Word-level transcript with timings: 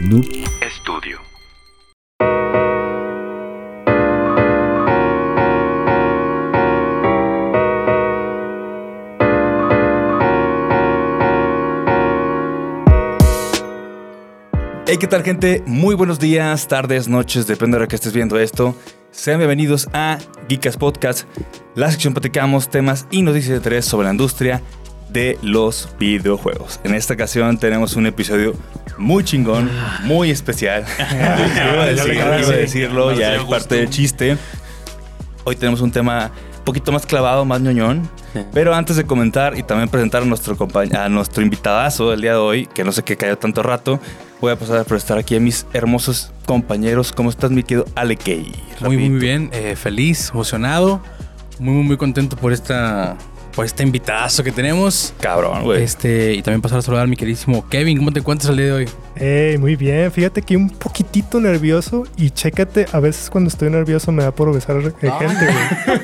Noob 0.00 0.24
Studio. 0.80 1.18
Hey, 14.86 14.96
¿qué 14.98 15.06
tal 15.06 15.22
gente? 15.22 15.62
Muy 15.66 15.94
buenos 15.94 16.18
días, 16.18 16.66
tardes, 16.66 17.06
noches, 17.06 17.46
depende 17.46 17.76
de 17.76 17.82
la 17.82 17.86
que 17.86 17.96
estés 17.96 18.14
viendo 18.14 18.38
esto. 18.38 18.74
Sean 19.10 19.36
bienvenidos 19.36 19.86
a 19.92 20.18
Geekas 20.48 20.78
Podcast, 20.78 21.28
la 21.74 21.90
sección 21.90 22.14
platicamos 22.14 22.70
temas 22.70 23.06
y 23.10 23.20
noticias 23.20 23.50
de 23.50 23.56
interés 23.56 23.84
sobre 23.84 24.06
la 24.06 24.12
industria 24.12 24.62
de 25.10 25.38
los 25.42 25.88
videojuegos. 25.98 26.80
En 26.84 26.94
esta 26.94 27.14
ocasión 27.14 27.58
tenemos 27.58 27.96
un 27.96 28.06
episodio 28.06 28.54
muy 28.98 29.24
chingón, 29.24 29.70
muy 30.04 30.30
especial. 30.30 30.84
iba, 30.98 31.82
a 31.84 31.86
decir- 31.90 32.14
iba 32.14 32.34
a 32.34 32.38
decirlo, 32.56 33.12
ya 33.12 33.34
es 33.36 33.44
parte 33.44 33.76
del 33.76 33.90
chiste. 33.90 34.36
Hoy 35.44 35.56
tenemos 35.56 35.80
un 35.80 35.90
tema 35.90 36.30
un 36.58 36.64
poquito 36.64 36.92
más 36.92 37.06
clavado, 37.06 37.44
más 37.44 37.60
ñoñón. 37.60 38.08
Pero 38.52 38.74
antes 38.74 38.94
de 38.96 39.04
comentar 39.04 39.58
y 39.58 39.62
también 39.64 39.88
presentar 39.88 40.22
a 40.22 40.24
nuestro, 40.24 40.56
a 40.96 41.08
nuestro 41.08 41.42
invitadazo 41.42 42.10
del 42.10 42.20
día 42.20 42.32
de 42.32 42.38
hoy, 42.38 42.66
que 42.66 42.84
no 42.84 42.92
sé 42.92 43.02
qué 43.02 43.16
cayó 43.16 43.36
tanto 43.36 43.62
rato, 43.62 43.98
voy 44.40 44.52
a 44.52 44.56
pasar 44.56 44.78
a 44.78 44.84
presentar 44.84 45.18
aquí 45.18 45.34
a 45.34 45.40
mis 45.40 45.66
hermosos 45.72 46.30
compañeros. 46.46 47.10
¿Cómo 47.12 47.28
estás, 47.30 47.50
mi 47.50 47.64
querido 47.64 47.86
Ale 47.96 48.16
Kay? 48.16 48.52
Muy, 48.82 48.98
muy 48.98 49.18
bien, 49.18 49.50
eh, 49.52 49.74
feliz, 49.74 50.30
emocionado, 50.32 51.00
muy, 51.58 51.74
muy, 51.74 51.82
muy 51.82 51.96
contento 51.96 52.36
por 52.36 52.52
esta, 52.52 53.16
por 53.54 53.64
este 53.64 53.82
invitadazo 53.82 54.42
que 54.42 54.52
tenemos. 54.52 55.12
Cabrón, 55.20 55.64
güey. 55.64 55.82
Este, 55.82 56.34
y 56.34 56.42
también 56.42 56.62
pasar 56.62 56.78
a 56.78 56.82
saludar 56.82 57.04
a 57.04 57.06
mi 57.06 57.16
queridísimo 57.16 57.68
Kevin. 57.68 57.98
¿Cómo 57.98 58.12
te 58.12 58.20
encuentras 58.20 58.50
el 58.50 58.56
día 58.56 58.66
de 58.66 58.72
hoy? 58.72 58.88
Ey, 59.16 59.58
muy 59.58 59.76
bien. 59.76 60.10
Fíjate 60.10 60.42
que 60.42 60.56
un 60.56 60.70
poquitito 60.70 61.40
nervioso 61.40 62.04
y 62.16 62.30
chécate, 62.30 62.86
a 62.92 63.00
veces 63.00 63.28
cuando 63.30 63.48
estoy 63.48 63.70
nervioso 63.70 64.12
me 64.12 64.22
da 64.22 64.30
por 64.30 64.52
besar 64.54 64.76
eh, 64.78 64.92
gente, 65.00 65.46
güey. 65.46 66.00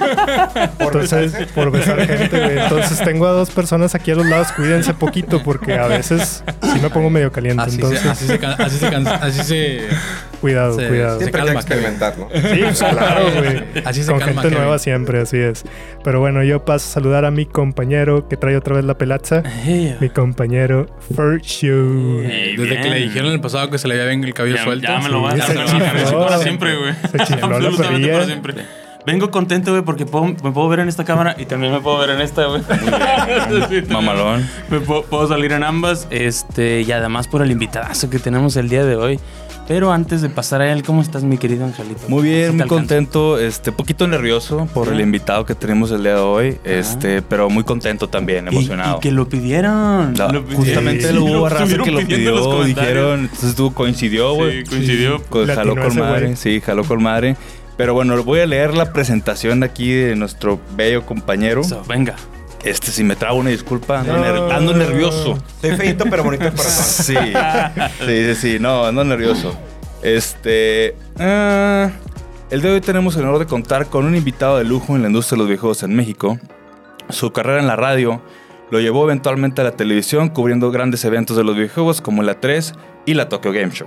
Entonces, 0.79 1.47
por 1.55 1.71
besar 1.71 2.07
gente, 2.07 2.39
güey. 2.39 2.59
Entonces 2.59 2.99
tengo 3.03 3.27
a 3.27 3.33
dos 3.33 3.51
personas 3.51 3.95
aquí 3.95 4.11
a 4.11 4.17
los 4.17 4.27
lados, 4.27 4.53
cuídense 4.53 4.93
poquito 4.95 5.43
porque 5.43 5.75
a 5.75 5.87
veces 5.87 6.43
sí 6.63 6.79
me 6.81 6.91
pongo 6.91 7.11
medio 7.11 7.33
caliente. 7.33 7.63
Así, 7.63 7.77
Entonces, 7.77 8.01
se, 8.01 8.09
así, 8.09 8.27
se, 8.27 8.35
así, 8.35 8.79
se, 8.79 8.87
así 8.87 9.43
se, 9.45 9.81
cuidado, 10.41 10.79
se- 10.79 10.89
cuidado. 10.89 11.19
Siempre 11.19 11.41
hay 11.43 11.47
que 11.49 11.53
experimentar, 11.55 12.19
¿no? 12.19 12.29
Sí, 12.33 12.85
claro, 12.91 13.25
güey. 13.35 13.65
Así 13.85 14.03
se 14.03 14.11
Con 14.11 14.19
calma, 14.21 14.35
gente 14.35 14.43
Kevin. 14.49 14.59
nueva 14.59 14.79
siempre, 14.79 15.21
así 15.21 15.39
es. 15.39 15.65
Pero 16.05 16.21
bueno, 16.21 16.43
yo 16.45 16.65
paso 16.65 16.87
a 16.89 16.93
saludar 16.93 17.25
a 17.25 17.31
mi 17.31 17.47
compañero 17.47 18.29
que 18.29 18.37
trae 18.37 18.57
otra 18.57 18.75
vez 18.77 18.85
la 18.85 18.97
pelaza. 18.99 19.43
Mi 20.01 20.09
compañero 20.11 20.87
Shoe. 21.43 22.27
Ey, 22.27 22.57
Desde 22.57 22.71
bien. 22.71 22.83
que 22.83 22.91
le 22.91 22.97
dijeron 23.01 23.33
el 23.33 23.41
pasado 23.41 23.71
que 23.71 23.79
se 23.79 23.89
le 23.89 23.95
había 23.95 24.07
bien 24.07 24.23
el 24.25 24.35
cabello 24.35 24.57
Ya, 24.57 24.65
suelto. 24.65 24.87
ya 24.89 24.99
me 25.01 25.09
lo 25.09 25.21
voy 25.21 25.33
a 25.33 25.47
chifló. 25.47 26.21
para 26.25 26.39
siempre, 26.39 26.77
güey. 26.77 26.95
Se 27.11 27.19
chifló 27.25 27.49
la 27.49 27.57
Absolutamente 27.57 27.93
perilla. 27.93 28.13
para 28.13 28.25
siempre. 28.27 28.55
Vengo 29.07 29.31
contento, 29.31 29.71
güey, 29.71 29.85
porque 29.85 30.05
puedo- 30.05 30.25
me 30.27 30.51
puedo 30.51 30.69
ver 30.69 30.81
en 30.81 30.89
esta 30.89 31.05
cámara 31.05 31.37
y 31.39 31.45
también 31.47 31.73
me 31.73 31.81
puedo 31.81 31.97
ver 31.99 32.11
en 32.11 32.21
esta, 32.21 32.47
güey. 32.47 32.61
Sí. 33.71 33.83
Mamalón. 33.89 34.49
Me 34.69 34.81
puedo, 34.81 35.03
puedo 35.05 35.29
salir 35.29 35.53
en 35.53 35.63
ambas. 35.63 36.09
Este, 36.11 36.81
y 36.83 36.91
además 36.91 37.29
por 37.29 37.41
el 37.43 37.53
invitadazo 37.53 38.11
que 38.11 38.19
tenemos 38.19 38.57
el 38.57 38.69
día 38.69 38.85
de 38.85 38.97
hoy. 38.97 39.21
Pero 39.69 39.91
antes 39.91 40.23
de 40.23 40.29
pasar 40.29 40.61
a 40.61 40.73
él, 40.73 40.85
¿cómo 40.85 41.03
estás, 41.03 41.25
mi 41.25 41.39
querido 41.39 41.65
Angelito? 41.65 42.03
Muy 42.09 42.23
¿Sí 42.23 42.29
bien, 42.29 42.41
muy 42.53 42.63
alcanza? 42.63 42.69
contento, 42.69 43.39
este, 43.41 43.73
poquito 43.73 44.07
nervioso 44.07 44.69
por 44.73 44.89
el 44.93 45.01
invitado 45.01 45.45
que 45.45 45.57
tenemos 45.57 45.91
el 45.91 46.03
día 46.05 46.15
de 46.15 46.21
hoy, 46.21 46.59
este, 46.63 47.21
pero 47.21 47.51
muy 47.51 47.65
contento 47.65 48.09
también, 48.09 48.45
Y- 48.47 48.49
emocionado. 48.57 48.99
Y, 48.99 49.01
que 49.01 49.11
lo 49.11 49.29
pidieron. 49.29 50.15
La- 50.17 50.29
Lo 50.29 50.43
pidieron. 50.45 50.55
justamente 50.65 51.09
Sí, 51.09 51.13
lo 51.15 51.25
hubo 51.25 51.49
raza 51.49 51.67
que 51.67 51.91
lo 51.91 51.99
pidió, 52.07 52.63
dijeron, 52.65 53.21
entonces 53.23 53.57
tú 53.57 53.75
coincidió, 53.75 54.35
güey. 54.35 54.63
Sí, 54.65 54.71
coincidió. 54.71 55.23
Co- 55.29 55.45
Le 55.45 55.55
jaló 55.57 55.75
con 55.75 55.99
madre, 55.99 56.27
güey. 56.27 56.37
sí, 56.37 56.61
jaló 56.61 56.85
con 56.85 57.03
madre. 57.03 57.37
Pero 57.77 57.93
bueno, 57.93 58.23
voy 58.23 58.41
a 58.41 58.47
leer 58.47 58.73
la 58.75 58.93
presentación 58.93 59.63
aquí 59.65 59.91
de 59.93 60.15
nuestro 60.17 60.61
bello 60.77 61.05
compañero. 61.05 61.61
Eso, 61.63 61.83
venga. 61.89 62.15
Este, 62.67 62.91
si 62.91 63.05
me 63.05 63.15
trago 63.17 63.39
una 63.39 63.51
disculpa, 63.51 64.01
ando, 64.01 64.17
No. 64.17 64.25
ner- 64.25 64.53
ando 64.53 64.75
nervioso. 64.75 65.39
Soy 65.61 65.77
feito, 65.77 66.05
pero 66.11 66.25
bonito 66.25 66.45
de 66.45 66.51
corazón. 66.51 67.05
Sí, 67.05 67.15
sí, 68.07 68.25
sí, 68.25 68.35
sí, 68.35 68.59
no, 68.61 68.85
ando 68.85 69.05
nervioso. 69.05 69.57
Este. 70.03 70.97
ah, 71.19 71.91
el 72.51 72.61
día 72.61 72.71
de 72.71 72.77
hoy 72.77 72.81
tenemos 72.81 73.17
el 73.17 73.23
honor 73.23 73.39
de 73.39 73.47
contar 73.47 73.87
con 73.87 74.05
un 74.05 74.15
invitado 74.17 74.59
de 74.59 74.65
lujo 74.65 74.95
en 74.97 75.03
la 75.03 75.09
industria 75.09 75.37
de 75.37 75.39
los 75.39 75.49
videojuegos 75.49 75.83
en 75.85 75.95
México. 75.95 76.39
Su 77.09 77.33
carrera 77.33 77.61
en 77.61 77.67
la 77.69 77.77
radio 77.77 78.21
lo 78.71 78.81
llevó 78.81 79.05
eventualmente 79.05 79.61
a 79.61 79.65
la 79.65 79.73
televisión, 79.73 80.29
cubriendo 80.29 80.71
grandes 80.73 81.05
eventos 81.05 81.37
de 81.37 81.45
los 81.45 81.55
videojuegos 81.55 82.01
como 82.01 82.23
la 82.25 82.41
3 82.41 82.73
y 83.05 83.15
la 83.15 83.29
Tokyo 83.29 83.53
Game 83.53 83.71
Show. 83.71 83.87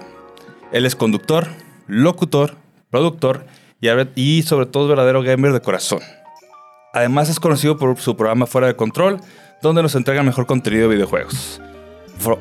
Él 0.72 0.86
es 0.86 0.96
conductor, 0.96 1.48
locutor, 1.88 2.56
productor 2.90 3.46
y 4.16 4.44
sobre 4.44 4.66
todo 4.68 4.88
verdadero 4.88 5.22
gamer 5.22 5.52
de 5.54 5.62
corazón. 5.62 6.00
Además 6.94 7.30
es 7.30 7.40
conocido 7.40 7.78
por 7.78 7.98
su 8.00 8.16
programa 8.18 8.48
Fuera 8.48 8.68
de 8.68 8.76
Control, 8.76 9.20
donde 9.62 9.84
nos 9.84 9.94
entrega 9.96 10.22
el 10.22 10.26
mejor 10.26 10.46
contenido 10.48 10.90
de 10.90 10.96
videojuegos. 10.96 11.62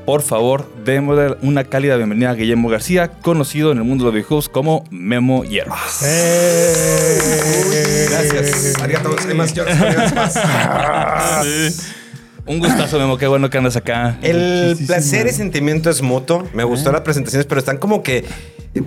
Por 0.04 0.22
favor, 0.22 0.68
démosle 0.84 1.36
una 1.42 1.62
cálida 1.64 1.96
bienvenida 1.96 2.30
a 2.30 2.34
Guillermo 2.34 2.68
García, 2.68 3.08
conocido 3.08 3.70
en 3.70 3.78
el 3.78 3.84
mundo 3.84 4.04
de 4.04 4.06
los 4.06 4.14
videojuegos 4.14 4.48
como 4.48 4.82
Memo 4.90 5.44
Hierbas. 5.44 6.02
¡Eh! 6.02 8.06
Gracias. 8.10 8.74
Arigato 8.80 9.10
onegaishimasu. 9.10 9.60
Un 12.46 12.58
gustazo, 12.58 12.98
Memo, 12.98 13.18
qué 13.18 13.26
bueno 13.26 13.50
que 13.50 13.58
andas 13.58 13.76
acá. 13.76 14.16
El 14.22 14.76
placer 14.86 15.26
y 15.26 15.32
sentimiento 15.32 15.90
es 15.90 16.00
mutuo. 16.00 16.48
Me 16.54 16.64
gustó 16.64 16.90
las 16.90 17.02
presentaciones, 17.02 17.46
pero 17.46 17.58
están 17.58 17.76
como 17.76 18.02
que. 18.02 18.24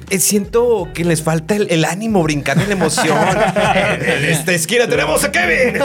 Eh, 0.10 0.20
siento 0.20 0.90
que 0.94 1.04
les 1.06 1.22
falta 1.24 1.56
el, 1.56 1.68
el 1.70 1.86
ánimo, 1.86 2.24
brincar 2.24 2.58
en 2.60 2.68
la 2.68 2.74
emoción. 2.74 3.18
en 4.02 4.26
esta 4.26 4.52
esquina 4.54 4.88
tenemos 4.88 5.24
a 5.24 5.32
Kevin. 5.32 5.82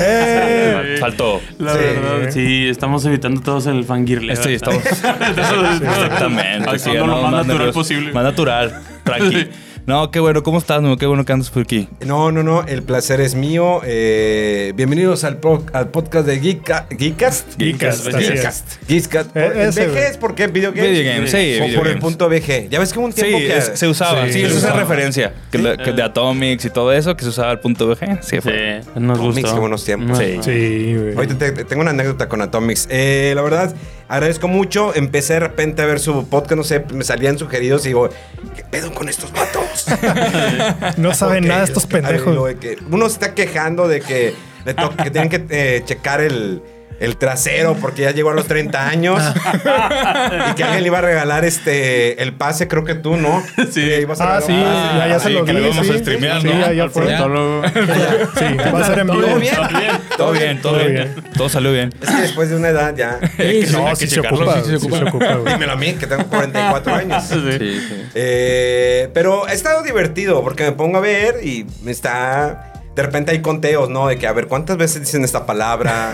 Eh, 0.00 0.96
Faltó. 1.00 1.40
La 1.58 1.72
Sí. 1.72 1.78
verdad, 1.78 2.30
sí, 2.32 2.68
estamos 2.68 3.04
evitando 3.04 3.40
todos 3.40 3.66
el 3.66 3.84
fangirle. 3.84 4.36
Sí, 4.36 4.54
estamos. 4.54 4.84
Exactamente. 4.86 6.78
sí, 6.78 6.90
Actuando 6.90 7.06
lo 7.06 7.22
más 7.22 7.32
natural 7.32 7.46
nervioso. 7.46 7.72
posible. 7.78 8.12
Más 8.12 8.24
natural. 8.24 8.80
Tranqui. 9.04 9.48
No, 9.90 10.12
qué 10.12 10.20
bueno. 10.20 10.44
¿Cómo 10.44 10.58
estás, 10.58 10.80
Memo? 10.80 10.96
Qué 10.96 11.06
bueno 11.06 11.24
que 11.24 11.32
andas 11.32 11.50
por 11.50 11.62
aquí. 11.62 11.88
No, 12.06 12.30
no, 12.30 12.44
no. 12.44 12.64
El 12.64 12.84
placer 12.84 13.20
es 13.20 13.34
mío. 13.34 13.80
Eh, 13.84 14.72
bienvenidos 14.76 15.24
al, 15.24 15.38
po- 15.38 15.64
al 15.72 15.88
podcast 15.88 16.28
de 16.28 16.40
Geeka- 16.40 16.86
Geekcast. 16.96 17.56
Geekcast, 17.58 18.06
es. 18.06 18.14
Geekcast. 18.16 18.66
Geekcast. 18.86 19.36
Eh, 19.36 19.52
ese, 19.68 19.86
¿BG 19.88 19.90
güey. 19.90 20.04
es 20.04 20.16
por 20.16 20.36
qué? 20.36 20.46
¿Video 20.46 20.70
games? 20.72 20.90
Video 20.92 21.12
games, 21.12 21.30
sí, 21.32 21.58
O 21.60 21.64
video 21.66 21.76
por 21.80 21.88
el 21.88 21.98
punto 21.98 22.28
BG. 22.28 22.68
Ya 22.68 22.78
ves 22.78 22.92
que 22.92 23.00
hubo 23.00 23.06
un 23.06 23.12
Sí, 23.12 23.22
tiempo 23.22 23.38
que... 23.38 23.56
es- 23.58 23.72
se 23.74 23.88
usaba. 23.88 24.26
Sí, 24.26 24.34
Sí, 24.34 24.42
eso 24.44 24.60
se 24.60 24.68
es 24.68 24.76
referencia. 24.76 25.34
Que, 25.50 25.58
la- 25.58 25.76
que 25.76 25.90
de 25.92 26.02
Atomics 26.04 26.64
y 26.66 26.70
todo 26.70 26.92
eso, 26.92 27.16
que 27.16 27.24
se 27.24 27.30
usaba 27.30 27.50
el 27.50 27.58
punto 27.58 27.88
BG. 27.88 28.22
Sí, 28.22 28.36
Sí, 28.36 28.40
fue. 28.42 28.82
nos 28.94 29.18
Comics, 29.18 29.40
gustó. 29.40 29.54
qué 29.54 29.60
buenos 29.60 29.84
tiempos. 29.84 30.18
Sí. 30.18 30.38
Sí, 30.40 30.94
güey. 30.96 31.14
Ahorita 31.16 31.36
te- 31.36 31.50
te- 31.50 31.64
tengo 31.64 31.82
una 31.82 31.90
anécdota 31.90 32.28
con 32.28 32.40
Atomics. 32.42 32.86
Eh, 32.92 33.32
la 33.34 33.42
verdad, 33.42 33.74
agradezco 34.10 34.48
mucho. 34.48 34.94
Empecé 34.94 35.34
de 35.34 35.40
repente 35.40 35.80
a 35.80 35.86
ver 35.86 36.00
su 36.00 36.28
podcast, 36.28 36.56
no 36.56 36.64
sé, 36.64 36.84
me 36.92 37.04
salían 37.04 37.38
sugeridos 37.38 37.84
y 37.86 37.88
digo, 37.88 38.10
¿qué 38.54 38.64
pedo 38.64 38.92
con 38.92 39.08
estos 39.08 39.32
vatos? 39.32 39.86
No 40.96 41.14
saben 41.14 41.36
Porque, 41.44 41.48
nada 41.48 41.64
estos 41.64 41.88
ver, 41.88 42.02
pendejos. 42.02 42.36
uno 42.90 43.08
se 43.08 43.12
está 43.14 43.34
quejando 43.34 43.88
de 43.88 44.00
que, 44.00 44.34
le 44.64 44.74
que 44.74 45.10
tienen 45.10 45.30
que 45.30 45.46
eh, 45.48 45.82
checar 45.84 46.20
el, 46.20 46.60
el 47.00 47.16
trasero 47.16 47.76
porque 47.80 48.02
ya 48.02 48.10
llegó 48.12 48.30
a 48.30 48.34
los 48.34 48.46
30 48.46 48.86
años 48.88 49.22
y 50.50 50.54
que 50.54 50.62
alguien 50.64 50.82
le 50.82 50.86
iba 50.86 50.98
a 50.98 51.02
regalar 51.02 51.44
este 51.44 52.22
el 52.22 52.34
pase, 52.34 52.68
creo 52.68 52.84
que 52.84 52.94
tú, 52.94 53.16
¿no? 53.16 53.42
Sí. 53.70 53.80
Le 53.80 54.02
ibas 54.02 54.20
a 54.20 54.36
Ah, 54.36 54.40
sí, 54.40 54.52
pase. 54.52 54.98
ya, 54.98 55.08
ya 55.08 55.18
se 55.18 55.28
sí, 55.28 55.34
lo 55.34 55.44
que 55.44 55.52
di. 55.52 55.60
le 55.60 55.68
vamos 55.70 55.86
sí. 55.86 55.92
a 55.92 55.98
streamear, 55.98 56.40
Sí, 56.42 56.46
¿no? 56.48 56.60
ya, 56.60 56.72
ya 56.72 56.88
fue. 56.88 57.06
Proctólogo. 57.06 57.62
Sí, 57.68 58.44
va 58.74 58.80
a 58.80 58.84
ser 58.84 58.98
en 59.00 59.06
vivo. 59.08 59.20
¿Todo 59.22 59.38
bien? 59.38 59.54
Todo 60.16 60.32
bien, 60.32 60.60
todo 60.62 60.72
Todo 60.74 60.84
bien. 60.88 60.92
bien. 61.14 61.24
Todo 61.36 61.48
salió 61.48 61.72
bien. 61.72 61.92
Es 62.02 62.10
que 62.10 62.22
después 62.22 62.50
de 62.50 62.56
una 62.56 62.68
edad 62.68 62.94
ya. 62.96 63.18
No, 63.72 63.96
sí 63.96 64.04
que 64.04 64.10
se 64.10 64.20
ocupa. 64.20 64.60
sí 64.62 64.70
se 64.70 64.78
Sí 64.78 64.88
se 64.90 65.04
ocupa. 65.04 65.36
Dímelo 65.52 65.72
a 65.72 65.76
mí, 65.76 65.94
que 65.94 66.06
tengo 66.06 66.24
44 66.26 66.94
años. 66.94 67.24
Sí. 67.24 67.40
Sí, 67.58 67.80
sí. 67.88 68.02
Eh, 68.14 69.08
pero 69.14 69.46
ha 69.46 69.52
estado 69.52 69.82
divertido 69.82 70.42
porque 70.42 70.64
me 70.64 70.72
pongo 70.72 70.98
a 70.98 71.00
ver 71.00 71.36
y 71.42 71.64
me 71.82 71.90
está. 71.90 72.69
De 72.94 73.02
repente 73.04 73.30
hay 73.32 73.40
conteos, 73.40 73.88
¿no? 73.88 74.08
De 74.08 74.18
que 74.18 74.26
a 74.26 74.32
ver 74.32 74.46
cuántas 74.48 74.76
veces 74.76 75.00
dicen 75.02 75.24
esta 75.24 75.46
palabra. 75.46 76.10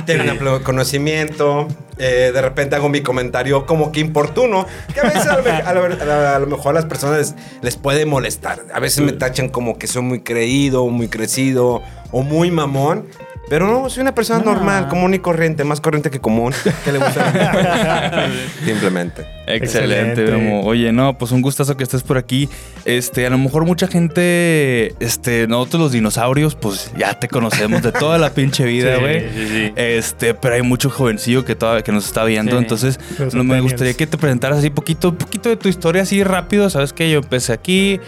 Tienen 0.06 0.30
amplio 0.30 0.62
conocimiento. 0.62 1.68
Eh, 1.98 2.30
de 2.34 2.42
repente 2.42 2.76
hago 2.76 2.88
mi 2.88 3.00
comentario 3.02 3.64
como 3.66 3.92
que 3.92 4.00
importuno. 4.00 4.66
Que 4.92 5.00
a 5.00 5.04
veces 5.04 5.26
a 5.26 5.36
lo, 5.36 5.42
me- 5.44 5.50
a 5.50 5.72
lo- 5.74 5.84
a 6.28 6.38
lo 6.40 6.46
mejor 6.46 6.70
a 6.72 6.80
las 6.80 6.84
personas 6.86 7.18
les, 7.18 7.34
les 7.62 7.76
puede 7.76 8.04
molestar. 8.04 8.64
A 8.74 8.80
veces 8.80 9.04
me 9.04 9.12
tachan 9.12 9.48
como 9.48 9.78
que 9.78 9.86
soy 9.86 10.02
muy 10.02 10.20
creído, 10.20 10.86
muy 10.88 11.08
crecido 11.08 11.82
o 12.10 12.22
muy 12.22 12.50
mamón. 12.50 13.06
Pero 13.48 13.68
no, 13.68 13.88
soy 13.88 14.00
una 14.02 14.12
persona 14.14 14.40
No. 14.44 14.52
normal, 14.54 14.88
común 14.88 15.14
y 15.14 15.20
corriente, 15.20 15.62
más 15.62 15.80
corriente 15.80 16.10
que 16.10 16.18
común. 16.20 16.52
que 16.84 16.90
le 16.92 16.98
gusta 16.98 18.28
Simplemente. 18.64 19.24
Excelente. 19.46 20.24
Oye, 20.64 20.90
no, 20.92 21.16
pues 21.16 21.30
un 21.30 21.42
gustazo 21.42 21.76
que 21.76 21.84
estés 21.84 22.02
por 22.02 22.18
aquí. 22.18 22.48
Este, 22.84 23.24
a 23.26 23.30
lo 23.30 23.38
mejor 23.38 23.64
mucha 23.64 23.86
gente, 23.86 24.94
este, 24.98 25.46
nosotros 25.46 25.80
los 25.82 25.92
dinosaurios, 25.92 26.56
pues 26.56 26.90
ya 26.98 27.18
te 27.20 27.28
conocemos 27.28 27.82
de 27.82 27.92
toda 27.92 28.18
la 28.18 28.30
pinche 28.30 28.64
vida, 28.64 28.96
Sí, 28.96 29.00
güey. 29.00 29.20
Sí, 29.32 29.46
sí. 29.48 29.72
Este, 29.76 30.34
pero 30.34 30.56
hay 30.56 30.62
mucho 30.62 30.90
jovencillo 30.90 31.44
que 31.44 31.54
todavía 31.54 31.82
que 31.82 31.92
nos 31.92 32.06
está 32.06 32.24
viendo, 32.24 32.52
Sí. 32.52 32.58
entonces 32.58 32.98
Los 33.18 33.34
no, 33.34 33.44
me 33.44 33.60
gustaría 33.60 33.94
que 33.94 34.08
te 34.08 34.18
presentaras 34.18 34.58
así 34.58 34.70
poquito, 34.70 35.10
un 35.10 35.16
poquito 35.16 35.48
de 35.48 35.56
tu 35.56 35.68
historia 35.68 36.02
así 36.02 36.24
rápido. 36.24 36.68
Sabes 36.68 36.92
que 36.92 37.08
yo 37.08 37.18
empecé 37.18 37.52
aquí, 37.52 38.00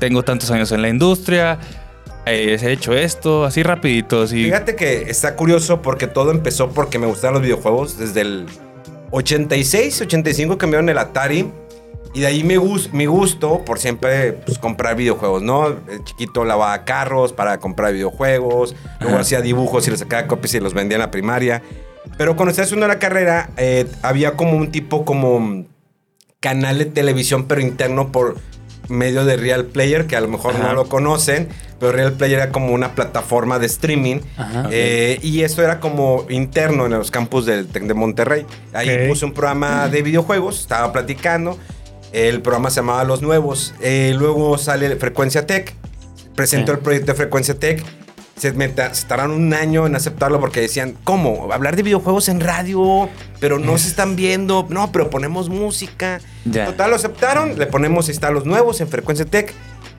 tengo 0.00 0.24
tantos 0.24 0.50
años 0.50 0.72
en 0.72 0.82
la 0.82 0.88
industria, 0.88 1.58
eh, 2.30 2.58
he 2.60 2.72
hecho 2.72 2.92
esto, 2.94 3.44
así 3.44 3.62
rapidito, 3.62 4.22
así. 4.22 4.44
Fíjate 4.44 4.76
que 4.76 5.02
está 5.10 5.36
curioso 5.36 5.82
porque 5.82 6.06
todo 6.06 6.30
empezó 6.30 6.70
porque 6.70 6.98
me 6.98 7.06
gustaban 7.06 7.34
los 7.34 7.42
videojuegos. 7.42 7.98
Desde 7.98 8.20
el 8.22 8.46
86, 9.10 10.00
85 10.02 10.58
cambiaron 10.58 10.88
el 10.88 10.98
Atari. 10.98 11.50
Y 12.12 12.20
de 12.22 12.26
ahí 12.26 12.42
mi, 12.42 12.56
gus- 12.56 12.90
mi 12.92 13.06
gusto 13.06 13.64
por 13.64 13.78
siempre 13.78 14.32
pues, 14.32 14.58
comprar 14.58 14.96
videojuegos, 14.96 15.42
¿no? 15.42 15.68
El 15.68 16.02
chiquito 16.02 16.44
lavaba 16.44 16.84
carros 16.84 17.32
para 17.32 17.58
comprar 17.58 17.92
videojuegos. 17.92 18.74
Luego 18.98 19.14
Ajá. 19.14 19.20
hacía 19.22 19.40
dibujos 19.42 19.86
y 19.86 19.90
les 19.92 20.00
sacaba 20.00 20.26
copias 20.26 20.54
y 20.54 20.60
los 20.60 20.74
vendía 20.74 20.96
en 20.96 21.02
la 21.02 21.10
primaria. 21.12 21.62
Pero 22.18 22.34
cuando 22.34 22.50
estaba 22.50 22.64
haciendo 22.64 22.88
la 22.88 22.98
carrera, 22.98 23.50
eh, 23.56 23.86
había 24.02 24.32
como 24.32 24.56
un 24.56 24.72
tipo 24.72 25.04
como 25.04 25.66
canal 26.40 26.78
de 26.78 26.86
televisión, 26.86 27.44
pero 27.46 27.60
interno 27.60 28.10
por 28.10 28.38
medio 28.90 29.24
de 29.24 29.36
Real 29.36 29.64
Player, 29.66 30.06
que 30.06 30.16
a 30.16 30.20
lo 30.20 30.28
mejor 30.28 30.54
Ajá. 30.54 30.68
no 30.68 30.74
lo 30.74 30.88
conocen, 30.88 31.48
pero 31.78 31.92
Real 31.92 32.12
Player 32.12 32.40
era 32.40 32.52
como 32.52 32.72
una 32.72 32.94
plataforma 32.94 33.58
de 33.58 33.66
streaming. 33.66 34.20
Ajá. 34.36 34.68
Eh, 34.70 35.18
y 35.22 35.42
esto 35.42 35.62
era 35.62 35.80
como 35.80 36.26
interno 36.28 36.86
en 36.86 36.92
los 36.92 37.10
campus 37.10 37.46
del 37.46 37.66
TEC 37.68 37.84
de 37.84 37.94
Monterrey. 37.94 38.44
Ahí 38.72 39.08
puse 39.08 39.24
un 39.24 39.32
programa 39.32 39.88
de 39.88 40.02
videojuegos, 40.02 40.60
estaba 40.60 40.92
platicando. 40.92 41.58
El 42.12 42.42
programa 42.42 42.70
se 42.70 42.76
llamaba 42.76 43.04
Los 43.04 43.22
Nuevos. 43.22 43.74
Eh, 43.80 44.14
luego 44.16 44.58
sale 44.58 44.96
Frecuencia 44.96 45.46
Tech. 45.46 45.74
Presentó 46.34 46.72
el 46.72 46.78
proyecto 46.78 47.12
de 47.12 47.16
Frecuencia 47.16 47.54
Tech. 47.58 47.84
Se, 48.40 48.52
tardaron 49.06 49.32
un 49.32 49.52
año 49.52 49.86
en 49.86 49.94
aceptarlo 49.94 50.40
porque 50.40 50.60
decían, 50.60 50.96
¿cómo? 51.04 51.52
Hablar 51.52 51.76
de 51.76 51.82
videojuegos 51.82 52.28
en 52.30 52.40
radio, 52.40 53.08
pero 53.38 53.58
no 53.58 53.76
se 53.76 53.88
están 53.88 54.16
viendo. 54.16 54.66
No, 54.70 54.90
pero 54.92 55.10
ponemos 55.10 55.48
música. 55.50 56.20
Total, 56.50 56.88
lo 56.90 56.96
aceptaron. 56.96 57.58
Le 57.58 57.66
ponemos 57.66 58.08
está 58.08 58.30
los 58.30 58.46
nuevos 58.46 58.80
en 58.80 58.88
Frecuencia 58.88 59.26
Tech. 59.26 59.52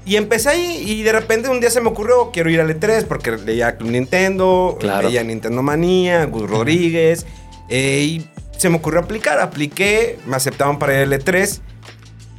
Y 0.05 0.15
empecé 0.15 0.49
ahí 0.49 0.83
y 0.87 1.03
de 1.03 1.11
repente 1.11 1.47
un 1.49 1.59
día 1.59 1.69
se 1.69 1.79
me 1.79 1.89
ocurrió, 1.89 2.31
quiero 2.31 2.49
ir 2.49 2.59
al 2.59 2.69
E3 2.75 3.05
porque 3.05 3.37
leía 3.37 3.77
Club 3.77 3.91
Nintendo, 3.91 4.75
Claro. 4.79 5.07
leía 5.07 5.23
Nintendo 5.23 5.61
Manía, 5.61 6.25
Gus 6.25 6.49
Rodríguez. 6.49 7.27
eh, 7.69 8.01
y 8.03 8.27
se 8.57 8.69
me 8.69 8.77
ocurrió 8.77 9.01
aplicar. 9.01 9.39
Apliqué, 9.39 10.17
me 10.25 10.35
aceptaban 10.35 10.79
para 10.79 10.93
ir 10.95 11.03
al 11.03 11.13
E3. 11.13 11.59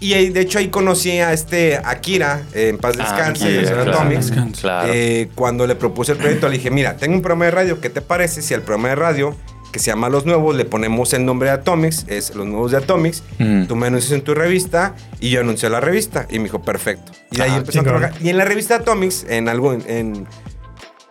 Y 0.03 0.15
ahí, 0.15 0.31
de 0.31 0.41
hecho 0.41 0.59
ahí 0.59 0.69
conocí 0.69 1.11
a 1.21 1.33
este 1.33 1.77
Akira, 1.85 2.43
eh, 2.55 2.69
en 2.71 2.79
paz 2.79 2.97
Ah, 2.99 3.03
descanse, 3.03 3.45
Akira, 3.45 3.61
de 3.63 3.67
Zona 3.69 3.83
claro. 3.85 3.99
Atomics. 4.01 4.33
Claro. 4.61 4.93
Eh, 4.93 5.29
cuando 5.35 5.67
le 5.67 5.77
propuse 5.77 6.13
el 6.13 6.19
proyecto, 6.19 6.49
le 6.49 6.57
dije, 6.57 6.71
mira, 6.71 6.97
tengo 6.97 7.15
un 7.15 7.23
programa 7.23 7.45
de 7.45 7.51
radio, 7.53 7.81
¿qué 7.81 7.89
te 7.89 8.01
parece 8.03 8.43
si 8.43 8.53
al 8.53 8.63
programa 8.63 8.89
de 8.89 8.95
radio, 8.97 9.37
que 9.73 9.79
se 9.79 9.87
llama 9.93 10.09
Los 10.09 10.27
Nuevos, 10.27 10.55
le 10.57 10.65
ponemos 10.65 11.13
el 11.15 11.25
nombre 11.25 11.49
de 11.49 11.55
Atomics, 11.55 12.05
es 12.09 12.35
Los 12.35 12.47
Nuevos 12.47 12.73
de 12.73 12.79
Atomics, 12.79 13.23
Mm. 13.39 13.67
tú 13.67 13.77
me 13.77 13.87
anuncias 13.87 14.13
en 14.13 14.23
tu 14.23 14.35
revista 14.35 14.95
y 15.21 15.31
yo 15.31 15.41
anuncio 15.41 15.69
la 15.71 15.81
revista. 15.81 16.27
Y 16.31 16.39
me 16.39 16.45
dijo, 16.45 16.61
perfecto. 16.63 17.13
Y 17.31 17.37
de 17.37 17.43
ahí 17.45 17.51
Ah, 17.55 17.57
empezó 17.59 17.81
a 17.81 17.85
trabajar. 17.85 18.13
Y 18.21 18.29
en 18.29 18.37
la 18.39 18.45
revista 18.45 18.75
Atomics, 18.77 19.25
en 19.29 19.49
algo, 19.49 19.73
en, 19.73 19.83
en- 19.89 20.27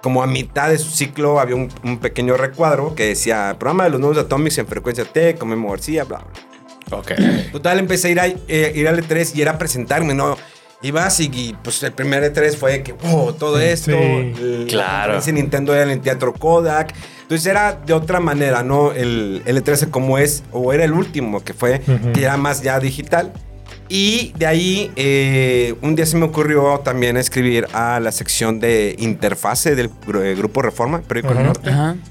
como 0.04 0.22
a 0.22 0.28
mitad 0.28 0.70
de 0.70 0.78
su 0.80 0.90
ciclo, 0.92 1.40
había 1.40 1.56
un, 1.56 1.70
un 1.84 1.98
pequeño 2.00 2.36
recuadro 2.36 2.94
que 2.94 3.06
decía, 3.08 3.56
programa 3.58 3.86
de 3.86 3.92
Los 3.92 4.00
Nuevos 4.00 4.18
de 4.18 4.24
Atomics 4.24 4.58
en 4.58 4.68
frecuencia 4.68 5.06
T, 5.06 5.36
con 5.36 5.48
Memo 5.50 5.70
García, 5.70 6.04
bla, 6.04 6.18
bla. 6.20 6.28
Ok. 6.92 7.12
Total, 7.52 7.80
empecé 7.80 8.08
a 8.08 8.12
ir, 8.12 8.20
a, 8.20 8.28
eh, 8.28 8.72
ir 8.76 8.88
al 8.88 9.02
E3 9.02 9.32
y 9.36 9.42
era 9.42 9.58
presentarme, 9.58 10.14
¿no? 10.14 10.38
Ibas 10.84 11.20
y, 11.20 11.26
y, 11.34 11.56
pues 11.64 11.82
el 11.84 11.92
primer 11.92 12.24
E3 12.34 12.56
fue 12.58 12.82
que, 12.82 12.94
wow, 12.94 13.34
todo 13.34 13.60
esto. 13.60 13.92
Sí. 13.92 13.98
el- 13.98 14.66
Claro. 14.70 15.22
de 15.22 15.32
Nintendo 15.32 15.74
era 15.76 15.84
en 15.84 15.92
el 15.92 16.02
Teatro 16.02 16.34
Kodak. 16.34 16.94
Entonces 17.22 17.46
era 17.46 17.74
de 17.74 17.94
otra 17.94 18.20
manera, 18.20 18.64
¿no? 18.64 18.92
El, 18.92 19.42
el 19.46 19.64
E3 19.64 19.90
como 19.90 20.18
es, 20.18 20.44
o 20.52 20.74
era 20.74 20.84
el 20.84 20.92
último 20.94 21.44
que 21.44 21.54
fue, 21.54 21.82
que 22.14 22.24
era 22.24 22.36
más 22.38 22.62
ya 22.62 22.80
digital. 22.80 23.32
Y 23.88 24.34
de 24.38 24.46
ahí, 24.48 24.92
eh, 24.96 25.76
un 25.82 25.96
día 25.96 26.06
se 26.06 26.16
me 26.18 26.26
ocurrió 26.26 26.80
también 26.84 27.16
escribir 27.18 27.68
a 27.74 28.00
la 28.00 28.12
sección 28.12 28.60
de 28.60 28.96
interfase 29.00 29.76
del 29.76 29.90
eh, 30.16 30.34
Grupo 30.38 30.62
Reforma, 30.62 31.02
Periódico 31.02 31.34
del 31.36 31.44
Ajá. 31.46 31.54
Norte 31.94 32.02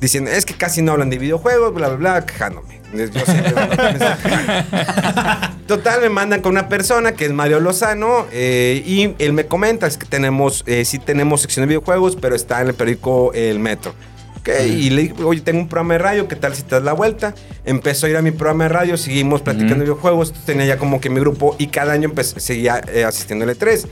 diciendo, 0.00 0.30
es 0.30 0.46
que 0.46 0.54
casi 0.54 0.80
no 0.82 0.92
hablan 0.92 1.10
de 1.10 1.18
videojuegos, 1.18 1.74
bla, 1.74 1.88
bla, 1.88 1.96
bla, 1.96 2.26
quejándome. 2.26 2.79
Yo 2.92 3.06
siempre 3.06 3.48
estoy 3.48 3.76
quejando. 3.76 5.56
Total, 5.66 6.00
me 6.00 6.08
mandan 6.08 6.40
con 6.40 6.52
una 6.52 6.68
persona 6.68 7.12
que 7.12 7.26
es 7.26 7.32
Mario 7.32 7.60
Lozano 7.60 8.26
eh, 8.32 8.82
y 8.84 9.14
él 9.22 9.32
me 9.32 9.46
comenta, 9.46 9.86
es 9.86 9.96
que 9.96 10.06
tenemos, 10.06 10.64
eh, 10.66 10.84
sí 10.84 10.98
tenemos 10.98 11.42
sección 11.42 11.62
de 11.64 11.68
videojuegos, 11.68 12.16
pero 12.20 12.34
está 12.34 12.60
en 12.60 12.68
el 12.68 12.74
periódico 12.74 13.32
El 13.34 13.60
Metro. 13.60 13.94
Ok, 14.40 14.48
y 14.66 14.88
le 14.90 15.02
dije, 15.02 15.14
oye, 15.22 15.42
tengo 15.42 15.60
un 15.60 15.68
programa 15.68 15.94
de 15.94 15.98
radio, 15.98 16.26
¿qué 16.26 16.34
tal 16.34 16.54
si 16.56 16.62
te 16.62 16.74
das 16.74 16.82
la 16.82 16.94
vuelta? 16.94 17.34
Empezó 17.66 18.06
a 18.06 18.08
ir 18.10 18.16
a 18.16 18.22
mi 18.22 18.30
programa 18.30 18.64
de 18.64 18.68
radio, 18.70 18.96
seguimos 18.96 19.42
platicando 19.42 19.74
de 19.76 19.82
videojuegos, 19.82 20.32
tenía 20.46 20.64
ya 20.64 20.78
como 20.78 20.98
que 21.00 21.10
mi 21.10 21.20
grupo 21.20 21.54
y 21.58 21.66
cada 21.68 21.92
año 21.92 22.08
empecé- 22.08 22.40
seguía 22.40 22.80
eh, 22.92 23.04
asistiendo 23.04 23.44
al 23.44 23.56
E3. 23.56 23.86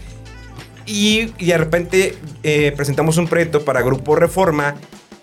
Y, 0.86 1.34
y 1.36 1.46
de 1.48 1.58
repente 1.58 2.16
eh, 2.42 2.72
presentamos 2.74 3.18
un 3.18 3.28
proyecto 3.28 3.62
para 3.62 3.82
Grupo 3.82 4.16
Reforma 4.16 4.74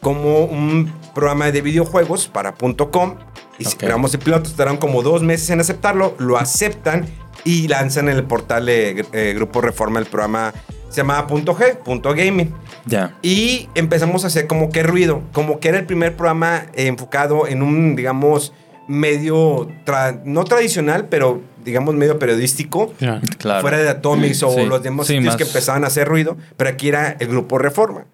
como 0.05 0.45
un 0.45 0.93
programa 1.15 1.51
de 1.51 1.61
videojuegos 1.61 2.27
para 2.27 2.53
.com. 2.53 3.15
Y 3.57 3.65
si 3.65 3.73
Ok. 3.73 3.79
creamos 3.79 4.13
el 4.13 4.19
piloto, 4.19 4.51
tardaron 4.51 4.77
como 4.77 5.01
dos 5.01 5.23
meses 5.23 5.49
en 5.49 5.59
aceptarlo, 5.59 6.13
lo 6.19 6.37
aceptan 6.37 7.07
y 7.43 7.67
lanzan 7.67 8.07
en 8.09 8.17
el 8.17 8.23
portal 8.25 8.67
de 8.67 9.03
eh, 9.13 9.33
Grupo 9.35 9.61
Reforma 9.61 9.97
el 9.97 10.05
programa, 10.05 10.53
se 10.89 10.97
llamaba 10.97 11.27
.g, 11.27 11.77
punto 11.77 12.13
.gaming. 12.13 12.53
Ya. 12.85 13.17
Y 13.23 13.67
empezamos 13.73 14.23
a 14.25 14.27
hacer 14.27 14.45
como 14.45 14.69
que 14.69 14.83
ruido, 14.83 15.23
como 15.33 15.59
que 15.59 15.69
era 15.69 15.79
el 15.79 15.85
primer 15.87 16.15
programa 16.15 16.67
eh, 16.75 16.85
enfocado 16.85 17.47
en 17.47 17.63
un, 17.63 17.95
digamos, 17.95 18.53
medio, 18.87 19.67
tra- 19.87 20.21
no 20.23 20.43
tradicional, 20.43 21.07
pero 21.09 21.41
digamos 21.63 21.95
medio 21.95 22.19
periodístico. 22.19 22.93
Claro. 22.99 23.21
Claro. 23.39 23.61
Fuera 23.61 23.79
de 23.79 23.89
Atomics 23.89 24.43
o 24.43 24.51
Sí, 24.53 24.65
los 24.65 24.83
demás 24.83 25.07
sí, 25.07 25.13
sitios 25.13 25.33
más. 25.33 25.35
que 25.37 25.43
empezaban 25.45 25.83
a 25.83 25.87
hacer 25.87 26.07
ruido, 26.07 26.37
pero 26.57 26.69
aquí 26.69 26.89
era 26.89 27.15
el 27.19 27.27
grupo 27.27 27.57
Reforma. 27.57 28.05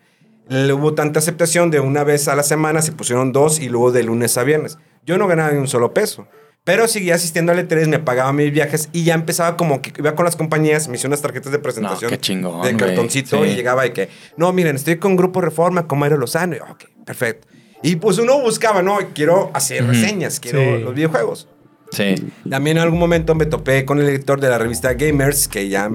Le 0.51 0.73
hubo 0.73 0.93
tanta 0.95 1.19
aceptación 1.19 1.71
de 1.71 1.79
una 1.79 2.03
vez 2.03 2.27
a 2.27 2.35
la 2.35 2.43
semana, 2.43 2.81
se 2.81 2.91
pusieron 2.91 3.31
dos 3.31 3.61
y 3.61 3.69
luego 3.69 3.93
de 3.93 4.03
lunes 4.03 4.37
a 4.37 4.43
viernes. 4.43 4.77
Yo 5.05 5.17
no 5.17 5.25
ganaba 5.25 5.51
ni 5.51 5.57
un 5.59 5.69
solo 5.69 5.93
peso. 5.93 6.27
Pero 6.65 6.89
seguía 6.89 7.15
asistiendo 7.15 7.53
al 7.53 7.65
E3, 7.65 7.87
me 7.87 7.99
pagaba 7.99 8.33
mis 8.33 8.51
viajes 8.51 8.89
y 8.91 9.05
ya 9.05 9.13
empezaba 9.13 9.55
como 9.55 9.81
que 9.81 9.93
iba 9.97 10.13
con 10.13 10.25
las 10.25 10.35
compañías, 10.35 10.89
me 10.89 10.97
hice 10.97 11.07
unas 11.07 11.21
tarjetas 11.21 11.53
de 11.53 11.59
presentación 11.59 12.11
No, 12.11 12.17
qué 12.17 12.21
chingón, 12.21 12.61
de 12.63 12.75
cartoncito 12.75 13.41
Sí. 13.43 13.49
y 13.51 13.55
llegaba 13.55 13.87
y 13.87 13.91
que, 13.93 14.09
no, 14.35 14.51
miren, 14.51 14.75
estoy 14.75 14.97
con 14.97 15.15
Grupo 15.15 15.39
Reforma, 15.39 15.87
con 15.87 15.99
Mario 15.99 16.17
Lozano. 16.17 16.53
Y, 16.55 16.59
yo, 16.59 16.65
ok, 16.69 16.83
perfecto. 17.05 17.47
Y 17.81 17.95
pues 17.95 18.17
uno 18.19 18.39
buscaba, 18.41 18.81
no, 18.81 18.99
quiero 19.15 19.51
hacer 19.53 19.87
reseñas, 19.87 20.41
quiero 20.41 20.59
Sí. 20.59 20.83
los 20.83 20.93
videojuegos. 20.93 21.47
Sí. 21.93 22.13
También 22.49 22.75
en 22.77 22.83
algún 22.83 22.99
momento 22.99 23.35
me 23.35 23.45
topé 23.45 23.85
con 23.85 23.99
el 23.99 24.09
editor 24.09 24.41
de 24.41 24.49
la 24.49 24.57
revista 24.57 24.93
Gamers, 24.95 25.47
que 25.47 25.69
ya 25.69 25.89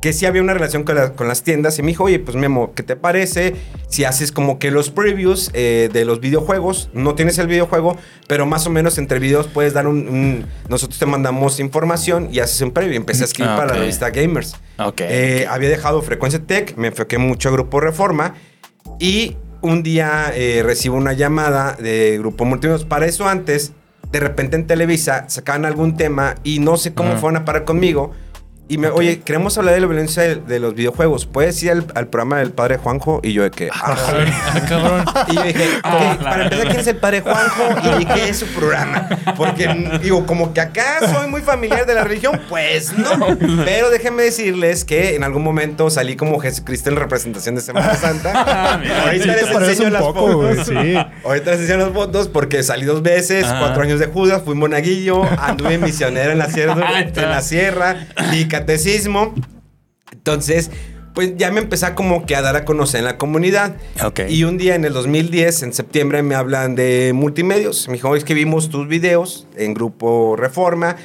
que 0.00 0.12
sí 0.12 0.26
había 0.26 0.40
una 0.42 0.54
relación 0.54 0.84
con, 0.84 0.94
la- 0.96 1.12
con 1.14 1.28
las 1.28 1.42
tiendas 1.42 1.78
y 1.78 1.82
me 1.82 1.88
dijo, 1.88 2.04
oye, 2.04 2.18
pues 2.18 2.36
Memo, 2.36 2.72
¿qué 2.74 2.82
te 2.82 2.96
parece 2.96 3.54
si 3.88 4.04
haces 4.04 4.32
como 4.32 4.58
que 4.58 4.70
los 4.70 4.90
previews 4.90 5.50
eh, 5.52 5.88
de 5.92 6.04
los 6.04 6.20
videojuegos? 6.20 6.88
No 6.94 7.14
tienes 7.14 7.38
el 7.38 7.46
videojuego, 7.46 7.96
pero 8.26 8.46
más 8.46 8.66
o 8.66 8.70
menos 8.70 8.96
entre 8.98 9.18
videos 9.18 9.46
puedes 9.46 9.74
dar 9.74 9.86
un... 9.86 10.08
un- 10.08 10.46
nosotros 10.68 10.98
te 10.98 11.06
mandamos 11.06 11.60
información 11.60 12.28
y 12.32 12.40
haces 12.40 12.60
un 12.62 12.70
preview. 12.70 12.96
Empecé 12.96 13.22
a 13.22 13.26
escribir 13.26 13.52
Ah, 13.52 13.56
para 13.56 13.72
la 13.74 13.78
revista 13.80 14.10
Gamers. 14.10 14.56
Ok. 14.78 15.00
Eh, 15.02 15.46
había 15.50 15.68
dejado 15.68 16.00
Frecuencia 16.02 16.40
Tech, 16.40 16.76
me 16.76 16.88
enfoqué 16.88 17.18
mucho 17.18 17.48
a 17.48 17.52
Grupo 17.52 17.80
Reforma 17.80 18.34
y 18.98 19.36
un 19.62 19.82
día 19.82 20.32
eh, 20.34 20.62
recibo 20.64 20.96
una 20.96 21.12
llamada 21.12 21.76
de 21.78 22.16
Grupo 22.18 22.44
Multimedios. 22.46 22.84
Para 22.86 23.06
eso 23.06 23.28
antes, 23.28 23.72
de 24.10 24.18
repente 24.20 24.56
en 24.56 24.66
Televisa 24.66 25.26
sacaban 25.28 25.66
algún 25.66 25.96
tema 25.96 26.36
y 26.42 26.58
no 26.60 26.76
sé 26.78 26.94
cómo 26.94 27.10
Ajá. 27.10 27.18
fueron 27.18 27.42
a 27.42 27.44
parar 27.44 27.64
conmigo. 27.64 28.12
Y 28.70 28.78
me, 28.78 28.86
oye, 28.88 29.18
queremos 29.20 29.58
hablar 29.58 29.74
de 29.74 29.80
la 29.80 29.88
violencia 29.88 30.22
de, 30.22 30.36
de 30.36 30.60
los 30.60 30.74
videojuegos. 30.76 31.26
¿Puedes 31.26 31.60
ir 31.64 31.72
al, 31.72 31.86
al 31.96 32.06
programa 32.06 32.38
del 32.38 32.52
padre 32.52 32.76
Juanjo? 32.76 33.18
Y 33.24 33.32
yo 33.32 33.42
de 33.42 33.50
que... 33.50 33.68
"Ah, 33.72 33.96
Ah, 33.98 34.60
cabrón. 34.68 35.04
y 35.28 35.34
yo 35.34 35.42
dije, 35.42 35.64
ok, 35.82 36.22
para 36.22 36.42
empezar, 36.44 36.66
¿quién 36.68 36.80
es 36.80 36.86
el 36.86 36.96
padre 36.96 37.20
Juanjo? 37.20 38.00
Y 38.00 38.04
qué 38.06 38.28
es 38.28 38.38
su 38.38 38.46
programa. 38.46 39.08
Porque, 39.36 39.98
digo, 40.00 40.24
como 40.24 40.54
que 40.54 40.60
acá 40.60 41.00
soy 41.12 41.28
muy 41.28 41.40
familiar 41.42 41.84
de 41.84 41.94
la 41.94 42.04
religión, 42.04 42.40
pues 42.48 42.96
no. 42.96 43.36
Pero 43.64 43.90
déjenme 43.90 44.22
decirles 44.22 44.84
que 44.84 45.16
en 45.16 45.24
algún 45.24 45.42
momento 45.42 45.90
salí 45.90 46.14
como 46.14 46.38
Jesucristo 46.38 46.90
en 46.90 46.96
representación 46.96 47.56
de 47.56 47.62
Semana 47.62 47.94
Santa. 47.96 48.74
Ahorita 49.04 49.24
Sí, 49.24 49.30
les 49.30 49.50
enseño 49.68 49.90
las 49.90 50.02
poco, 50.02 50.30
fotos. 50.30 50.66
sí. 50.68 50.96
Ahorita 51.24 51.50
les 51.50 51.60
enseño 51.62 51.78
las 51.86 51.92
fotos 51.92 52.28
porque 52.28 52.62
salí 52.62 52.84
dos 52.86 53.02
veces, 53.02 53.44
cuatro 53.46 53.82
años 53.82 53.98
de 53.98 54.06
Judas, 54.06 54.42
fui 54.44 54.54
monaguillo, 54.54 55.24
anduve 55.40 55.76
misionero 55.78 56.30
en 56.30 56.38
la 56.38 56.48
sierra, 56.48 57.00
en 57.00 57.14
la 57.30 57.40
sierra 57.42 58.06
y 58.32 58.46
catecismo. 58.60 59.34
Entonces, 60.12 60.70
pues 61.14 61.36
ya 61.36 61.50
me 61.50 61.60
empecé 61.60 61.86
a 61.86 61.94
como 61.94 62.24
que 62.24 62.36
a 62.36 62.42
dar 62.42 62.56
a 62.56 62.64
conocer 62.64 63.00
en 63.00 63.04
la 63.04 63.18
comunidad. 63.18 63.76
Y 64.28 64.44
un 64.44 64.58
día 64.58 64.74
en 64.74 64.84
el 64.84 64.92
2010, 64.92 65.64
en 65.64 65.72
septiembre, 65.72 66.22
me 66.22 66.34
hablan 66.34 66.76
de 66.76 67.12
multimedios. 67.14 67.88
Me 67.88 67.94
dijo, 67.94 68.14
es 68.16 68.24
que 68.24 68.34
vimos 68.34 68.70
tus 68.70 68.86
videos 68.88 69.46
en 69.56 69.74
Grupo 69.74 70.36
Reforma. 70.36 70.96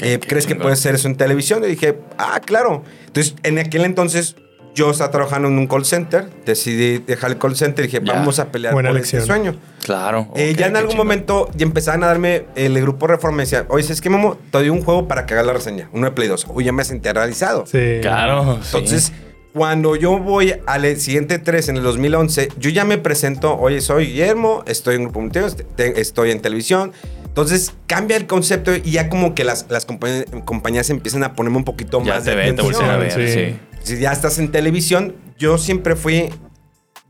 Eh, 0.00 0.20
¿Crees 0.26 0.46
que 0.46 0.54
puedes 0.54 0.78
hacer 0.78 0.94
eso 0.94 1.08
en 1.08 1.16
televisión? 1.16 1.64
Y 1.64 1.68
dije, 1.68 1.98
ah, 2.18 2.40
claro. 2.44 2.84
Entonces, 3.06 3.34
en 3.42 3.58
aquel 3.58 3.84
entonces, 3.84 4.36
yo 4.74 4.90
estaba 4.90 5.10
trabajando 5.10 5.48
en 5.48 5.56
un 5.58 5.66
call 5.66 5.84
center. 5.84 6.28
Decidí 6.44 6.98
dejar 6.98 7.30
el 7.32 7.38
call 7.38 7.56
center 7.56 7.84
y 7.84 7.88
dije, 7.88 8.00
Ya. 8.04 8.12
vamos 8.14 8.38
a 8.38 8.50
pelear 8.50 8.74
Buena 8.74 8.90
por 8.90 8.96
elección. 8.96 9.22
este 9.22 9.32
sueño. 9.32 9.56
Claro. 9.84 10.28
Eh, 10.34 10.54
ya 10.58 10.66
en 10.66 10.76
algún 10.76 10.90
chingón. 10.92 11.06
momento 11.06 11.50
ya 11.54 11.64
empezaban 11.64 12.02
a 12.04 12.08
darme 12.08 12.44
el 12.56 12.80
grupo 12.80 13.06
Reforma. 13.06 13.38
Me 13.38 13.42
decía, 13.44 13.66
oye, 13.68 13.90
es 13.92 14.00
que 14.00 14.10
Memo, 14.10 14.36
te 14.50 14.58
doy 14.58 14.70
un 14.70 14.82
juego 14.82 15.06
para 15.08 15.26
que 15.26 15.34
hagas 15.34 15.46
la 15.46 15.52
reseña. 15.52 15.88
Uno 15.92 16.06
de 16.06 16.12
Play 16.12 16.28
2. 16.28 16.46
Uy, 16.48 16.64
ya 16.64 16.72
me 16.72 16.84
sentía 16.84 17.12
realizado. 17.12 17.66
Sí. 17.66 17.98
Claro. 18.02 18.58
sí. 18.62 18.76
Entonces, 18.76 19.12
cuando 19.52 19.94
yo 19.94 20.18
voy 20.18 20.54
al 20.66 20.96
siguiente 20.96 21.38
3 21.38 21.68
en 21.68 21.76
el 21.76 21.82
2011, 21.84 22.48
yo 22.58 22.70
ya 22.70 22.84
me 22.84 22.98
presento, 22.98 23.56
oye, 23.56 23.80
soy 23.80 24.06
Guillermo, 24.06 24.64
estoy 24.66 24.96
en 24.96 25.04
Grupo 25.04 25.20
Multimedios, 25.20 25.56
te- 25.76 26.00
estoy 26.00 26.32
en 26.32 26.40
televisión. 26.40 26.90
Entonces, 27.24 27.72
cambia 27.86 28.16
el 28.16 28.26
concepto 28.26 28.74
y 28.74 28.90
ya 28.92 29.08
como 29.08 29.34
que 29.34 29.44
las, 29.44 29.66
las 29.68 29.86
compañías, 29.86 30.24
compañías 30.44 30.90
empiezan 30.90 31.22
a 31.24 31.34
ponerme 31.34 31.58
un 31.58 31.64
poquito 31.64 32.02
ya 32.02 32.14
más 32.14 32.24
te 32.24 32.30
de 32.30 32.36
ven, 32.36 32.56
te 32.56 32.62
atención. 32.62 32.86
voltean 32.88 32.90
a 32.90 32.96
ver. 32.96 33.12
Sí. 33.12 33.32
Sí. 33.32 33.56
Si 33.84 33.98
ya 33.98 34.12
estás 34.12 34.38
en 34.38 34.50
televisión, 34.50 35.14
yo 35.38 35.58
siempre 35.58 35.94
fui 35.94 36.30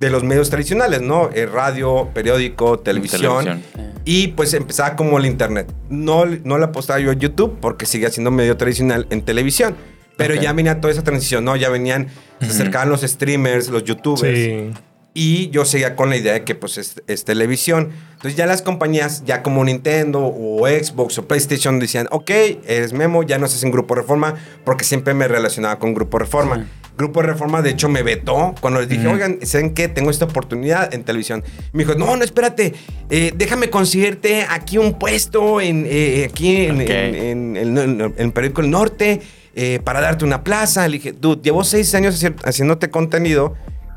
de 0.01 0.11
los 0.11 0.25
medios 0.25 0.51
tradicionales, 0.51 1.01
¿no? 1.01 1.31
Eh, 1.33 1.47
radio, 1.47 2.11
periódico, 2.13 2.79
televisión. 2.81 3.45
Televisión. 3.45 3.95
Y 4.05 4.29
pues 4.29 4.53
empezaba 4.53 4.97
como 4.97 5.19
el 5.19 5.25
internet. 5.25 5.73
No, 5.89 6.27
no 6.27 6.59
le 6.59 6.65
apostaba 6.65 7.01
yo 7.01 7.11
a 7.11 7.15
YouTube 7.15 7.59
porque 7.61 7.87
seguía 7.87 8.11
siendo 8.11 8.31
medio 8.31 8.57
tradicional 8.57 9.07
en 9.11 9.23
televisión. 9.23 9.77
Pero 10.17 10.35
ya 10.35 10.53
venía 10.53 10.81
toda 10.81 10.93
esa 10.93 11.03
transición, 11.03 11.45
¿no? 11.45 11.57
Ya 11.57 11.71
venían, 11.71 12.09
se 12.41 12.47
acercaban 12.47 12.89
los 12.89 13.01
streamers, 13.01 13.69
los 13.69 13.83
youtubers. 13.83 14.39
Sí. 14.39 14.71
Y 15.17 15.49
yo 15.51 15.65
seguía 15.65 15.95
con 15.95 16.11
la 16.11 16.17
idea 16.17 16.33
de 16.33 16.43
que 16.43 16.57
pues 16.57 16.77
es, 16.77 17.01
es 17.07 17.25
televisión. 17.25 17.91
Entonces 18.15 18.35
ya 18.37 18.47
las 18.47 18.63
compañías, 18.63 19.23
ya 19.25 19.43
como 19.45 19.65
Nintendo 19.65 20.21
o 20.27 20.67
Xbox 20.67 21.19
o 21.19 21.29
PlayStation 21.29 21.79
decían, 21.79 22.09
ok, 22.11 22.31
eres 22.67 22.93
Memo, 22.93 23.23
ya 23.23 23.39
no 23.39 23.47
estás 23.47 23.63
en 23.63 23.71
Grupo 23.71 23.95
Reforma, 23.95 24.35
porque 24.65 24.85
siempre 24.85 25.15
me 25.15 25.29
relacionaba 25.29 25.79
con 25.79 25.95
Grupo 25.95 26.19
Reforma. 26.19 26.67
Grupo 26.99 27.23
Reforma, 27.23 27.61
de 27.63 27.71
hecho, 27.71 27.89
me 27.89 28.03
vetó 28.03 28.55
cuando 28.61 28.79
les 28.81 28.89
dije, 28.89 29.07
oigan, 29.09 29.39
¿saben 29.43 29.75
qué? 29.75 29.89
Tengo 29.89 30.11
esta 30.11 30.25
oportunidad 30.27 30.93
en 30.95 31.03
televisión. 31.05 31.43
Me 31.73 31.85
dijo, 31.85 31.97
no, 31.99 32.17
no, 32.17 32.25
espérate, 32.25 32.73
eh, 33.11 33.33
déjame 33.37 33.69
conseguirte 33.71 34.47
aquí 34.49 34.79
un 34.79 34.97
puesto 34.99 35.61
en, 35.61 35.87
eh, 35.89 36.29
aquí 36.31 36.67
en, 36.67 36.81
Ok. 36.83 36.91
en- 36.91 37.57
en 37.57 38.13
el, 38.17 38.33
periódico 38.33 38.61
El 38.63 38.71
Norte 38.71 39.21
eh, 39.57 39.81
para 39.85 40.01
darte 40.01 40.25
una 40.25 40.43
plaza. 40.45 40.87
Le 40.89 40.99
dije, 40.99 41.13
dude, 41.13 41.41
llevo 41.43 41.63
seis 41.65 41.93
años 41.97 42.21
haci- 42.23 42.35
haciéndote 42.45 42.91
contenido. 42.91 43.55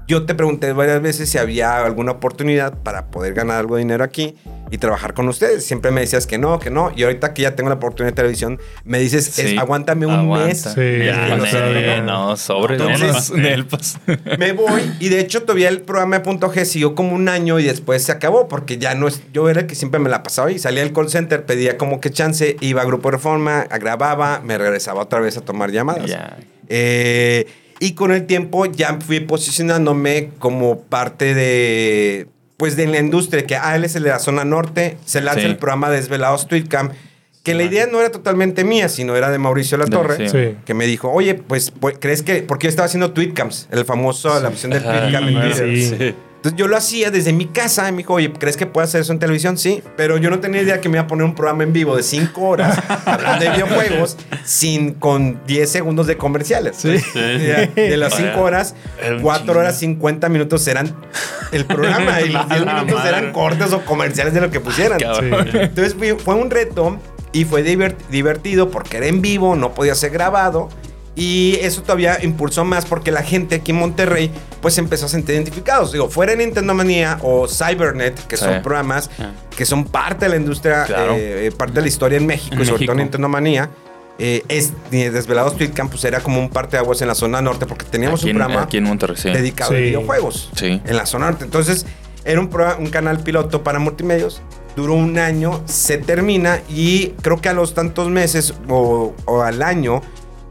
Yo 0.07 0.25
te 0.25 0.33
pregunté 0.35 0.71
varias 0.71 1.01
veces 1.01 1.29
si 1.29 1.37
había 1.37 1.83
alguna 1.83 2.13
oportunidad 2.13 2.73
para 2.81 3.07
poder 3.07 3.33
ganar 3.33 3.57
algo 3.59 3.75
de 3.75 3.81
dinero 3.81 4.05
aquí 4.05 4.35
y 4.71 4.77
trabajar 4.77 5.13
con 5.13 5.27
ustedes. 5.27 5.65
Siempre 5.65 5.91
me 5.91 5.99
decías 5.99 6.25
que 6.25 6.37
no, 6.37 6.59
que 6.59 6.69
no. 6.69 6.93
Y 6.95 7.03
ahorita 7.03 7.33
que 7.33 7.41
ya 7.41 7.55
tengo 7.57 7.69
la 7.69 7.75
oportunidad 7.75 8.13
de 8.13 8.15
televisión, 8.15 8.57
me 8.85 8.99
dices, 8.99 9.37
es, 9.37 9.57
aguántame 9.57 10.05
un 10.05 10.13
Aguanta. 10.13 10.47
mes. 10.47 10.61
Sí, 10.61 11.05
Ya, 11.05 11.35
no 11.35 11.45
sabía. 11.45 12.01
no, 12.01 12.37
sobre. 12.37 12.75
Entonces- 12.75 13.31
Nelpas. 13.31 13.97
Me 14.39 14.53
voy 14.53 14.93
y 15.01 15.09
de 15.09 15.19
hecho 15.19 15.41
todavía 15.43 15.67
el 15.67 15.81
programa 15.81 16.19
de 16.19 16.23
Punto 16.23 16.49
G 16.53 16.63
siguió 16.63 16.95
como 16.95 17.13
un 17.13 17.27
año 17.27 17.59
y 17.59 17.63
después 17.65 18.01
se 18.03 18.13
acabó 18.13 18.47
porque 18.47 18.77
ya 18.77 18.95
no 18.95 19.09
es, 19.09 19.21
yo 19.33 19.49
era 19.49 19.61
el 19.61 19.67
que 19.67 19.75
siempre 19.75 19.99
me 19.99 20.09
la 20.09 20.23
pasaba 20.23 20.49
y 20.51 20.57
salía 20.59 20.83
del 20.83 20.93
call 20.93 21.09
center, 21.09 21.45
pedía 21.45 21.77
como 21.77 21.99
que 21.99 22.11
chance, 22.11 22.55
iba 22.61 22.81
a 22.81 22.85
Grupo 22.85 23.11
Reforma, 23.11 23.65
grababa, 23.77 24.39
me 24.41 24.57
regresaba 24.57 25.01
otra 25.01 25.19
vez 25.19 25.35
a 25.35 25.41
tomar 25.41 25.71
llamadas. 25.71 26.05
Ya. 26.05 26.37
Eh, 26.69 27.45
y 27.79 27.93
con 27.93 28.11
el 28.11 28.25
tiempo 28.25 28.65
ya 28.65 28.97
fui 29.05 29.19
posicionándome 29.19 30.29
como 30.39 30.81
parte 30.81 31.33
de, 31.33 32.27
pues 32.57 32.75
de 32.75 32.87
la 32.87 32.99
industria, 32.99 33.45
que 33.45 33.55
ah, 33.55 33.75
él 33.75 33.83
es 33.85 33.95
el 33.95 34.03
de 34.03 34.09
la 34.09 34.19
zona 34.19 34.45
norte, 34.45 34.97
se 35.05 35.21
lanza 35.21 35.41
Sí. 35.41 35.45
el 35.47 35.57
programa 35.57 35.89
Desvelados 35.89 36.47
Tweetcam, 36.47 36.89
que 37.43 37.53
la 37.53 37.63
idea 37.63 37.87
no 37.87 37.99
era 37.99 38.11
totalmente 38.11 38.63
mía, 38.65 38.89
sino 38.89 39.15
era 39.15 39.29
de 39.29 39.37
Mauricio 39.37 39.77
Latorre, 39.77 40.27
Sí. 40.29 40.57
que 40.65 40.73
me 40.73 40.85
dijo, 40.85 41.09
oye, 41.11 41.35
pues, 41.35 41.71
pues, 41.71 41.95
¿crees 41.99 42.21
que...? 42.21 42.41
Porque 42.43 42.65
yo 42.65 42.69
estaba 42.69 42.87
haciendo 42.87 43.11
tweetcams, 43.11 43.69
el 43.71 43.85
famoso, 43.85 44.37
la 44.41 44.49
opción 44.49 44.71
del 44.71 44.83
tweetcam. 44.83 45.27
en 45.29 45.37
Ajá, 45.37 45.47
Twitter. 45.55 45.77
sí. 45.99 46.15
Entonces 46.47 46.59
yo 46.59 46.67
lo 46.69 46.77
hacía 46.77 47.11
desde 47.11 47.33
mi 47.33 47.45
casa 47.47 47.89
y 47.89 47.91
me 47.91 47.97
dijo, 47.99 48.13
oye, 48.13 48.31
¿crees 48.31 48.55
que 48.55 48.65
puedo 48.65 48.85
hacer 48.85 49.01
eso 49.01 49.11
en 49.11 49.19
televisión? 49.19 49.57
Sí, 49.57 49.83
pero 49.97 50.17
yo 50.17 50.29
no 50.29 50.39
tenía 50.39 50.61
idea 50.61 50.79
que 50.79 50.87
me 50.87 50.95
iba 50.97 51.03
a 51.03 51.07
poner 51.07 51.25
un 51.25 51.35
programa 51.35 51.63
en 51.63 51.73
vivo 51.73 51.95
de 51.97 52.03
5 52.03 52.41
horas 52.41 52.79
hablando 53.05 53.43
de 53.43 53.51
videojuegos 53.51 54.15
sin 54.45 54.93
con 54.93 55.41
10 55.45 55.69
segundos 55.69 56.07
de 56.07 56.15
comerciales. 56.15 56.77
Sí. 56.77 56.95
De, 57.13 57.71
de 57.75 57.97
las 57.97 58.13
5 58.15 58.39
horas, 58.39 58.75
Era 59.03 59.15
un 59.17 59.21
4 59.23 59.45
chingo. 59.45 59.59
horas 59.59 59.77
50 59.79 60.29
minutos 60.29 60.65
eran 60.67 60.95
el 61.51 61.65
programa 61.65 62.21
y 62.21 62.29
los 62.29 62.47
10 62.47 62.61
La 62.65 62.73
minutos 62.75 62.95
madre. 63.03 63.09
eran 63.17 63.33
cortes 63.33 63.73
o 63.73 63.81
comerciales 63.83 64.33
de 64.33 64.41
lo 64.41 64.49
que 64.49 64.59
pusieran. 64.61 64.99
Cabrón. 64.99 65.49
Entonces 65.53 65.95
fue, 65.95 66.15
fue 66.15 66.35
un 66.35 66.49
reto 66.49 66.97
y 67.33 67.43
fue 67.43 67.61
divert- 67.65 67.97
divertido 68.09 68.69
porque 68.71 68.97
era 68.97 69.07
en 69.07 69.21
vivo, 69.21 69.55
no 69.55 69.73
podía 69.73 69.95
ser 69.95 70.11
grabado. 70.11 70.69
Y 71.19 71.57
eso 71.61 71.81
todavía 71.81 72.19
impulsó 72.23 72.63
más 72.63 72.85
porque 72.85 73.11
la 73.11 73.23
gente 73.23 73.55
aquí 73.55 73.71
en 73.71 73.77
Monterrey 73.79 74.29
pues 74.61 74.77
empezó 74.77 75.07
a 75.07 75.09
sentir 75.09 75.33
identificados. 75.33 75.91
Digo, 75.91 76.09
fuera 76.09 76.35
Nintendo 76.35 76.75
Manía 76.75 77.17
o 77.23 77.47
Cybernet, 77.47 78.27
que 78.27 78.37
Sí. 78.37 78.45
son 78.45 78.61
programas 78.61 79.09
Ah. 79.19 79.31
que 79.55 79.65
son 79.65 79.83
parte 79.85 80.25
de 80.25 80.29
la 80.29 80.35
industria, 80.37 80.83
Claro. 80.85 81.15
eh, 81.17 81.51
parte 81.57 81.73
de 81.73 81.81
la 81.81 81.87
historia 81.87 82.17
en 82.19 82.27
México 82.27 82.53
En 82.55 82.61
y 82.61 82.65
sobre 82.65 82.73
México. 82.77 82.91
todo 82.93 83.01
Nintendo 83.01 83.27
Manía. 83.29 83.69
eh, 84.19 84.43
es, 84.47 84.73
Desvelados 84.89 85.55
Tweet 85.57 85.69
Campus 85.73 86.03
era 86.03 86.21
como 86.21 86.39
un 86.39 86.49
parte 86.49 86.71
de 86.71 86.79
aguas 86.79 86.99
en 87.03 87.07
la 87.07 87.13
zona 87.15 87.39
norte 87.41 87.65
porque 87.67 87.85
teníamos 87.85 88.21
Aquí 88.21 88.31
un 88.31 88.37
en, 88.37 88.37
programa 88.43 88.63
aquí 88.63 88.77
en 88.77 88.83
Monterrey, 88.85 89.15
sí. 89.17 89.29
dedicado 89.29 89.71
a 89.73 89.75
videojuegos 89.77 90.49
Sí. 90.55 90.81
en 90.85 90.95
la 90.97 91.05
zona 91.05 91.27
norte. 91.27 91.45
Entonces, 91.45 91.85
era 92.25 92.39
un, 92.39 92.47
programa- 92.49 92.79
un 92.79 92.89
canal 92.89 93.19
piloto 93.19 93.63
para 93.63 93.77
multimedios. 93.79 94.41
Duró 94.75 94.93
un 94.93 95.17
año, 95.19 95.61
se 95.65 95.97
termina 95.99 96.61
y 96.67 97.09
creo 97.21 97.37
que 97.41 97.49
a 97.49 97.53
los 97.53 97.73
tantos 97.75 98.09
meses 98.09 98.55
o, 98.67 99.13
o 99.25 99.41
al 99.43 99.61
año, 99.61 100.01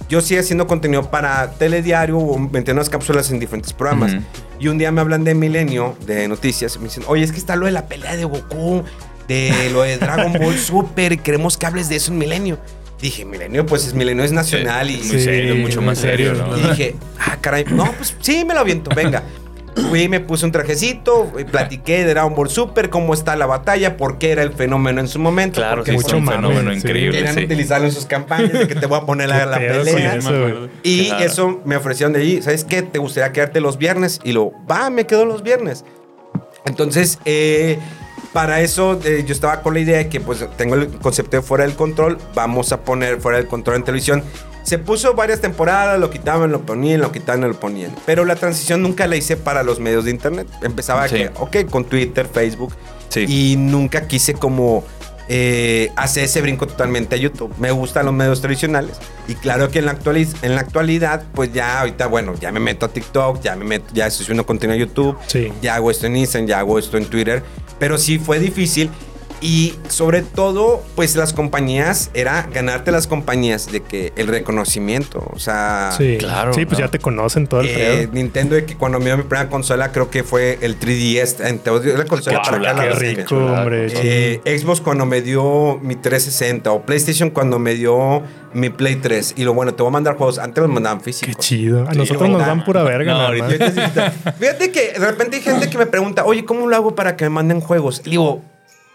yo 0.08 0.20
sigo 0.20 0.40
haciendo 0.40 0.66
contenido 0.66 1.10
para 1.10 1.52
telediario 1.52 2.18
o 2.18 2.38
metiendo 2.38 2.74
unas 2.74 2.88
cápsulas 2.88 3.30
en 3.30 3.40
diferentes 3.40 3.72
programas. 3.72 4.12
Ujú. 4.12 4.22
Y 4.58 4.68
un 4.68 4.78
día 4.78 4.90
me 4.92 5.00
hablan 5.00 5.24
de 5.24 5.34
Milenio, 5.34 5.96
de 6.06 6.28
noticias, 6.28 6.76
y 6.76 6.78
me 6.78 6.84
dicen, 6.84 7.04
oye, 7.06 7.24
es 7.24 7.32
que 7.32 7.38
está 7.38 7.56
lo 7.56 7.66
de 7.66 7.72
la 7.72 7.86
pelea 7.86 8.16
de 8.16 8.24
Goku, 8.24 8.84
de 9.28 9.70
lo 9.72 9.82
de 9.82 9.98
Dragon 9.98 10.32
Ball 10.32 10.56
Super, 10.58 11.12
y 11.12 11.18
queremos 11.18 11.56
que 11.56 11.66
hables 11.66 11.88
de 11.88 11.96
eso 11.96 12.12
en 12.12 12.18
Milenio. 12.18 12.58
Dije, 13.00 13.26
Milenio, 13.26 13.66
pues 13.66 13.86
es 13.86 13.92
Milenio 13.92 14.24
es 14.24 14.32
nacional 14.32 14.90
y... 14.90 14.96
Muy 14.96 15.20
serio, 15.20 15.56
mucho 15.56 15.82
más 15.82 15.98
serio, 15.98 16.34
serio, 16.34 16.46
¿no? 16.46 16.58
Y 16.58 16.70
dije, 16.70 16.94
ah, 17.18 17.36
caray, 17.40 17.64
no, 17.64 17.92
pues 17.92 18.16
sí, 18.20 18.44
me 18.46 18.54
lo 18.54 18.60
aviento, 18.60 18.90
venga. 18.94 19.22
Fui, 19.90 20.08
me 20.08 20.20
puse 20.20 20.46
un 20.46 20.52
trajecito, 20.52 21.30
platiqué 21.50 21.98
de 22.04 22.14
Dragon 22.14 22.34
Ball 22.34 22.48
Super, 22.48 22.88
cómo 22.88 23.12
está 23.12 23.36
la 23.36 23.44
batalla, 23.46 23.96
por 23.98 24.16
qué 24.18 24.30
era 24.32 24.42
el 24.42 24.52
fenómeno 24.52 25.00
en 25.00 25.08
su 25.08 25.18
momento. 25.18 25.60
Claro, 25.60 25.84
sí, 25.84 25.92
mucho 25.92 26.16
un 26.16 26.26
fenómeno 26.26 26.70
sí. 26.70 26.78
increíble. 26.78 27.18
querían 27.18 27.34
sí. 27.34 27.44
utilizarlo 27.44 27.86
en 27.86 27.92
sus 27.92 28.06
campañas, 28.06 28.52
de 28.52 28.68
que 28.68 28.74
te 28.74 28.86
voy 28.86 28.98
a 28.98 29.02
poner 29.02 29.28
la, 29.30 29.44
la 29.44 29.58
¿Qué 29.58 29.66
pedo 29.66 29.84
con 29.84 29.94
pelea. 29.94 30.14
eso. 30.16 30.68
Y 30.82 31.08
Claro. 31.08 31.24
eso 31.24 31.60
me 31.66 31.76
ofrecieron 31.76 32.14
de 32.14 32.20
allí, 32.20 32.40
¿sabes 32.42 32.64
qué? 32.64 32.80
¿Te 32.82 32.98
gustaría 32.98 33.32
quedarte 33.32 33.60
los 33.60 33.76
viernes? 33.76 34.18
Y 34.24 34.32
lo, 34.32 34.52
va, 34.70 34.88
me 34.88 35.04
quedo 35.06 35.26
los 35.26 35.42
viernes. 35.42 35.84
Entonces, 36.64 37.18
eh, 37.26 37.78
para 38.32 38.60
eso 38.62 38.98
eh, 39.04 39.24
yo 39.26 39.32
estaba 39.32 39.62
con 39.62 39.74
la 39.74 39.80
idea 39.80 39.98
de 39.98 40.08
que 40.08 40.20
pues 40.20 40.44
tengo 40.56 40.74
el 40.74 40.88
concepto 40.88 41.36
de 41.36 41.42
fuera 41.42 41.64
del 41.64 41.74
control, 41.76 42.18
vamos 42.34 42.72
a 42.72 42.80
poner 42.80 43.20
fuera 43.20 43.38
del 43.38 43.46
control 43.46 43.76
en 43.76 43.84
televisión. 43.84 44.22
Se 44.66 44.78
puso 44.78 45.14
varias 45.14 45.40
temporadas, 45.40 45.98
lo 46.00 46.10
quitaban, 46.10 46.50
lo 46.50 46.62
ponían, 46.62 47.00
lo 47.00 47.12
quitaban, 47.12 47.40
lo 47.42 47.54
ponían. 47.58 47.94
Pero 48.04 48.24
la 48.24 48.34
transición 48.34 48.82
nunca 48.82 49.06
la 49.06 49.14
hice 49.14 49.36
para 49.36 49.62
los 49.62 49.78
medios 49.78 50.04
de 50.06 50.10
internet. 50.10 50.48
Empezaba 50.60 51.06
Sí. 51.08 51.14
que, 51.14 51.30
ok, 51.38 51.70
con 51.70 51.84
Twitter, 51.84 52.26
Facebook. 52.26 52.74
Sí. 53.08 53.26
Y 53.28 53.56
nunca 53.56 54.08
quise 54.08 54.34
como 54.34 54.82
eh, 55.28 55.90
hacer 55.96 56.22
ese 56.24 56.40
brinco 56.40 56.66
totalmente 56.68 57.16
a 57.16 57.18
YouTube. 57.18 57.52
Me 57.58 57.72
gustan 57.72 58.06
los 58.06 58.14
medios 58.14 58.40
tradicionales. 58.40 58.96
Y 59.26 59.34
claro 59.34 59.70
que 59.70 59.80
en 59.80 59.86
la, 59.86 59.98
actualiz- 59.98 60.36
en 60.42 60.54
la 60.54 60.60
actualidad, 60.60 61.24
pues 61.34 61.52
ya 61.52 61.80
ahorita, 61.80 62.06
bueno, 62.06 62.34
ya 62.40 62.52
me 62.52 62.60
meto 62.60 62.86
a 62.86 62.88
TikTok, 62.90 63.40
ya 63.42 63.56
me 63.56 63.64
meto, 63.64 63.86
ya 63.92 64.06
estoy 64.06 64.24
subiendo 64.24 64.46
contenido 64.46 64.76
a 64.76 64.78
YouTube, 64.86 65.16
Sí. 65.26 65.52
ya 65.62 65.74
hago 65.76 65.90
esto 65.90 66.06
en 66.06 66.16
Instagram, 66.16 66.46
ya 66.48 66.58
hago 66.60 66.78
esto 66.78 66.96
en 66.96 67.06
Twitter. 67.06 67.42
Pero 67.80 67.98
sí 67.98 68.18
fue 68.20 68.38
difícil. 68.38 68.88
Y 69.40 69.74
sobre 69.88 70.22
todo, 70.22 70.82
pues 70.94 71.14
las 71.14 71.32
compañías, 71.34 72.10
era 72.14 72.48
ganarte 72.52 72.90
las 72.90 73.06
compañías 73.06 73.70
de 73.70 73.82
que 73.82 74.12
el 74.16 74.28
reconocimiento, 74.28 75.22
o 75.32 75.38
sea... 75.38 75.90
Sí, 75.96 76.16
Claro, 76.18 76.54
Sí, 76.54 76.64
pues 76.64 76.78
¿no? 76.78 76.86
ya 76.86 76.90
te 76.90 76.98
conocen 76.98 77.46
todo 77.46 77.60
el 77.60 77.68
eh. 77.68 78.08
Nintendo 78.12 78.54
de 78.54 78.64
que 78.64 78.76
cuando 78.76 78.98
me 78.98 79.06
dio 79.06 79.16
mi 79.18 79.24
primera 79.24 79.48
consola 79.50 79.92
creo 79.92 80.10
que 80.10 80.24
fue 80.24 80.58
el 80.62 80.78
3DS 80.80 81.46
en 81.46 81.58
teoría, 81.58 81.96
la 81.98 82.04
consola 82.06 82.40
Qué 82.40 82.44
para 82.50 82.56
chula, 82.58 82.70
acá 82.70 82.82
Qué 82.98 83.14
rico, 83.16 83.36
hombre. 83.36 83.86
Eh, 84.44 84.58
Xbox 84.58 84.80
cuando 84.80 85.04
me 85.06 85.20
dio 85.20 85.78
mi 85.82 85.96
360 85.96 86.72
o 86.72 86.82
PlayStation 86.86 87.30
cuando 87.30 87.58
me 87.58 87.74
dio 87.74 88.22
mi 88.54 88.70
Play 88.70 88.96
3 88.96 89.34
y 89.36 89.44
lo 89.44 89.52
bueno 89.52 89.74
te 89.74 89.82
voy 89.82 89.90
a 89.90 89.92
mandar 89.92 90.16
juegos 90.16 90.38
antes 90.38 90.62
los 90.62 90.70
mandaban 90.72 90.98
Qué 90.98 91.04
físicos 91.04 91.36
chido. 91.44 91.86
A 91.86 91.92
nosotros 91.92 92.28
nos 92.30 92.40
dan 92.46 92.64
pura 92.64 92.82
verga, 92.84 93.12
No, 93.12 93.18
nada 93.18 93.28
ahorita- 93.28 93.58
más. 93.58 93.72
Fíjate, 93.74 94.32
fíjate 94.38 94.70
que 94.72 94.92
de 94.98 95.06
repente 95.06 95.36
hay 95.36 95.42
gente 95.42 95.68
que 95.68 95.76
me 95.76 95.86
pregunta, 95.86 96.24
oye, 96.24 96.44
¿cómo 96.46 96.66
lo 96.66 96.74
hago 96.74 96.94
para 96.94 97.16
que 97.16 97.24
me 97.26 97.30
manden 97.30 97.60
juegos? 97.60 98.00
Y 98.06 98.10
digo, 98.10 98.42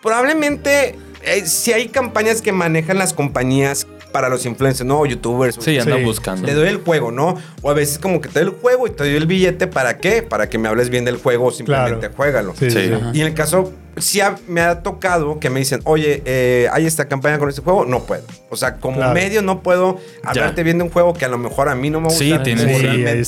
probablemente 0.01 0.97
eh, 1.23 1.45
si 1.45 1.71
hay 1.73 1.87
campañas 1.89 2.41
que 2.41 2.51
manejan 2.51 2.97
las 2.97 3.13
compañías 3.13 3.87
para 4.11 4.27
los 4.27 4.45
influencers, 4.45 4.85
no, 4.85 5.05
youtubers. 5.05 5.57
Sí, 5.61 5.77
andan 5.79 5.99
Sí. 5.99 6.03
buscando. 6.03 6.45
Te 6.45 6.53
doy 6.53 6.67
el 6.67 6.77
juego, 6.77 7.11
¿no? 7.11 7.35
O 7.61 7.69
a 7.69 7.73
veces 7.73 7.97
como 7.97 8.19
que 8.19 8.27
te 8.27 8.41
doy 8.43 8.49
el 8.53 8.59
juego 8.59 8.87
y 8.87 8.89
te 8.89 9.03
doy 9.05 9.15
el 9.15 9.25
billete, 9.25 9.67
¿para 9.67 9.99
qué? 9.99 10.21
Para 10.21 10.49
que 10.49 10.57
me 10.57 10.67
hables 10.67 10.89
bien 10.89 11.05
del 11.05 11.15
juego 11.17 11.45
o 11.45 11.51
simplemente 11.51 11.99
Claro. 11.99 12.13
juégalo. 12.17 12.53
Sí, 12.57 12.69
sí, 12.71 12.77
Sí. 12.87 12.87
sí. 12.89 12.93
Y 13.13 13.21
en 13.21 13.27
el 13.27 13.33
caso, 13.33 13.71
sí 13.97 14.21
ha- 14.21 14.37
me 14.47 14.61
ha 14.61 14.81
tocado 14.83 15.39
que 15.39 15.49
me 15.49 15.59
dicen, 15.59 15.81
oye, 15.83 16.21
eh, 16.25 16.67
hay 16.71 16.85
esta 16.85 17.07
campaña 17.07 17.37
con 17.39 17.49
este 17.49 17.61
juego, 17.61 17.85
no 17.85 18.03
puedo. 18.03 18.23
O 18.49 18.55
sea, 18.55 18.77
como 18.77 18.97
Claro. 18.97 19.13
medio 19.13 19.41
no 19.41 19.61
puedo 19.61 19.97
hablarte 20.23 20.63
bien 20.63 20.77
de 20.77 20.83
un 20.85 20.89
juego 20.89 21.13
que 21.13 21.25
a 21.25 21.27
lo 21.29 21.37
mejor 21.37 21.69
a 21.69 21.75
mí 21.75 21.89
no 21.89 21.99
me 22.01 22.07
gusta. 22.07 22.19
Sí, 22.23 22.33
tienes 22.43 22.63
Sí, 22.79 22.85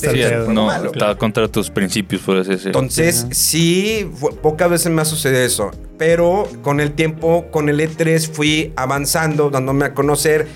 está 0.08 0.10
juego 0.10 0.52
no, 0.52 0.66
malo. 0.66 0.90
está 0.92 1.14
contra 1.16 1.48
tus 1.48 1.70
principios, 1.70 2.22
por 2.22 2.36
así 2.38 2.50
decirlo. 2.50 2.68
Entonces, 2.80 3.26
sí, 3.30 4.10
fue- 4.16 4.32
pocas 4.34 4.70
veces 4.70 4.90
me 4.92 5.02
ha 5.02 5.04
sucedido 5.04 5.40
eso. 5.42 5.70
Pero 5.96 6.48
con 6.62 6.80
el 6.80 6.92
tiempo, 6.92 7.46
con 7.52 7.68
el 7.68 7.78
E3, 7.80 8.28
fui 8.28 8.72
avanzando, 8.76 9.50
dándome 9.50 9.84
a 9.86 9.94
conocer. 9.94 10.48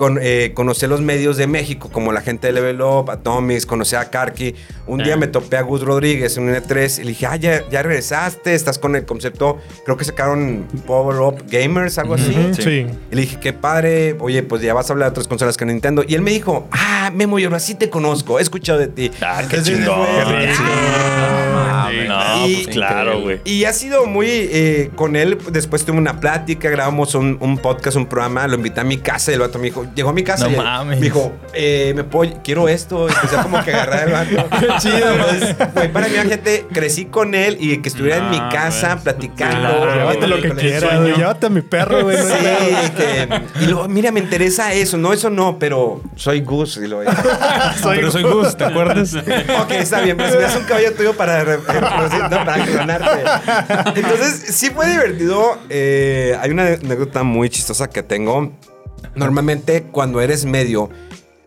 Con, 0.00 0.18
eh, 0.22 0.52
conocí 0.54 0.86
los 0.86 1.02
medios 1.02 1.36
de 1.36 1.46
México, 1.46 1.90
como 1.92 2.10
la 2.10 2.22
gente 2.22 2.46
de 2.46 2.54
Level 2.54 2.80
Up, 2.80 3.10
Atomics, 3.10 3.66
conocí 3.66 3.96
a 3.96 4.08
Karki. 4.08 4.54
Un 4.86 5.02
día 5.02 5.18
me 5.18 5.26
topé 5.26 5.58
a 5.58 5.60
Gus 5.60 5.82
Rodríguez 5.82 6.38
en 6.38 6.44
un 6.44 6.54
E3 6.54 7.00
y 7.00 7.02
le 7.02 7.08
dije, 7.10 7.26
ah, 7.26 7.36
ya, 7.36 7.68
ya 7.68 7.82
regresaste, 7.82 8.54
estás 8.54 8.78
con 8.78 8.96
el 8.96 9.04
concepto. 9.04 9.58
Creo 9.84 9.98
que 9.98 10.06
sacaron 10.06 10.66
Power 10.86 11.20
Up 11.20 11.44
Gamers, 11.50 11.98
algo 11.98 12.14
así. 12.14 12.32
Sí. 12.56 12.62
sí. 12.62 12.86
Y 13.12 13.14
le 13.14 13.20
dije, 13.20 13.38
qué 13.40 13.52
padre, 13.52 14.16
oye, 14.20 14.42
pues 14.42 14.62
ya 14.62 14.72
vas 14.72 14.88
a 14.88 14.94
hablar 14.94 15.08
de 15.08 15.10
otras 15.10 15.28
consolas 15.28 15.58
que 15.58 15.66
Nintendo. 15.66 16.02
Y 16.08 16.14
él 16.14 16.22
me 16.22 16.30
dijo, 16.30 16.66
ah, 16.72 17.10
Memo, 17.14 17.38
yo 17.38 17.48
ahora 17.48 17.60
sí 17.60 17.74
te 17.74 17.90
conozco, 17.90 18.38
he 18.38 18.42
escuchado 18.42 18.78
de 18.78 18.88
ti. 18.88 19.10
Ah, 19.20 19.42
qué 19.50 19.56
Entonces, 19.56 19.76
chingón. 19.80 20.06
fue- 20.06 20.46
Qué 20.46 20.54
No, 22.08 22.46
Y- 22.48 22.54
pues 22.64 22.68
claro, 22.74 23.20
güey. 23.20 23.40
Y 23.44 23.64
ha 23.64 23.72
sido 23.72 24.06
muy 24.06 24.26
eh, 24.28 24.90
con 24.94 25.16
él. 25.16 25.38
Después 25.50 25.84
tuve 25.84 25.98
una 25.98 26.20
plática, 26.20 26.68
grabamos 26.70 27.14
un, 27.14 27.36
un 27.40 27.58
podcast, 27.58 27.96
un 27.96 28.06
programa. 28.06 28.46
Lo 28.46 28.54
invité 28.56 28.80
a 28.80 28.84
mi 28.84 28.98
casa 28.98 29.30
y 29.30 29.34
el 29.34 29.40
vato 29.40 29.58
me 29.58 29.64
dijo, 29.66 29.86
llegó 29.94 30.10
a 30.10 30.12
mi 30.12 30.22
casa 30.22 30.46
No 30.48 30.54
y 30.54 30.56
mames. 30.56 30.98
me 30.98 31.04
dijo, 31.04 31.32
eh, 31.54 31.92
me 31.96 32.04
puedo, 32.04 32.40
quiero 32.42 32.68
esto. 32.68 33.08
Y 33.08 33.12
empecé 33.12 33.36
como 33.42 33.62
que 33.64 33.72
a 33.72 33.82
agarrar 33.82 34.08
el 34.08 34.12
vato. 34.36 34.48
Qué 34.60 34.66
chido. 34.80 35.14
Fue 35.74 35.88
para 35.88 36.08
mí, 36.08 36.14
gente, 36.28 36.66
crecí 36.72 37.06
con 37.06 37.34
él 37.34 37.56
y 37.60 37.78
que 37.78 37.88
estuviera 37.88 38.18
en 38.18 38.30
mi 38.30 38.38
casa 38.50 38.98
platicando. 39.02 39.68
Claro, 39.68 39.94
Llévate 39.94 40.26
lo 40.26 40.40
que 40.40 40.50
quieras. 40.52 41.00
Llévate 41.16 41.46
a 41.46 41.50
mi 41.50 41.60
perro, 41.62 42.02
güey. 42.04 42.16
Sí, 42.16 42.92
que, 42.96 43.28
y 43.62 43.66
luego, 43.66 43.88
mira, 43.88 44.10
me 44.12 44.20
interesa 44.20 44.72
eso, 44.72 44.96
no, 44.96 45.12
eso 45.12 45.30
no, 45.30 45.58
pero 45.58 46.00
soy 46.16 46.40
Gus. 46.40 46.76
Y 46.78 46.86
lo, 46.86 47.00
Pero 47.82 48.10
soy 48.10 48.22
Gus, 48.22 48.56
¿te 48.56 48.64
acuerdas? 48.64 49.14
Ok, 49.14 49.70
está 49.72 50.00
bien, 50.00 50.16
pero 50.16 50.30
si 50.30 50.36
me 50.36 50.42
das 50.42 50.56
un 50.56 50.64
caballo 50.64 50.92
tuyo 50.94 51.14
para, 51.14 51.58
para 51.80 52.64
clonarte. 52.64 54.00
Entonces, 54.00 54.54
sí 54.54 54.70
fue 54.70 54.88
divertido. 54.88 55.58
Eh, 55.68 56.36
hay 56.40 56.50
una 56.50 56.66
anécdota 56.66 57.22
muy 57.22 57.50
chistosa 57.50 57.88
que 57.88 58.02
tengo. 58.02 58.52
Normalmente, 59.14 59.84
cuando 59.90 60.20
eres 60.20 60.44
medio, 60.44 60.90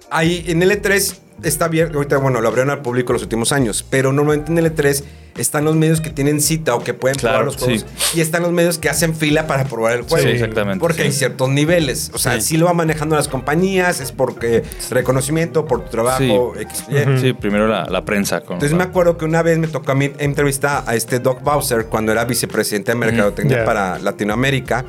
hay 0.10 0.44
en 0.48 0.62
L3 0.62 1.23
está 1.43 1.65
abierto. 1.65 1.97
Ahorita, 1.97 2.17
bueno, 2.17 2.41
lo 2.41 2.47
abrieron 2.47 2.71
al 2.71 2.81
público 2.81 3.13
los 3.13 3.21
últimos 3.23 3.51
años, 3.51 3.85
pero 3.89 4.12
normalmente 4.13 4.51
en 4.51 4.57
L3 4.57 5.03
están 5.38 5.65
los 5.65 5.75
medios 5.75 6.00
que 6.00 6.12
tienen 6.12 6.41
cita 6.41 6.75
o 6.75 6.83
que 6.83 6.93
pueden 6.93 7.17
Claro, 7.17 7.38
probar 7.39 7.53
los 7.53 7.63
juegos. 7.63 7.85
Y 8.13 8.21
están 8.21 8.43
los 8.43 8.51
medios 8.51 8.77
que 8.77 8.88
hacen 8.89 9.15
fila 9.15 9.47
para 9.47 9.63
probar 9.65 9.93
el 9.93 10.01
juego. 10.03 10.23
Sí, 10.27 10.31
exactamente. 10.33 10.79
Porque 10.79 11.01
hay 11.01 11.12
sí. 11.12 11.19
ciertos 11.19 11.50
niveles. 11.50 12.12
O 12.13 12.17
sea, 12.19 12.33
Sí. 12.39 12.41
sí. 12.50 12.57
lo 12.57 12.65
van 12.67 12.75
manejando 12.77 13.15
las 13.15 13.27
compañías, 13.27 14.00
es 14.00 14.12
porque 14.12 14.63
reconocimiento 14.91 15.65
por 15.65 15.83
tu 15.85 15.89
trabajo. 15.89 16.53
Sí. 16.55 16.62
X, 16.62 16.83
Y. 16.89 17.19
Sí, 17.19 17.33
primero 17.33 17.67
la, 17.67 17.85
la 17.85 18.05
prensa. 18.05 18.41
Con 18.41 18.55
Entonces 18.57 18.77
me 18.77 18.83
acuerdo 18.83 19.17
que 19.17 19.25
una 19.25 19.41
vez 19.41 19.57
me 19.57 19.67
tocó 19.67 19.91
a 19.91 19.95
mí 19.95 20.12
entrevistar 20.19 20.83
a 20.85 20.95
este 20.95 21.19
Doc 21.19 21.41
Bowser 21.41 21.88
cuando 21.88 22.12
era 22.12 22.25
vicepresidente 22.25 22.91
de 22.91 22.95
Mercadotecnia 22.95 23.57
Ya. 23.59 23.65
para 23.65 23.97
Latinoamérica. 24.00 24.85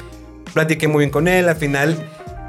Platiqué 0.53 0.89
muy 0.89 1.01
bien 1.01 1.11
con 1.11 1.27
él. 1.27 1.49
Al 1.49 1.57
final 1.57 1.97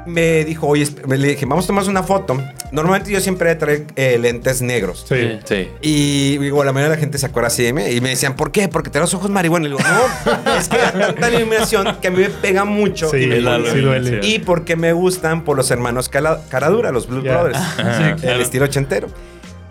me 0.06 0.44
dijo, 0.44 0.66
oye, 0.66 0.86
me 1.06 1.16
le 1.18 1.28
dije, 1.28 1.46
vamos 1.46 1.64
a 1.64 1.68
tomarnos 1.68 1.88
una 1.88 2.02
foto. 2.02 2.40
Normalmente 2.72 3.10
yo 3.10 3.20
siempre 3.20 3.54
traigo 3.54 3.84
eh, 3.96 4.18
lentes 4.18 4.62
negros. 4.62 5.04
Sí. 5.08 5.38
Sí. 5.44 5.68
Y 5.82 6.38
digo, 6.38 6.64
la 6.64 6.72
mayoría 6.72 6.90
de 6.90 6.96
la 6.96 7.00
gente 7.00 7.18
se 7.18 7.26
acuerda 7.26 7.48
así 7.48 7.62
de 7.62 7.72
mí. 7.72 7.82
Y 7.84 8.00
me 8.00 8.10
decían, 8.10 8.36
¿por 8.36 8.50
qué? 8.52 8.68
Porque 8.68 8.90
te 8.90 8.98
los 8.98 9.12
ojos 9.14 9.30
marihuana. 9.30 9.66
Y 9.66 9.70
digo, 9.70 9.80
no, 9.82 10.52
es 10.58 10.68
que 10.68 10.78
da 10.78 10.92
tanta 10.92 11.30
iluminación 11.30 11.96
que 12.00 12.08
a 12.08 12.10
mí 12.10 12.18
me 12.18 12.30
pega 12.30 12.64
mucho. 12.64 13.10
Sí, 13.10 13.18
y, 13.18 13.26
me 13.26 13.40
la 13.40 13.58
sí 13.60 14.18
y 14.22 14.38
porque 14.40 14.76
me 14.76 14.92
gustan 14.92 15.44
por 15.44 15.56
los 15.56 15.70
hermanos 15.70 16.08
Caradura, 16.08 16.92
los 16.92 17.06
Blues 17.06 17.24
Ya. 17.24 17.42
Brothers. 17.42 18.22
El 18.22 18.40
estilo 18.40 18.64
ochentero. 18.64 19.08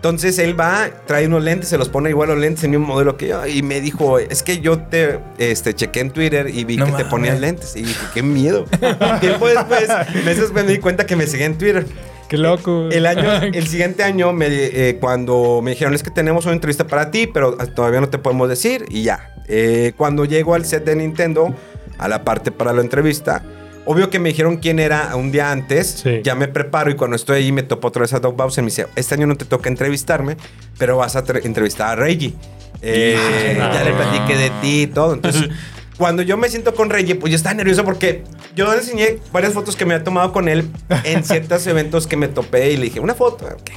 Entonces 0.06 0.38
él 0.38 0.58
va, 0.58 0.88
trae 1.04 1.26
unos 1.26 1.42
lentes, 1.42 1.68
se 1.68 1.76
los 1.76 1.88
pone 1.88 2.10
igual 2.10 2.28
los 2.28 2.38
lentes 2.38 2.62
en 2.62 2.76
un 2.76 2.82
modelo 2.82 3.16
que 3.16 3.26
yo. 3.26 3.44
Y 3.44 3.64
me 3.64 3.80
dijo, 3.80 4.20
es 4.20 4.44
que 4.44 4.60
yo 4.60 4.78
te 4.78 5.18
este, 5.38 5.74
chequé 5.74 5.98
en 5.98 6.12
Twitter 6.12 6.48
y 6.48 6.62
vi 6.62 6.76
No 6.76 6.86
que 6.86 6.92
te 6.92 7.04
ponías 7.06 7.40
lentes. 7.40 7.74
Y 7.74 7.82
dije, 7.82 8.06
qué 8.14 8.22
miedo. 8.22 8.66
Tiempo 9.20 9.48
después, 9.48 9.88
meses 10.24 10.42
después 10.42 10.64
me 10.64 10.72
di 10.72 10.78
cuenta 10.78 11.06
que 11.06 11.16
me 11.16 11.26
seguía 11.26 11.46
en 11.46 11.58
Twitter. 11.58 11.86
Qué 12.28 12.38
loco. 12.38 12.88
El 12.92 13.04
año, 13.04 13.32
el 13.52 13.66
siguiente 13.66 14.04
año, 14.04 14.32
me, 14.32 14.46
eh, 14.48 14.98
cuando 15.00 15.60
me 15.60 15.72
dijeron, 15.72 15.92
es 15.92 16.04
que 16.04 16.10
tenemos 16.12 16.44
una 16.44 16.54
entrevista 16.54 16.86
para 16.86 17.10
ti, 17.10 17.26
pero 17.26 17.56
todavía 17.56 18.00
no 18.00 18.08
te 18.08 18.18
podemos 18.18 18.48
decir, 18.48 18.84
y 18.88 19.02
ya. 19.02 19.34
Eh, 19.48 19.92
cuando 19.96 20.24
llego 20.24 20.54
al 20.54 20.64
set 20.64 20.84
de 20.84 20.94
Nintendo, 20.94 21.52
a 21.98 22.06
la 22.06 22.22
parte 22.22 22.52
para 22.52 22.72
la 22.72 22.80
entrevista, 22.80 23.42
obvio 23.86 24.10
que 24.10 24.18
me 24.18 24.28
dijeron 24.28 24.58
quién 24.58 24.78
era 24.78 25.16
un 25.16 25.32
día 25.32 25.50
antes, 25.50 26.00
Sí. 26.02 26.20
ya 26.22 26.34
me 26.34 26.48
preparo 26.48 26.90
y 26.90 26.94
cuando 26.96 27.16
estoy 27.16 27.38
ahí 27.38 27.52
me 27.52 27.62
topo 27.62 27.88
otra 27.88 28.02
vez 28.02 28.12
a 28.12 28.20
Doc 28.20 28.36
Bowser, 28.36 28.62
me 28.62 28.68
dice, 28.70 28.86
este 28.96 29.14
año 29.14 29.26
no 29.26 29.36
te 29.36 29.44
toca 29.46 29.68
entrevistarme, 29.68 30.36
pero 30.78 30.96
vas 30.98 31.16
a 31.16 31.24
tre- 31.24 31.44
entrevistar 31.44 31.88
a 31.88 31.96
Reggie. 31.96 32.34
Eh, 32.82 33.16
ya 33.56 33.82
le 33.84 33.92
platiqué 33.92 34.36
de 34.36 34.50
ti 34.60 34.82
y 34.82 34.86
todo, 34.88 35.14
entonces... 35.14 35.48
Cuando 35.96 36.20
yo 36.20 36.36
me 36.36 36.50
siento 36.50 36.74
con 36.74 36.90
Reggie, 36.90 37.14
pues 37.14 37.30
yo 37.30 37.36
estaba 37.38 37.54
nervioso 37.54 37.82
porque 37.82 38.22
yo 38.54 38.70
le 38.70 38.80
enseñé 38.80 39.16
varias 39.32 39.54
fotos 39.54 39.76
que 39.76 39.86
me 39.86 39.94
había 39.94 40.04
tomado 40.04 40.30
con 40.30 40.46
él 40.46 40.68
en 41.04 41.24
ciertos 41.24 41.66
eventos 41.66 42.06
que 42.06 42.18
me 42.18 42.28
topé 42.28 42.70
y 42.72 42.76
le 42.76 42.82
dije, 42.84 43.00
una 43.00 43.14
foto, 43.14 43.46
ok. 43.46 43.70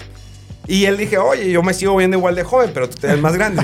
Y 0.69 0.85
él 0.85 0.97
dije, 0.97 1.17
oye, 1.17 1.49
yo 1.49 1.63
me 1.63 1.73
sigo 1.73 1.95
viendo 1.97 2.15
igual 2.15 2.35
de 2.35 2.43
joven, 2.43 2.69
pero 2.71 2.87
tú 2.87 2.95
te 2.95 3.07
ves 3.07 3.19
más 3.19 3.33
grande. 3.33 3.63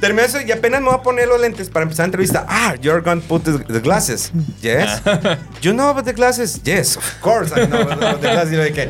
Terminé 0.00 0.24
eso 0.24 0.40
y 0.40 0.50
apenas 0.50 0.80
me 0.80 0.88
voy 0.88 0.96
a 0.98 1.02
poner 1.02 1.28
los 1.28 1.40
lentes 1.40 1.70
para 1.70 1.84
empezar 1.84 2.02
la 2.02 2.06
entrevista. 2.06 2.44
Ah, 2.48 2.74
you're 2.82 3.00
going 3.00 3.20
to 3.20 3.28
put 3.28 3.44
the, 3.44 3.52
the 3.72 3.78
glasses. 3.78 4.32
Yes. 4.60 5.00
You 5.62 5.72
know 5.72 5.90
about 5.90 6.06
the 6.06 6.12
glasses? 6.12 6.60
Yes, 6.64 6.96
of 6.96 7.04
course 7.20 7.52
I 7.52 7.66
know 7.66 7.82
about 7.82 8.20
the 8.20 8.28
glasses. 8.28 8.52
Y 8.52 8.56
yo 8.56 8.64
dije, 8.64 8.88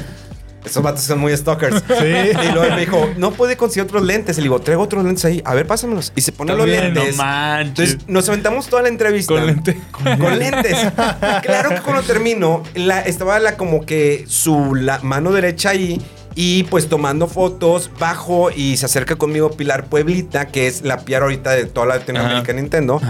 esos 0.66 0.82
vatos 0.82 1.02
son 1.04 1.18
muy 1.20 1.34
stalkers. 1.36 1.82
Sí. 1.86 2.04
Y 2.04 2.52
luego 2.52 2.64
él 2.64 2.74
me 2.74 2.80
dijo, 2.80 3.10
no 3.16 3.30
puede 3.32 3.56
conseguir 3.56 3.84
otros 3.84 4.02
lentes. 4.02 4.36
Y 4.36 4.40
le 4.40 4.44
digo, 4.46 4.60
traigo 4.60 4.82
otros 4.82 5.04
lentes 5.04 5.24
ahí. 5.24 5.40
A 5.44 5.54
ver, 5.54 5.66
pásamelos. 5.66 6.12
Y 6.14 6.20
se 6.20 6.32
pone 6.32 6.52
los 6.52 6.60
También, 6.66 6.92
no 6.92 7.00
lentes. 7.00 7.16
manches. 7.16 7.68
Entonces 7.90 8.08
nos 8.08 8.28
aventamos 8.28 8.66
toda 8.68 8.82
la 8.82 8.88
entrevista. 8.88 9.32
Con 9.34 9.46
lente. 9.46 9.78
Con 9.92 10.38
lentes. 10.38 10.76
claro 11.42 11.70
que 11.70 11.80
cuando 11.82 12.02
termino, 12.02 12.62
la, 12.74 13.00
estaba 13.00 13.38
la, 13.38 13.56
como 13.56 13.86
que 13.86 14.24
su 14.28 14.74
la 14.74 14.98
mano 15.00 15.32
derecha 15.32 15.70
ahí. 15.70 16.00
Y 16.38 16.64
pues 16.64 16.88
tomando 16.90 17.28
fotos, 17.28 17.90
bajo 17.98 18.50
y 18.50 18.76
se 18.76 18.84
acerca 18.84 19.16
conmigo 19.16 19.52
Pilar 19.52 19.86
Pueblita, 19.86 20.48
que 20.48 20.66
es 20.66 20.82
la 20.82 20.98
PR 20.98 21.22
ahorita 21.22 21.52
de 21.52 21.64
toda 21.64 21.86
la 21.86 21.96
Latinoamérica 21.96 22.40
Ajá. 22.42 22.52
de 22.52 22.60
Nintendo. 22.60 23.00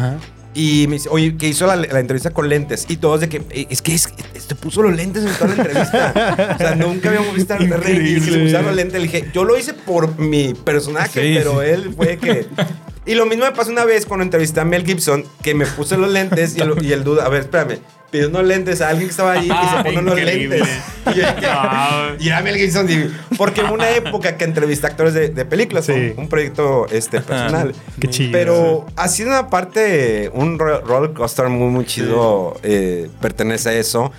Y 0.58 0.86
me 0.88 0.94
dice, 0.94 1.10
oye, 1.10 1.36
que 1.36 1.48
hizo 1.48 1.66
la, 1.66 1.76
la 1.76 2.00
entrevista 2.00 2.30
con 2.30 2.48
lentes. 2.48 2.86
Y 2.88 2.96
todos 2.96 3.20
de 3.20 3.28
que, 3.28 3.42
"Eh, 3.50 3.66
es 3.68 3.82
que 3.82 3.94
es, 3.94 4.08
te 4.48 4.54
puso 4.54 4.80
los 4.82 4.96
lentes 4.96 5.22
en 5.22 5.32
toda 5.34 5.54
la 5.54 5.62
entrevista. 5.62 6.50
o 6.54 6.58
sea, 6.58 6.74
nunca 6.76 7.10
habíamos 7.10 7.34
visto 7.34 7.52
a 7.52 7.58
Rey 7.58 7.96
y 7.96 8.20
le 8.20 8.38
pusieron 8.38 8.64
los 8.66 8.74
lentes. 8.74 8.94
Le 8.98 9.06
dije, 9.06 9.28
yo 9.34 9.44
lo 9.44 9.58
hice 9.58 9.74
por 9.74 10.18
mi 10.18 10.54
personaje, 10.54 11.20
Sí, 11.22 11.34
pero 11.36 11.60
sí. 11.60 11.68
él 11.68 11.92
fue 11.94 12.16
que... 12.16 12.46
Y 13.08 13.14
lo 13.14 13.24
mismo 13.24 13.44
me 13.44 13.52
pasó 13.52 13.70
una 13.70 13.84
vez 13.84 14.04
cuando 14.04 14.24
entrevisté 14.24 14.58
a 14.58 14.64
Mel 14.64 14.84
Gibson, 14.84 15.24
que 15.40 15.54
me 15.54 15.64
puse 15.64 15.96
los 15.96 16.10
lentes 16.10 16.56
y 16.56 16.60
el, 16.60 16.84
y 16.84 16.90
el 16.92 17.04
duda, 17.04 17.24
a 17.24 17.28
ver, 17.28 17.42
espérame, 17.42 17.78
pidió 18.10 18.28
unos 18.28 18.44
lentes 18.44 18.80
a 18.80 18.88
alguien 18.88 19.06
que 19.08 19.10
estaba 19.10 19.32
ahí 19.32 19.46
y 19.46 19.76
se 19.76 19.84
pone 19.84 19.98
unos 19.98 20.16
lentes. 20.20 20.62
Y, 21.06 21.08
No. 21.42 22.16
y 22.20 22.28
era 22.28 22.40
Mel 22.42 22.56
Gibson, 22.56 22.90
y- 22.90 23.10
porque 23.36 23.60
en 23.62 23.70
una 23.70 23.90
época 23.90 24.36
que 24.36 24.44
entrevisté 24.44 24.86
actores 24.86 25.14
de, 25.14 25.28
de 25.28 25.44
películas, 25.44 25.84
Sí. 25.86 25.92
fue 25.92 26.14
un 26.16 26.28
proyecto 26.28 26.86
este, 26.90 27.20
personal. 27.20 27.72
Qué 28.00 28.08
chido. 28.08 28.32
Pero 28.32 28.86
ha 28.96 29.08
sido 29.08 29.30
una 29.30 29.48
parte, 29.50 30.30
un 30.34 30.58
ro- 30.58 30.80
roller 30.80 31.12
coaster 31.12 31.48
muy, 31.48 31.68
muy 31.68 31.84
chido, 31.84 32.56
eh, 32.62 33.08
pertenece 33.20 33.68
a 33.70 33.72
eso. 33.74 34.12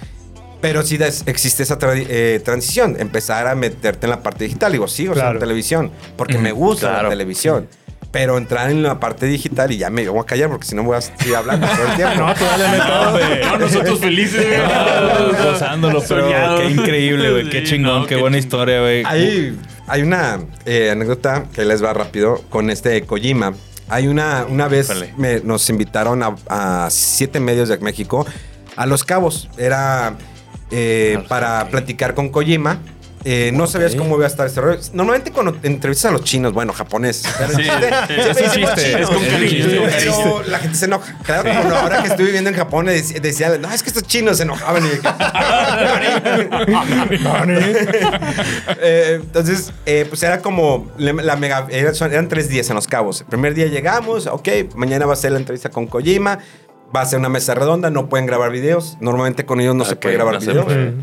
Pero 0.62 0.82
sí 0.82 0.98
des- 0.98 1.24
existe 1.28 1.62
esa 1.64 1.78
tra- 1.78 1.94
eh, 2.10 2.42
transición, 2.44 2.96
empezar 3.00 3.46
a 3.48 3.54
meterte 3.54 4.08
en 4.08 4.10
la 4.12 4.24
parte 4.24 4.46
digital. 4.46 4.72
Digo, 4.72 4.88
sí, 4.88 5.08
o 5.08 5.14
sea, 5.14 5.30
en 5.32 5.40
televisión, 5.40 5.92
porque 6.16 6.38
me 6.40 6.52
gusta 6.52 6.88
claro. 6.90 7.04
la 7.04 7.10
televisión. 7.10 7.68
Pero 8.12 8.38
entrar 8.38 8.72
en 8.72 8.84
la 8.84 9.00
parte 9.00 9.26
digital 9.26 9.72
y 9.72 9.78
ya 9.78 9.90
me 9.90 10.08
voy 10.08 10.22
a 10.22 10.24
callar 10.24 10.50
porque 10.50 10.66
si 10.66 10.76
no 10.76 10.84
voy 10.84 10.98
a 10.98 11.02
seguir 11.02 11.36
hablando 11.36 11.68
todo 11.68 11.88
el 11.88 11.96
tiempo. 11.98 12.16
No, 12.16 12.34
tú 12.34 12.44
dale 12.46 12.66
hombre. 13.08 13.42
No, 13.46 13.58
nosotros 13.58 14.00
felices, 14.00 14.46
güey. 14.48 14.60
No, 14.60 15.44
gozándolo, 15.52 16.04
pero 16.08 16.22
Soñado. 16.26 16.58
qué 16.60 16.70
increíble, 16.70 17.32
güey. 17.32 17.50
Qué 17.50 17.64
chingón, 17.64 18.02
no, 18.02 18.08
qué 18.08 18.16
qué 18.16 18.22
buena 18.22 18.38
historia, 18.38 18.80
güey. 18.80 19.04
Hay, 19.06 19.60
hay 19.88 20.02
una 20.02 20.40
eh, 20.66 20.90
anécdota 20.92 21.46
que 21.54 21.66
les 21.66 21.84
va 21.84 21.94
rápido 21.94 22.42
con 22.50 22.70
este 22.70 23.02
Kojima. 23.04 23.54
Hay 23.90 24.08
una, 24.08 24.46
una 24.50 24.68
vez 24.68 24.92
me- 25.18 25.42
nos 25.42 25.70
invitaron 25.70 26.24
a, 26.24 26.36
a 26.50 26.88
siete 26.90 27.40
medios 27.40 27.70
de 27.70 27.78
México 27.80 28.26
a 28.76 28.86
Los 28.86 29.04
Cabos. 29.04 29.50
Era 29.58 30.16
eh, 30.72 31.18
Ah, 31.20 31.26
para 31.28 31.68
platicar 31.70 32.14
con 32.14 32.30
Kojima. 32.30 32.80
Eh, 33.30 33.52
no 33.54 33.68
sabías 33.68 33.94
cómo 33.94 34.16
iba 34.16 34.24
a 34.24 34.30
estar 34.30 34.48
este 34.48 34.62
rollo. 34.62 34.80
Normalmente 34.94 35.34
cuando 35.34 35.58
entrevistas 35.62 36.12
a 36.12 36.14
los 36.14 36.24
chinos, 36.24 36.54
bueno, 36.54 36.72
japoneses. 36.72 37.30
Sí, 37.58 37.64
sí, 37.64 37.70
es 38.10 38.42
un 38.42 38.52
chiste. 38.54 39.06
Pero 40.00 40.44
la 40.44 40.60
gente 40.60 40.78
se 40.78 40.86
enoja. 40.86 41.14
Claro, 41.24 41.44
como 41.62 41.76
ahora 41.76 42.04
que 42.04 42.08
estuve 42.08 42.28
viviendo 42.28 42.50
en 42.52 42.56
Japón, 42.56 42.86
decía, 42.86 43.20
decía, 43.20 43.58
no, 43.58 43.70
es 43.70 43.84
que 43.84 43.90
estos 43.90 44.04
chinos 44.04 44.38
se 44.38 44.44
enojaban. 44.44 44.86
Y 44.86 44.88
Eh, 48.80 49.20
entonces, 49.22 49.74
eh, 49.86 50.06
pues 50.08 50.24
era 50.24 50.42
como 50.42 50.90
la, 50.98 51.36
mega. 51.36 51.68
eran 51.70 52.30
tres 52.30 52.48
días 52.48 52.70
en 52.70 52.76
Los 52.76 52.88
Cabos. 52.88 53.20
El 53.22 53.28
primer 53.28 53.54
día 53.54 53.66
llegamos, 53.66 54.28
ok, 54.28 54.48
mañana 54.76 55.06
va 55.06 55.12
a 55.12 55.18
ser 55.18 55.34
la 55.34 55.40
entrevista 55.40 55.70
con 55.70 55.88
Kojima. 55.88 56.40
Va 56.96 57.02
a 57.02 57.06
ser 57.06 57.20
una 57.20 57.28
mesa 57.28 57.56
redonda, 57.56 57.90
no 57.90 58.08
pueden 58.08 58.26
grabar 58.26 58.52
videos. 58.52 58.98
Normalmente 59.02 59.46
con 59.46 59.60
ellos 59.60 59.76
no 59.76 59.84
se 59.84 59.98
puede 59.98 60.16
grabar 60.16 60.36
no 60.36 60.40
videos. 60.40 60.94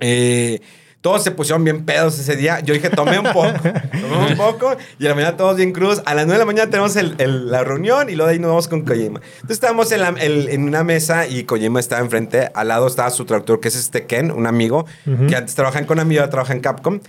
Eh, 0.00 0.60
todos 1.00 1.24
se 1.24 1.30
pusieron 1.30 1.64
bien 1.64 1.84
pedos 1.86 2.18
ese 2.18 2.36
día. 2.36 2.60
Yo 2.60 2.74
dije, 2.74 2.90
tomé 2.90 3.18
un 3.18 3.32
poco. 3.32 3.52
tomé 3.62 4.30
un 4.32 4.36
poco. 4.36 4.76
Y 4.98 5.06
a 5.06 5.08
la 5.08 5.14
mañana 5.14 5.36
todos 5.36 5.56
bien 5.56 5.72
cruz. 5.72 6.02
A 6.04 6.14
las 6.14 6.26
9 6.26 6.32
de 6.34 6.38
la 6.40 6.44
mañana 6.44 6.70
tenemos 6.70 6.94
el- 6.96 7.14
el- 7.18 7.50
la 7.50 7.64
reunión 7.64 8.10
y 8.10 8.16
luego 8.16 8.26
de 8.28 8.34
ahí 8.34 8.38
nos 8.38 8.48
vamos 8.50 8.68
con 8.68 8.82
Kojima. 8.82 9.20
Entonces 9.36 9.50
estábamos 9.56 9.90
en, 9.92 10.00
la- 10.00 10.08
el- 10.20 10.48
en 10.50 10.64
una 10.64 10.84
mesa 10.84 11.26
y 11.26 11.44
Kojima 11.44 11.80
estaba 11.80 12.02
enfrente. 12.02 12.50
Al 12.54 12.68
lado 12.68 12.86
estaba 12.86 13.08
su 13.10 13.24
traductor, 13.24 13.60
que 13.60 13.68
es 13.68 13.76
este 13.76 14.04
Ken, 14.06 14.30
un 14.30 14.46
amigo, 14.46 14.84
que 15.28 15.36
antes 15.36 15.54
trabajaba 15.54 15.80
en 15.80 15.86
Konami 15.86 16.18
ahora 16.18 16.28
trabaja 16.30 16.52
en 16.52 16.60
Capcom. 16.60 17.00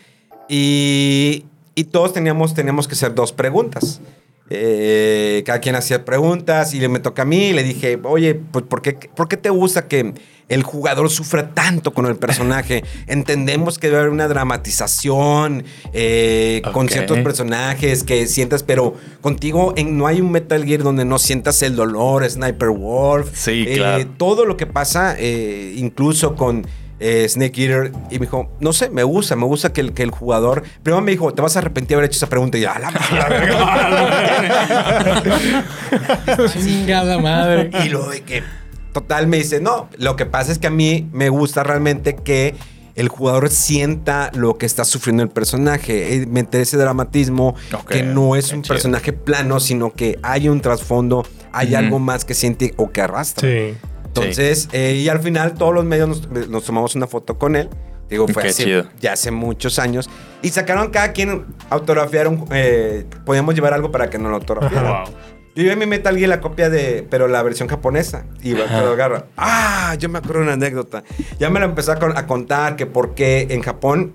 Y, 0.48 1.46
y 1.76 1.86
todos 1.86 2.14
teníamos, 2.14 2.54
teníamos 2.54 2.88
que 2.88 2.94
hacer 2.96 3.14
dos 3.16 3.32
preguntas. 3.32 4.02
Eh, 4.54 5.44
cada 5.46 5.60
quien 5.62 5.76
hacía 5.76 6.04
preguntas 6.04 6.74
y 6.74 6.86
me 6.90 7.00
toca 7.00 7.22
a 7.22 7.26
mí 7.26 7.48
y 7.48 7.54
le 7.54 7.64
dije, 7.64 7.98
oye, 8.04 8.36
pues 8.36 8.66
¿por 8.66 8.82
qué, 8.82 8.94
¿por 9.16 9.30
qué 9.30 9.38
te 9.38 9.50
gusta 9.50 9.88
que 9.88 10.14
el 10.50 10.64
jugador 10.64 11.10
sufra 11.10 11.54
tanto 11.54 11.94
con 11.94 12.06
el 12.06 12.18
personaje? 12.18 12.84
Entendemos 13.08 13.80
que 13.80 13.88
debe 13.88 14.00
haber 14.00 14.12
una 14.12 14.28
dramatización 14.28 15.64
eh, 15.94 16.62
con 16.74 16.90
ciertos 16.90 17.20
personajes 17.20 18.04
que 18.04 18.28
sientas, 18.28 18.64
pero 18.64 18.96
contigo 19.22 19.74
en- 19.78 19.98
no 19.98 20.06
hay 20.08 20.20
un 20.20 20.32
Metal 20.32 20.66
Gear 20.66 20.84
donde 20.84 21.06
no 21.06 21.18
sientas 21.18 21.62
el 21.64 21.78
dolor, 21.78 22.30
Sniper 22.30 22.70
Wolf. 22.72 23.30
Sí, 23.34 23.66
eh, 23.68 23.76
claro. 23.78 24.06
Todo 24.18 24.44
lo 24.46 24.58
que 24.58 24.66
pasa, 24.68 25.16
eh, 25.18 25.76
incluso 25.78 26.36
con 26.36 26.68
eh, 27.04 27.28
Snake 27.28 27.60
Eater, 27.64 27.92
y 28.12 28.20
me 28.20 28.26
dijo, 28.28 28.52
no 28.60 28.74
sé, 28.74 28.90
me 28.92 29.02
gusta, 29.04 29.36
me 29.36 29.46
gusta 29.46 29.74
que 29.74 29.82
el, 29.82 29.94
que 29.94 30.04
el 30.04 30.12
jugador. 30.12 30.64
Primero 30.84 31.02
me 31.02 31.12
dijo, 31.12 31.34
te 31.34 31.42
vas 31.42 31.56
a 31.56 31.60
arrepentir 31.60 31.90
de 31.90 31.96
haber 31.96 32.06
hecho 32.06 32.18
esa 32.18 32.30
pregunta. 32.30 32.58
Y 32.58 32.62
yo, 32.62 32.72
"A 32.72 32.80
la 32.80 32.92
verga". 33.30 35.22
Chingada 36.54 37.20
madre. 37.20 37.70
Y 37.84 37.90
luego 37.90 38.10
de 38.12 38.22
que, 38.22 38.44
total, 38.94 39.28
me 39.28 39.38
dice, 39.38 39.62
no, 39.62 39.90
lo 39.98 40.16
que 40.16 40.26
pasa 40.26 40.52
es 40.52 40.60
que 40.60 40.68
a 40.68 40.72
mí 40.72 41.10
me 41.12 41.30
gusta 41.30 41.64
realmente 41.64 42.16
que 42.16 42.56
el 42.96 43.08
jugador 43.08 43.50
sienta 43.50 44.32
lo 44.36 44.58
que 44.58 44.66
está 44.66 44.84
sufriendo 44.84 45.24
el 45.24 45.30
personaje, 45.30 46.16
eh, 46.16 46.26
meter 46.28 46.62
ese 46.62 46.78
dramatismo, 46.78 47.56
que 47.88 48.04
no 48.04 48.36
es 48.36 48.52
un 48.52 48.64
chido. 48.64 48.76
personaje 48.76 49.14
plano, 49.14 49.60
sino 49.60 49.94
que 49.94 50.20
hay 50.22 50.50
un 50.50 50.62
trasfondo, 50.62 51.26
hay 51.54 51.74
algo 51.74 52.00
más 52.00 52.26
que 52.26 52.34
siente 52.34 52.74
o 52.78 52.92
que 52.92 53.02
arrastra. 53.02 53.48
Sí. 53.50 53.74
Entonces, 54.16 54.68
eh, 54.74 54.94
y 55.02 55.08
al 55.10 55.20
final 55.20 55.54
todos 55.54 55.74
los 55.74 55.86
medios 55.86 56.08
nos, 56.30 56.50
nos 56.50 56.64
tomamos 56.66 56.96
una 56.96 57.08
foto 57.08 57.38
con 57.38 57.56
él. 57.56 57.70
Digo, 58.10 58.26
fue 58.34 58.44
hace- 58.50 58.64
ya 59.00 59.14
hace 59.14 59.32
muchos 59.32 59.80
años. 59.80 60.10
Y 60.42 60.50
sacaron 60.50 60.90
cada 60.92 61.14
quien 61.14 61.46
autografiaron, 61.70 62.46
eh, 62.52 63.06
podíamos 63.26 63.56
llevar 63.56 63.74
algo 63.74 63.90
para 63.92 64.10
que 64.10 64.18
nos 64.18 64.30
lo 64.32 64.36
autografiaran. 64.38 65.06
Wow. 65.06 65.14
Yo 65.56 65.64
llevé 65.64 65.76
mi 65.76 65.86
Metal 65.86 66.16
Gear 66.18 66.30
la 66.30 66.40
copia 66.42 66.70
de, 66.70 67.06
pero 67.10 67.28
la 67.28 67.42
versión 67.44 67.68
japonesa. 67.70 68.26
Y 68.42 68.52
lo 68.54 68.64
agarra. 68.92 69.26
Ah, 69.38 69.96
yo 70.00 70.08
me 70.10 70.20
acuerdo 70.20 70.42
una 70.42 70.54
anécdota. 70.54 71.04
Ya 71.40 71.50
me 71.50 71.60
la 71.60 71.66
empezó 71.66 71.92
a, 71.94 71.96
con- 72.00 72.18
a 72.18 72.26
contar 72.28 72.76
que 72.76 72.86
por 72.86 73.16
qué 73.16 73.48
en 73.50 73.62
Japón 73.62 74.14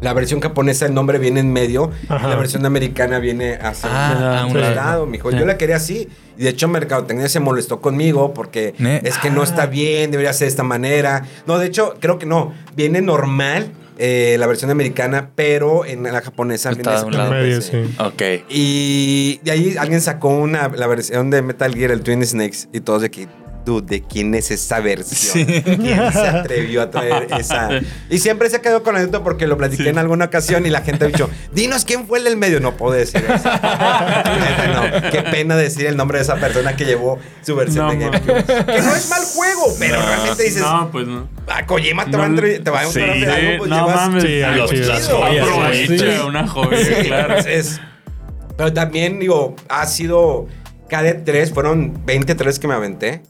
la 0.00 0.12
versión 0.12 0.40
japonesa 0.40 0.86
el 0.86 0.94
nombre 0.94 1.18
viene 1.18 1.40
en 1.40 1.52
medio 1.52 1.90
Ajá. 2.08 2.26
y 2.26 2.30
la 2.30 2.36
versión 2.36 2.64
americana 2.66 3.18
viene 3.18 3.54
hacia 3.60 3.88
Ah, 3.92 4.42
a 4.42 4.46
un 4.46 4.60
lado, 4.60 5.06
mijo. 5.06 5.30
Yo 5.30 5.44
la 5.44 5.56
quería 5.58 5.76
así. 5.76 6.08
Y 6.36 6.44
de 6.44 6.50
hecho 6.50 6.68
Mercadotecnia 6.68 7.28
se 7.28 7.40
molestó 7.40 7.80
conmigo 7.80 8.32
porque 8.32 8.74
es 9.02 9.18
que 9.18 9.30
no 9.30 9.42
está 9.42 9.66
bien, 9.66 10.10
debería 10.12 10.32
ser 10.32 10.46
de 10.46 10.50
esta 10.50 10.62
manera. 10.62 11.24
No, 11.46 11.58
de 11.58 11.66
hecho, 11.66 11.94
creo 12.00 12.18
que 12.18 12.26
no. 12.26 12.54
Viene 12.76 13.00
normal 13.02 13.72
eh, 13.98 14.36
la 14.38 14.46
versión 14.46 14.70
americana, 14.70 15.30
pero 15.34 15.84
en 15.84 16.04
la 16.04 16.20
japonesa 16.20 16.70
Está 16.70 17.02
viene 17.02 17.16
lado. 17.16 17.30
medio, 17.32 17.60
sí. 17.60 17.78
Ok. 17.98 18.22
Y 18.48 19.40
de 19.42 19.50
ahí 19.50 19.76
alguien 19.76 20.00
sacó 20.00 20.28
una, 20.28 20.68
la 20.68 20.86
versión 20.86 21.30
de 21.30 21.42
Metal 21.42 21.74
Gear, 21.74 21.90
el 21.90 22.02
Twin 22.02 22.24
Snakes, 22.24 22.68
y 22.72 22.78
todos 22.80 23.02
de 23.02 23.10
que, 23.10 23.26
dude, 23.68 23.86
¿de 23.86 24.02
quién 24.02 24.34
es 24.34 24.50
esa 24.50 24.80
versión? 24.80 25.44
¿Quién 25.44 26.12
se 26.12 26.26
atrevió 26.26 26.82
a 26.82 26.90
traer 26.90 27.26
esa? 27.38 27.68
Y 28.10 28.18
siempre 28.18 28.48
se 28.50 28.60
quedó 28.60 28.82
con 28.82 28.94
la 28.94 29.00
anécdota 29.00 29.22
porque 29.22 29.46
lo 29.46 29.56
platiqué 29.58 29.90
en 29.90 29.98
alguna 29.98 30.24
ocasión 30.26 30.64
y 30.66 30.70
la 30.70 30.80
gente 30.80 31.04
ha 31.04 31.08
dicho, 31.08 31.28
dinos 31.52 31.84
quién 31.84 32.06
fue 32.06 32.18
el 32.18 32.24
del 32.24 32.36
medio. 32.36 32.60
No 32.60 32.76
puedo 32.76 32.94
decir 32.94 33.22
eso. 33.24 33.48
no, 34.74 35.10
qué 35.10 35.22
pena 35.30 35.56
decir 35.56 35.86
el 35.86 35.96
nombre 35.96 36.18
de 36.18 36.22
esa 36.22 36.36
persona 36.36 36.74
que 36.76 36.84
llevó 36.84 37.18
su 37.42 37.54
versión 37.56 37.86
No, 37.86 37.92
de 37.92 37.98
GameCube. 37.98 38.44
Que 38.44 38.82
no 38.82 38.94
es 38.94 39.08
mal 39.10 39.22
juego, 39.34 39.74
pero 39.78 40.00
realmente 40.00 40.42
dices, 40.42 40.62
No, 40.62 40.88
pues 40.90 41.06
no. 41.06 41.28
a 41.48 41.66
Kojima 41.66 42.06
te 42.06 42.16
va 42.16 42.24
a, 42.24 42.26
entre- 42.26 42.58
te 42.60 42.70
va 42.70 42.80
a 42.80 42.86
Sí, 42.86 42.92
Sí, 43.00 43.24
algo, 43.24 43.58
pues 43.58 43.70
no 43.70 43.76
llevas- 43.76 43.96
mames. 43.96 44.22
Sí, 44.22 45.98
sí. 45.98 46.04
Una 46.26 46.46
joya, 46.46 46.78
Sí, 46.84 46.94
claro. 47.08 47.36
es- 47.36 47.80
pero 48.56 48.72
también, 48.72 49.18
digo, 49.20 49.54
ha 49.68 49.86
sido. 49.86 50.46
Cada 50.88 51.22
tres 51.22 51.52
fueron 51.52 52.00
23 52.06 52.58
que 52.58 52.66
me 52.66 52.72
aventé. 52.74 53.22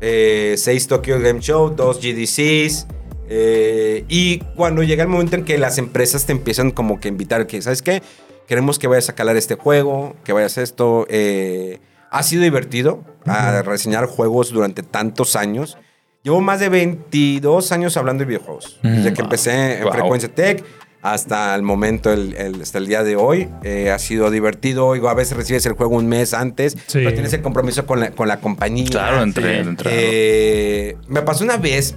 6 0.00 0.86
Tokyo 0.88 1.20
Game 1.20 1.40
Show, 1.40 1.70
2 1.74 2.00
GDCs. 2.00 2.86
eh, 3.28 4.04
y 4.08 4.38
cuando 4.54 4.82
llega 4.82 5.02
el 5.02 5.08
momento 5.08 5.34
en 5.36 5.44
que 5.44 5.58
las 5.58 5.78
empresas 5.78 6.26
te 6.26 6.32
empiezan 6.32 6.70
como 6.70 7.00
que 7.00 7.08
a 7.08 7.10
invitar, 7.10 7.46
que, 7.46 7.60
¿sabes 7.62 7.82
qué? 7.82 8.02
Queremos 8.46 8.78
que 8.78 8.86
vayas 8.86 9.08
a 9.08 9.14
calar 9.14 9.36
este 9.36 9.56
juego, 9.56 10.14
que 10.24 10.32
vayas 10.32 10.56
a 10.58 10.62
esto. 10.62 11.06
eh, 11.10 11.80
ha 12.10 12.22
sido 12.22 12.42
divertido 12.44 13.02
a 13.26 13.62
reseñar 13.62 14.06
juegos 14.06 14.50
durante 14.52 14.82
tantos 14.84 15.34
años. 15.34 15.76
Llevo 16.22 16.40
más 16.40 16.60
de 16.60 16.68
22 16.68 17.72
años 17.72 17.96
hablando 17.96 18.20
de 18.20 18.26
videojuegos. 18.26 18.78
Desde 18.82 19.12
que 19.12 19.16
Wow. 19.22 19.24
empecé 19.24 19.78
en 19.78 19.82
Wow. 19.84 19.92
Frecuencia 19.92 20.28
Tech 20.32 20.64
hasta 21.12 21.54
el 21.54 21.62
momento, 21.62 22.12
el, 22.12 22.34
el- 22.36 22.62
hasta 22.62 22.78
el 22.78 22.86
día 22.86 23.02
de 23.02 23.16
hoy. 23.16 23.48
Eh, 23.62 23.90
ha 23.90 23.98
sido 23.98 24.30
divertido. 24.30 24.92
Digo, 24.94 25.08
a 25.08 25.14
veces 25.14 25.36
recibes 25.36 25.64
el 25.66 25.72
juego 25.72 25.96
un 25.96 26.08
mes 26.08 26.34
antes, 26.34 26.72
Sí. 26.86 26.98
pero 26.98 27.12
tienes 27.12 27.32
el 27.32 27.42
compromiso 27.42 27.86
con 27.86 28.00
la, 28.00 28.10
con 28.10 28.28
la 28.28 28.40
compañía. 28.40 28.86
Claro, 28.90 29.22
entre, 29.22 29.62
Sí. 29.62 29.68
entre- 29.68 29.90
Eh, 29.92 30.96
me 31.08 31.22
pasó 31.22 31.44
una 31.44 31.56
vez, 31.56 31.94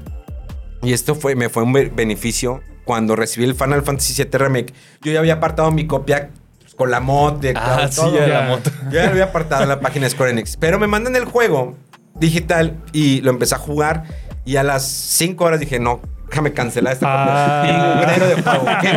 y 0.81 0.93
esto 0.93 1.15
fue, 1.15 1.35
me 1.35 1.49
fue 1.49 1.63
un 1.63 1.73
be- 1.73 1.89
beneficio, 1.93 2.61
cuando 2.85 3.15
recibí 3.15 3.45
el 3.45 3.53
Final 3.55 3.83
Fantasy 3.83 4.13
VII 4.23 4.37
Remake. 4.37 4.73
Yo 5.01 5.11
ya 5.11 5.19
había 5.19 5.33
apartado 5.35 5.71
mi 5.71 5.85
copia 5.85 6.31
con 6.75 6.89
la 6.89 6.99
mod 6.99 7.33
de 7.33 7.53
Ah, 7.55 7.87
todo, 7.93 8.09
sí, 8.09 8.15
todo. 8.17 8.17
ya 8.17 8.27
la 8.27 8.41
moto. 8.47 8.71
Yo 8.85 8.91
ya 8.93 9.03
lo 9.05 9.11
había 9.11 9.25
apartado 9.25 9.61
en 9.63 9.69
la 9.69 9.79
página 9.79 10.05
de 10.05 10.09
Square 10.11 10.31
Enix. 10.31 10.57
Pero 10.57 10.79
me 10.79 10.87
mandan 10.87 11.15
el 11.15 11.25
juego 11.25 11.75
digital 12.15 12.77
y 12.93 13.21
lo 13.21 13.31
empecé 13.31 13.55
a 13.55 13.57
jugar. 13.59 14.05
Y 14.45 14.55
a 14.55 14.63
las 14.63 14.87
5 14.87 15.43
horas 15.45 15.59
dije, 15.59 15.79
no, 15.79 16.01
déjame 16.39 16.53
cancelar 16.53 16.93
esta 16.93 17.05
Ah. 17.09 17.63
de. 17.65 18.89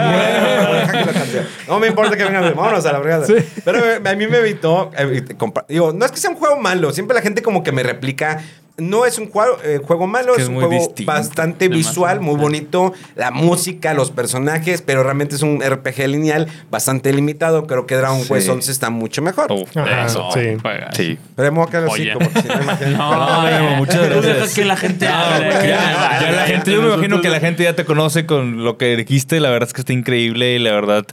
No 1.68 1.78
me 1.78 1.88
importa 1.88 2.16
que 2.16 2.24
venga. 2.24 2.40
Vámonos 2.40 2.84
a 2.86 2.92
la 2.92 3.00
fregada. 3.00 3.26
Sí. 3.26 3.34
Pero 3.64 3.78
eh, 3.78 4.00
a 4.04 4.14
mí 4.14 4.26
me 4.26 4.38
evitó. 4.38 4.90
eh, 4.96 5.24
compa- 5.38 5.64
digo, 5.68 5.92
no 5.92 6.04
es 6.04 6.12
que 6.12 6.18
sea 6.18 6.30
un 6.30 6.36
juego 6.36 6.56
malo. 6.56 6.92
Siempre 6.92 7.14
la 7.14 7.22
gente 7.22 7.42
como 7.42 7.62
que 7.62 7.72
me 7.72 7.82
replica. 7.82 8.40
No 8.78 9.04
es 9.04 9.18
un 9.18 9.28
juego, 9.30 9.58
eh, 9.64 9.80
juego 9.84 10.06
malo, 10.06 10.32
Que 10.34 10.40
es, 10.40 10.44
es 10.44 10.48
un 10.48 10.54
juego 10.56 10.70
distinto. 10.72 11.12
bastante 11.12 11.68
visual, 11.68 12.20
muy 12.20 12.36
bonito, 12.36 12.94
la 13.16 13.30
música, 13.30 13.92
los 13.92 14.10
personajes, 14.10 14.80
pero 14.82 15.02
realmente 15.02 15.34
es 15.36 15.42
un 15.42 15.60
RPG 15.62 16.08
lineal 16.08 16.48
bastante 16.70 17.12
limitado. 17.12 17.66
Creo 17.66 17.86
que 17.86 17.96
Dragon 17.96 18.22
Sí. 18.22 18.32
Quest 18.32 18.48
11 18.48 18.72
está 18.72 18.88
mucho 18.88 19.20
mejor. 19.20 19.52
Ajá, 19.76 20.06
eso. 20.06 20.26
sí. 20.32 20.56
Juega. 20.60 20.90
Sí. 20.94 21.18
Pero 21.36 21.52
voy 21.52 21.64
a 21.66 21.70
quedar 21.70 21.84
así, 21.84 22.02
Oye. 22.02 22.12
como 22.14 22.32
que 22.32 22.40
si 22.40 22.48
no. 22.96 23.14
No, 23.14 23.50
no, 23.70 23.76
muchas 23.76 24.08
gracias. 24.08 24.54
que 24.54 24.64
la 24.64 24.76
gente 24.76 25.06
No, 25.06 25.14
hable. 25.16 25.46
güey, 25.50 25.60
que 25.62 25.68
ya, 25.68 25.94
vale. 25.94 26.26
ya 26.26 26.32
la 26.32 26.46
gente, 26.46 26.72
yo 26.72 26.82
me 26.82 26.88
imagino 26.94 27.20
que 27.20 27.28
la 27.28 27.40
gente 27.40 27.62
ya 27.64 27.76
te 27.76 27.84
conoce 27.84 28.24
con 28.26 28.64
lo 28.64 28.78
que 28.78 28.96
dijiste. 28.96 29.38
La 29.40 29.50
verdad 29.50 29.68
es 29.68 29.74
que 29.74 29.82
está 29.82 29.92
increíble 29.92 30.54
y 30.54 30.58
la 30.58 30.72
verdad, 30.72 31.04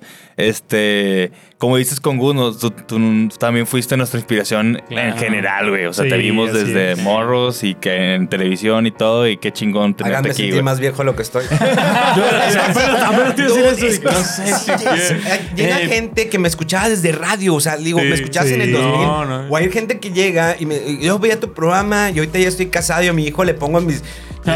este, 0.47 1.31
como 1.57 1.77
dices 1.77 1.99
con 1.99 2.17
Gus, 2.17 2.33
nos- 2.35 2.59
tú, 2.59 2.71
tú 2.71 3.27
también 3.37 3.67
fuiste 3.67 3.97
nuestra 3.97 4.19
inspiración 4.19 4.81
en 4.89 5.17
general, 5.17 5.69
güey. 5.69 5.85
O 5.85 5.93
sea, 5.93 6.05
Sí, 6.05 6.09
te 6.09 6.17
vimos 6.17 6.53
desde 6.53 6.93
es. 6.93 6.99
morros 6.99 7.63
y 7.63 7.75
que 7.75 8.15
en 8.15 8.27
televisión 8.29 8.85
y 8.87 8.91
todo 8.91 9.27
y 9.27 9.37
qué 9.37 9.51
chingón 9.51 9.93
tenerte 9.93 10.15
Háganme 10.15 10.29
aquí, 10.29 10.37
sentir 10.37 10.53
güey. 10.55 10.63
más 10.63 10.79
viejo 10.79 10.97
de 10.99 11.03
lo 11.03 11.15
que 11.15 11.21
estoy. 11.23 11.43
Apenas 11.49 13.35
te 13.35 13.41
iba 13.43 13.51
a 13.51 13.71
decir 13.71 13.85
eso. 13.87 14.01
y- 14.01 14.05
No 14.05 14.23
sé 14.23 14.55
si 14.55 14.71
Eh, 14.71 15.41
Llega 15.55 15.81
Eh, 15.81 15.87
gente 15.87 16.29
que 16.29 16.39
me 16.39 16.47
escuchaba 16.47 16.89
desde 16.89 17.11
radio, 17.11 17.55
o 17.55 17.59
sea, 17.59 17.77
digo, 17.77 17.99
Sí, 17.99 18.05
me 18.05 18.15
escuchabas 18.15 18.51
en 18.51 18.61
el 18.61 18.67
sí. 18.67 18.73
2000. 18.73 18.91
No, 19.07 19.25
no. 19.25 19.47
O 19.49 19.55
hay 19.57 19.71
gente 19.71 19.99
que 19.99 20.11
llega 20.11 20.55
y 20.59 20.65
me, 20.65 20.75
y 20.77 20.99
yo 21.01 21.19
veía 21.19 21.39
tu 21.39 21.53
programa 21.53 22.09
y 22.11 22.19
ahorita 22.19 22.39
ya 22.39 22.47
estoy 22.47 22.67
casado 22.67 23.03
y 23.03 23.07
a 23.07 23.13
mi 23.13 23.25
hijo 23.27 23.43
le 23.43 23.53
pongo 23.53 23.81
mis. 23.81 24.03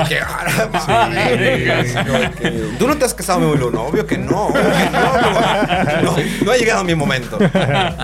Que, 0.08 0.20
"Ah, 0.20 0.70
madre". 0.88 1.86
Como 2.08 2.36
que, 2.36 2.52
Tú 2.80 2.88
no 2.88 2.98
te 2.98 3.06
has 3.06 3.14
casado, 3.14 3.40
mi 3.40 3.46
abuelo. 3.46 3.72
No, 3.72 3.84
obvio 3.84 4.06
que 4.08 4.18
no. 4.18 4.48
obvio 4.48 4.62
que 4.62 4.90
no, 4.92 6.02
no, 6.02 6.16
no 6.46 6.52
ha 6.52 6.58
llegado 6.58 6.84
mi 6.84 6.96
momento. 6.96 7.38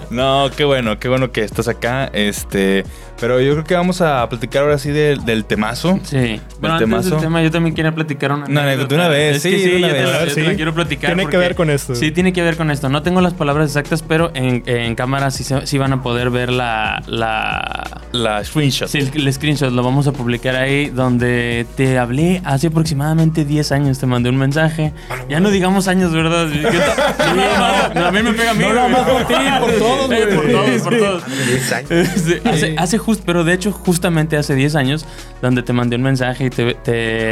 No, 0.10 0.50
qué 0.56 0.64
bueno, 0.66 1.00
qué 1.00 1.08
bueno 1.10 1.32
que 1.32 1.44
estás 1.44 1.68
acá. 1.68 2.10
Este, 2.14 2.84
Pero 3.20 3.40
yo 3.42 3.52
creo 3.54 3.64
que 3.64 3.76
vamos 3.76 4.02
a 4.02 4.28
platicar 4.30 4.64
ahora 4.64 4.78
sí 4.78 4.90
del, 4.92 5.26
del 5.26 5.46
temazo. 5.46 6.00
Sí. 6.04 6.40
Bueno, 6.60 6.76
antes 6.76 6.88
temazo. 6.90 7.10
del 7.12 7.20
tema, 7.20 7.42
yo 7.44 7.52
también 7.52 7.76
quería 7.76 7.92
platicar 7.92 8.32
una 8.32 8.46
Una 8.46 8.64
anécdota, 8.64 8.88
de 8.90 8.96
una 8.96 9.08
vez, 9.10 9.38
Es 9.38 9.44
que 9.44 9.60
sí, 9.60 9.76
una 9.76 9.88
yo 9.90 9.94
te 9.94 10.00
vez. 10.02 10.04
la- 10.12 10.26
yo 10.26 10.34
te 10.34 10.44
la 10.44 10.50
sí. 10.52 10.56
quiero 10.56 10.74
platicar. 10.74 11.14
Tiene 11.16 11.30
que 11.30 11.38
ver 11.38 11.56
con 11.56 11.70
esto. 11.70 11.96
Sí, 11.96 12.12
tiene 12.12 12.34
que 12.34 12.42
ver 12.42 12.56
con 12.58 12.72
esto. 12.72 12.90
No 12.90 13.02
tengo 13.04 13.22
las 13.22 13.34
palabras 13.34 13.68
exactas, 13.68 14.02
pero 14.04 14.32
en, 14.34 14.64
en 14.66 14.96
cámara 14.96 15.32
sí, 15.32 15.44
sí 15.64 15.78
van 15.78 15.94
a 15.94 16.02
poder 16.04 16.30
ver 16.30 16.52
la, 16.52 17.02
la, 17.08 18.02
La 18.12 18.44
screenshot. 18.44 18.88
Sí, 18.88 19.00
el, 19.00 19.28
el 19.28 19.34
screenshot 19.34 19.72
lo 19.72 19.84
vamos 19.84 20.08
a 20.08 20.12
publicar 20.14 20.56
ahí 20.56 20.90
donde 20.90 21.66
te 21.76 21.98
hablé 21.98 22.42
hace 22.46 22.68
aproximadamente 22.68 23.46
10 23.46 23.72
años, 23.72 24.00
te 24.00 24.06
mandé 24.06 24.30
un 24.30 24.38
mensaje. 24.38 24.94
Ya 25.30 25.40
no 25.40 25.50
digamos 25.52 25.88
años, 25.88 26.12
¿verdad? 26.14 26.48
Sí, 26.52 26.62
no, 27.36 28.02
no, 28.02 28.06
a 28.08 28.12
mí 28.12 28.24
me 28.24 28.34
pega 28.34 28.52
a 28.52 28.54
mí. 28.54 28.66
No, 28.74 28.90
más 28.90 29.02
por 29.02 29.26
ti, 29.28 29.34
por 29.60 29.72
todos, 29.74 30.08
güey. 30.08 30.36
Por 30.36 30.52
todos, 30.52 30.82
por 30.82 30.98
todos. 30.98 31.24
10 31.48 31.72
años. 31.74 31.92
Este, 31.92 32.50
hace, 32.50 32.76
hace 32.78 32.98
pero 33.18 33.44
de 33.44 33.54
hecho 33.54 33.72
justamente 33.72 34.38
hace 34.38 34.54
10 34.56 34.76
años 34.76 35.06
donde 35.42 35.64
te 35.64 35.74
mandé 35.74 35.96
un 35.96 36.04
mensaje 36.04 36.46
y 36.46 36.50
te- 36.50 36.76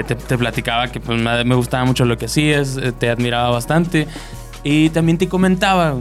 te 0.04 0.38
platicaba 0.38 0.88
que 0.92 1.00
pues, 1.00 1.22
me 1.22 1.44
me 1.44 1.56
gustaba 1.56 1.86
mucho 1.86 2.04
lo 2.06 2.18
que 2.18 2.26
hacías, 2.26 2.78
eh, 2.78 2.92
te 2.92 3.10
admiraba 3.10 3.50
bastante 3.52 4.08
y 4.64 4.90
también 4.90 5.18
te 5.18 5.30
comentaba 5.30 5.96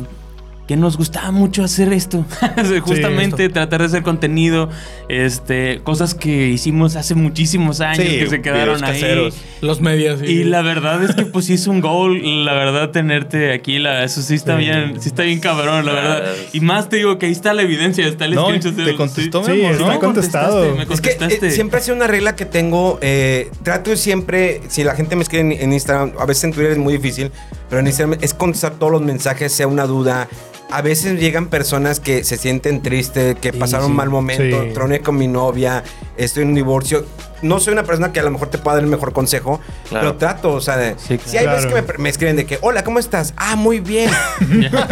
que 0.66 0.76
nos 0.76 0.96
gustaba 0.96 1.30
mucho 1.30 1.62
hacer 1.62 1.92
esto, 1.92 2.24
justamente 2.82 3.48
tratar 3.48 3.80
de 3.80 3.86
hacer 3.86 4.02
contenido, 4.02 4.68
este, 5.08 5.80
cosas 5.84 6.14
que 6.14 6.48
hicimos 6.48 6.96
hace 6.96 7.14
muchísimos 7.14 7.80
años 7.80 8.04
Sí, 8.06 8.18
que 8.18 8.26
se 8.28 8.42
quedaron 8.42 8.82
ahí. 8.82 8.92
caseros. 9.00 9.34
Los 9.60 9.80
medios. 9.80 10.20
sí. 10.20 10.26
Y 10.26 10.44
la 10.44 10.62
verdad 10.62 11.02
es 11.04 11.14
que 11.14 11.24
pues 11.24 11.46
sí 11.46 11.54
es 11.54 11.66
un 11.68 11.80
goal, 11.80 12.44
la 12.44 12.52
verdad, 12.54 12.90
tenerte 12.90 13.52
aquí, 13.52 13.78
la, 13.78 14.02
eso 14.04 14.22
sí 14.22 14.34
está 14.34 14.56
Sí. 14.58 14.64
bien, 14.64 15.00
sí 15.00 15.08
está 15.08 15.22
bien 15.22 15.38
cabrón, 15.40 15.86
la 15.86 15.92
verdad. 15.92 16.24
Y 16.52 16.60
más 16.60 16.88
te 16.88 16.96
digo 16.96 17.18
que 17.18 17.26
ahí 17.26 17.32
está 17.32 17.54
la 17.54 17.62
evidencia, 17.62 18.06
está 18.06 18.24
el 18.24 18.34
No, 18.34 18.46
screenshot 18.46 18.74
te 18.76 18.94
contestó, 18.96 19.44
Sí, 19.44 19.52
mi 19.52 19.60
amor, 19.66 19.72
está 19.80 19.92
¿no? 19.94 20.00
contestado. 20.00 20.66
contestaste, 20.66 20.88
me 20.88 20.94
Es 20.94 21.00
que 21.00 21.10
eh, 21.10 21.16
contestaste. 21.16 21.50
siempre 21.52 21.78
ha 21.78 21.82
sido 21.82 21.96
una 21.96 22.06
regla 22.06 22.34
que 22.36 22.44
tengo. 22.44 22.98
eh, 23.02 23.50
trato 23.62 23.90
de 23.90 23.96
siempre, 23.96 24.60
si 24.68 24.82
la 24.84 24.94
gente 24.96 25.14
me 25.16 25.22
escribe 25.22 25.42
en, 25.42 25.52
en 25.52 25.72
Instagram, 25.72 26.12
a 26.18 26.26
veces 26.26 26.44
en 26.44 26.52
Twitter 26.52 26.72
es 26.72 26.78
muy 26.78 26.92
difícil, 26.94 27.30
pero 27.68 27.80
en 27.80 27.86
Instagram 27.86 28.18
es 28.20 28.34
contestar 28.34 28.72
todos 28.74 28.90
los 28.92 29.02
mensajes, 29.02 29.52
sea 29.52 29.66
una 29.68 29.86
duda. 29.86 30.28
A 30.70 30.82
veces 30.82 31.20
llegan 31.20 31.46
personas 31.46 32.00
que 32.00 32.24
se 32.24 32.36
sienten 32.36 32.82
tristes, 32.82 33.36
que 33.36 33.52
pasaron 33.52 33.86
sí. 33.86 33.90
un 33.92 33.96
mal 33.96 34.10
momento, 34.10 34.64
Sí. 34.64 34.70
troné 34.74 35.00
con 35.00 35.16
mi 35.16 35.28
novia, 35.28 35.84
estoy 36.16 36.42
en 36.42 36.50
un 36.50 36.54
divorcio. 36.56 37.06
No 37.46 37.60
soy 37.60 37.72
una 37.72 37.82
persona 37.84 38.12
que 38.12 38.20
a 38.20 38.22
lo 38.22 38.30
mejor 38.30 38.48
te 38.48 38.58
pueda 38.58 38.76
dar 38.76 38.84
el 38.84 38.90
mejor 38.90 39.12
consejo, 39.12 39.60
Claro. 39.88 40.06
pero 40.06 40.16
trato, 40.18 40.52
o 40.52 40.60
sea, 40.60 40.76
de- 40.76 40.96
Sí, 40.98 41.18
si 41.24 41.36
hay 41.36 41.44
claro. 41.44 41.56
veces 41.62 41.72
que 41.72 41.92
me, 41.92 41.98
me 41.98 42.08
escriben 42.08 42.36
de 42.36 42.46
que, 42.46 42.58
hola, 42.62 42.84
¿cómo 42.84 42.98
estás? 42.98 43.32
Ah, 43.36 43.56
muy 43.56 43.80
bien. 43.80 44.10
ok, 44.40 44.90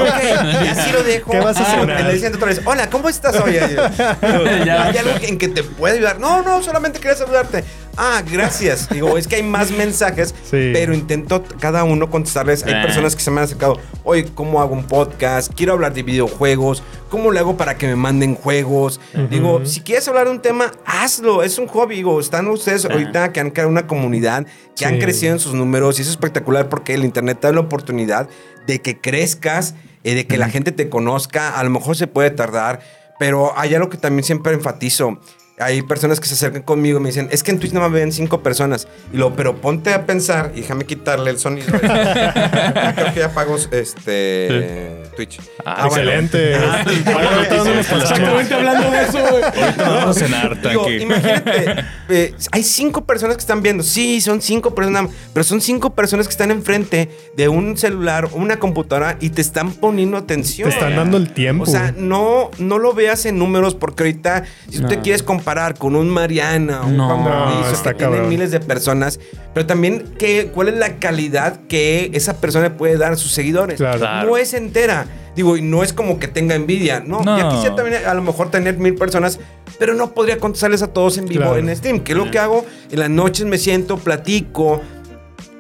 y 0.64 0.68
así 0.68 0.92
lo 0.92 1.02
dejo. 1.02 1.30
¿Qué 1.30 1.40
vas 1.40 1.56
a 1.56 1.62
Ah, 1.62 1.80
cenar? 1.80 2.04
Le 2.04 2.14
dicen 2.14 2.34
otra 2.34 2.46
vez, 2.48 2.60
hola, 2.64 2.88
¿cómo 2.90 3.08
estás 3.08 3.36
hoy? 3.40 3.56
¿Hay 4.22 4.96
algo 4.98 5.10
en 5.22 5.38
que 5.38 5.48
te 5.48 5.62
puede 5.62 5.96
ayudar? 5.96 6.18
No, 6.20 6.42
no, 6.42 6.62
solamente 6.62 6.98
quería 7.00 7.16
saludarte. 7.16 7.64
Ah, 7.96 8.22
gracias. 8.28 8.88
Digo, 8.88 9.16
es 9.16 9.28
que 9.28 9.36
hay 9.36 9.42
más 9.44 9.70
mensajes, 9.70 10.34
Sí. 10.50 10.70
pero 10.72 10.92
intento 10.94 11.44
cada 11.60 11.84
uno 11.84 12.10
contestarles. 12.10 12.64
Hay 12.64 12.72
Eh. 12.72 12.82
personas 12.82 13.14
que 13.14 13.22
se 13.22 13.30
me 13.30 13.38
han 13.40 13.44
acercado, 13.44 13.78
oye, 14.02 14.26
¿cómo 14.34 14.60
hago 14.60 14.74
un 14.74 14.84
podcast? 14.84 15.52
Quiero 15.54 15.74
hablar 15.74 15.94
de 15.94 16.02
videojuegos. 16.02 16.82
¿Cómo 17.08 17.30
le 17.30 17.38
hago 17.38 17.56
para 17.56 17.76
que 17.78 17.86
me 17.86 17.94
manden 17.94 18.34
juegos? 18.34 18.98
Digo, 19.30 19.64
si 19.64 19.82
quieres 19.82 20.08
hablar 20.08 20.24
de 20.24 20.32
un 20.32 20.40
tema, 20.42 20.72
hazlo. 20.84 21.44
Es 21.44 21.58
un 21.58 21.68
hobby. 21.68 21.94
Digo, 21.96 22.18
están 22.18 22.43
ustedes 22.52 22.85
ahorita 22.85 23.33
que 23.33 23.40
han 23.40 23.50
creado 23.50 23.70
una 23.70 23.87
comunidad, 23.87 24.46
que 24.76 24.87
han 24.87 24.98
crecido 24.98 25.33
en 25.33 25.38
sus 25.38 25.54
números 25.54 25.98
y 25.98 26.02
eso 26.02 26.11
es 26.11 26.16
espectacular 26.16 26.68
porque 26.68 26.94
el 26.94 27.04
Internet 27.04 27.38
te 27.40 27.46
da 27.46 27.52
la 27.52 27.61
oportunidad 27.61 28.28
de 28.66 28.80
que 28.80 29.00
crezcas, 29.00 29.74
eh, 30.02 30.14
de 30.14 30.26
que 30.26 30.38
la 30.38 30.48
gente 30.48 30.72
te 30.72 30.88
conozca. 30.88 31.59
A 31.59 31.64
lo 31.64 31.70
mejor 31.70 31.96
se 31.96 32.07
puede 32.07 32.30
tardar, 32.30 32.80
pero 33.18 33.59
hay 33.59 33.74
algo 33.74 33.90
que 33.90 33.98
también 33.98 34.24
siempre 34.24 34.52
enfatizo. 34.54 35.20
Hay 35.58 35.82
personas 35.82 36.18
que 36.18 36.26
se 36.26 36.34
acercan 36.34 36.62
conmigo 36.62 36.98
y 36.98 37.02
me 37.02 37.08
dicen, 37.10 37.28
es 37.30 37.44
que 37.44 37.52
en 37.52 37.60
Twitch 37.60 37.72
nada 37.72 37.86
más 37.86 37.94
ven 37.94 38.10
cinco 38.12 38.42
personas. 38.42 38.88
Y 39.12 39.18
pero 39.36 39.60
ponte 39.60 39.94
a 39.94 40.04
pensar, 40.04 40.50
y 40.54 40.62
déjame 40.62 40.84
quitarle 40.84 41.30
el 41.30 41.38
sonido. 41.38 41.66
Creo 41.78 43.14
que 43.14 43.20
ya 43.20 43.32
pago 43.32 43.56
este 43.70 45.02
Twitch. 45.16 45.40
Ah. 45.64 45.84
Excelente. 45.86 46.54
Exactamente 46.54 48.54
hablando 48.54 48.90
de 48.90 49.02
eso, 49.02 49.18
güey. 49.30 49.42
Ahorita 49.44 49.88
vamos 49.88 50.16
a 50.16 50.20
cenar, 50.20 50.58
imagínate, 51.00 51.84
eh, 52.08 52.34
hay 52.50 52.62
cinco 52.62 53.04
personas 53.04 53.36
que 53.36 53.40
están 53.40 53.62
viendo. 53.62 53.82
Sí, 53.82 54.20
son 54.20 54.42
cinco 54.42 54.74
personas, 54.74 55.10
pero 55.32 55.44
son 55.44 55.60
cinco 55.60 55.94
personas 55.94 56.26
que 56.26 56.32
están 56.32 56.50
enfrente 56.50 57.08
de 57.36 57.48
un 57.48 57.76
celular 57.76 58.26
o 58.32 58.36
una 58.36 58.58
computadora 58.58 59.16
y 59.20 59.30
te 59.30 59.40
están 59.40 59.72
poniendo 59.72 60.16
atención. 60.16 60.68
Te 60.68 60.74
están 60.74 60.96
dando 60.96 61.16
el 61.16 61.32
tiempo. 61.32 61.64
O 61.64 61.66
sea, 61.66 61.94
no, 61.96 62.50
no 62.58 62.78
lo 62.78 62.92
veas 62.92 63.24
en 63.26 63.38
números 63.38 63.74
porque 63.74 64.02
ahorita, 64.02 64.44
si 64.70 64.80
tú 64.80 64.88
te 64.88 64.96
No. 64.96 65.02
quieres 65.02 65.22
comparar 65.44 65.76
con 65.76 65.94
un 65.94 66.09
Mariana, 66.09 66.80
un 66.87 66.96
No. 66.96 67.07
Juan 67.07 67.24
No, 67.24 67.70
está 67.70 67.90
que 67.92 67.98
tienen 67.98 68.14
cabrón. 68.14 68.28
miles 68.30 68.50
de 68.50 68.61
personas, 68.61 69.20
pero 69.52 69.66
también 69.66 70.14
¿qué, 70.18 70.50
cuál 70.54 70.68
es 70.68 70.76
la 70.78 70.96
calidad 70.96 71.61
que 71.68 72.11
esa 72.14 72.38
persona 72.40 72.78
puede 72.78 72.96
dar 72.96 73.12
a 73.12 73.16
sus 73.16 73.30
seguidores. 73.33 73.76
Claro. 73.76 73.98
Claro. 73.98 74.26
No 74.30 74.37
es 74.38 74.54
entera. 74.54 75.07
Digo, 75.37 75.57
y 75.59 75.62
no 75.62 75.83
es 75.83 75.92
como 75.92 76.18
que 76.18 76.28
tenga 76.28 76.54
envidia. 76.54 77.00
No, 77.04 77.20
No. 77.22 77.37
ya 77.37 77.50
quisiera 77.50 77.76
también 77.76 78.07
a 78.07 78.14
lo 78.14 78.22
mejor 78.22 78.50
tener 78.50 78.78
mil 78.78 78.94
personas, 78.94 79.38
pero 79.78 79.92
no 79.92 80.12
podría 80.14 80.38
contestarles 80.38 80.80
a 80.83 80.87
todos 80.87 81.18
en 81.18 81.26
vivo 81.26 81.42
Claro. 81.42 81.59
en 81.59 81.76
Steam. 81.76 82.00
Que 82.00 82.12
es 82.12 82.18
lo 82.18 82.30
que 82.30 82.38
hago? 82.38 82.64
En 82.90 83.00
las 83.00 83.11
noches 83.11 83.44
me 83.44 83.59
siento, 83.59 83.98
platico. 83.98 84.80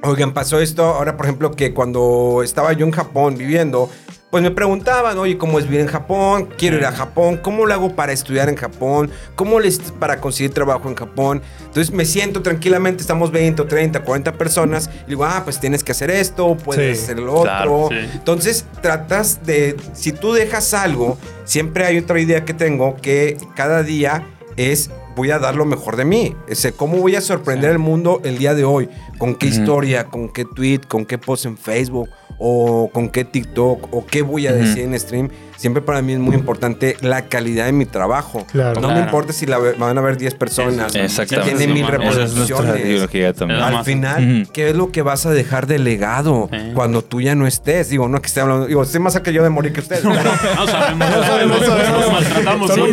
Oigan, 0.02 0.32
pasó 0.32 0.60
esto. 0.60 0.84
Ahora, 0.84 1.16
por 1.16 1.26
ejemplo, 1.26 1.50
que 1.52 1.74
cuando 1.74 2.40
estaba 2.42 2.72
yo 2.72 2.86
en 2.86 2.92
Japón 2.92 3.36
viviendo, 3.36 3.90
pues 4.34 4.42
me 4.42 4.50
preguntaban, 4.50 5.16
oye, 5.16 5.38
¿cómo 5.38 5.60
es 5.60 5.64
vivir 5.66 5.78
en 5.78 5.86
Japón? 5.86 6.48
Quiero 6.58 6.76
ir 6.76 6.84
a 6.86 6.90
Japón. 6.90 7.36
¿Cómo 7.40 7.66
lo 7.66 7.72
hago 7.72 7.94
para 7.94 8.10
estudiar 8.10 8.48
en 8.48 8.56
Japón? 8.56 9.08
¿Cómo 9.36 9.60
les 9.60 9.78
para 9.78 10.20
conseguir 10.20 10.52
trabajo 10.52 10.88
en 10.88 10.96
Japón? 10.96 11.40
Entonces 11.66 11.94
me 11.94 12.04
siento 12.04 12.42
tranquilamente, 12.42 13.00
estamos 13.00 13.30
20, 13.30 13.62
30, 13.62 14.00
40 14.02 14.32
personas. 14.32 14.90
Y 15.06 15.10
digo, 15.10 15.24
ah, 15.24 15.42
pues 15.44 15.60
tienes 15.60 15.84
que 15.84 15.92
hacer 15.92 16.10
esto, 16.10 16.56
puedes 16.56 16.98
Sí, 16.98 17.04
hacer 17.04 17.20
lo 17.20 17.32
otro. 17.32 17.90
sí. 17.92 18.08
Entonces 18.12 18.66
tratas 18.82 19.46
de, 19.46 19.76
si 19.92 20.10
tú 20.10 20.32
dejas 20.32 20.74
algo, 20.74 21.16
siempre 21.44 21.84
hay 21.86 21.98
otra 21.98 22.18
idea 22.18 22.44
que 22.44 22.54
tengo 22.54 22.96
que 22.96 23.36
cada 23.54 23.84
día 23.84 24.26
es 24.56 24.90
voy 25.14 25.30
a 25.30 25.38
dar 25.38 25.54
lo 25.54 25.64
mejor 25.64 25.94
de 25.94 26.06
mí. 26.06 26.34
Ese, 26.48 26.72
¿Cómo 26.72 26.96
voy 26.96 27.14
a 27.14 27.20
sorprender 27.20 27.70
al 27.70 27.78
mundo 27.78 28.20
el 28.24 28.38
día 28.38 28.54
de 28.54 28.64
hoy? 28.64 28.88
¿Con 29.18 29.36
qué 29.36 29.46
historia? 29.46 30.06
¿Con 30.06 30.28
qué 30.28 30.44
tweet? 30.44 30.80
¿Con 30.88 31.06
qué 31.06 31.18
post 31.18 31.46
en 31.46 31.56
Facebook? 31.56 32.08
¿O 32.46 32.90
con 32.92 33.08
qué 33.08 33.24
TikTok? 33.24 33.88
¿O 33.90 34.04
qué 34.04 34.20
voy 34.20 34.46
a 34.46 34.50
Ujú. 34.50 34.58
decir 34.60 34.82
en 34.82 35.00
stream? 35.00 35.30
Siempre 35.56 35.80
para 35.80 36.02
mí 36.02 36.12
es 36.12 36.18
muy 36.18 36.34
importante 36.34 36.94
la 37.00 37.22
calidad 37.22 37.64
de 37.64 37.72
mi 37.72 37.86
trabajo. 37.86 38.44
Claro. 38.52 38.80
No 38.82 38.88
me 38.88 38.94
Claro. 38.94 39.06
importa 39.06 39.32
si 39.32 39.46
la 39.46 39.56
van 39.56 39.96
a 39.96 40.00
ver 40.02 40.18
10 40.18 40.34
personas. 40.34 40.94
Exactamente. 40.94 41.54
Tiene 41.56 41.72
mil 41.72 41.86
reproducciones. 41.86 42.84
Es 42.84 43.40
Al 43.48 43.84
final, 43.84 44.42
Ujú. 44.42 44.52
¿qué 44.52 44.68
es 44.70 44.76
lo 44.76 44.92
que 44.92 45.00
vas 45.00 45.24
a 45.24 45.30
dejar 45.30 45.66
de 45.66 45.78
legado 45.78 46.50
cuando 46.74 47.02
tú 47.02 47.22
ya 47.22 47.34
no 47.34 47.46
estés? 47.46 47.88
Digo, 47.88 48.08
no 48.08 48.20
que 48.20 48.26
esté 48.26 48.40
hablando, 48.42 48.66
digo, 48.66 48.82
estoy 48.82 49.00
más 49.00 49.14
cerca 49.14 49.30
yo 49.30 49.42
de 49.42 49.48
morir 49.48 49.72
que 49.72 49.80
ustedes. 49.80 50.02
pero, 50.04 50.14
No 50.56 50.66
sabemos, 50.66 51.10
no 51.10 51.22
sabemos, 51.24 51.60
sabemos. 51.60 51.66
sabemos. 51.66 52.12
Maltratamos 52.12 52.76
No, 52.76 52.86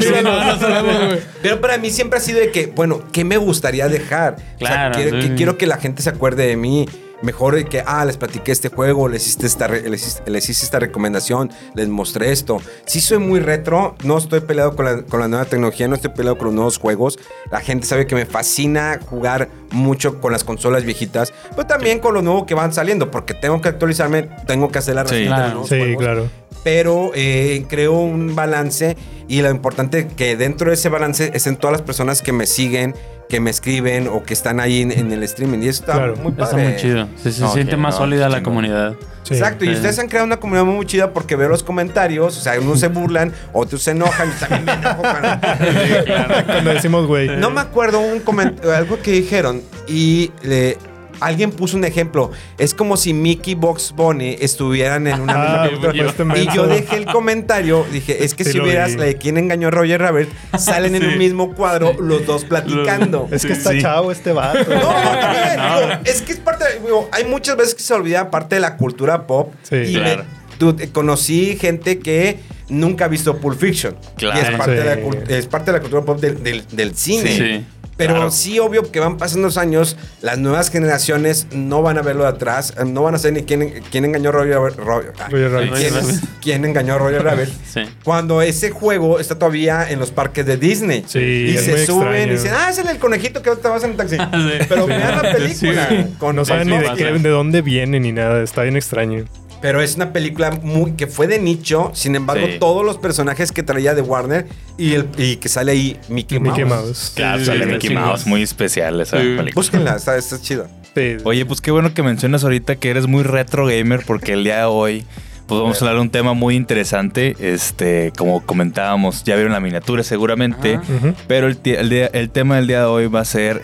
no 0.45 0.59
sabemos, 0.59 1.19
pero 1.41 1.59
para 1.59 1.77
mí 1.77 1.89
siempre 1.89 2.19
ha 2.19 2.21
sido 2.21 2.39
de 2.39 2.51
que, 2.51 2.67
bueno, 2.67 3.01
¿qué 3.11 3.25
me 3.25 3.35
gustaría 3.35 3.89
dejar? 3.89 4.37
Claro, 4.59 4.91
o 4.91 4.93
sea, 4.93 5.03
quiero, 5.03 5.21
sí. 5.21 5.27
que, 5.29 5.35
quiero 5.35 5.57
que 5.57 5.67
la 5.67 5.75
gente 5.77 6.01
se 6.03 6.09
acuerde 6.09 6.47
de 6.47 6.55
mí. 6.55 6.87
Mejor 7.21 7.55
de 7.55 7.65
que, 7.65 7.83
ah, 7.85 8.03
les 8.05 8.17
platiqué 8.17 8.51
este 8.51 8.69
juego, 8.69 9.07
les 9.07 9.27
hice 9.27 9.45
esta, 9.45 9.67
re- 9.67 9.87
les, 9.89 10.07
hice- 10.07 10.21
les 10.25 10.49
hice 10.49 10.65
esta 10.65 10.79
recomendación, 10.79 11.51
les 11.75 11.87
mostré 11.87 12.31
esto. 12.31 12.59
Sí 12.85 12.99
soy 13.01 13.19
muy 13.19 13.39
retro, 13.39 13.95
no 14.03 14.17
estoy 14.17 14.39
peleado 14.41 14.75
con 14.75 14.85
la, 14.85 15.03
con 15.03 15.19
la 15.19 15.27
nueva 15.27 15.45
tecnología, 15.45 15.87
no 15.87 15.95
estoy 15.95 16.11
peleado 16.11 16.37
con 16.37 16.47
los 16.47 16.55
nuevos 16.55 16.77
juegos. 16.77 17.19
La 17.51 17.59
gente 17.61 17.85
sabe 17.85 18.07
que 18.07 18.15
me 18.15 18.25
fascina 18.25 18.99
jugar 19.09 19.49
mucho 19.71 20.19
con 20.19 20.31
las 20.31 20.43
consolas 20.43 20.83
viejitas, 20.83 21.33
pero 21.51 21.67
también 21.67 21.99
con 21.99 22.13
lo 22.13 22.21
nuevo 22.21 22.45
que 22.45 22.53
van 22.55 22.73
saliendo, 22.73 23.11
porque 23.11 23.33
tengo 23.33 23.61
que 23.61 23.69
actualizarme, 23.69 24.23
tengo 24.47 24.69
que 24.69 24.79
hacer 24.79 24.95
la 24.95 25.05
Sí, 25.05 25.11
reseña 25.15 25.23
de 25.23 25.29
los 25.29 25.37
claro. 25.37 25.49
nuevos 25.53 25.69
Sí, 25.69 25.77
juegos 25.79 26.03
claro. 26.03 26.40
Pero 26.63 27.11
eh, 27.15 27.65
creo 27.69 27.93
un 27.93 28.35
balance 28.35 28.95
y 29.27 29.41
lo 29.41 29.49
importante 29.49 30.07
que 30.07 30.35
dentro 30.35 30.69
de 30.69 30.75
ese 30.75 30.89
balance 30.89 31.31
estén 31.33 31.55
todas 31.55 31.71
las 31.73 31.81
personas 31.81 32.21
que 32.21 32.31
me 32.33 32.45
siguen, 32.45 32.93
que 33.29 33.39
me 33.39 33.49
escriben 33.49 34.07
o 34.09 34.23
que 34.23 34.33
están 34.33 34.59
ahí 34.59 34.81
en, 34.81 34.91
en 34.91 35.11
el 35.13 35.23
streaming 35.23 35.59
y 35.59 35.69
eso 35.69 35.81
está 35.83 35.93
Claro. 35.93 36.15
muy 36.17 36.31
Está 36.33 36.49
padre. 36.49 36.63
muy 36.69 36.75
chido. 36.75 37.07
Se, 37.15 37.31
se 37.31 37.41
No, 37.41 37.53
siente 37.53 37.77
más 37.77 37.93
no, 37.95 37.99
sólida 38.01 38.27
la 38.27 38.43
comunidad. 38.43 38.95
Sí. 39.23 39.35
Exacto, 39.35 39.63
y 39.63 39.69
ustedes 39.69 39.97
han 39.99 40.07
creado 40.09 40.25
una 40.25 40.37
comunidad 40.37 40.65
muy 40.65 40.85
chida 40.85 41.11
porque 41.13 41.37
veo 41.37 41.47
los 41.47 41.63
comentarios, 41.63 42.37
o 42.37 42.41
sea, 42.41 42.59
unos 42.59 42.79
se 42.81 42.87
burlan, 42.89 43.31
otros 43.53 43.81
se 43.83 43.91
enojan, 43.91 44.29
y 44.29 44.39
también 44.39 44.65
me 44.65 44.73
enojo 44.73 45.01
cuando- 45.01 45.29
Cuando 46.45 46.73
decimos, 46.73 47.07
güey. 47.07 47.29
No 47.37 47.49
me 47.51 47.61
acuerdo 47.61 47.99
un 48.01 48.19
comentario, 48.19 48.75
algo 48.75 48.99
que 49.01 49.11
dijeron 49.11 49.61
y 49.87 50.31
le- 50.43 50.77
alguien 51.21 51.51
puso 51.51 51.77
un 51.77 51.85
ejemplo. 51.85 52.31
Es 52.57 52.73
como 52.73 52.97
si 52.97 53.13
Mickey 53.13 53.53
y 53.53 53.55
Box 53.55 53.93
Bunny 53.95 54.35
estuvieran 54.39 55.07
en 55.07 55.21
una 55.21 55.33
Ah, 55.63 55.67
misma 55.69 55.91
pues, 55.91 56.05
este 56.05 56.39
Y 56.41 56.47
yo 56.55 56.67
dejé 56.67 56.97
el 56.97 57.05
comentario, 57.05 57.85
dije, 57.91 58.23
es 58.23 58.33
que 58.35 58.43
Sí 58.43 58.51
si 58.53 58.59
hubieras 58.59 58.91
vi. 58.93 58.97
la 58.97 59.05
de 59.05 59.15
quién 59.15 59.37
engañó 59.37 59.69
a 59.69 59.71
Roger 59.71 60.01
Rabbit, 60.01 60.29
salen 60.57 60.95
en 60.95 61.05
un 61.05 61.17
mismo 61.17 61.53
cuadro 61.53 61.93
los 61.99 62.25
dos 62.25 62.43
platicando. 62.45 63.27
Es 63.31 63.45
que 63.45 63.53
está 63.53 63.71
Sí. 63.71 63.81
chavo 63.81 64.11
este 64.11 64.33
vato. 64.33 64.59
No, 64.69 64.75
No. 64.81 65.79
digo, 65.79 66.01
es 66.05 66.21
que 66.21 66.33
es 66.33 66.39
parte, 66.39 66.65
de- 66.65 66.79
digo, 66.79 67.07
hay 67.11 67.23
muchas 67.25 67.55
veces 67.55 67.75
que 67.75 67.83
se 67.83 67.93
olvida 67.93 68.29
parte 68.31 68.55
de 68.55 68.61
la 68.61 68.75
cultura 68.77 69.27
pop. 69.27 69.53
Sí. 69.63 69.75
y 69.75 69.93
me- 69.95 70.01
Claro. 70.01 70.23
tú- 70.57 70.75
eh, 70.79 70.89
conocí 70.91 71.57
gente 71.59 71.99
que 71.99 72.39
nunca 72.69 73.05
ha 73.05 73.07
visto 73.07 73.37
Pulp 73.37 73.59
Fiction. 73.59 73.95
Claro. 74.17 74.39
Y 74.39 74.41
es 74.43 74.57
parte, 74.57 74.71
de 74.71 74.83
la, 74.85 75.35
es 75.37 75.47
parte 75.47 75.71
de 75.71 75.77
la 75.77 75.81
cultura 75.81 76.01
pop 76.03 76.19
del, 76.19 76.41
del- 76.43 76.63
del 76.71 76.95
cine. 76.95 77.37
Sí. 77.37 77.65
Pero 78.01 78.15
Claro. 78.15 78.31
sí, 78.31 78.59
obvio 78.59 78.91
que 78.91 78.99
van 78.99 79.17
pasando 79.17 79.47
los 79.47 79.57
años, 79.57 79.95
las 80.21 80.37
nuevas 80.37 80.69
generaciones 80.71 81.47
no 81.51 81.81
van 81.81 81.97
a 81.97 82.01
verlo 82.01 82.23
de 82.23 82.29
atrás, 82.29 82.73
no 82.85 83.03
van 83.03 83.15
a 83.15 83.17
saber 83.17 83.33
ni 83.33 83.43
quién, 83.43 83.83
quién 83.91 84.05
engañó 84.05 84.29
a 84.29 84.31
Roger, 84.33 84.55
Ro- 84.77 85.03
ah, 85.19 85.27
Roger 85.29 85.51
Rabbit. 85.51 85.73
quién, 85.75 85.93
quién 86.41 86.65
engañó 86.65 86.95
a 86.95 86.97
Roger 86.97 87.23
Rabbit. 87.23 87.49
Sí. 87.71 87.81
Cuando 88.03 88.41
ese 88.41 88.71
juego 88.71 89.19
está 89.19 89.35
todavía 89.39 89.89
en 89.89 89.99
los 89.99 90.11
parques 90.11 90.45
de 90.45 90.57
Disney. 90.57 91.03
Sí, 91.07 91.19
y 91.19 91.57
se 91.57 91.85
suben 91.85 92.07
extraño. 92.07 92.31
y 92.33 92.35
dicen, 92.35 92.51
ah, 92.53 92.69
es 92.69 92.77
el 92.79 92.97
conejito 92.97 93.41
que 93.41 93.49
ahorita 93.49 93.69
vas 93.69 93.83
en 93.83 93.91
el 93.91 93.97
taxi. 93.97 94.17
Sí. 94.31 94.65
Pero 94.67 94.87
vean 94.87 95.21
la 95.23 95.31
película. 95.31 95.87
Sí. 95.89 96.15
con- 96.19 96.35
No 96.35 96.43
saben 96.45 96.67
ni 96.69 96.77
de, 96.77 96.91
qué- 96.97 97.05
de 97.13 97.29
dónde 97.29 97.61
viene 97.61 97.99
ni 97.99 98.11
nada. 98.11 98.41
Está 98.43 98.63
bien 98.63 98.75
extraño. 98.75 99.25
Pero 99.61 99.81
es 99.81 99.95
una 99.95 100.11
película 100.11 100.51
muy 100.63 100.93
que 100.93 101.07
fue 101.07 101.27
de 101.27 101.39
nicho. 101.39 101.91
Sin 101.93 102.15
embargo, 102.15 102.47
Sí. 102.47 102.57
todos 102.59 102.83
los 102.85 102.97
personajes 102.97 103.51
que 103.51 103.61
traía 103.63 103.93
de 103.93 104.01
Warner 104.01 104.47
y, 104.77 104.93
el, 104.93 105.07
y 105.17 105.35
que 105.37 105.49
sale 105.49 105.71
ahí 105.73 105.99
Mickey 106.09 106.39
Mouse. 106.39 106.57
Mickey 106.57 106.65
Mouse. 106.69 107.11
Claro, 107.15 107.39
Sí, 107.39 107.45
sale 107.45 107.65
Mickey. 107.67 107.93
Mouse, 107.93 108.25
muy 108.25 108.41
especial 108.41 108.99
esa 109.01 109.17
Sí. 109.17 109.23
película. 109.23 109.51
Búsquenla, 109.55 109.95
está, 109.97 110.17
está 110.17 110.41
chida. 110.41 110.67
Sí. 110.95 111.17
Oye, 111.23 111.45
pues 111.45 111.61
qué 111.61 111.71
bueno 111.71 111.93
que 111.93 112.03
mencionas 112.03 112.43
ahorita 112.43 112.75
que 112.77 112.89
eres 112.89 113.07
muy 113.07 113.23
retro 113.23 113.65
gamer 113.67 114.01
porque 114.05 114.33
el 114.33 114.43
día 114.43 114.57
de 114.57 114.65
hoy 114.65 115.05
pues 115.47 115.59
vamos 115.61 115.77
a 115.81 115.85
hablar 115.85 115.95
de 115.95 116.01
un 116.01 116.09
tema 116.09 116.33
muy 116.33 116.55
interesante. 116.55 117.35
Este, 117.39 118.13
como 118.17 118.45
comentábamos, 118.45 119.23
ya 119.25 119.35
vieron 119.35 119.51
la 119.51 119.59
miniatura 119.59 120.01
seguramente, 120.01 120.75
Ajá. 120.75 120.83
Ujú. 120.93 121.13
pero 121.27 121.47
el, 121.47 121.59
el 121.65 121.89
día- 121.89 122.09
el 122.13 122.29
tema 122.29 122.55
del 122.55 122.67
día 122.67 122.79
de 122.79 122.85
hoy 122.85 123.07
va 123.07 123.19
a 123.19 123.25
ser 123.25 123.61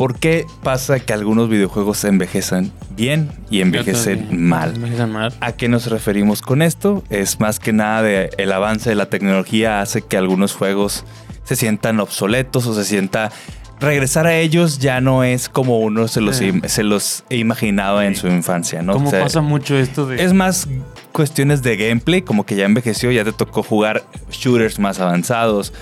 ¿por 0.00 0.18
qué 0.18 0.46
pasa 0.62 0.98
que 0.98 1.12
algunos 1.12 1.50
videojuegos 1.50 2.02
envejecen 2.04 2.72
bien 2.96 3.30
y 3.50 3.60
envejecen 3.60 4.28
mal? 4.48 4.74
Envejecen 4.76 5.12
mal. 5.12 5.34
¿A 5.42 5.52
qué 5.52 5.68
nos 5.68 5.90
referimos 5.90 6.40
con 6.40 6.62
esto? 6.62 7.04
Es 7.10 7.38
más 7.38 7.58
que 7.60 7.74
nada 7.74 8.00
de 8.00 8.30
el 8.38 8.50
avance 8.50 8.88
de 8.88 8.96
la 8.96 9.10
tecnología 9.10 9.82
hace 9.82 10.00
que 10.00 10.16
algunos 10.16 10.54
juegos 10.54 11.04
se 11.44 11.54
sientan 11.54 12.00
obsoletos 12.00 12.66
o 12.66 12.72
se 12.74 12.86
sienta 12.86 13.30
regresar 13.78 14.26
a 14.26 14.34
ellos 14.38 14.78
ya 14.78 15.02
no 15.02 15.22
es 15.22 15.50
como 15.50 15.80
uno 15.80 16.08
se 16.08 16.22
los, 16.22 16.36
Sí. 16.36 16.46
im- 16.46 16.66
se 16.66 16.82
los 16.82 17.24
imaginaba 17.28 18.06
en 18.06 18.16
su 18.16 18.26
infancia, 18.28 18.80
¿no? 18.80 18.94
Como 18.94 19.08
O 19.08 19.10
sea, 19.10 19.20
pasa 19.22 19.42
mucho 19.42 19.76
esto 19.76 20.06
de... 20.06 20.24
es 20.24 20.32
más 20.32 20.66
cuestiones 21.12 21.62
de 21.62 21.76
gameplay, 21.76 22.22
como 22.22 22.46
que 22.46 22.56
ya 22.56 22.64
envejeció, 22.64 23.10
ya 23.10 23.22
te 23.24 23.32
tocó 23.32 23.62
jugar 23.62 24.02
shooters 24.30 24.78
más 24.78 24.98
avanzados, 24.98 25.74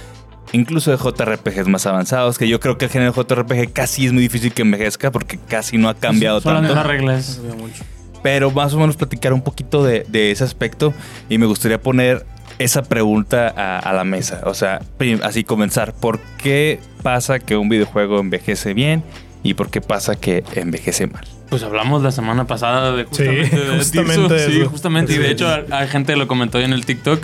incluso 0.53 0.91
de 0.91 0.97
JRPGs 0.97 1.69
más 1.69 1.87
avanzados, 1.87 2.39
que 2.39 2.49
yo 2.49 2.61
creo 2.61 2.79
que 2.79 2.87
el 2.87 2.91
género 2.91 3.13
JRPG 3.13 3.73
casi 3.73 4.07
es 4.07 4.13
muy 4.13 4.23
difícil 4.23 4.53
que 4.53 4.63
envejezca 4.63 5.11
porque 5.11 5.39
casi 5.49 5.79
no 5.79 5.89
ha 5.89 5.95
cambiado 5.95 6.41
Son 6.41 6.55
las 6.55 6.63
tanto. 6.63 6.75
mismas 6.75 6.87
reglas. 6.87 7.41
mucho. 7.59 7.85
Pero 8.23 8.51
más 8.51 8.75
o 8.75 8.79
menos 8.81 8.97
platicar 8.97 9.33
un 9.33 9.43
poquito 9.43 9.85
de, 9.85 10.05
de 10.09 10.31
ese 10.33 10.45
aspecto 10.45 10.93
y 11.29 11.39
me 11.39 11.47
gustaría 11.47 11.81
poner 11.81 12.27
esa 12.59 12.83
pregunta 12.83 13.53
a, 13.57 13.79
a 13.79 13.93
la 13.93 14.03
mesa. 14.05 14.41
O 14.45 14.55
sea, 14.55 14.81
así 15.23 15.45
comenzar. 15.45 15.95
¿Por 15.95 16.19
qué 16.43 16.81
pasa 17.03 17.39
que 17.39 17.57
un 17.57 17.69
videojuego 17.69 18.19
envejece 18.19 18.75
bien 18.75 19.05
y 19.45 19.55
por 19.55 19.71
qué 19.71 19.81
pasa 19.81 20.17
que 20.17 20.43
envejece 20.55 21.07
mal? 21.07 21.25
Pues 21.49 21.63
hablamos 21.63 22.03
la 22.03 22.11
semana 22.11 22.47
pasada 22.47 22.93
de 22.97 23.05
Sí, 23.05 23.25
justamente, 23.25 23.57
de 23.57 23.79
justamente 23.79 24.29
Tirso. 24.35 24.51
Sí, 24.51 24.61
eso. 24.61 24.71
justamente. 24.71 25.13
Y 25.13 25.17
Sí. 25.17 25.23
de 25.23 25.31
hecho, 25.31 25.49
hay 25.71 25.87
gente 25.89 26.15
que 26.15 26.19
lo 26.19 26.27
comentó 26.27 26.59
en 26.59 26.73
el 26.73 26.85
TikTok. 26.85 27.23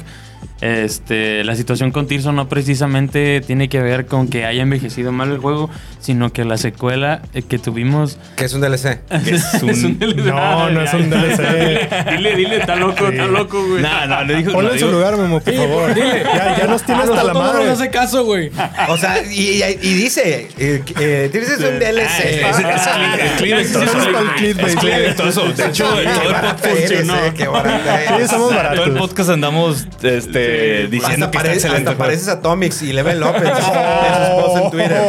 Este, 0.65 1.45
la 1.45 1.57
situación 1.57 1.91
con 1.91 2.07
Tirso 2.07 2.33
no 2.33 2.49
precisamente 2.49 3.43
tiene 3.43 3.69
que 3.69 3.83
ver 3.83 4.07
con 4.07 4.29
que 4.29 4.47
haya 4.47 4.63
envejecido 4.63 5.13
mal 5.13 5.31
el 5.31 5.37
juego, 5.37 5.69
sino 6.01 6.33
que 6.33 6.47
la 6.47 6.57
secuela 6.57 7.21
eh, 7.35 7.43
que 7.43 7.59
tuvimos 7.59 8.17
Que 8.37 8.47
es 8.47 8.55
un 8.55 8.63
DLC. 8.63 9.01
Es 9.11 9.63
un- 9.63 9.99
DLC. 9.99 10.25
No, 10.25 10.71
no 10.71 10.81
es 10.81 10.95
un 10.95 11.11
DLC. 11.11 12.09
Dile, 12.17 12.35
dile, 12.37 12.57
está 12.57 12.77
loco, 12.77 13.09
está 13.09 13.27
loco, 13.27 13.63
güey. 13.63 13.83
No, 13.83 14.07
no, 14.07 14.25
le 14.25 14.37
dijo. 14.37 14.53
Ponlo 14.53 14.69
no, 14.71 14.75
en 14.75 14.81
su 14.81 14.91
lugar, 14.91 15.19
Memo, 15.19 15.41
por 15.41 15.53
favor. 15.55 15.95
Ya, 15.95 16.57
ya 16.59 16.67
nos 16.67 16.83
tiene 16.83 17.03
hasta 17.03 17.25
la 17.25 17.33
no 17.35 17.39
madre. 17.41 17.65
nos 17.67 17.79
hace 17.81 17.91
caso, 17.91 18.25
güey. 18.25 18.51
O 18.89 18.97
sea, 18.97 19.23
y, 19.23 19.63
y- 19.63 19.79
y 19.83 19.95
dice, 19.95 20.49
eh, 20.57 20.83
eh, 20.99 21.31
dice 21.31 21.55
es 21.55 21.61
un 21.61 21.79
DLC. 21.79 22.41
Es- 22.41 22.57
cliventoso. 24.77 25.53
De 25.53 25.67
hecho, 25.67 25.85
todo 25.85 26.01
el 26.01 26.09
podcast 26.09 26.67
funcionó. 26.67 27.15
Sí, 27.37 27.45
Todo 28.75 28.85
el 28.87 28.95
podcast 28.95 29.29
andamos 29.31 29.87
este, 30.03 30.54
diciendo 30.91 31.27
Hasta, 31.27 31.31
que 31.31 31.37
está 31.37 31.39
parece, 31.39 31.55
excelente. 31.55 31.91
hasta 31.91 31.99
pareces 31.99 32.29
Atomics 32.29 32.83
y 32.83 32.93
Level 32.93 33.23
Up 33.23 33.37
en 33.37 33.57
sus, 33.57 33.67
en 33.75 34.15
sus 34.27 34.29
posts 34.43 34.61
en 34.65 34.71
Twitter. 34.71 35.03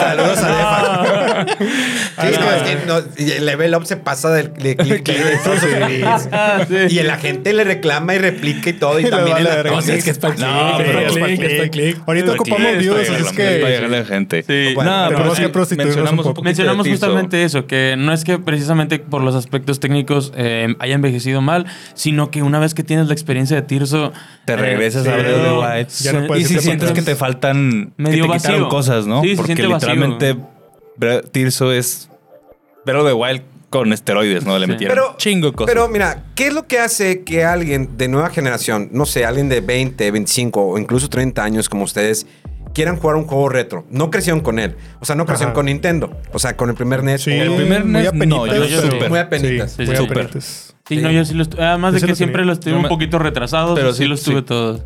Saludos 0.00 0.38
a 0.38 0.48
Defa. 0.48 1.17
Sí, 1.46 2.36
no, 2.40 2.52
es 2.52 2.62
que 2.62 2.78
no, 2.86 2.98
el 3.16 3.46
Level 3.46 3.74
Up 3.74 3.86
se 3.86 3.96
pasa 3.96 4.30
del 4.30 4.52
de 4.54 4.74
de 4.74 6.88
sí. 6.88 6.96
Y 6.96 7.02
la 7.02 7.18
gente 7.18 7.52
le 7.52 7.64
reclama 7.64 8.14
y 8.14 8.18
replica 8.18 8.70
y 8.70 8.74
todo. 8.74 9.00
Y 9.00 9.04
también 9.10 9.36
vale. 9.36 9.50
Atomics. 9.50 9.84
Sí, 9.84 9.92
es 9.92 10.04
que 10.04 10.10
es 10.10 10.18
para 10.18 10.34
el 10.34 10.40
No, 10.40 10.76
click, 10.76 10.86
pero 10.86 11.00
es 11.00 11.16
el 11.16 11.22
click, 11.22 11.40
es 11.40 11.48
para 11.58 11.68
click. 11.68 11.70
click. 11.70 12.02
Ahorita 12.06 12.32
ocupamos 12.32 12.78
views, 12.78 13.10
así 13.10 13.22
es 13.22 13.32
que... 13.32 13.88
la 13.88 14.04
gente. 14.04 14.42
Sí. 14.42 14.74
No, 14.74 15.06
pero 15.08 15.34
que 15.34 15.76
mencionamos 15.76 16.26
un 16.26 16.34
de 16.34 16.42
Mencionamos 16.42 16.88
justamente 16.88 17.44
eso, 17.44 17.66
que 17.66 17.94
no 17.98 18.12
es 18.12 18.24
que 18.24 18.38
precisamente 18.38 18.98
por 18.98 19.22
los 19.22 19.34
aspectos 19.34 19.80
técnicos 19.80 20.32
eh, 20.36 20.74
haya 20.78 20.94
envejecido 20.94 21.40
mal, 21.40 21.66
sino 21.94 22.30
que 22.30 22.42
una 22.42 22.58
vez 22.58 22.74
que 22.74 22.82
tienes 22.82 23.06
la 23.06 23.12
experiencia 23.12 23.56
de 23.56 23.62
Tirso... 23.62 24.12
Te 24.44 24.54
eh, 24.54 24.56
regresas 24.56 25.06
a 25.06 25.16
Breath 25.16 25.34
of 25.34 25.42
the 25.42 25.52
Wild. 25.52 25.88
ya 25.88 26.12
no 26.12 26.26
puedes 26.26 26.50
y 26.50 26.54
si 26.54 26.60
sientes 26.60 26.92
que 26.92 27.02
te 27.02 27.14
faltan, 27.14 27.92
Medio 27.96 28.24
que 28.24 28.32
te 28.32 28.38
quitaron 28.38 28.68
cosas, 28.68 29.06
¿no? 29.06 29.22
Porque 29.36 29.54
literalmente 29.54 30.36
Tirso 31.32 31.72
es 31.72 32.08
of 32.86 33.06
the 33.06 33.12
Wild 33.12 33.42
con 33.70 33.92
esteroides, 33.92 34.44
¿no? 34.46 34.58
Le 34.58 34.64
Sí. 34.66 34.72
metieron 34.72 34.94
Pero, 34.96 35.14
chingo 35.18 35.48
de 35.50 35.52
cosas. 35.52 35.74
pero 35.74 35.88
mira, 35.88 36.24
¿qué 36.34 36.46
es 36.46 36.54
lo 36.54 36.66
que 36.66 36.78
hace 36.78 37.22
que 37.22 37.44
alguien 37.44 37.98
de 37.98 38.08
nueva 38.08 38.30
generación, 38.30 38.88
no 38.92 39.04
sé, 39.04 39.26
alguien 39.26 39.48
de 39.50 39.60
20, 39.60 40.10
25 40.10 40.62
o 40.68 40.78
incluso 40.78 41.08
30 41.10 41.44
años 41.44 41.68
como 41.68 41.84
ustedes, 41.84 42.26
quieran 42.72 42.96
jugar 42.96 43.16
un 43.16 43.24
juego 43.26 43.50
retro? 43.50 43.84
No 43.90 44.10
crecieron 44.10 44.40
con 44.40 44.58
él. 44.58 44.74
O 45.00 45.04
sea, 45.04 45.16
no 45.16 45.26
crecieron 45.26 45.50
Ajá. 45.50 45.54
con 45.56 45.66
Nintendo. 45.66 46.16
O 46.32 46.38
sea, 46.38 46.56
con 46.56 46.70
el 46.70 46.76
primer 46.76 47.02
NES. 47.02 47.22
Sí, 47.24 47.30
El 47.32 47.54
primer 47.56 47.84
muy 47.84 47.92
NES, 48.00 48.04
no, 48.04 48.08
apenitas, 48.16 48.46
yo 48.56 48.64
yo 48.64 48.80
pero- 48.80 48.92
súper. 48.92 49.10
Muy 49.10 49.18
apenitas. 49.18 49.70
Sí, 49.72 49.76
Sí, 49.84 49.86
muy 49.92 49.96
sí. 49.98 50.04
apenitas. 50.04 50.74
Sí, 50.88 50.96
Sí. 50.96 51.02
no, 51.02 51.10
yo 51.10 51.24
sí 51.26 51.34
los. 51.34 51.50
Además 51.58 51.92
de 51.92 52.00
Yo 52.00 52.06
que 52.06 52.12
lo 52.12 52.16
siempre 52.16 52.44
los 52.46 52.60
tuve 52.60 52.70
Yo 52.72 52.78
un 52.78 52.88
poquito 52.88 53.18
retrasados, 53.18 53.74
Pero 53.74 53.88
pero 53.88 53.92
sí 53.94 54.04
sí, 54.04 54.08
los 54.08 54.20
sí. 54.20 54.30
tuve 54.30 54.40
todos. 54.40 54.80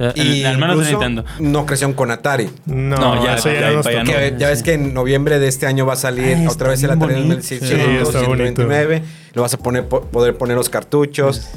Eh, 0.00 0.12
Y 0.14 0.44
al 0.44 0.58
menos 0.58 0.86
Nintendo. 0.88 1.24
No 1.40 1.66
crecieron 1.66 1.94
con 1.94 2.10
Atari. 2.10 2.48
No, 2.66 2.96
No, 2.96 3.24
ya, 3.24 3.34
eso 3.34 3.50
ya, 3.50 3.60
ya, 3.60 3.70
nos 3.72 3.84
ya 3.84 3.90
tocó. 3.92 4.04
no. 4.04 4.10
Que 4.12 4.34
ya 4.38 4.48
ves 4.48 4.62
que 4.62 4.74
en 4.74 4.94
noviembre 4.94 5.38
de 5.38 5.48
este 5.48 5.66
año 5.66 5.86
va 5.86 5.94
a 5.94 5.96
salir 5.96 6.36
Ay, 6.36 6.46
otra 6.46 6.68
vez 6.68 6.82
el 6.82 6.90
Atari 6.90 7.14
bien 7.14 7.28
bonito. 7.28 7.36
2600, 7.36 7.68
Sí, 7.68 7.96
está 8.16 8.18
bonito. 8.28 8.62
129. 8.62 9.02
Lo 9.34 9.42
vas 9.42 9.54
a 9.54 9.58
poner, 9.58 9.86
poder 9.88 10.36
poner 10.36 10.56
los 10.56 10.68
cartuchos. 10.68 11.48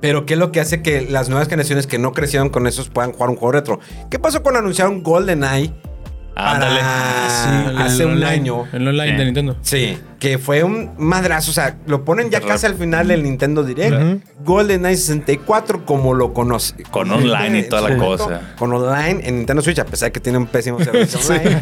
Pero 0.00 0.26
¿qué 0.26 0.34
es 0.34 0.38
lo 0.40 0.52
que 0.52 0.60
hace 0.60 0.80
que 0.80 1.00
las 1.02 1.28
nuevas 1.28 1.48
generaciones 1.48 1.86
que 1.88 1.98
no 1.98 2.12
crecieron 2.12 2.50
con 2.50 2.66
esos 2.68 2.88
puedan 2.88 3.12
jugar 3.12 3.30
un 3.30 3.36
juego 3.36 3.52
retro? 3.52 3.80
¿Qué 4.10 4.18
pasó 4.20 4.42
cuando 4.42 4.60
anunciaron 4.60 5.02
GoldenEye? 5.02 5.72
Ándale. 6.38 6.80
para- 6.80 7.70
el 7.70 7.78
hace 7.78 8.04
un 8.06 8.12
online, 8.12 8.26
año. 8.26 8.64
El 8.72 8.86
online 8.88 9.10
Sí. 9.12 9.16
de 9.16 9.24
Nintendo. 9.24 9.56
Sí, 9.62 9.98
que 10.18 10.38
fue 10.38 10.62
un 10.62 10.92
madrazo. 10.98 11.50
O 11.50 11.54
sea, 11.54 11.76
lo 11.86 12.04
ponen 12.04 12.30
ya 12.30 12.40
casi 12.40 12.66
al 12.66 12.74
final 12.74 13.08
del 13.08 13.22
Nintendo 13.22 13.64
Direct. 13.64 13.92
Ujú. 13.94 14.20
GoldenEye 14.44 14.96
64, 14.96 15.84
como 15.84 16.14
lo 16.14 16.32
conoce. 16.32 16.74
Con 16.90 17.10
online 17.10 17.58
y 17.60 17.62
toda 17.68 17.82
la 17.88 17.94
Sí. 17.94 18.00
cosa. 18.00 18.40
Con 18.58 18.72
online 18.72 19.20
en 19.28 19.36
Nintendo 19.38 19.62
Switch, 19.62 19.78
a 19.78 19.84
pesar 19.84 20.08
de 20.08 20.12
que 20.12 20.20
tiene 20.20 20.38
un 20.38 20.46
pésimo 20.46 20.78
servicio 20.84 21.18
online. 21.20 21.60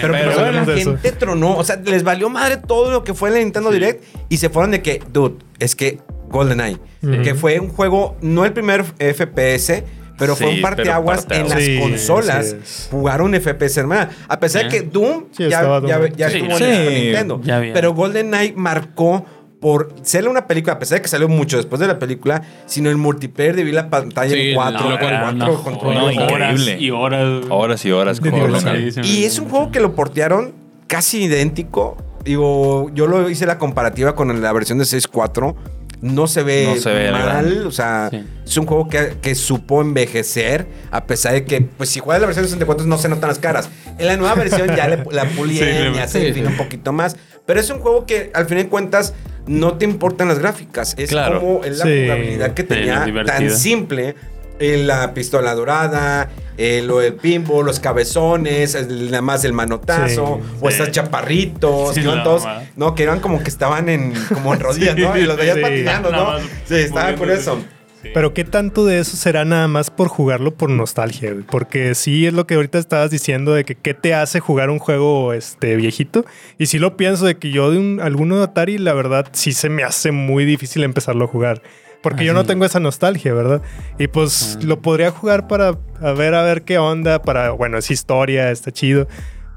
Pero, 0.00 0.12
Pero 0.12 0.34
bueno, 0.34 0.52
la 0.52 0.64
de 0.64 0.80
eso. 0.80 0.90
gente 0.92 1.12
tronó. 1.12 1.56
O 1.56 1.64
sea, 1.64 1.76
les 1.76 2.02
valió 2.02 2.28
madre 2.28 2.56
todo 2.58 2.90
lo 2.90 3.04
que 3.04 3.14
fue 3.14 3.28
el 3.30 3.36
Nintendo 3.36 3.70
Direct 3.70 4.02
y 4.28 4.36
se 4.38 4.50
fueron 4.50 4.72
de 4.72 4.82
que, 4.82 5.00
dude, 5.12 5.36
es 5.58 5.74
que 5.76 5.98
GoldenEye, 6.30 6.76
que 7.22 7.34
fue 7.34 7.58
un 7.58 7.68
juego, 7.70 8.16
no 8.20 8.44
el 8.44 8.52
primer 8.52 8.84
FPS. 8.98 9.84
Pero 10.18 10.34
fue 10.36 10.48
Sí, 10.50 10.56
un 10.56 10.62
parteaguas 10.62 11.26
en 11.30 11.48
las. 11.48 11.62
Sí, 11.62 11.78
consolas. 11.80 12.56
Jugaron 12.90 13.32
FPS, 13.34 13.78
hermana. 13.80 14.10
A 14.28 14.38
pesar 14.40 14.64
de 14.64 14.70
Sí. 14.70 14.76
que 14.78 14.82
Doom 14.84 15.24
Sí, 15.30 15.48
ya, 15.48 15.80
ya, 15.86 16.08
ya 16.16 16.30
Sí, 16.30 16.38
estuvo 16.38 16.58
sí. 16.58 16.64
en 16.64 16.94
Nintendo. 17.04 17.40
Ya. 17.42 17.60
Pero 17.72 17.94
GoldenEye 17.94 18.52
marcó 18.56 19.24
por 19.60 19.92
ser 20.02 20.28
una 20.28 20.46
película, 20.46 20.74
a 20.74 20.78
pesar 20.78 20.98
de 20.98 21.02
que 21.02 21.08
salió 21.08 21.28
mucho 21.28 21.56
después 21.56 21.80
de 21.80 21.88
la 21.88 21.98
película, 21.98 22.42
sino 22.66 22.90
el 22.90 22.96
multiplayer 22.96 23.56
de 23.56 23.64
vi 23.64 23.72
la 23.72 23.90
pantalla 23.90 24.32
Sí, 24.32 24.50
en 24.50 24.54
cuatro, 24.54 24.88
no, 24.90 24.98
cuatro 24.98 25.62
controles. 25.64 26.16
No, 26.16 26.26
horas 26.26 26.52
increíble. 26.60 26.84
y 26.84 26.90
horas. 26.90 27.44
Horas 27.50 27.84
y 27.84 27.90
horas. 27.90 28.20
GoldenEye. 28.20 29.00
Y 29.04 29.24
es 29.24 29.38
un 29.38 29.48
juego 29.48 29.70
que 29.72 29.80
lo 29.80 29.94
portearon 29.94 30.52
casi 30.86 31.24
idéntico. 31.24 31.96
Digo, 32.24 32.90
yo 32.94 33.06
lo 33.06 33.28
hice 33.30 33.46
la 33.46 33.58
comparativa 33.58 34.14
con 34.14 34.40
la 34.40 34.52
versión 34.52 34.78
de 34.78 34.84
6.4. 34.84 35.56
No 36.00 36.26
se 36.28 36.42
ve, 36.42 36.66
No 36.74 36.80
se 36.80 36.92
ve 36.92 37.10
mal. 37.10 37.66
O 37.66 37.70
sea, 37.72 38.08
Sí. 38.10 38.24
es 38.46 38.56
un 38.56 38.66
juego 38.66 38.88
que, 38.88 39.16
que 39.20 39.34
supo 39.34 39.80
envejecer. 39.80 40.66
A 40.90 41.04
pesar 41.06 41.32
de 41.32 41.44
que, 41.44 41.60
pues, 41.60 41.90
si 41.90 42.00
juegas 42.00 42.20
la 42.20 42.26
versión 42.26 42.44
de 42.44 42.48
64 42.50 42.86
no 42.86 42.98
se 42.98 43.08
notan 43.08 43.28
las 43.28 43.38
caras. 43.38 43.68
En 43.98 44.06
la 44.06 44.16
nueva 44.16 44.34
versión 44.34 44.68
ya 44.76 44.86
le, 44.88 45.04
la 45.10 45.24
pulieron, 45.36 45.92
Sí, 45.94 45.98
ya 45.98 46.06
se 46.08 46.20
sí, 46.20 46.26
define 46.26 46.46
sí. 46.46 46.52
un 46.52 46.56
poquito 46.58 46.92
más. 46.92 47.16
Pero 47.46 47.58
es 47.60 47.68
un 47.70 47.80
juego 47.80 48.06
que, 48.06 48.30
al 48.34 48.46
fin 48.46 48.58
de 48.58 48.68
cuentas, 48.68 49.14
no 49.46 49.74
te 49.78 49.84
importan 49.86 50.28
las 50.28 50.38
gráficas. 50.38 50.94
Es 50.98 51.10
Claro. 51.10 51.40
como 51.40 51.64
es 51.64 51.78
la 51.78 51.84
Sí. 51.84 52.02
jugabilidad 52.04 52.54
que 52.54 52.62
tenía 52.64 53.04
tan 53.24 53.50
simple. 53.50 54.14
Eh, 54.58 54.78
la 54.84 55.14
pistola 55.14 55.54
dorada, 55.54 56.30
eh, 56.56 56.82
lo 56.84 56.98
del 56.98 57.14
pinball, 57.14 57.64
los 57.66 57.78
cabezones, 57.80 58.74
el- 58.74 59.06
nada 59.10 59.22
más 59.22 59.44
el 59.44 59.52
manotazo, 59.52 60.40
Sí. 60.42 60.56
o 60.60 60.68
chaparritos, 60.90 61.94
Sí, 61.94 62.02
todos, 62.24 62.44
mamá. 62.44 62.62
no, 62.76 62.94
que 62.94 63.02
eran 63.04 63.20
como 63.20 63.42
que 63.42 63.48
estaban 63.48 63.88
en, 63.88 64.12
como 64.32 64.54
en 64.54 64.60
rodillas, 64.60 64.96
¿no? 64.96 65.16
Y 65.16 65.22
los 65.22 65.36
veías 65.36 65.56
Sí. 65.56 65.62
patinando, 65.62 66.10
¿no? 66.10 66.24
más 66.24 66.42
Sí, 66.66 66.74
estaba 66.74 67.14
con 67.14 67.30
eso. 67.30 67.58
Sí. 68.02 68.10
Pero 68.14 68.32
qué 68.32 68.44
tanto 68.44 68.86
de 68.86 69.00
eso 69.00 69.16
será 69.16 69.44
nada 69.44 69.66
más 69.66 69.90
por 69.90 70.06
jugarlo 70.06 70.54
por 70.54 70.70
nostalgia, 70.70 71.32
güey? 71.32 71.42
Porque 71.44 71.96
sí 71.96 72.26
es 72.28 72.32
lo 72.32 72.46
que 72.46 72.54
ahorita 72.54 72.78
estabas 72.78 73.10
diciendo 73.10 73.52
de 73.54 73.64
que 73.64 73.74
qué 73.74 73.92
te 73.92 74.14
hace 74.14 74.38
jugar 74.38 74.70
un 74.70 74.78
juego 74.78 75.32
este 75.32 75.74
viejito. 75.74 76.24
Y 76.58 76.66
sí 76.66 76.78
lo 76.78 76.96
pienso 76.96 77.26
de 77.26 77.38
que 77.38 77.50
yo 77.50 77.72
de 77.72 77.78
un, 77.78 78.00
alguno 78.00 78.38
de 78.38 78.44
Atari, 78.44 78.78
la 78.78 78.94
verdad, 78.94 79.26
sí 79.32 79.52
se 79.52 79.68
me 79.68 79.82
hace 79.82 80.12
muy 80.12 80.44
difícil 80.44 80.84
empezarlo 80.84 81.24
a 81.24 81.28
jugar. 81.28 81.60
Porque 82.02 82.24
yo 82.24 82.32
no 82.32 82.44
tengo 82.44 82.64
esa 82.64 82.78
nostalgia, 82.80 83.34
¿verdad? 83.34 83.60
Y 83.98 84.06
pues 84.06 84.58
lo 84.62 84.80
podría 84.80 85.10
jugar 85.10 85.48
para 85.48 85.78
a 86.00 86.12
ver 86.12 86.34
a 86.34 86.42
ver 86.42 86.62
qué 86.62 86.78
onda, 86.78 87.20
para, 87.22 87.50
bueno, 87.50 87.78
es 87.78 87.90
historia, 87.90 88.50
está 88.50 88.70
chido. 88.70 89.08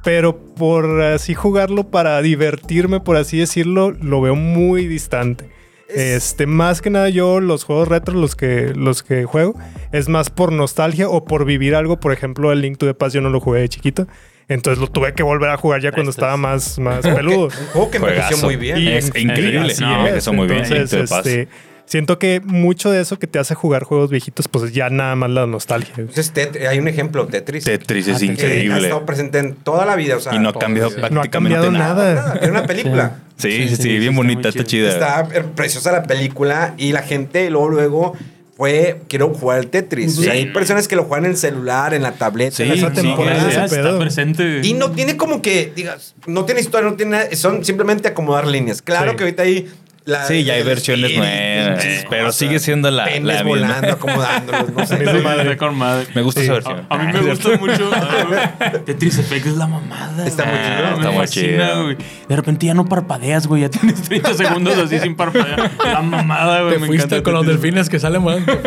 Pero 0.03 0.35
por 0.37 1.01
así 1.03 1.35
jugarlo 1.35 1.89
para 1.91 2.19
divertirme, 2.23 2.99
por 2.99 3.17
así 3.17 3.37
decirlo, 3.37 3.91
lo 3.91 4.21
veo 4.21 4.35
muy 4.35 4.87
distante. 4.87 5.49
Este, 5.93 6.47
más 6.47 6.81
que 6.81 6.89
nada 6.89 7.09
yo 7.09 7.39
los 7.41 7.65
juegos 7.65 7.89
retro 7.89 8.15
los 8.15 8.35
que 8.37 8.71
los 8.75 9.03
que 9.03 9.25
juego 9.25 9.55
es 9.91 10.07
más 10.07 10.29
por 10.29 10.53
nostalgia 10.53 11.09
o 11.09 11.25
por 11.25 11.43
vivir 11.45 11.75
algo, 11.75 11.99
por 11.99 12.13
ejemplo, 12.13 12.51
el 12.53 12.61
Link 12.61 12.77
to 12.77 12.85
the 12.85 12.93
Past 12.93 13.13
yo 13.13 13.21
no 13.21 13.29
lo 13.29 13.39
jugué 13.41 13.59
de 13.61 13.69
chiquito. 13.69 14.07
Entonces 14.47 14.81
lo 14.81 14.87
tuve 14.87 15.13
que 15.13 15.21
volver 15.23 15.49
a 15.49 15.57
jugar 15.57 15.81
ya 15.81 15.91
cuando 15.91 16.09
estaba 16.11 16.35
más, 16.37 16.79
más 16.79 17.01
peludo. 17.05 17.45
Un 17.45 17.67
juego 17.73 17.91
que 17.91 17.97
envejeció 17.97 18.23
Juegazo. 18.37 18.45
muy 18.47 18.55
bien. 18.55 18.77
Y- 18.79 18.87
Es 18.87 19.07
increíble. 19.15 19.73
No, 19.79 20.03
es. 20.03 20.09
empezó 20.09 20.33
muy 20.33 20.47
bien. 20.47 20.63
Entonces, 20.63 20.79
Link 20.79 20.89
to 20.89 20.97
the 20.97 21.07
Past. 21.15 21.27
este, 21.27 21.47
siento 21.91 22.17
que 22.17 22.41
mucho 22.45 22.89
de 22.89 23.01
eso 23.01 23.19
que 23.19 23.27
te 23.27 23.37
hace 23.37 23.53
jugar 23.53 23.83
juegos 23.83 24.09
viejitos, 24.09 24.47
pues 24.47 24.71
ya 24.71 24.89
nada 24.89 25.13
más 25.17 25.29
la 25.29 25.45
nostalgia. 25.45 25.93
Entonces, 25.97 26.33
Tet- 26.33 26.65
hay 26.65 26.79
un 26.79 26.87
ejemplo, 26.87 27.27
Tetris. 27.27 27.65
Tetris 27.65 28.07
Ah, 28.07 28.11
es 28.13 28.19
Tetris. 28.19 28.37
que 28.39 28.45
ha 28.45 28.49
increíble. 28.49 28.83
estado 28.83 29.05
presente 29.05 29.39
en 29.39 29.55
toda 29.55 29.85
la 29.85 29.97
vida. 29.97 30.15
O 30.15 30.19
sea, 30.21 30.33
Y 30.33 30.39
no 30.39 30.49
ha 30.49 30.53
cambiado. 30.57 30.89
No 30.89 30.95
ha 30.95 30.99
prácticamente 31.09 31.29
cambiado 31.29 31.71
nada. 31.71 32.13
nada. 32.15 32.39
Era 32.41 32.51
una 32.51 32.65
película. 32.65 33.17
Sí, 33.35 33.51
sí, 33.51 33.57
Sí, 33.57 33.67
sí, 33.69 33.75
sí, 33.75 33.81
sí, 33.83 33.97
bien 33.99 34.15
bonita, 34.15 34.47
está 34.49 34.63
chida. 34.63 34.89
Está 34.89 35.27
eh, 35.33 35.43
preciosa 35.55 35.91
la 35.91 36.03
película 36.03 36.73
y 36.77 36.93
la 36.93 37.01
gente 37.03 37.49
luego, 37.49 37.69
luego 37.69 38.13
fue, 38.55 39.01
quiero 39.07 39.33
jugar 39.33 39.57
el 39.59 39.67
Tetris. 39.67 40.17
O 40.19 40.21
sea, 40.21 40.33
hay 40.33 40.45
personas 40.53 40.87
que 40.87 40.95
lo 40.95 41.05
juegan 41.05 41.25
en 41.25 41.31
el 41.31 41.37
celular, 41.37 41.95
en 41.95 42.03
la 42.03 42.11
tableta, 42.11 42.55
Sí, 42.57 42.63
en 42.63 42.71
esa 42.73 42.89
sí, 42.89 43.01
temporada. 43.01 43.49
Ya 43.49 43.65
está 43.65 43.75
pedo. 43.75 43.97
presente. 43.99 44.61
Y 44.63 44.73
no 44.73 44.91
tiene 44.91 45.17
como 45.17 45.41
que, 45.41 45.73
digas, 45.75 46.13
no 46.27 46.45
tiene 46.45 46.61
historia, 46.61 46.87
no 46.89 46.95
tiene 46.95 47.11
nada, 47.13 47.35
son 47.35 47.65
simplemente 47.65 48.07
acomodar 48.09 48.45
líneas. 48.45 48.81
Claro 48.83 49.11
Sí. 49.11 49.17
que 49.17 49.23
ahorita 49.23 49.43
hay... 49.43 49.67
la- 50.05 50.25
Sí, 50.25 50.43
ya 50.43 50.53
hay 50.55 50.63
versiones 50.63 51.11
Spirit, 51.11 51.19
nuevas, 51.19 51.85
pero 52.09 52.31
sigue 52.31 52.59
siendo 52.59 52.89
la- 52.91 53.05
la 53.19 53.43
volando, 53.43 53.93
acomodándolos, 53.93 54.69
no 54.73 54.85
sé. 54.85 54.97
Madre. 55.21 55.41
Está 55.43 55.57
con 55.57 55.77
madre. 55.77 56.07
Me 56.15 56.21
gusta 56.21 56.41
Sí. 56.41 56.45
esa 56.47 56.53
A, 56.53 56.55
versión. 56.55 56.85
a 56.89 56.97
mí 56.97 57.13
me 57.13 57.19
gusta 57.21 57.49
mucho. 57.57 57.91
ah, 57.93 58.71
Tetris 58.85 59.17
Effect 59.19 59.45
es 59.47 59.57
la 59.57 59.67
mamada. 59.67 60.25
Está 60.25 60.45
muy 60.45 60.53
güey. 60.55 60.63
chido. 60.65 60.95
Está 60.97 61.11
muy 61.11 61.27
chido. 61.27 61.83
güey. 61.83 61.97
De 62.27 62.35
repente 62.35 62.65
ya 62.65 62.73
no 62.73 62.85
parpadeas, 62.85 63.47
güey. 63.47 63.61
Ya 63.61 63.69
tienes 63.69 64.01
30 64.09 64.33
segundos 64.33 64.77
así 64.77 64.99
sin 64.99 65.15
parpadear. 65.15 65.69
La 65.83 66.01
mamada, 66.01 66.61
güey. 66.61 66.73
Te 66.73 66.79
me 66.79 66.87
fuiste 66.87 67.05
encanta 67.07 67.23
con 67.23 67.33
los 67.33 67.45
delfines 67.45 67.89
que 67.89 67.99
salen 67.99 68.23
volando. 68.23 68.51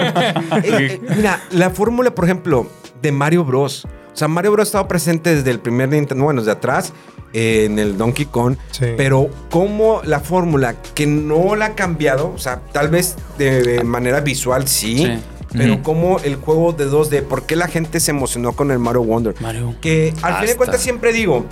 Eh, 0.62 0.62
eh, 0.64 1.00
mira, 1.16 1.40
la 1.50 1.70
fórmula, 1.70 2.14
por 2.14 2.24
ejemplo, 2.24 2.70
de 3.02 3.12
Mario 3.12 3.44
Bros. 3.44 3.84
O 3.86 4.16
sea, 4.16 4.28
Mario 4.28 4.52
Bros 4.52 4.66
ha 4.66 4.68
estado 4.68 4.88
presente 4.88 5.34
desde 5.34 5.50
el 5.50 5.58
primer 5.58 5.88
Nintendo, 5.88 6.24
bueno, 6.24 6.40
desde 6.40 6.52
atrás, 6.52 6.92
eh, 7.34 7.64
en 7.66 7.78
el 7.78 7.98
Donkey 7.98 8.24
Kong. 8.24 8.56
Sí. 8.70 8.86
Pero 8.96 9.28
como 9.50 10.00
la 10.04 10.20
fórmula 10.20 10.76
que 10.94 11.06
no 11.06 11.54
la 11.56 11.66
ha 11.66 11.74
cambiado, 11.74 12.32
o 12.34 12.38
sea, 12.38 12.60
tal 12.72 12.88
vez 12.88 13.16
de, 13.36 13.62
de 13.62 13.84
manera 13.84 14.20
visual 14.20 14.66
sí, 14.66 14.96
Sí. 15.52 15.58
pero 15.58 15.82
como 15.84 16.18
el 16.20 16.36
juego 16.36 16.72
de 16.72 16.88
2D, 16.88 17.22
¿por 17.22 17.42
qué 17.42 17.54
la 17.54 17.68
gente 17.68 18.00
se 18.00 18.10
emocionó 18.10 18.52
con 18.54 18.70
el 18.70 18.78
Mario 18.78 19.02
Wonder? 19.04 19.34
Mario. 19.40 19.74
Que 19.80 20.12
al 20.22 20.32
fin 20.34 20.40
de 20.40 20.46
Hasta. 20.46 20.56
cuentas 20.56 20.80
siempre 20.80 21.12
digo, 21.12 21.44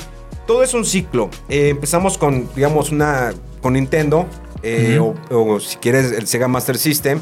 todo 0.47 0.63
es 0.65 0.75
un 0.75 0.85
ciclo. 0.85 1.31
Eh, 1.49 1.69
empezamos 1.69 2.19
con, 2.19 2.49
digamos, 2.57 2.91
una 2.91 3.33
con 3.61 3.75
Nintendo, 3.75 4.27
eh, 4.65 4.99
o, 5.01 5.15
o 5.31 5.61
si 5.61 5.77
quieres 5.77 6.11
el 6.13 6.27
Sega 6.27 6.49
Master 6.49 6.79
System, 6.79 7.21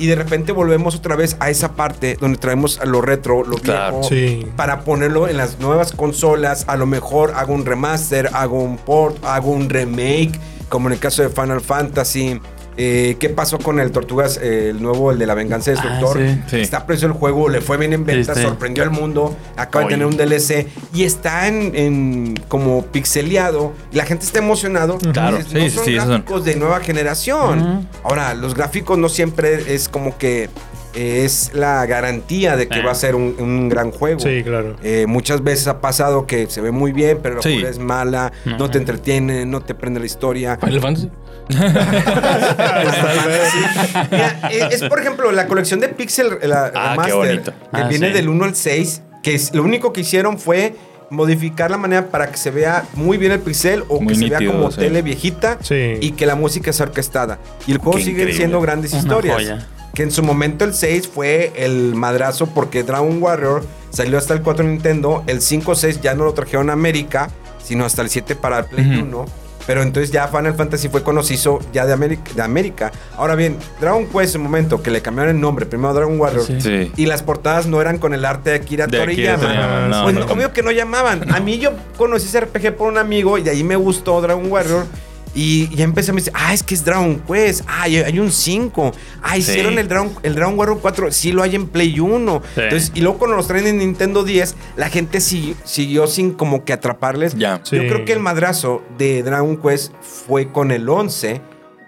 y 0.00 0.06
de 0.06 0.14
repente 0.16 0.50
volvemos 0.52 0.94
otra 0.96 1.14
vez 1.14 1.36
a 1.40 1.50
esa 1.50 1.72
parte 1.72 2.16
donde 2.20 2.38
traemos 2.38 2.80
a 2.80 2.86
lo 2.86 3.00
retro, 3.02 3.44
lo 3.44 3.58
Claro. 3.58 3.98
viejo, 4.00 4.08
Sí. 4.08 4.46
para 4.56 4.80
ponerlo 4.80 5.28
en 5.28 5.36
las 5.36 5.58
nuevas 5.60 5.92
consolas. 5.92 6.64
A 6.68 6.76
lo 6.76 6.86
mejor 6.86 7.32
hago 7.36 7.52
un 7.54 7.64
remaster, 7.66 8.30
hago 8.32 8.62
un 8.62 8.76
port, 8.78 9.22
hago 9.24 9.50
un 9.52 9.68
remake, 9.68 10.32
como 10.68 10.88
en 10.88 10.94
el 10.94 10.98
caso 10.98 11.22
de 11.22 11.28
Final 11.28 11.60
Fantasy. 11.60 12.40
Eh, 12.76 13.16
¿Qué 13.18 13.28
pasó 13.28 13.58
con 13.58 13.78
el 13.80 13.90
Tortugas, 13.90 14.38
eh, 14.42 14.70
el 14.70 14.82
nuevo, 14.82 15.10
el 15.10 15.18
de 15.18 15.26
la 15.26 15.34
venganza 15.34 15.70
destructor? 15.72 16.18
Ah, 16.20 16.34
sí. 16.46 16.56
Sí. 16.56 16.60
Está 16.60 16.86
precio 16.86 17.06
el 17.08 17.12
juego, 17.12 17.48
le 17.48 17.60
fue 17.60 17.76
bien 17.76 17.92
en 17.92 18.06
Sí, 18.06 18.24
sí. 18.24 18.42
sorprendió 18.42 18.82
al 18.84 18.90
mundo, 18.90 19.36
acaba 19.56 19.84
de 19.84 19.90
tener 19.90 20.06
un 20.06 20.16
DLC 20.16 20.66
y 20.94 21.04
está 21.04 21.46
en, 21.48 21.74
en 21.74 22.34
como 22.48 22.82
pixeleado 22.86 23.72
y 23.92 23.96
la 23.96 24.04
gente 24.04 24.24
está 24.24 24.38
emocionado. 24.38 24.98
Claro, 25.12 25.36
Dices, 25.38 25.52
no 25.52 25.60
sí, 25.60 25.70
son 25.70 25.84
sí, 25.84 25.90
esos 25.94 26.04
son. 26.04 26.12
gráficos 26.14 26.44
de 26.44 26.56
nueva 26.56 26.80
generación. 26.80 27.88
Ahora, 28.02 28.34
los 28.34 28.54
gráficos 28.54 28.96
no 28.98 29.08
siempre 29.08 29.74
es 29.74 29.88
como 29.88 30.16
que 30.16 30.48
es 30.94 31.52
la 31.54 31.86
garantía 31.86 32.56
de 32.56 32.66
que 32.66 32.80
Eh. 32.80 32.82
va 32.84 32.92
a 32.92 32.94
ser 32.96 33.14
un, 33.14 33.36
un 33.38 33.68
gran 33.68 33.92
juego. 33.92 34.18
Sí, 34.20 34.42
claro. 34.42 34.74
Eh, 34.82 35.04
muchas 35.06 35.44
veces 35.44 35.68
ha 35.68 35.80
pasado 35.80 36.26
que 36.26 36.48
se 36.48 36.60
ve 36.60 36.70
muy 36.72 36.92
bien, 36.92 37.18
pero 37.22 37.36
la 37.36 37.42
Sí. 37.42 37.48
jugabilidad 37.50 37.70
es 37.72 37.78
mala, 37.78 38.32
no, 38.44 38.58
No. 38.58 38.70
te 38.70 38.78
entretiene, 38.78 39.46
no 39.46 39.60
te 39.60 39.74
prende 39.74 40.00
la 40.00 40.06
historia. 40.06 40.56
Final 40.56 40.80
Fantasy. 40.80 41.10
Mira, 44.10 44.40
eh, 44.50 44.68
es 44.70 44.82
por 44.84 45.00
ejemplo 45.00 45.30
la 45.32 45.46
colección 45.46 45.80
de 45.80 45.88
Pixel 45.88 46.38
la 46.42 46.66
Ah, 46.66 46.70
qué 46.72 46.80
Remaster, 47.10 47.14
bonito. 47.16 47.52
que 47.52 47.56
Ah, 47.72 47.88
viene 47.88 48.08
sí. 48.08 48.12
del 48.14 48.28
1 48.28 48.44
al 48.44 48.54
6, 48.54 49.02
que 49.22 49.34
es, 49.34 49.54
lo 49.54 49.62
único 49.62 49.92
que 49.92 50.02
hicieron 50.02 50.38
fue 50.38 50.74
modificar 51.10 51.70
la 51.70 51.76
manera 51.76 52.06
para 52.06 52.30
que 52.30 52.36
se 52.36 52.50
vea 52.52 52.84
muy 52.94 53.18
bien 53.18 53.32
el 53.32 53.40
pixel 53.40 53.84
o 53.88 54.00
Muy 54.00 54.14
que 54.14 54.20
se 54.20 54.28
vea 54.28 54.38
nítido, 54.38 54.52
como 54.52 54.70
sí. 54.70 54.78
tele 54.78 55.02
viejita 55.02 55.58
Sí. 55.60 55.96
y 56.00 56.12
que 56.12 56.24
la 56.26 56.36
música 56.36 56.70
es 56.70 56.80
orquestada. 56.80 57.38
Y 57.66 57.72
el 57.72 57.78
juego 57.78 57.98
Qué 57.98 58.04
sigue 58.04 58.12
increíble. 58.22 58.36
siendo 58.36 58.60
grandes 58.60 58.92
Una 58.92 59.02
historias. 59.02 59.34
joya. 59.36 59.66
Que 59.94 60.04
en 60.04 60.12
su 60.12 60.22
momento 60.22 60.64
el 60.64 60.72
6 60.72 61.08
fue 61.12 61.52
el 61.56 61.96
madrazo 61.96 62.46
porque 62.46 62.84
Dragon 62.84 63.20
Warrior 63.20 63.64
salió 63.90 64.18
hasta 64.18 64.34
el 64.34 64.42
4 64.42 64.64
Nintendo, 64.64 65.24
el 65.26 65.40
5 65.40 65.74
6 65.74 66.00
ya 66.00 66.14
no 66.14 66.22
lo 66.24 66.32
trajeron 66.32 66.70
a 66.70 66.74
América, 66.74 67.28
sino 67.60 67.84
hasta 67.84 68.02
el 68.02 68.08
7 68.08 68.36
para 68.36 68.60
el 68.60 68.64
Play 68.66 68.86
Ujú. 68.98 69.02
1. 69.04 69.26
Pero 69.66 69.82
entonces 69.82 70.10
ya 70.10 70.26
Final 70.28 70.54
Fantasy 70.54 70.88
fue 70.88 71.02
conocido 71.02 71.60
ya 71.72 71.86
de 71.86 71.92
América, 71.92 72.32
de 72.34 72.42
América. 72.42 72.90
Ahora 73.16 73.34
bien, 73.34 73.56
Dragon 73.80 74.06
Quest 74.06 74.34
en 74.34 74.40
un 74.40 74.46
momento 74.48 74.82
que 74.82 74.90
le 74.90 75.00
cambiaron 75.02 75.34
el 75.36 75.40
nombre, 75.40 75.66
primero 75.66 75.94
Dragon 75.94 76.18
Warrior, 76.18 76.44
Sí. 76.44 76.60
Sí. 76.60 76.92
y 76.96 77.06
las 77.06 77.22
portadas 77.22 77.66
no 77.66 77.80
eran 77.80 77.98
con 77.98 78.14
el 78.14 78.24
arte 78.24 78.50
de 78.50 78.56
Akira 78.56 78.86
De 78.86 78.98
Toriyama. 78.98 79.88
No, 79.88 80.02
pues 80.04 80.14
no. 80.14 80.24
obvio 80.26 80.52
que 80.52 80.62
no 80.62 80.70
llamaban. 80.70 81.32
A 81.32 81.40
mí 81.40 81.58
yo 81.58 81.72
conocí 81.96 82.26
ese 82.26 82.40
RPG 82.40 82.76
por 82.76 82.88
un 82.88 82.98
amigo 82.98 83.38
y 83.38 83.42
de 83.42 83.50
ahí 83.50 83.62
me 83.62 83.76
gustó 83.76 84.20
Dragon 84.20 84.50
Warrior. 84.50 84.86
Y 85.34 85.68
ya 85.76 85.84
empecé 85.84 86.10
a 86.10 86.14
decir, 86.14 86.32
ah, 86.34 86.52
es 86.52 86.62
que 86.62 86.74
es 86.74 86.84
Dragon 86.84 87.20
Quest. 87.20 87.62
Ah, 87.68 87.82
hay 87.84 88.18
un 88.18 88.32
5. 88.32 88.92
Ah, 89.22 89.34
Sí. 89.34 89.40
hicieron 89.42 89.78
el 89.78 89.86
Dragon, 89.86 90.10
el 90.24 90.34
Dragon 90.34 90.58
Warrior 90.58 90.78
4. 90.80 91.12
Sí 91.12 91.30
lo 91.32 91.42
hay 91.42 91.54
en 91.54 91.68
Play 91.68 92.00
1. 92.00 92.42
Sí. 92.54 92.60
Entonces, 92.62 92.92
y 92.94 93.00
luego 93.00 93.18
cuando 93.18 93.36
los 93.36 93.46
traen 93.46 93.66
en 93.68 93.78
Nintendo 93.78 94.24
10, 94.24 94.56
la 94.76 94.88
gente 94.88 95.20
si- 95.20 95.54
siguió 95.64 96.06
sin 96.08 96.32
como 96.32 96.64
que 96.64 96.72
atraparles. 96.72 97.36
Ya. 97.36 97.60
Sí. 97.62 97.76
Yo 97.76 97.82
creo 97.82 98.04
que 98.04 98.12
el 98.12 98.20
madrazo 98.20 98.82
de 98.98 99.22
Dragon 99.22 99.56
Quest 99.56 99.92
fue 100.00 100.50
con 100.50 100.72
el 100.72 100.88
11. 100.88 101.40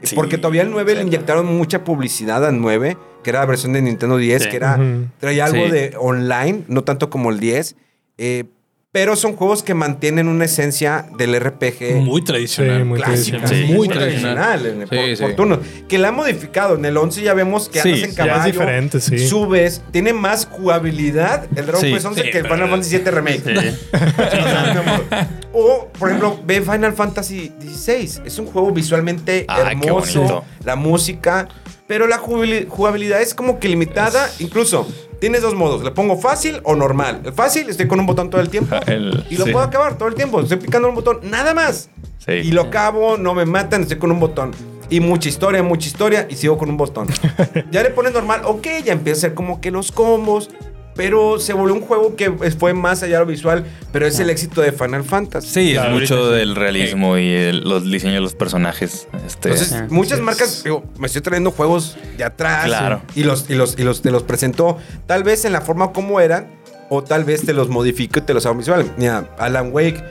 Sí, 0.05 0.15
porque 0.17 0.37
todavía 0.39 0.63
el 0.63 0.71
9 0.71 0.95
le 0.97 1.03
inyectaron 1.03 1.47
mucha 1.47 1.85
publicidad 1.85 2.45
al 2.45 2.61
9, 2.61 2.97
que 3.23 3.31
era 3.31 3.41
la 3.41 3.47
versión 3.47 3.73
de 3.73 3.83
Nintendo 3.83 4.17
10, 4.17 4.43
Sí. 4.45 4.49
que 4.51 4.57
era 4.57 4.79
traía 5.21 5.45
algo 5.45 5.65
Sí. 5.67 5.71
de 5.71 5.95
online, 5.99 6.65
no 6.69 6.83
tanto 6.85 7.09
como 7.11 7.31
el 7.31 7.39
10. 7.41 7.77
eh, 8.19 8.45
pero 8.93 9.17
son 9.17 9.37
juegos 9.37 9.63
que 9.63 9.73
mantienen 9.73 10.29
una 10.29 10.45
esencia 10.45 11.07
del 11.17 11.35
RPG 11.41 11.95
Muy 12.03 12.23
tradicional. 12.23 12.79
Sí, 12.81 12.85
muy 12.85 13.01
clásica, 13.01 13.39
tradicional. 13.39 13.67
Sí, 13.69 13.73
muy 13.75 13.89
tradicional, 13.89 14.67
en- 14.67 14.81
Sí, 14.83 14.87
por, 14.87 15.17
sí. 15.17 15.23
por 15.23 15.35
turnos. 15.35 15.59
Que 15.89 15.99
la 15.99 16.09
han 16.09 16.15
modificado. 16.15 16.75
En 16.77 16.85
el 16.85 16.97
11 16.99 17.23
ya 17.23 17.33
vemos 17.33 17.71
que 17.71 17.81
Sí, 17.81 17.89
andas 17.89 18.03
en 18.03 18.15
ya 18.15 18.23
es 18.25 18.29
caballo. 18.29 18.53
diferente, 18.53 19.01
sí. 19.01 19.19
Subes, 19.27 19.81
tiene 19.93 20.13
más 20.13 20.47
jugabilidad 20.47 21.47
el 21.57 21.65
Dragon 21.67 21.81
Sí. 21.81 21.91
Quest 21.93 22.05
11 22.07 22.23
Sí, 22.23 22.31
que 22.31 22.39
el 22.39 22.45
Final 22.45 22.69
Fantasy 22.69 22.91
7 22.91 23.11
Remake. 23.11 23.43
Sí. 23.43 23.77
O, 25.55 25.89
por 25.99 26.09
ejemplo, 26.09 26.41
ve 26.47 26.63
Final 26.63 26.93
Fantasy 26.95 27.53
XVI. 27.61 28.23
Es 28.27 28.39
un 28.39 28.47
juego 28.47 28.71
visualmente 28.73 29.45
qué 29.47 29.61
hermoso. 29.61 30.45
La 30.65 30.77
música. 30.77 31.49
Pero 31.87 32.07
la 32.07 32.19
jugabili- 32.19 32.67
jugabilidad 32.69 33.21
es 33.21 33.35
como 33.35 33.59
que 33.59 33.69
limitada. 33.69 34.31
Incluso, 34.39 34.87
tienes 35.23 35.41
dos 35.41 35.55
modos. 35.55 35.85
Le 35.85 35.93
pongo 35.93 36.19
fácil 36.19 36.59
o 36.65 36.75
normal. 36.75 37.21
El 37.25 37.33
fácil, 37.33 37.69
estoy 37.69 37.87
con 37.87 38.01
un 38.01 38.07
botón 38.07 38.29
todo 38.29 38.41
el 38.41 38.49
tiempo. 38.49 38.75
El- 38.89 39.25
y 39.31 39.37
lo 39.37 39.45
sí. 39.45 39.53
puedo 39.53 39.65
acabar 39.65 39.97
todo 39.97 40.09
el 40.09 40.17
tiempo. 40.17 40.41
Estoy 40.41 40.57
picando 40.57 40.89
un 40.89 40.97
botón. 40.97 41.21
Nada 41.23 41.55
más. 41.55 41.91
Sí. 42.19 42.33
Y 42.33 42.51
lo 42.51 42.63
acabo, 42.63 43.17
no 43.19 43.33
me 43.33 43.47
matan, 43.47 43.83
estoy 43.83 43.99
con 43.99 44.11
un 44.11 44.19
botón. 44.19 44.51
Y 44.91 44.99
mucha 44.99 45.29
historia, 45.29 45.63
mucha 45.63 45.87
historia, 45.87 46.27
y 46.29 46.35
sigo 46.35 46.59
con 46.59 46.71
un 46.71 46.77
botón. 46.77 47.07
ya 47.71 47.85
le 47.85 47.91
pones 47.91 48.13
normal, 48.13 48.41
ok, 48.45 48.67
ya 48.85 48.93
empieza 48.93 49.19
a 49.19 49.21
ser 49.21 49.35
como 49.35 49.61
que 49.61 49.71
los 49.71 49.93
combos. 49.93 50.51
Pero 50.95 51.41
se 51.41 51.53
volvió 51.55 51.75
un 51.75 51.81
juego 51.81 52.17
que 52.17 52.31
fue 52.59 52.75
más 52.75 53.03
allá 53.03 53.15
de 53.21 53.25
lo 53.25 53.31
visual, 53.31 53.65
pero 53.93 54.07
es 54.07 54.19
el 54.21 54.29
éxito 54.29 54.61
de 54.61 54.73
Final 54.73 55.05
Fantasy. 55.05 55.49
Sí, 55.49 55.73
es 55.75 55.89
mucho 55.89 56.29
sí. 56.31 56.35
del 56.37 56.55
realismo 56.55 57.17
y 57.17 57.33
el- 57.33 57.61
los 57.69 57.85
diseños 57.85 58.17
de 58.17 58.21
los 58.21 58.35
personajes. 58.35 59.09
Este, 59.27 59.49
Entonces, 59.51 59.69
Sí. 59.69 59.77
muchas 59.95 60.21
marcas, 60.21 60.63
digo, 60.65 60.85
me 60.99 61.07
estoy 61.07 61.23
trayendo 61.23 61.51
juegos 61.51 61.97
de 62.19 62.25
atrás. 62.25 62.67
Claro. 62.67 63.01
Y 63.15 63.25
los, 63.25 63.49
y 63.49 63.55
los, 63.55 63.79
y 63.79 63.85
los, 63.85 64.03
te 64.03 64.11
los 64.11 64.23
presentó, 64.25 64.77
tal 65.07 65.25
vez 65.25 65.45
en 65.47 65.53
la 65.53 65.63
forma 65.63 65.93
como 65.93 66.21
eran, 66.21 66.61
o 66.91 67.03
tal 67.03 67.25
vez 67.25 67.47
te 67.47 67.55
los 67.55 67.71
modifico 67.71 68.19
y 68.19 68.23
te 68.23 68.35
los 68.35 68.45
hago 68.45 68.57
visual. 68.57 68.85
Mira, 68.99 69.31
Alan 69.39 69.71
Wake, 69.73 70.05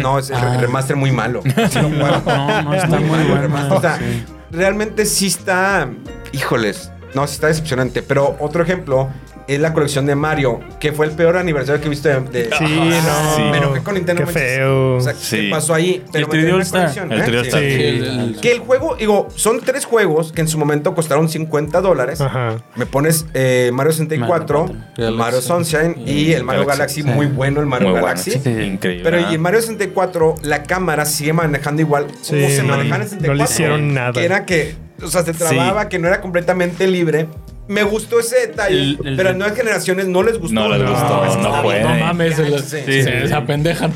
no, 0.00 0.18
es 0.20 0.30
el 0.30 0.36
Ah. 0.36 0.58
remaster 0.60 0.94
muy 0.94 1.10
malo. 1.10 1.42
No, 1.74 2.62
no 2.62 2.74
está 2.74 2.86
muy 3.00 3.08
malo 3.10 3.22
el 3.22 3.28
bueno. 3.28 3.42
remaster. 3.42 3.72
O 3.76 3.80
sea, 3.80 3.98
sí. 3.98 4.24
realmente 4.52 5.06
sí 5.06 5.26
está, 5.26 5.88
híjoles, 6.32 6.92
No, 7.14 7.26
sí 7.26 7.34
está 7.34 7.48
decepcionante. 7.48 8.02
Pero 8.02 8.36
otro 8.38 8.62
ejemplo 8.62 9.08
es 9.54 9.60
la 9.60 9.72
colección 9.72 10.06
de 10.06 10.14
Mario, 10.14 10.60
que 10.78 10.92
fue 10.92 11.06
el 11.06 11.12
peor 11.12 11.36
aniversario 11.36 11.80
que 11.80 11.86
he 11.86 11.90
visto 11.90 12.08
de. 12.08 12.20
de- 12.20 12.44
Sí, 12.56 12.64
Ah, 12.64 13.36
no. 13.38 13.50
Me 13.50 13.56
enojé 13.58 13.80
con 13.82 13.94
Nintendo. 13.94 14.24
Qué 14.24 14.30
feo. 14.32 14.96
O 14.96 15.00
sea, 15.00 15.14
Sí. 15.14 15.36
¿qué 15.42 15.50
pasó 15.50 15.74
ahí? 15.74 16.04
Pero 16.12 16.26
el 16.26 16.32
me 16.32 16.38
3D 16.38 16.40
traen 16.42 16.48
la 16.48 16.54
All-Star. 16.56 16.80
colección, 16.82 17.12
El 17.12 17.20
¿eh? 17.20 17.24
3D 17.24 17.44
Sí. 17.44 17.50
Sí. 17.50 17.82
el- 18.10 18.38
Que 18.40 18.52
el 18.52 18.58
juego, 18.60 18.96
digo, 18.96 19.28
son 19.34 19.60
tres 19.60 19.84
juegos 19.84 20.32
que 20.32 20.40
en 20.40 20.48
su 20.48 20.58
momento 20.58 20.94
costaron 20.94 21.28
50 21.28 21.80
dólares. 21.80 22.20
Ajá. 22.20 22.56
Me 22.76 22.86
pones 22.86 23.26
eh, 23.34 23.70
Mario 23.72 23.92
64, 23.92 24.66
Mario. 25.14 25.40
Sunshine 25.40 25.96
y 26.06 26.32
el 26.32 26.44
Mario 26.44 26.66
Galaxy. 26.66 27.02
Galaxy, 27.02 27.16
muy 27.16 27.26
bueno 27.26 27.60
el 27.60 27.66
Mario 27.66 27.88
Muy 27.88 27.92
bueno. 28.00 28.06
Galaxy. 28.06 28.32
sí, 28.32 28.50
increíble. 28.50 29.04
Pero 29.04 29.30
y 29.30 29.34
en 29.34 29.40
Mario 29.40 29.60
64 29.60 30.34
la 30.42 30.62
cámara 30.64 31.04
sigue 31.04 31.32
manejando 31.32 31.82
igual 31.82 32.06
Sí, 32.22 32.34
como 32.36 32.48
se 32.48 32.62
no, 32.62 32.68
manejaba 32.76 32.96
en 32.96 33.02
el 33.02 33.08
no 33.08 33.10
64. 33.10 33.34
le 33.34 33.44
hicieron 33.44 33.94
nada. 33.94 34.12
Que 34.12 34.24
era 34.24 34.44
que, 34.46 34.74
o 35.02 35.08
sea, 35.08 35.22
se 35.24 35.32
trababa, 35.34 35.88
que 35.88 35.98
no 35.98 36.08
era 36.08 36.20
completamente 36.20 36.86
libre. 36.86 37.26
Me 37.70 37.84
gustó 37.84 38.18
ese 38.18 38.48
detalle, 38.48 38.74
El- 38.80 38.98
el- 39.04 39.16
pero 39.16 39.30
a 39.30 39.32
nuevas 39.32 39.56
generaciones 39.56 40.08
no 40.08 40.24
les 40.24 40.38
gustó. 40.38 40.54
No 40.54 40.68
les 40.68 40.82
gustó, 40.82 41.24
no 41.38 41.62
No 41.62 41.94
mames, 42.04 42.34
sí. 42.36 42.42
sí, 42.84 43.02
se 43.02 43.22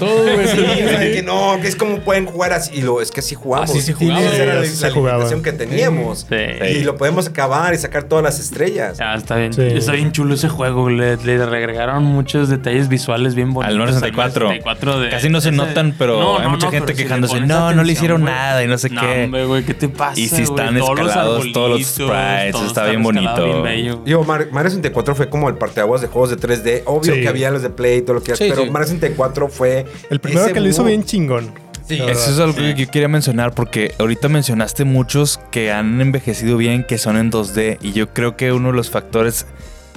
güey. 0.05 0.47
Sí, 0.47 0.57
de 0.57 1.13
que 1.13 1.23
no, 1.25 1.59
que 1.61 1.67
es 1.69 1.75
como 1.75 1.99
pueden 1.99 2.27
jugar 2.27 2.53
así. 2.53 2.71
Y 2.79 2.83
lo, 2.83 3.01
es 3.01 3.11
que 3.11 3.19
así 3.21 3.35
jugamos. 3.35 3.71
Así 3.71 3.81
se 3.81 3.93
jugaba. 3.93 4.21
Esa 4.21 4.43
era 4.43 4.55
la, 4.55 4.65
Sí, 4.65 4.77
se 4.77 5.43
que 5.43 5.53
teníamos. 5.53 6.27
Sí. 6.29 6.37
Y 6.71 6.85
lo 6.85 6.97
podemos 6.97 7.27
acabar 7.27 7.75
y 7.75 7.79
sacar 7.79 8.05
todas 8.05 8.23
las 8.23 8.39
estrellas. 8.39 8.99
Ah, 9.01 9.17
está 9.17 9.37
bien, 9.37 9.53
Sí. 9.53 9.63
está 9.63 9.93
bien 9.93 10.13
chulo 10.13 10.35
ese 10.35 10.49
juego. 10.49 10.89
Le, 10.89 11.17
le 11.17 11.43
agregaron 11.43 12.05
muchos 12.05 12.49
detalles 12.49 12.89
visuales 12.89 13.35
bien 13.35 13.53
bonitos. 13.53 13.73
Al 13.73 13.79
Mario 13.81 13.95
64. 13.95 14.49
64 14.49 15.01
de- 15.01 15.09
Casi 15.11 15.29
no 15.31 15.41
se 15.41 15.49
ese- 15.49 15.57
notan, 15.57 15.95
pero 15.99 16.39
hay 16.39 16.49
mucha 16.49 16.71
gente 16.71 16.95
si 16.95 17.03
quejándose, 17.03 17.35
pones 17.35 17.49
"No, 17.49 17.73
no 17.73 17.83
le 17.83 17.93
hicieron 17.93 18.21
güey". 18.23 18.33
nada 18.33 18.63
y 18.63 18.69
no 18.69 18.79
sé 18.79 18.89
No, 18.91 19.01
qué. 19.01 19.25
hombre, 19.25 19.45
güey, 19.47 19.65
¿qué 19.65 19.75
te 19.75 19.89
pasa? 19.89 20.19
Y 20.21 20.25
sí 20.29 20.31
güey? 20.31 20.43
están 20.45 20.75
los 20.79 20.89
escalados, 20.89 21.53
todos 21.53 21.71
los 21.71 21.89
sprites, 21.89 22.55
está 22.67 22.87
bien 22.87 23.03
bonito. 23.03 23.64
Bello. 23.65 24.03
Digo, 24.05 24.25
Mar- 24.25 24.49
Mario 24.53 24.71
64 24.71 25.15
fue 25.15 25.29
como 25.29 25.49
el 25.49 25.57
parteaguas 25.57 26.01
de 26.01 26.07
juegos 26.07 26.31
de 26.31 26.37
3D. 26.37 26.83
Obvio 26.87 27.15
Sí. 27.15 27.21
que 27.21 27.29
había 27.29 27.51
los 27.51 27.63
de 27.63 27.71
Play 27.71 27.99
y 27.99 28.03
todo 28.03 28.15
lo 28.15 28.23
que 28.23 28.37
Sí, 28.37 28.47
pero 28.49 28.65
sí. 28.65 28.71
Mario 28.71 28.87
64 28.89 29.49
fue. 29.49 29.87
El 30.11 30.21
primero 30.21 30.53
que 30.53 30.61
lo 30.61 30.69
hizo 30.69 30.85
bien 30.85 31.05
chingón. 31.05 31.53
Sí, 31.87 32.01
Eso 32.01 32.31
es 32.31 32.39
algo 32.39 32.55
que 32.57 32.75
yo 32.75 32.91
quería 32.91 33.09
mencionar 33.09 33.55
porque 33.55 33.93
ahorita 33.99 34.31
mencionaste 34.31 34.85
muchos 34.85 35.39
que 35.51 35.71
han 35.71 36.01
envejecido 36.01 36.57
bien, 36.57 36.83
que 36.83 36.97
son 36.97 37.19
en 37.19 37.31
2D. 37.31 37.77
Y 37.83 37.93
yo 37.93 38.09
creo 38.15 38.37
que 38.39 38.53
uno 38.53 38.69
de 38.71 38.75
los 38.77 38.89
factores 38.89 39.45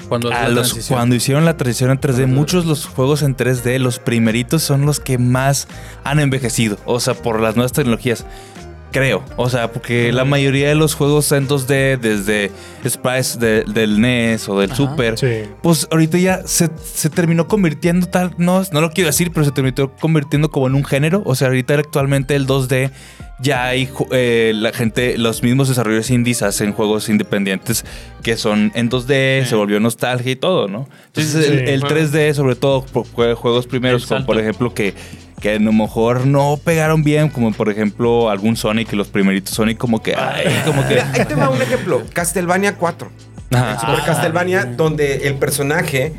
Cuando 0.10 0.30
a 0.34 0.50
los, 0.50 0.74
cuando 0.90 1.16
hicieron 1.16 1.46
la 1.46 1.56
transición 1.56 1.92
en 1.92 2.00
3D, 2.02 2.28
muchos 2.28 2.64
de 2.66 2.70
los 2.72 2.86
juegos 2.86 3.22
en 3.24 3.38
3D, 3.38 3.80
los 3.80 4.00
primeritos 4.00 4.64
son 4.64 4.86
los 4.86 5.00
que 5.00 5.18
más 5.18 5.68
han 6.04 6.20
envejecido. 6.20 6.78
O 6.86 7.00
sea, 7.00 7.14
por 7.14 7.40
las 7.40 7.56
nuevas 7.56 7.72
tecnologías. 7.72 8.26
Creo. 8.98 9.24
O 9.36 9.50
sea, 9.50 9.72
porque 9.72 10.12
la 10.12 10.26
mayoría 10.26 10.70
de 10.70 10.76
los 10.76 10.96
juegos 10.96 11.32
en 11.32 11.48
2D, 11.48 11.98
desde 11.98 12.52
sprites 12.88 13.40
de- 13.40 13.64
del 13.64 14.02
NES 14.02 14.50
o 14.50 14.60
del 14.60 14.72
Ajá. 14.72 14.76
Super, 14.78 15.18
Sí. 15.18 15.44
pues 15.62 15.88
ahorita 15.92 16.18
ya 16.18 16.42
se, 16.48 16.70
se 16.84 17.10
terminó 17.10 17.48
convirtiendo 17.48 18.08
tal, 18.08 18.34
no, 18.38 18.64
no 18.72 18.82
lo 18.82 18.90
quiero 18.92 19.10
decir, 19.10 19.32
pero 19.32 19.46
se 19.46 19.52
terminó 19.52 19.92
convirtiendo 20.00 20.50
como 20.50 20.68
en 20.68 20.76
un 20.76 20.84
género. 20.84 21.22
O 21.26 21.36
sea, 21.36 21.48
ahorita 21.50 21.76
actualmente 21.76 22.36
el 22.36 22.48
2D 22.48 22.92
ya 23.40 23.66
hay 23.66 23.88
eh, 24.12 24.52
la 24.56 24.72
gente, 24.74 25.16
los 25.20 25.44
mismos 25.44 25.68
desarrolladores 25.68 26.10
indies 26.10 26.42
hacen 26.42 26.74
juegos 26.74 27.08
independientes 27.08 27.86
que 28.24 28.36
son 28.36 28.72
en 28.74 28.90
2D, 28.90 29.44
Sí. 29.44 29.50
se 29.50 29.56
volvió 29.56 29.80
nostalgia 29.80 30.32
y 30.32 30.36
todo, 30.36 30.68
¿no? 30.68 30.90
Entonces 31.08 31.46
sí, 31.46 31.52
el, 31.52 31.68
el 31.70 31.84
3D, 31.84 32.34
sobre 32.34 32.56
todo 32.56 32.82
juegos 33.14 33.68
primeros, 33.68 34.08
como 34.08 34.26
por 34.26 34.40
ejemplo 34.40 34.74
que 34.74 34.96
que 35.42 35.52
a 35.56 35.60
lo 35.60 35.72
mejor 35.72 36.26
no 36.26 36.60
pegaron 36.64 37.04
bien, 37.04 37.30
como 37.30 37.52
por 37.54 37.70
ejemplo 37.70 38.30
algún 38.30 38.58
Sonic, 38.58 38.92
los 38.94 39.08
primeritos 39.08 39.54
Sonic 39.54 39.78
como 39.78 40.02
que, 40.02 40.16
ay, 40.16 40.46
como 40.66 40.82
que... 40.88 40.96
Mira, 40.96 41.12
ahí 41.14 41.26
te 41.26 41.36
va 41.36 41.50
un 41.50 41.62
ejemplo. 41.62 42.02
Castlevania 42.14 42.76
4. 42.76 43.10
Ajá. 43.54 43.80
Super 43.80 43.96
Ah, 44.00 44.04
Castlevania, 44.06 44.64
bien. 44.64 44.78
donde 44.78 45.28
el 45.28 45.36
personaje 45.36 46.14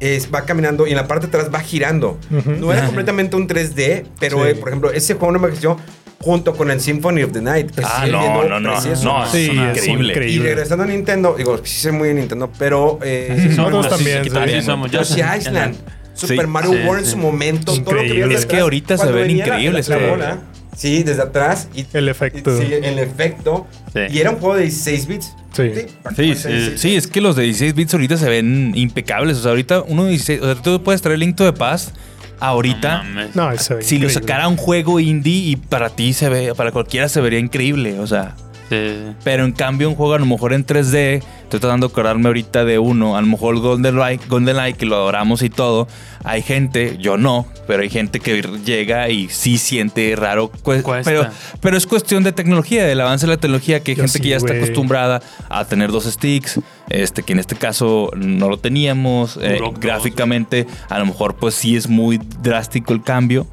es, 0.00 0.32
va 0.34 0.44
caminando 0.46 0.86
y 0.86 0.90
en 0.90 0.96
la 0.96 1.06
parte 1.06 1.26
de 1.26 1.36
atrás 1.36 1.52
va 1.54 1.60
girando. 1.60 2.18
Ujú. 2.30 2.50
No 2.52 2.72
era 2.72 2.86
completamente 2.86 3.36
un 3.36 3.46
3D, 3.46 4.04
pero 4.18 4.42
Sí. 4.44 4.50
eh, 4.50 4.54
por 4.56 4.68
ejemplo, 4.70 4.90
ese 4.90 5.14
juego 5.14 5.32
no 5.32 5.38
me 5.38 5.46
envejeció 5.46 5.76
junto 6.20 6.54
con 6.56 6.70
el 6.70 6.80
Symphony 6.80 7.22
of 7.24 7.32
the 7.32 7.40
Night. 7.42 7.72
que 7.72 7.82
Ah, 7.84 8.00
sigue 8.00 8.12
no, 8.12 8.44
no, 8.48 8.58
no, 8.60 8.70
precioso. 8.72 9.04
no, 9.04 9.26
Sí, 9.26 9.50
es 9.50 9.78
es 9.78 9.86
increíble. 9.86 10.06
Y 10.06 10.10
increíble. 10.12 10.48
regresando 10.48 10.84
a 10.84 10.86
Nintendo, 10.86 11.34
digo, 11.36 11.58
sí 11.62 11.78
sé 11.80 11.92
muy 11.92 12.08
bien 12.08 12.16
Nintendo, 12.20 12.50
pero 12.58 12.98
eh, 13.04 13.48
Nosotros 13.54 13.86
Así 13.86 13.96
también, 13.96 14.24
sí. 14.24 14.30
también 14.30 14.62
somos, 14.62 14.90
Yoshi 14.90 15.20
Island, 15.38 15.76
Super 16.14 16.44
Sí. 16.44 16.46
Mario 16.46 16.70
Sí, 16.72 16.78
World 16.86 16.98
en 17.00 17.04
sí. 17.06 17.10
su 17.12 17.16
momento, 17.18 17.72
todo 17.82 17.94
lo 17.94 18.02
que 18.02 18.20
Es 18.20 18.40
que 18.46 18.56
atrás, 18.56 18.62
ahorita 18.62 18.98
se 18.98 19.12
ven 19.12 19.26
la- 19.38 19.44
increíbles, 19.44 19.88
La, 19.88 19.96
pero- 19.98 20.10
bola, 20.10 20.38
sí, 20.76 21.02
desde 21.02 21.22
atrás. 21.22 21.68
Y, 21.74 21.86
El 21.92 22.08
efecto. 22.08 22.56
Sí, 22.58 22.66
el 22.72 22.98
efecto. 22.98 23.66
Sí. 23.92 24.00
Y 24.10 24.18
era 24.18 24.30
un 24.30 24.36
juego 24.36 24.54
de 24.56 24.62
16 24.62 25.06
bits. 25.06 25.32
Sí. 25.54 25.70
Sí, 26.16 26.34
sí, 26.34 26.72
sí, 26.76 26.96
es 26.96 27.06
que 27.06 27.20
los 27.20 27.36
de 27.36 27.42
16 27.44 27.74
bits 27.74 27.92
ahorita 27.94 28.16
se 28.16 28.28
ven 28.28 28.72
impecables. 28.74 29.36
O 29.38 29.42
sea, 29.42 29.50
ahorita 29.50 29.82
uno 29.86 30.04
de 30.04 30.10
16, 30.10 30.40
o 30.40 30.44
sea, 30.54 30.62
tú 30.62 30.82
puedes 30.82 31.02
traer 31.02 31.18
Link 31.18 31.36
to 31.36 31.44
the 31.44 31.52
Past 31.58 31.94
ahorita. 32.40 33.02
No. 33.04 33.28
No, 33.34 33.52
eso 33.52 33.76
si 33.80 33.98
lo 33.98 34.08
sacara 34.10 34.48
un 34.48 34.56
juego 34.56 34.98
indie 35.00 35.50
y 35.50 35.56
para 35.56 35.90
ti 35.90 36.12
se 36.12 36.28
ve, 36.28 36.54
para 36.54 36.72
cualquiera 36.72 37.08
se 37.08 37.20
vería 37.20 37.38
increíble, 37.38 37.98
o 38.00 38.06
sea. 38.06 38.34
Sí. 38.72 39.14
Pero 39.22 39.44
en 39.44 39.52
cambio 39.52 39.90
un 39.90 39.96
juego 39.96 40.14
a 40.14 40.18
lo 40.18 40.24
mejor 40.24 40.54
en 40.54 40.64
3D, 40.64 41.22
estoy 41.42 41.60
tratando 41.60 41.88
de 41.88 41.92
acordarme 41.92 42.28
ahorita 42.28 42.64
de 42.64 42.78
uno, 42.78 43.18
a 43.18 43.20
lo 43.20 43.26
mejor 43.26 43.58
GoldenEye, 43.58 44.18
GoldenEye 44.28 44.72
que 44.72 44.86
lo 44.86 44.96
adoramos 44.96 45.42
y 45.42 45.50
todo, 45.50 45.88
hay 46.24 46.40
gente, 46.40 46.96
yo 46.98 47.18
no, 47.18 47.46
pero 47.66 47.82
hay 47.82 47.90
gente 47.90 48.18
que 48.18 48.40
llega 48.64 49.10
y 49.10 49.28
sí 49.28 49.58
siente 49.58 50.16
raro, 50.16 50.50
Cuesta. 50.62 51.02
pero 51.04 51.26
pero 51.60 51.76
es 51.76 51.86
cuestión 51.86 52.24
de 52.24 52.32
tecnología, 52.32 52.86
del 52.86 53.02
avance 53.02 53.26
de 53.26 53.32
la 53.32 53.36
tecnología, 53.36 53.80
que 53.80 53.90
hay 53.90 53.96
Yo 53.96 54.04
gente 54.04 54.18
sí, 54.18 54.22
que 54.22 54.28
ya 54.30 54.36
está 54.38 54.54
acostumbrada 54.54 55.20
a 55.50 55.66
tener 55.66 55.92
dos 55.92 56.04
sticks, 56.04 56.58
este 56.88 57.22
que 57.22 57.34
en 57.34 57.40
este 57.40 57.56
caso 57.56 58.10
no 58.16 58.48
lo 58.48 58.56
teníamos, 58.56 59.38
eh, 59.42 59.60
gráficamente 59.80 60.66
a 60.88 60.98
lo 60.98 61.04
mejor 61.04 61.34
pues 61.34 61.54
sí 61.54 61.76
es 61.76 61.88
muy 61.88 62.18
drástico 62.40 62.94
el 62.94 63.02
cambio. 63.02 63.46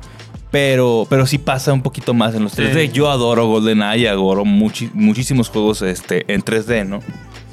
Pero, 0.52 1.06
pero 1.10 1.28
sí 1.28 1.38
pasa 1.38 1.74
un 1.74 1.84
poquito 1.84 2.14
más 2.14 2.34
en 2.34 2.43
los 2.43 2.54
Sí. 2.54 2.62
3D. 2.64 2.91
Yo 2.91 3.10
adoro 3.12 3.45
GoldenEye, 3.47 4.10
adoro 4.10 4.45
muchi- 4.45 4.89
muchísimos 4.93 5.50
juegos 5.50 5.82
este, 5.84 6.26
en 6.34 6.41
3D, 6.41 6.86
¿no? 6.86 7.02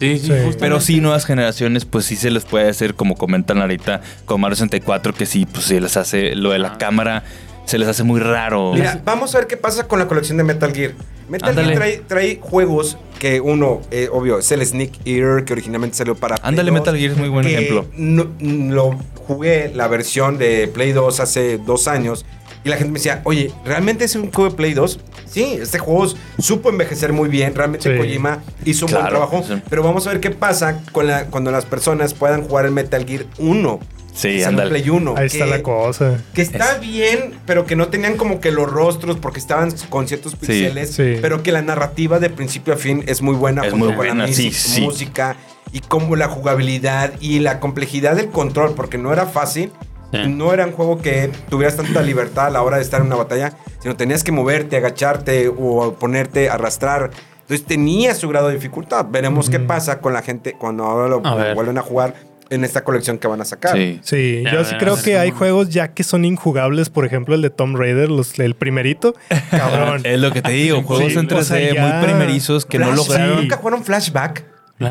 Sí, 0.00 0.18
sí, 0.18 0.26
Sí. 0.28 0.56
Pero 0.58 0.80
sí, 0.80 1.00
nuevas 1.00 1.26
generaciones, 1.26 1.84
pues 1.84 2.06
sí 2.06 2.16
se 2.16 2.30
les 2.30 2.44
puede 2.44 2.68
hacer, 2.70 2.94
como 2.94 3.14
comentan 3.16 3.60
ahorita, 3.60 4.00
con 4.24 4.40
Mario 4.40 4.56
64, 4.56 5.12
que 5.14 5.26
sí, 5.26 5.46
pues 5.46 5.64
se 5.66 5.80
les 5.80 5.96
hace 5.96 6.34
lo 6.34 6.50
de 6.52 6.58
la 6.58 6.68
Ah. 6.68 6.78
cámara, 6.78 7.22
se 7.66 7.78
les 7.78 7.86
hace 7.88 8.02
muy 8.02 8.20
raro. 8.20 8.72
Mira, 8.74 9.00
vamos 9.04 9.34
a 9.34 9.38
ver 9.38 9.46
qué 9.46 9.56
pasa 9.58 9.86
con 9.88 9.98
la 9.98 10.06
colección 10.06 10.38
de 10.38 10.44
Metal 10.44 10.72
Gear. 10.72 10.92
Metal 11.28 11.48
Ándale. 11.50 11.68
Gear 11.68 11.78
trae, 11.78 11.96
trae 12.06 12.38
juegos 12.40 12.96
que 13.18 13.40
uno, 13.40 13.80
eh, 13.90 14.08
obvio, 14.12 14.38
es 14.38 14.50
el 14.52 14.64
Sneak 14.64 14.92
Eater, 15.04 15.44
que 15.44 15.52
originalmente 15.54 15.96
salió 15.96 16.14
para 16.14 16.36
Ándale, 16.42 16.70
2, 16.70 16.80
Metal 16.80 16.96
Gear 16.96 17.12
es 17.12 17.18
muy 17.18 17.28
buen 17.28 17.44
que 17.46 17.54
ejemplo. 17.54 17.86
no- 17.96 18.28
lo 18.40 18.96
jugué 19.26 19.72
la 19.74 19.88
versión 19.88 20.38
de 20.38 20.68
Play 20.68 20.92
2 20.92 21.18
hace 21.20 21.58
dos 21.58 21.88
años 21.88 22.24
y 22.66 22.68
la 22.68 22.76
gente 22.76 22.90
me 22.92 22.98
decía, 22.98 23.20
oye, 23.24 23.52
¿realmente 23.64 24.04
es 24.04 24.16
un 24.16 24.32
juego 24.32 24.50
de 24.50 24.56
Play 24.56 24.74
2? 24.74 24.98
Sí, 25.24 25.58
este 25.62 25.78
juego 25.78 26.12
supo 26.38 26.68
envejecer 26.68 27.12
muy 27.12 27.28
bien. 27.28 27.54
Realmente 27.54 27.90
Sí. 27.92 27.96
Kojima 27.96 28.42
hizo 28.64 28.86
un 28.86 28.92
buen 28.92 29.06
trabajo. 29.06 29.44
sí. 29.46 29.62
Pero 29.70 29.82
vamos 29.84 30.06
a 30.06 30.10
ver 30.10 30.20
qué 30.20 30.30
pasa 30.32 30.82
con 30.92 31.06
la, 31.06 31.26
cuando 31.26 31.50
las 31.52 31.64
personas 31.64 32.12
puedan 32.12 32.42
jugar 32.42 32.64
el 32.66 32.72
Metal 32.72 33.04
Gear 33.06 33.24
1. 33.38 33.80
Sí, 34.14 34.42
ándale. 34.42 34.70
Play 34.70 34.88
1. 34.90 35.14
Ahí 35.16 35.26
está 35.26 35.46
la 35.46 35.62
cosa. 35.62 36.18
que 36.34 36.42
está 36.42 36.78
bien, 36.78 37.34
pero 37.46 37.66
que 37.66 37.76
no 37.76 37.88
tenían 37.88 38.16
como 38.16 38.40
que 38.40 38.50
los 38.50 38.68
rostros 38.68 39.18
porque 39.18 39.38
estaban 39.38 39.72
con 39.90 40.08
ciertos 40.08 40.34
pixeles, 40.34 40.90
sí. 40.92 41.18
pero 41.22 41.42
que 41.42 41.52
la 41.52 41.62
narrativa 41.62 42.18
de 42.18 42.30
principio 42.30 42.74
a 42.74 42.76
fin 42.78 43.04
es 43.06 43.22
muy 43.22 43.34
buena. 43.36 43.64
Es 43.64 43.72
muy 43.74 43.80
con 43.82 43.90
la 43.90 43.96
buena, 43.96 44.26
sí, 44.26 44.46
music- 44.46 44.54
sí. 44.54 44.80
música 44.80 45.36
y 45.72 45.80
como 45.80 46.16
la 46.16 46.28
jugabilidad 46.28 47.12
y 47.20 47.40
la 47.40 47.60
complejidad 47.60 48.16
del 48.16 48.28
control, 48.30 48.72
porque 48.74 48.96
no 48.98 49.12
era 49.12 49.26
fácil. 49.26 49.70
Sí. 50.12 50.28
No 50.28 50.52
era 50.52 50.66
un 50.66 50.72
juego 50.72 50.98
que 50.98 51.30
tuvieras 51.48 51.76
tanta 51.76 52.00
libertad 52.02 52.46
a 52.46 52.50
la 52.50 52.62
hora 52.62 52.76
de 52.76 52.82
estar 52.82 53.00
en 53.00 53.06
una 53.08 53.16
batalla, 53.16 53.52
sino 53.80 53.96
tenías 53.96 54.22
que 54.24 54.32
moverte, 54.32 54.76
agacharte 54.76 55.48
o 55.48 55.94
ponerte, 55.98 56.48
arrastrar. 56.48 57.10
Entonces 57.42 57.66
tenía 57.66 58.14
su 58.14 58.28
grado 58.28 58.48
de 58.48 58.54
dificultad. 58.54 59.06
Veremos 59.08 59.50
qué 59.50 59.60
pasa 59.60 60.00
con 60.00 60.12
la 60.12 60.22
gente 60.22 60.54
cuando 60.58 60.84
ahora 60.84 61.08
lo 61.08 61.26
A 61.26 61.54
vuelven 61.54 61.78
a 61.78 61.82
jugar 61.82 62.14
en 62.50 62.62
esta 62.64 62.84
colección 62.84 63.18
que 63.18 63.26
van 63.26 63.40
a 63.40 63.44
sacar. 63.44 63.76
Sí. 63.76 63.98
Sí, 64.04 64.42
Ya, 64.44 64.52
yo 64.52 64.58
ya, 64.62 64.64
sí 64.64 64.74
creo 64.78 64.96
ya, 64.96 65.02
que 65.02 65.18
hay 65.18 65.30
ya. 65.30 65.36
juegos 65.36 65.68
ya 65.68 65.88
que 65.92 66.04
son 66.04 66.24
injugables, 66.24 66.88
por 66.90 67.04
ejemplo 67.04 67.34
el 67.34 67.42
de 67.42 67.50
Tomb 67.50 67.76
Raider, 67.76 68.08
los, 68.08 68.38
el 68.38 68.54
primerito. 68.54 69.14
Cabrón. 69.50 70.02
Es 70.04 70.20
lo 70.20 70.30
que 70.32 70.42
te 70.42 70.52
digo, 70.52 70.82
juegos 70.82 71.12
Sí, 71.12 71.18
en 71.18 71.28
3D 71.28 71.36
o 71.38 71.42
sea, 71.44 71.72
ya- 71.72 71.82
muy 71.82 72.04
primerizos 72.04 72.64
que 72.64 72.78
no 72.78 72.92
lograron. 72.92 73.36
¿Nunca 73.42 73.56
jugaron 73.56 73.82
Flashback? 73.84 74.44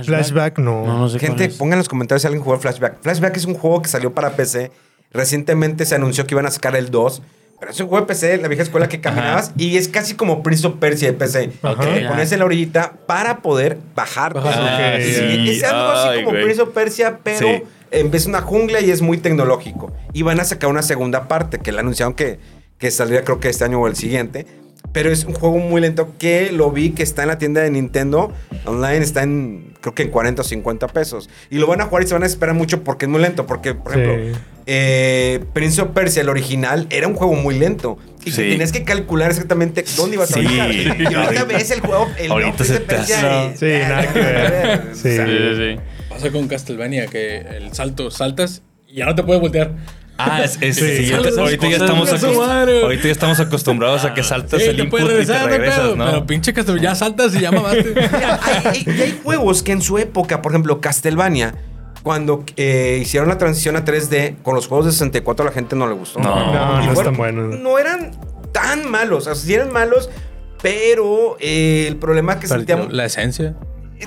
Flashback 0.03 0.57
no. 0.59 0.85
No, 0.85 0.97
no 0.99 1.09
sé 1.09 1.19
Gente, 1.19 1.47
pongan 1.49 1.73
en 1.73 1.79
los 1.79 1.89
comentarios 1.89 2.21
si 2.21 2.27
alguien 2.27 2.43
jugó 2.43 2.57
Flashback. 2.59 3.01
Flashback 3.01 3.37
es 3.37 3.45
un 3.45 3.53
juego 3.53 3.81
que 3.81 3.87
salió 3.89 4.13
para 4.13 4.31
PC. 4.31 4.71
Recientemente 5.15 5.85
se 5.85 5.95
anunció 5.95 6.27
que 6.27 6.33
iban 6.35 6.45
a 6.45 6.51
sacar 6.51 6.75
el 6.75 6.91
2. 6.91 7.21
Pero 7.57 7.71
es 7.71 7.79
un 7.79 7.87
juego 7.87 8.05
de 8.05 8.07
PC, 8.09 8.37
la 8.39 8.49
vieja 8.49 8.63
escuela 8.63 8.89
que 8.89 8.99
caminabas. 8.99 9.53
Y 9.57 9.77
es 9.77 9.87
casi 9.87 10.13
como 10.15 10.43
Prince 10.43 10.67
of 10.67 10.75
Persia 10.77 11.07
de 11.07 11.13
PC. 11.17 11.51
Ya. 11.63 12.09
pones 12.09 12.31
en 12.33 12.39
la 12.39 12.45
orillita 12.45 12.93
para 13.07 13.37
poder 13.37 13.77
bajar. 13.95 14.33
Ah, 14.37 14.97
Sí, 15.01 15.49
es 15.51 15.63
algo 15.63 15.91
así 15.91 16.09
Ay, 16.09 16.17
como 16.25 16.31
güey. 16.31 16.43
Prince 16.43 16.61
of 16.61 16.69
Persia, 16.73 17.19
pero 17.23 17.39
Sí. 17.47 17.63
de 17.91 18.27
una 18.27 18.41
jungla 18.41 18.81
y 18.81 18.91
es 18.91 19.01
muy 19.01 19.17
tecnológico. 19.17 19.93
Y 20.11 20.23
van 20.23 20.41
a 20.41 20.43
sacar 20.43 20.69
una 20.69 20.81
segunda 20.81 21.29
parte 21.29 21.59
que 21.59 21.71
le 21.71 21.79
anunciaron 21.79 22.13
que, 22.13 22.39
que 22.77 22.91
saldría 22.91 23.23
creo 23.23 23.39
que 23.39 23.47
este 23.47 23.63
año 23.63 23.79
o 23.79 23.87
el 23.87 23.95
siguiente. 23.95 24.45
Pero 24.95 25.11
es 25.11 25.25
un 25.25 25.33
juego 25.33 25.57
muy 25.59 25.81
lento 25.81 26.13
que 26.17 26.51
lo 26.53 26.71
vi 26.71 26.91
que 26.91 27.03
está 27.03 27.21
en 27.23 27.27
la 27.27 27.37
tienda 27.37 27.61
de 27.61 27.69
Nintendo 27.69 28.33
online, 28.65 28.99
está 28.99 29.23
en 29.23 29.73
creo 29.81 29.93
que 29.93 30.03
en 30.03 30.09
40 30.09 30.41
o 30.41 30.45
50 30.45 30.87
pesos. 30.87 31.29
Y 31.51 31.57
lo 31.59 31.67
van 31.67 31.81
a 31.81 31.85
jugar 31.85 32.03
y 32.03 32.07
se 32.07 32.13
van 32.13 32.23
a 32.23 32.25
esperar 32.25 32.55
mucho 32.55 32.81
porque 32.83 33.05
es 33.05 33.11
muy 33.11 33.21
lento. 33.21 33.45
Porque, 33.45 33.75
por 33.75 33.93
Sí. 33.93 33.99
ejemplo, 33.99 34.39
eh, 34.65 35.43
Prince 35.53 35.81
of 35.81 35.89
Persia, 35.89 36.21
el 36.21 36.29
original, 36.29 36.87
era 36.89 37.07
un 37.09 37.13
juego 37.13 37.33
muy 37.35 37.59
lento. 37.59 37.97
Y 38.23 38.31
Sí. 38.31 38.37
tenías 38.37 38.71
que 38.71 38.83
calcular 38.85 39.29
exactamente 39.31 39.83
dónde 39.97 40.15
ibas 40.15 40.31
a 40.31 40.35
Sí. 40.35 40.39
brincar. 40.47 40.71
Y 41.11 41.13
ahorita 41.13 41.43
ves 41.43 41.69
el 41.71 41.81
juego, 41.81 42.07
el 42.17 42.31
ahorita 42.31 42.63
se 42.63 42.79
Persia 42.79 43.41
hace- 43.49 43.53
y- 43.53 43.57
Sí, 43.57 43.79
nada 43.87 44.13
que 44.13 44.19
ver. 44.19 44.81
Sí. 44.93 45.11
Sí, 45.11 45.17
sí, 45.17 45.55
sí. 45.57 46.03
Pasa 46.09 46.31
con 46.31 46.47
Castlevania 46.47 47.07
que 47.07 47.39
el 47.39 47.73
salto, 47.73 48.09
saltas 48.11 48.63
y 48.87 48.95
ya 48.95 49.05
no 49.07 49.13
te 49.13 49.23
puedes 49.23 49.41
voltear. 49.41 49.73
Ah, 50.17 50.41
es, 50.43 50.57
es- 50.61 50.77
Sí. 50.77 51.11
ahorita, 51.13 51.67
ya 51.69 51.77
estamos 51.77 52.09
ahorita 52.09 53.07
ya 53.37 53.43
acostumbrados 53.43 54.05
a 54.05 54.13
que 54.13 54.23
saltas 54.23 54.61
Sí, 54.61 54.69
el 54.69 54.79
input 54.79 55.01
puedes 55.01 55.23
y 55.23 55.31
te 55.31 55.33
regresar, 55.33 55.41
no 55.41 55.47
regresas, 55.57 55.95
¿no? 55.97 56.05
Pero 56.05 56.25
pinche 56.25 56.53
Castlevania, 56.53 56.89
ya 56.91 56.95
saltas 56.95 57.35
y 57.35 57.39
ya 57.41 57.51
mamaste. 57.51 57.83
Mira, 57.95 58.39
hay, 58.43 58.61
hay- 58.65 58.83
y 58.97 59.01
hay 59.01 59.19
juegos 59.23 59.61
que 59.63 59.73
en 59.73 59.81
su 59.81 59.97
época, 59.97 60.41
por 60.41 60.51
ejemplo, 60.53 60.79
Castlevania, 60.79 61.55
cuando 62.03 62.45
eh, 62.55 62.99
hicieron 63.01 63.27
la 63.27 63.37
transición 63.37 63.75
a 63.75 63.83
3D, 63.83 64.35
con 64.41 64.55
los 64.55 64.67
juegos 64.67 64.85
de 64.85 64.91
64 64.93 65.43
a 65.43 65.49
la 65.49 65.53
gente 65.53 65.75
no 65.75 65.87
le 65.87 65.95
gustó. 65.95 66.19
No. 66.19 66.29
No, 66.53 66.75
no 66.77 66.83
fueron- 66.83 66.97
están 66.97 67.17
buenos. 67.17 67.59
No 67.59 67.77
eran 67.79 68.11
tan 68.53 68.89
malos, 68.89 69.27
o 69.27 69.33
sea, 69.33 69.35
sí 69.35 69.53
eran 69.53 69.73
malos, 69.73 70.09
pero 70.61 71.35
eh, 71.39 71.85
el 71.87 71.97
problema 71.97 72.33
es 72.33 72.39
que 72.39 72.47
se 72.47 72.53
Perdió 72.55 72.75
sentían, 72.77 72.95
la 72.97 73.05
esencia. 73.05 73.55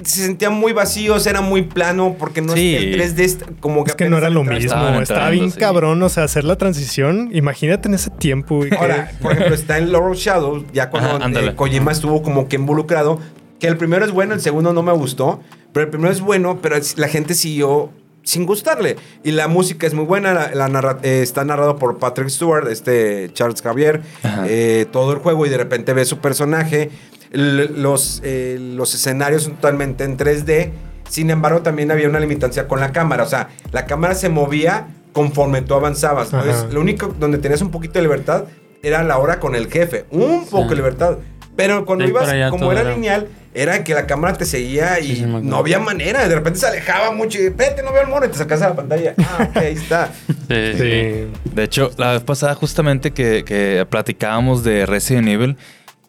Se 0.04 0.22
sentían 0.24 0.54
muy 0.54 0.72
vacíos, 0.72 1.26
era 1.26 1.40
muy 1.40 1.62
plano, 1.62 2.16
porque 2.18 2.40
no 2.42 2.54
Sí. 2.54 2.74
es 2.76 2.82
el 2.82 2.92
3D 2.94 3.24
est- 3.24 3.42
como 3.60 3.84
que 3.84 3.90
Es 3.90 3.96
que 3.96 4.08
no 4.08 4.18
era 4.18 4.30
lo 4.30 4.44
mismo. 4.44 4.56
Estaba 4.58 4.96
entrando, 4.98 5.30
bien 5.30 5.50
sí. 5.50 5.58
cabrón, 5.58 6.02
o 6.02 6.08
sea, 6.08 6.24
hacer 6.24 6.44
la 6.44 6.56
transición. 6.56 7.30
Imagínate 7.32 7.88
en 7.88 7.94
ese 7.94 8.10
tiempo, 8.10 8.60
que- 8.68 8.76
Ahora, 8.76 9.10
por 9.22 9.32
ejemplo, 9.32 9.54
está 9.54 9.78
en 9.78 9.90
Laurel 9.92 10.16
Shadow, 10.16 10.64
ya 10.72 10.90
cuando 10.90 11.16
Ajá, 11.16 11.28
eh, 11.40 11.54
Kojima 11.54 11.92
estuvo 11.92 12.22
como 12.22 12.48
que 12.48 12.56
involucrado, 12.56 13.18
que 13.58 13.66
el 13.66 13.76
primero 13.76 14.04
es 14.04 14.12
bueno, 14.12 14.34
el 14.34 14.40
segundo 14.40 14.72
no 14.72 14.82
me 14.82 14.92
gustó, 14.92 15.40
pero 15.72 15.84
el 15.84 15.90
primero 15.90 16.12
es 16.12 16.20
bueno, 16.20 16.58
pero 16.62 16.76
la 16.96 17.08
gente 17.08 17.34
siguió 17.34 17.90
sin 18.22 18.44
gustarle. 18.44 18.96
Y 19.24 19.30
la 19.30 19.48
música 19.48 19.86
es 19.86 19.94
muy 19.94 20.04
buena, 20.04 20.34
la, 20.34 20.54
la 20.54 20.68
narra- 20.68 20.98
eh, 21.02 21.20
está 21.22 21.44
narrado 21.46 21.76
por 21.76 21.98
Patrick 21.98 22.28
Stewart, 22.28 22.68
este 22.68 23.30
Charles 23.32 23.62
Javier, 23.62 24.02
Ajá. 24.22 24.44
eh, 24.46 24.86
todo 24.92 25.12
el 25.12 25.18
juego 25.18 25.46
y 25.46 25.48
de 25.48 25.56
repente 25.56 25.94
ves 25.94 26.08
su 26.08 26.18
personaje. 26.18 26.90
Los, 27.30 28.20
eh, 28.24 28.58
los 28.60 28.94
escenarios 28.94 29.44
son 29.44 29.54
totalmente 29.54 30.04
en 30.04 30.16
3D. 30.16 30.70
Sin 31.08 31.30
embargo, 31.30 31.62
también 31.62 31.90
había 31.90 32.08
una 32.08 32.20
limitancia 32.20 32.68
con 32.68 32.80
la 32.80 32.92
cámara. 32.92 33.22
O 33.24 33.28
sea, 33.28 33.48
la 33.72 33.86
cámara 33.86 34.14
se 34.14 34.28
movía 34.28 34.88
conforme 35.12 35.62
tú 35.62 35.74
avanzabas. 35.74 36.32
Entonces, 36.32 36.72
lo 36.72 36.80
único 36.80 37.14
donde 37.18 37.38
tenías 37.38 37.60
un 37.62 37.70
poquito 37.70 37.94
de 37.94 38.02
libertad 38.02 38.44
era 38.82 39.02
la 39.02 39.18
hora 39.18 39.40
con 39.40 39.54
el 39.54 39.70
jefe. 39.70 40.04
Un 40.10 40.46
poco 40.46 40.70
de 40.70 40.76
libertad. 40.76 41.18
Pero 41.56 41.84
cuando 41.86 42.06
ibas, 42.06 42.28
como 42.50 42.70
era, 42.70 42.82
era- 42.82 42.92
lineal, 42.94 43.26
era 43.52 43.82
que 43.82 43.92
la 43.92 44.06
cámara 44.06 44.34
te 44.34 44.44
seguía 44.44 45.00
y 45.00 45.16
Sí, 45.16 45.22
no 45.26 45.56
había 45.56 45.80
manera. 45.80 46.28
De 46.28 46.34
repente 46.34 46.60
se 46.60 46.66
alejaba 46.68 47.10
mucho 47.10 47.38
y, 47.42 47.46
espérate, 47.46 47.82
no 47.82 47.92
veo 47.92 48.02
el 48.02 48.08
mono 48.08 48.26
y 48.26 48.28
te 48.28 48.38
sacas 48.38 48.62
a 48.62 48.68
la 48.68 48.76
pantalla. 48.76 49.14
Ah, 49.18 49.48
ok, 49.50 49.56
ahí 49.56 49.74
está. 49.74 50.12
Sí. 50.48 51.26
De 51.52 51.64
hecho, 51.64 51.90
la 51.96 52.12
vez 52.12 52.22
pasada 52.22 52.54
justamente 52.54 53.10
que, 53.12 53.44
que 53.44 53.84
platicábamos 53.90 54.62
de 54.62 54.86
Resident 54.86 55.26
Evil, 55.26 55.56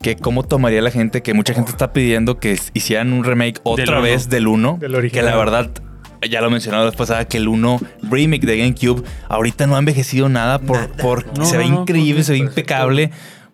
que 0.02 0.16
cómo 0.16 0.44
tomaría 0.44 0.82
la 0.82 0.92
gente, 0.92 1.22
que 1.22 1.34
mucha 1.34 1.54
gente 1.54 1.72
está 1.72 1.92
pidiendo 1.94 2.40
que 2.40 2.58
hicieran 2.74 3.12
un 3.14 3.24
remake 3.24 3.60
otra 3.64 3.86
Del 3.86 3.94
uno. 3.96 4.02
vez 4.04 4.30
del 4.30 4.48
1, 4.48 4.78
Del 4.80 5.12
que 5.12 5.22
la 5.22 5.36
verdad, 5.36 5.70
ya 6.30 6.42
lo 6.42 6.50
mencionaba 6.50 6.84
la 6.86 6.90
vez 6.92 6.98
pasada, 6.98 7.26
que 7.26 7.38
el 7.38 7.48
1 7.48 7.80
remake 8.04 8.46
de 8.46 8.58
GameCube 8.58 9.04
ahorita 9.28 9.68
no 9.68 9.76
ha 9.76 9.80
envejecido 9.80 10.30
nada, 10.30 10.60
por, 10.60 10.78
Nada. 10.78 10.94
por 11.02 11.38
No, 11.38 11.46
se 11.46 11.58
ve 11.58 11.68
no, 11.70 11.82
increíble, 11.82 12.24
se 12.24 12.32
ve 12.34 12.38
impecable. 12.38 13.12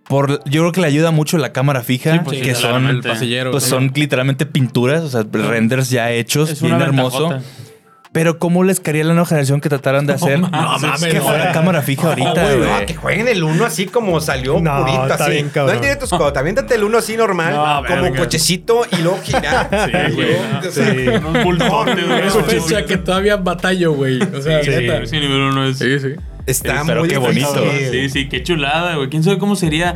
Por, 0.07 0.43
yo 0.47 0.61
creo 0.61 0.71
que 0.71 0.81
le 0.81 0.87
ayuda 0.87 1.09
mucho 1.09 1.39
la 1.39 1.51
cámara 1.51 1.81
fija, 1.81 2.13
Sí, 2.13 2.19
pues 2.23 2.37
sí, 2.37 2.43
que 2.43 2.53
son. 2.53 2.85
El 2.87 3.01
pues 3.01 3.17
sí. 3.63 3.69
son 3.69 3.91
literalmente 3.95 4.45
pinturas, 4.45 5.01
o 5.01 5.09
sea, 5.09 5.25
renders 5.31 5.89
ya 5.89 6.11
hechos, 6.11 6.51
Es 6.51 6.61
bien 6.61 6.79
hermoso. 6.79 7.29
ventajota. 7.29 7.64
Pero 8.15 8.39
¿cómo 8.39 8.63
les 8.63 8.79
caería 8.79 9.03
a 9.03 9.07
la 9.07 9.13
nueva 9.13 9.27
generación 9.27 9.59
que 9.59 9.67
trataran 9.67 10.05
de 10.05 10.13
hacer 10.13 10.39
mames, 10.39 11.03
que 11.03 11.15
no. 11.15 11.23
fuera 11.25 11.51
cámara 11.51 11.81
fija 11.81 12.07
ahorita, 12.07 12.31
güey, 12.31 12.57
güey? 12.59 12.69
no, 12.79 12.85
que 12.85 12.95
jueguen 12.95 13.27
el 13.27 13.43
1 13.43 13.65
así 13.65 13.87
como 13.87 14.21
salió 14.21 14.57
No, 14.61 14.79
purito, 14.85 15.01
está 15.07 15.25
así. 15.25 15.31
bien 15.33 15.47
no 15.47 15.51
cabrón. 15.51 15.75
en 15.75 15.81
directos 15.81 16.09
cuando 16.09 16.31
te 16.31 16.39
aviéntate 16.39 16.75
el 16.75 16.85
1 16.85 16.97
así 16.97 17.17
normal, 17.17 17.53
No, 17.53 17.83
como 17.85 18.03
verga. 18.03 18.17
cochecito 18.19 18.85
y 18.89 19.01
luego 19.01 19.19
girar. 19.21 19.69
Sí, 19.85 20.13
güey. 20.15 20.35
O 20.65 20.71
sea, 20.71 20.93
Sí. 20.93 21.07
Unos 21.09 21.43
bultotes, 21.43 22.07
güey. 22.07 22.25
Es 22.25 22.33
fecha 22.45 22.85
que 22.85 22.95
todavía 22.95 23.35
batallo, 23.35 23.91
güey. 23.91 24.21
O 24.21 24.41
sea, 24.41 24.63
Sí. 24.63 24.69
neta. 24.69 25.05
Sí, 25.05 25.19
nivel 25.19 25.41
uno 25.41 25.65
es. 25.67 25.77
Sí, 25.77 25.99
sí. 25.99 26.13
Está 26.45 26.83
Pero 26.85 27.01
muy 27.01 27.09
qué 27.09 27.17
bonito. 27.17 27.63
Sí, 27.91 28.09
sí, 28.09 28.29
qué 28.29 28.43
chulada, 28.43 28.95
güey. 28.95 29.09
¿Quién 29.09 29.23
sabe 29.23 29.37
cómo 29.39 29.57
sería? 29.57 29.95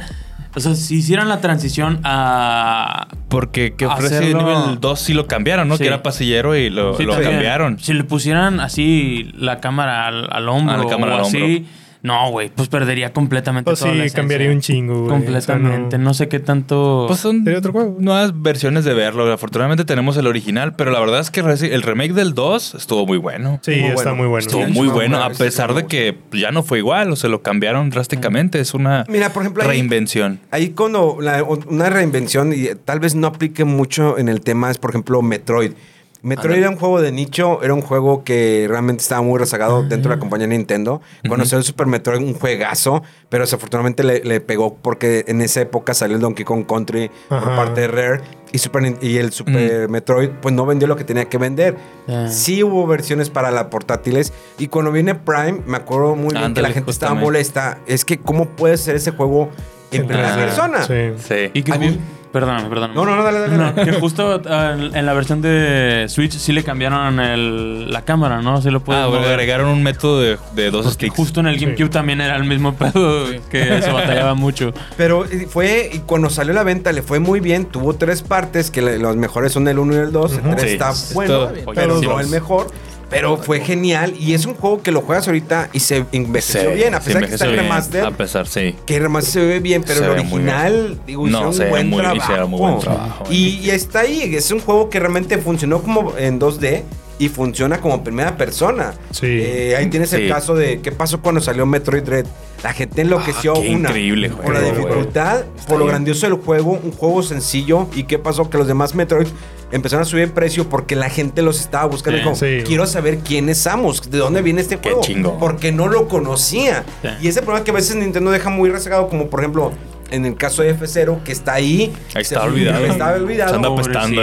O 0.55 0.59
sea, 0.59 0.73
si 0.73 0.95
hicieran 0.97 1.29
la 1.29 1.41
transición 1.41 1.99
a. 2.03 3.07
Porque 3.29 3.75
que 3.75 3.85
ofrece 3.85 4.17
Hacerlo- 4.17 4.39
nivel 4.63 4.79
2 4.79 4.99
sí 4.99 5.13
lo 5.13 5.27
cambiaron, 5.27 5.67
¿no? 5.67 5.77
Sí. 5.77 5.83
Que 5.83 5.87
era 5.87 6.01
pasillero 6.01 6.55
y 6.55 6.69
lo, 6.71 6.97
Sí, 6.97 7.03
lo 7.03 7.11
también. 7.13 7.33
cambiaron. 7.33 7.79
Si 7.79 7.93
le 7.93 8.03
pusieran 8.03 8.59
así 8.59 9.31
la 9.37 9.59
cámara 9.59 10.07
al, 10.07 10.27
al 10.31 10.49
hombro 10.49 10.73
Ah, 10.75 10.83
la 10.83 10.89
cámara 10.89 11.11
o 11.13 11.19
al 11.19 11.21
así, 11.25 11.67
no, 12.01 12.31
güey, 12.31 12.49
pues 12.49 12.69
perdería 12.69 13.11
completamente 13.11 13.65
Pues 13.69 13.79
toda 13.79 13.93
sí, 13.93 14.09
cambiaría 14.15 14.49
un 14.51 14.61
chingo, 14.61 14.99
güey. 14.99 15.09
Completamente. 15.09 15.87
O 15.87 15.89
sea, 15.89 15.99
no... 15.99 16.13
sé 16.13 16.27
qué 16.29 16.39
tanto. 16.39 17.05
Pues 17.07 17.19
son 17.19 17.43
Sería 17.43 17.59
otro 17.59 17.73
juego. 17.73 17.97
nuevas 17.99 18.41
versiones 18.41 18.85
de 18.85 18.93
verlo. 18.93 19.31
Afortunadamente 19.31 19.83
tenemos 19.83 20.15
el 20.17 20.27
original, 20.27 20.75
pero 20.75 20.91
la 20.91 20.99
verdad 21.01 21.19
es 21.19 21.29
que 21.29 21.41
el 21.41 21.81
remake 21.81 22.13
del 22.13 22.33
2 22.33 22.75
estuvo 22.75 23.05
muy 23.05 23.17
bueno. 23.17 23.59
Sí, 23.63 23.71
Muy 23.71 23.89
está 23.89 23.95
bueno. 24.11 24.15
muy 24.15 24.27
bueno. 24.27 24.45
Estuvo 24.45 24.65
Sí, 24.65 24.71
muy 24.71 24.87
bueno, 24.87 25.17
no, 25.19 25.23
a 25.25 25.29
pesar 25.31 25.73
de 25.73 25.87
que 25.87 26.17
ya 26.31 26.51
no 26.51 26.63
fue 26.63 26.77
igual, 26.77 27.11
o 27.11 27.15
se 27.17 27.27
lo 27.27 27.41
cambiaron 27.41 27.89
drásticamente. 27.89 28.59
Es 28.61 28.73
una 28.73 29.03
Mira, 29.09 29.33
por 29.33 29.43
ejemplo, 29.43 29.63
ahí- 29.63 29.69
reinvención. 29.69 30.39
Ahí 30.51 30.69
cuando 30.69 31.17
la- 31.21 31.43
una 31.43 31.89
reinvención, 31.89 32.53
y 32.53 32.67
tal 32.85 32.99
vez 33.01 33.15
no 33.15 33.27
aplique 33.27 33.65
mucho 33.65 34.17
en 34.17 34.29
el 34.29 34.41
tema, 34.41 34.71
es 34.71 34.77
por 34.77 34.91
ejemplo 34.91 35.21
Metroid. 35.21 35.73
Metroid 36.21 36.57
era 36.57 36.69
un 36.69 36.75
juego 36.75 37.01
de 37.01 37.11
nicho, 37.13 37.63
era 37.63 37.73
un 37.73 37.81
juego 37.81 38.23
que 38.25 38.65
realmente 38.67 39.01
estaba 39.01 39.21
muy 39.21 39.39
rezagado 39.39 39.83
dentro 39.83 40.09
de 40.11 40.17
la 40.17 40.19
compañía 40.19 40.47
Nintendo. 40.47 41.01
Cuando 41.27 41.45
salió 41.45 41.59
el 41.59 41.63
Super 41.63 41.87
Metroid, 41.87 42.19
un 42.21 42.33
juegazo, 42.33 43.01
pero 43.29 43.43
desafortunadamente 43.45 44.03
le, 44.03 44.23
le 44.23 44.41
pegó 44.41 44.75
porque 44.75 45.23
en 45.27 45.41
esa 45.41 45.61
época 45.61 45.93
salió 45.93 46.15
el 46.17 46.21
Donkey 46.21 46.43
Kong 46.43 46.65
Country 46.67 47.09
por 47.29 47.43
parte 47.55 47.81
de 47.81 47.87
Rare 47.87 48.21
y, 48.51 48.57
Super, 48.57 48.97
y 49.01 49.17
el 49.17 49.31
Super 49.31 49.87
Metroid 49.87 50.29
pues 50.41 50.53
no 50.53 50.65
vendió 50.65 50.87
lo 50.87 50.95
que 50.97 51.03
tenía 51.05 51.25
que 51.25 51.37
vender. 51.37 51.77
Ah. 52.07 52.27
Sí 52.29 52.63
hubo 52.63 52.85
versiones 52.85 53.29
para 53.29 53.49
las 53.51 53.65
portátiles 53.65 54.33
y 54.57 54.67
cuando 54.67 54.91
viene 54.91 55.15
Prime, 55.15 55.61
me 55.65 55.77
acuerdo 55.77 56.15
muy 56.15 56.33
bien 56.35 56.53
que 56.53 56.61
la 56.61 56.71
gente 56.71 56.91
estaba 56.91 57.13
molesta. 57.13 57.77
Es 57.87 58.03
que, 58.03 58.17
¿cómo 58.17 58.45
puede 58.49 58.75
ser 58.77 58.95
ese 58.97 59.11
juego 59.11 59.49
en 59.91 60.05
primera 60.05 60.33
Ah, 60.33 60.37
persona? 60.37 60.83
Sí. 60.85 61.13
Sí. 61.25 61.51
Y 61.53 61.63
que 61.63 61.71
A 61.71 61.77
mí- 61.77 61.97
Perdóname, 62.31 62.69
perdóname. 62.69 62.93
No, 62.93 63.05
no, 63.05 63.15
no, 63.15 63.23
dale, 63.23 63.39
dale. 63.39 63.57
No, 63.57 63.73
que 63.73 63.91
justo 63.93 64.39
ah, 64.49 64.75
en 64.77 65.05
la 65.05 65.13
versión 65.13 65.41
de 65.41 66.05
Switch 66.09 66.33
sí 66.37 66.53
le 66.53 66.63
cambiaron 66.63 67.19
el- 67.19 67.91
la 67.91 68.03
cámara, 68.03 68.41
¿no? 68.43 68.61
Sí 68.61 68.69
lo 68.69 68.81
puedes 68.81 69.03
Ah, 69.03 69.07
mover. 69.07 69.29
agregaron 69.29 69.67
un 69.69 69.81
método 69.81 70.19
de, 70.21 70.37
de 70.53 70.69
dos 70.69 70.83
Porque 70.83 70.93
sticks. 71.07 71.15
justo 71.15 71.39
en 71.39 71.47
el 71.47 71.57
Sí. 71.57 71.65
GameCube 71.65 71.89
también 71.89 72.21
era 72.21 72.35
el 72.35 72.43
mismo 72.43 72.75
pedo 72.75 73.25
que 73.49 73.81
se 73.81 73.91
batallaba 73.91 74.35
mucho. 74.35 74.73
Pero 74.97 75.25
fue, 75.49 75.89
y 75.91 75.99
cuando 75.99 76.29
salió 76.29 76.51
a 76.51 76.55
la 76.55 76.63
venta 76.63 76.91
le 76.91 77.01
fue 77.01 77.19
muy 77.19 77.39
bien. 77.39 77.65
Tuvo 77.65 77.95
tres 77.95 78.21
partes, 78.21 78.69
que 78.69 78.81
los 78.81 79.15
mejores 79.15 79.51
son 79.51 79.67
el 79.67 79.79
1 79.79 79.93
y 79.95 79.97
el 79.97 80.11
2. 80.11 80.33
El 80.33 80.41
3 80.55 80.61
Sí, 80.61 80.67
está 80.69 80.91
es 80.91 81.13
bueno, 81.15 81.49
pero 81.73 81.99
no 81.99 82.19
el 82.19 82.27
mejor. 82.27 82.67
Pero 83.09 83.37
fue 83.37 83.59
genial. 83.61 84.13
Y 84.19 84.33
es 84.33 84.45
un 84.45 84.53
juego 84.53 84.81
que 84.81 84.91
lo 84.91 85.01
juegas 85.01 85.27
ahorita 85.27 85.69
y 85.73 85.79
se 85.79 86.05
envejeció 86.11 86.69
Sí, 86.69 86.75
bien. 86.75 86.93
A 86.95 86.99
pesar 86.99 87.25
que 87.25 87.33
está 87.33 87.45
bien, 87.47 87.59
remaster. 87.59 88.05
A 88.05 88.11
pesar, 88.11 88.47
sí. 88.47 88.75
Que 88.85 88.97
el 88.97 89.03
remaster 89.03 89.31
se 89.41 89.45
ve 89.47 89.59
bien, 89.59 89.83
pero 89.83 89.99
Se 89.99 90.05
el 90.05 90.11
original, 90.11 90.99
digo, 91.07 91.27
No, 91.27 91.49
un 91.49 91.57
buen 91.69 91.89
muy- 91.89 92.01
trabajo. 92.01 92.47
muy 92.47 92.59
buen 92.59 92.79
trabajo. 92.79 93.23
Y, 93.31 93.59
y 93.63 93.69
está 93.71 94.01
ahí. 94.01 94.35
Es 94.35 94.51
un 94.51 94.59
juego 94.59 94.89
que 94.89 94.99
realmente 94.99 95.37
funcionó 95.39 95.81
como 95.81 96.15
en 96.17 96.39
2D 96.39 96.83
y 97.17 97.27
funciona 97.29 97.81
como 97.81 98.03
primera 98.03 98.37
persona. 98.37 98.93
Sí. 99.11 99.25
Eh, 99.27 99.75
ahí 99.75 99.87
tienes 99.87 100.13
el 100.13 100.21
Sí. 100.23 100.27
caso 100.29 100.55
de 100.55 100.79
qué 100.79 100.91
pasó 100.91 101.19
cuando 101.21 101.41
salió 101.41 101.65
Metroid 101.65 102.03
Dread. 102.03 102.25
La 102.63 102.73
gente 102.73 103.01
enloqueció 103.01 103.53
Ah, 103.55 103.59
una. 103.59 103.89
increíble 103.89 104.29
por 104.29 104.53
la 104.53 104.59
juego, 104.61 104.75
dificultad, 104.77 105.43
por 105.67 105.79
lo 105.79 105.85
grandioso 105.85 106.27
del 106.29 106.35
juego, 106.37 106.79
un 106.81 106.91
juego 106.91 107.23
sencillo. 107.23 107.87
¿Y 107.95 108.03
qué 108.03 108.19
pasó? 108.19 108.49
Que 108.49 108.57
los 108.57 108.67
demás 108.67 108.95
Metroid 108.95 109.27
empezaron 109.71 110.03
a 110.03 110.05
subir 110.05 110.23
el 110.23 110.31
precio 110.31 110.67
porque 110.69 110.95
la 110.95 111.09
gente 111.09 111.41
los 111.41 111.59
estaba 111.59 111.85
buscando. 111.85 112.17
Sí. 112.17 112.21
y 112.21 112.23
como, 112.23 112.35
Sí. 112.35 112.63
quiero 112.65 112.85
saber 112.87 113.19
quién 113.19 113.49
es 113.49 113.59
Samus, 113.59 114.09
de 114.09 114.17
dónde 114.17 114.41
viene 114.41 114.61
este 114.61 114.77
Qué 114.79 114.91
juego. 114.91 115.37
Porque 115.39 115.71
no 115.71 115.87
lo 115.87 116.07
conocía. 116.07 116.83
Sí. 117.01 117.09
Y 117.21 117.27
ese 117.27 117.41
problema 117.41 117.63
que 117.63 117.71
a 117.71 117.75
veces 117.75 117.95
Nintendo 117.95 118.31
deja 118.31 118.49
muy 118.49 118.69
rezagado, 118.69 119.07
como 119.09 119.27
por 119.27 119.39
ejemplo 119.41 119.71
en 120.11 120.25
el 120.25 120.35
caso 120.35 120.63
de 120.63 120.75
F0, 120.75 121.21
que 121.23 121.31
está 121.31 121.53
ahí. 121.53 121.93
Ahí 122.15 122.23
está 122.23 122.41
olvidado. 122.43 122.83
Está 122.83 123.13
olvidado. 123.13 123.49
Se 123.51 123.55
anda 123.57 123.69
apestando. 123.69 124.21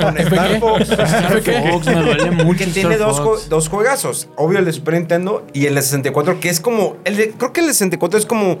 con 0.00 0.18
Star 0.18 0.58
Fox. 0.58 0.90
Star 0.90 1.42
Fox, 1.70 1.86
me 1.86 1.94
duele 2.02 2.30
mucho. 2.32 2.58
que 2.58 2.66
tiene 2.66 2.96
dos, 2.96 3.20
jue- 3.20 3.44
dos 3.48 3.68
juegazos. 3.68 4.28
Obvio 4.34 4.58
el 4.58 4.64
de 4.64 4.72
Super 4.72 4.94
Nintendo 4.94 5.46
y 5.52 5.66
el 5.66 5.76
de 5.76 5.82
64, 5.82 6.40
que 6.40 6.48
es 6.48 6.58
como. 6.58 6.96
El 7.04 7.16
de- 7.16 7.30
creo 7.38 7.52
que 7.52 7.60
el 7.60 7.66
de 7.68 7.72
64 7.74 8.18
es 8.18 8.26
como. 8.26 8.58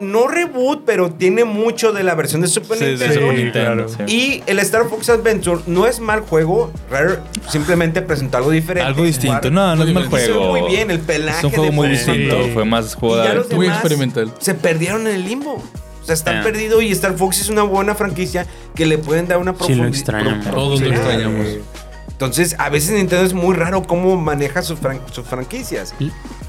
No 0.00 0.26
reboot, 0.26 0.82
pero 0.84 1.12
tiene 1.12 1.44
mucho 1.44 1.92
de 1.92 2.02
la 2.02 2.14
versión 2.16 2.40
de 2.40 2.48
Super 2.48 2.76
Sí, 2.78 2.84
de 2.84 2.90
Nintendo. 2.90 3.14
Super 3.14 3.36
Sí, 3.36 3.42
Nintendo, 3.44 3.86
claro. 3.86 3.88
sí. 4.08 4.14
Y 4.16 4.42
el 4.50 4.58
Star 4.58 4.88
Fox 4.88 5.08
Adventure 5.10 5.62
no 5.66 5.86
es 5.86 6.00
mal 6.00 6.20
juego. 6.20 6.72
Rare 6.90 7.18
simplemente 7.48 8.02
presentó 8.02 8.38
algo 8.38 8.50
diferente. 8.50 8.86
Algo 8.86 9.04
distinto. 9.04 9.36
Jugar- 9.36 9.52
No, 9.52 9.76
no 9.76 9.84
es 9.84 9.94
mal 9.94 10.02
Hizo 10.06 10.10
juego. 10.10 10.48
muy 10.58 10.70
bien 10.70 10.90
el 10.90 10.98
pelaje. 11.00 11.38
Es 11.38 11.44
un 11.44 11.50
juego 11.50 11.64
de 11.66 11.70
muy 11.70 11.86
fondo. 11.96 12.12
distinto. 12.14 12.44
Sí. 12.44 12.50
Fue 12.52 12.64
más 12.64 12.96
de... 13.00 13.34
los 13.34 13.50
Muy 13.52 13.66
experimental. 13.68 14.32
Se 14.40 14.54
perdieron 14.54 15.06
en 15.06 15.14
el 15.14 15.24
limbo. 15.24 15.54
O 16.02 16.04
sea, 16.04 16.14
está 16.14 16.32
Yeah. 16.32 16.42
perdido 16.42 16.82
y 16.82 16.90
Star 16.90 17.16
Fox 17.16 17.40
es 17.40 17.48
una 17.48 17.62
buena 17.62 17.94
franquicia 17.94 18.44
que 18.74 18.86
le 18.86 18.98
pueden 18.98 19.28
dar 19.28 19.38
una 19.38 19.52
Sí, 19.52 19.58
lo 19.60 19.66
profundidad. 19.66 19.88
extrañamos. 19.88 20.50
Todos 20.50 20.80
lo 20.80 20.88
extrañamos. 20.90 21.46
Entonces, 22.24 22.54
a 22.58 22.68
veces 22.68 22.92
Nintendo 22.92 23.24
es 23.26 23.34
muy 23.34 23.56
raro 23.56 23.82
cómo 23.82 24.16
maneja 24.16 24.62
sus, 24.62 24.78
fran- 24.80 25.00
sus 25.10 25.26
franquicias. 25.26 25.92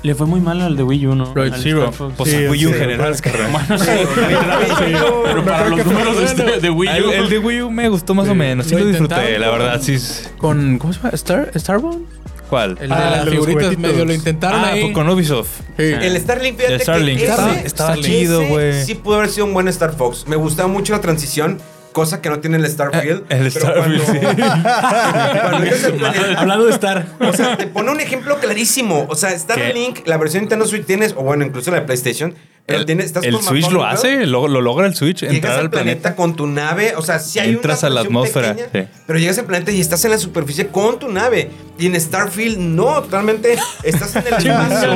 Le 0.04 0.14
fue 0.16 0.28
muy 0.28 0.40
mal 0.40 0.62
al 0.62 0.78
de 0.78 0.84
Wii 0.84 1.08
U, 1.08 1.16
¿no? 1.16 1.34
Right, 1.34 1.54
Al 1.54 1.62
Zero. 1.64 1.92
Pues 2.16 2.30
Sí, 2.30 2.48
Wii 2.48 2.66
U 2.66 2.70
en 2.70 2.74
sí, 2.76 2.80
general. 2.80 3.16
sí. 3.16 3.22
Pero 3.24 5.24
Pero 5.24 5.46
para 5.46 5.70
los 5.70 5.86
números 5.86 6.18
de, 6.18 6.24
este- 6.26 6.60
de 6.60 6.70
Wii 6.70 6.90
El, 6.90 7.06
U. 7.06 7.12
el 7.12 7.30
de 7.30 7.40
Wii 7.40 7.62
U 7.64 7.72
me 7.72 7.90
gustó 7.90 8.14
más 8.14 8.28
o 8.30 8.36
menos. 8.36 8.68
Sí 8.68 8.74
Lo 8.74 8.80
lo 8.82 8.86
disfruté, 8.88 9.40
la 9.40 9.50
verdad. 9.50 9.82
Sí. 9.82 9.98
Con, 10.38 10.78
¿cómo 10.78 10.94
se 10.94 11.00
llama? 11.00 11.10
Star, 11.14 11.52
Starbone. 11.56 12.04
¿Cuál? 12.50 12.78
El 12.80 12.90
de 12.90 12.96
Ah, 12.96 13.10
las 13.18 13.24
el 13.28 13.32
figuritas 13.32 13.78
medio 13.80 14.06
lo 14.06 14.14
intentaron 14.14 14.60
ah, 14.64 14.68
ahí. 14.74 14.82
pues 14.82 14.94
con 14.94 15.10
Ubisoft. 15.10 15.62
Sí. 15.78 15.84
El 15.84 16.16
Starlink, 16.20 16.58
fíjate 16.58 16.74
El 16.76 16.82
Starlink. 16.82 17.18
que 17.18 17.24
ese- 17.26 17.34
Estaba- 17.34 17.60
estaba 17.62 17.94
ese 17.96 18.02
chido, 18.04 18.46
güey. 18.48 18.86
Sí 18.86 18.94
pudo 18.96 19.16
haber 19.16 19.30
sido 19.30 19.46
un 19.48 19.54
buen 19.54 19.68
Star 19.70 19.96
Fox. 19.96 20.28
Me 20.28 20.36
gustaba 20.36 20.68
mucho 20.68 20.94
la 20.94 21.02
transición, 21.02 21.60
cosa 21.94 22.22
que 22.22 22.30
no 22.30 22.40
tiene 22.40 22.58
el 22.58 22.68
Starfield. 22.70 23.24
El 23.30 23.52
pero 23.52 23.52
Starfield, 23.52 24.04
cuando- 24.04 24.34
cuando 25.42 25.98
planeta- 25.98 26.34
Hablando 26.42 26.66
de 26.66 26.72
Star. 26.72 27.06
O 27.20 27.34
sea, 27.34 27.58
te 27.58 27.68
pone 27.68 27.92
un 27.92 28.00
ejemplo 28.00 28.38
clarísimo. 28.40 29.06
O 29.10 29.16
sea, 29.16 29.38
Starlink, 29.38 30.06
la 30.08 30.18
versión 30.18 30.42
de 30.42 30.46
Nintendo 30.46 30.66
Switch 30.68 30.86
tienes, 30.86 31.14
o 31.14 31.24
bueno, 31.24 31.46
incluso 31.46 31.72
la 31.72 31.80
de 31.80 31.86
PlayStation, 31.86 32.36
pero 32.66 32.80
El, 32.80 32.86
tienes, 32.86 33.08
estás 33.08 33.26
el 33.26 33.34
con 33.34 33.44
Switch 33.44 33.70
lo 33.70 33.80
¿no? 33.82 33.86
hace, 33.86 34.26
lo, 34.26 34.48
lo 34.48 34.62
logra 34.62 34.88
el 34.88 34.96
Switch, 34.96 35.20
Llegas 35.22 35.36
entrar 35.36 35.54
al 35.56 35.60
al 35.66 35.70
planeta, 35.70 36.02
planeta. 36.02 36.16
con 36.16 36.36
tu 36.36 36.48
nave, 36.48 36.94
o 36.96 37.02
sea, 37.02 37.20
si 37.20 37.40
hay 37.40 37.50
Entras 37.50 37.80
una 37.84 37.88
a 37.88 37.92
la 37.96 38.02
atmósfera, 38.02 38.56
pequeña, 38.56 38.86
sí. 38.86 38.90
pero 39.06 39.20
llegas 39.20 39.38
al 39.38 39.46
planeta 39.46 39.72
y 39.74 39.82
estás 39.82 40.06
en 40.06 40.12
la 40.12 40.18
superficie 40.18 40.68
con 40.68 40.98
tu 40.98 41.10
nave. 41.10 41.50
Y 41.78 41.88
en 41.88 42.00
Starfield 42.00 42.60
no, 42.60 43.02
totalmente 43.04 43.58
estás 43.84 44.16
en 44.16 44.28
el 44.28 44.34
espacio, 44.38 44.90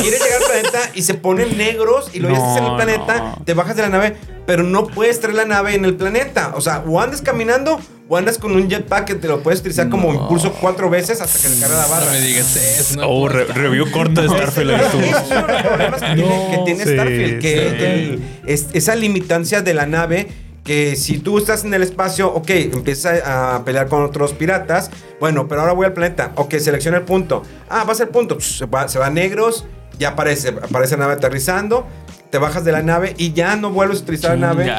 quieres 0.00 0.20
llegar 0.20 0.38
al 0.42 0.46
planeta 0.50 0.90
y 0.94 1.02
se 1.02 1.14
ponen 1.14 1.56
negros 1.56 2.10
y 2.12 2.18
luego 2.18 2.36
ya 2.36 2.42
estás 2.42 2.56
en 2.58 2.64
el 2.64 2.70
No, 2.70 2.76
planeta, 2.76 3.18
no. 3.38 3.42
te 3.44 3.54
bajas 3.54 3.76
de 3.76 3.82
la 3.82 3.88
nave, 3.90 4.16
pero 4.46 4.62
no 4.62 4.86
puedes 4.86 5.20
traer 5.20 5.36
la 5.36 5.44
nave 5.44 5.74
en 5.74 5.84
el 5.84 5.94
planeta. 5.94 6.52
O 6.56 6.60
sea, 6.60 6.82
o 6.86 7.00
andas 7.00 7.22
caminando 7.22 7.80
o 8.08 8.16
andas 8.16 8.36
con 8.38 8.52
un 8.52 8.68
jetpack 8.68 9.04
que 9.06 9.14
te 9.14 9.26
lo 9.28 9.42
puedes 9.42 9.60
utilizar 9.60 9.88
como 9.88 10.12
impulso 10.12 10.52
cuatro 10.60 10.90
veces 10.90 11.20
hasta 11.20 11.38
que 11.40 11.48
se 11.54 11.60
carga 11.60 11.78
la 11.78 11.86
barra. 11.86 12.06
No 12.06 12.12
me 12.12 12.20
digas 12.20 12.56
eso. 12.56 12.96
no 13.00 13.08
Oh, 13.08 13.28
re- 13.28 13.44
review 13.44 13.90
corto 13.90 14.20
de 14.20 14.28
Starfield. 14.28 14.70
que 15.30 16.14
tiene, 16.14 16.48
que 16.50 16.58
tiene 16.64 16.84
sí, 16.84 16.92
Starfield, 16.92 17.40
que 17.40 17.54
sí. 17.54 17.84
el- 17.84 18.22
es- 18.46 18.66
esa 18.72 18.94
limitancia 18.94 19.62
de 19.62 19.74
la 19.74 19.86
nave 19.86 20.28
que 20.64 20.94
si 20.94 21.18
tú 21.18 21.38
estás 21.38 21.64
en 21.64 21.74
el 21.74 21.82
espacio, 21.82 22.32
ok, 22.32 22.48
empiezas 22.50 23.20
a 23.26 23.62
pelear 23.64 23.88
con 23.88 24.04
otros 24.04 24.32
piratas, 24.32 24.90
bueno, 25.18 25.48
pero 25.48 25.62
ahora 25.62 25.72
voy 25.72 25.86
al 25.86 25.92
planeta, 25.92 26.30
ok, 26.36 26.54
selecciona 26.58 26.98
el 26.98 27.02
punto, 27.02 27.42
ah, 27.68 27.82
vas 27.84 28.00
al 28.00 28.08
punto, 28.10 28.36
psh, 28.38 28.58
se 28.58 28.66
va, 28.66 28.86
se 28.86 29.00
va 29.00 29.06
a 29.06 29.10
negros, 29.10 29.66
ya 29.98 30.10
aparece, 30.10 30.50
aparece 30.50 30.92
la 30.96 31.00
nave 31.00 31.14
aterrizando, 31.14 31.88
te 32.32 32.38
bajas 32.38 32.64
de 32.64 32.72
la 32.72 32.82
nave 32.82 33.14
y 33.18 33.34
ya 33.34 33.56
no 33.56 33.70
vuelves 33.70 34.00
a 34.00 34.02
utilizar 34.04 34.38
la 34.38 34.46
nave. 34.54 34.72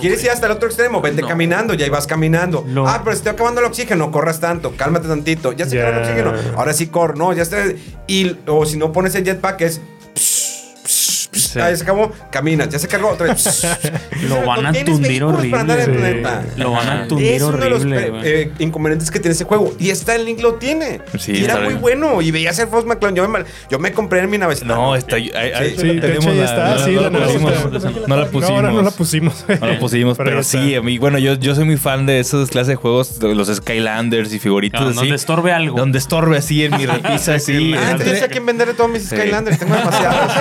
¿Quieres 0.00 0.24
ir 0.24 0.30
hasta 0.30 0.46
el 0.46 0.52
otro 0.52 0.68
extremo? 0.68 1.02
Vete 1.02 1.20
No. 1.20 1.28
caminando, 1.28 1.74
ya 1.74 1.88
vas 1.90 2.06
caminando. 2.06 2.64
No. 2.66 2.88
Ah, 2.88 3.02
pero 3.04 3.12
se 3.14 3.18
está 3.18 3.32
acabando 3.32 3.60
el 3.60 3.66
oxígeno, 3.66 4.10
corras 4.10 4.40
tanto, 4.40 4.72
cálmate 4.74 5.06
tantito. 5.06 5.52
Ya 5.52 5.66
se 5.66 5.78
acabó 5.78 5.98
el 5.98 6.02
oxígeno, 6.02 6.32
ahora 6.56 6.72
sí 6.72 6.86
corre, 6.86 7.18
no, 7.18 7.30
ya 7.34 7.42
está. 7.42 7.58
Y, 8.06 8.38
o 8.46 8.64
si 8.64 8.78
no 8.78 8.90
pones 8.90 9.14
el 9.16 9.24
jetpack 9.24 9.60
es. 9.60 9.82
Sí. 11.34 11.58
Ah, 11.60 11.70
ya 11.70 11.76
se 11.76 11.82
acabó, 11.82 12.12
caminas, 12.30 12.68
ya 12.68 12.78
se 12.78 12.88
cargó 12.88 13.10
otra 13.10 13.26
vez. 13.28 13.66
Lo 14.28 14.44
van 14.46 14.66
a 14.66 14.72
tundir 14.72 15.08
vehículos 15.24 15.46
para 15.46 15.60
andar 15.62 15.80
en 15.80 15.84
el 15.90 15.90
horrible. 15.96 16.20
planeta. 16.22 16.44
Lo 16.56 16.70
van 16.72 16.88
a 16.88 17.08
tundir 17.08 17.32
Es 17.32 17.42
uno 17.42 17.56
de 17.58 17.70
los 17.70 17.80
horrible, 17.80 18.06
eh, 18.06 18.10
güey. 18.10 18.22
eh, 18.26 18.52
inconvenientes 18.60 19.10
que 19.10 19.20
tiene 19.20 19.34
ese 19.34 19.44
juego. 19.44 19.74
Y 19.78 19.90
Starlink 19.94 20.40
lo 20.40 20.54
tiene. 20.54 21.00
Sí, 21.18 21.32
y 21.32 21.44
era 21.44 21.60
muy 21.60 21.74
bueno. 21.74 22.22
Y 22.22 22.30
veía 22.30 22.52
ser 22.52 22.68
Fox 22.68 22.86
McCloud. 22.86 23.14
Yo 23.14 23.28
me, 23.28 23.40
yo 23.70 23.78
me 23.78 23.92
compré 23.92 24.20
en 24.20 24.30
mi 24.30 24.38
nave. 24.38 24.54
No, 24.64 24.94
está 24.96 25.16
ahí. 25.16 25.30
ahí- 25.34 25.52
ahí 25.52 25.74
Sí, 25.78 25.86
la 25.92 26.00
tenemos, 26.00 26.24
la- 26.36 26.44
está, 26.44 26.74
no- 26.74 26.84
sí, 26.84 26.90
no 26.92 27.00
la 27.02 27.10
la 27.10 27.26
pusimos. 27.26 27.52
está. 27.52 27.90
No 28.06 28.16
la 28.16 28.26
pusimos. 28.26 28.48
No, 28.50 28.56
ahora 28.56 28.70
no 28.70 28.82
la 28.82 28.90
pusimos. 28.90 29.44
No 29.60 29.66
lo 29.66 29.78
pusimos, 29.78 30.16
pero, 30.18 30.42
sí, 30.42 30.68
está. 30.68 30.78
a 30.78 30.82
mí, 30.82 30.98
bueno, 30.98 31.18
yo, 31.18 31.34
yo 31.34 31.54
soy 31.54 31.64
muy 31.64 31.76
fan 31.76 32.06
de 32.06 32.20
esas 32.20 32.48
clases 32.50 32.68
de 32.68 32.74
juegos, 32.76 33.18
de 33.18 33.34
los 33.34 33.48
Skylanders 33.54 34.32
y 34.32 34.38
así. 34.88 34.96
donde 34.96 35.14
estorbe 35.14 35.52
algo. 35.52 35.76
Donde 35.76 35.98
estorbe 35.98 36.36
así 36.38 36.64
en 36.64 36.76
mi 36.76 36.86
repisa, 36.86 37.34
así. 37.36 37.74
Ah, 37.76 37.90
entonces 37.92 38.22
a 38.22 38.28
quién 38.28 38.46
venderle 38.46 38.74
todos 38.74 38.90
mis 38.90 39.02
Sí. 39.02 39.16
Skylanders. 39.16 39.58
Tengo 39.58 39.74
demasiados. 39.74 40.32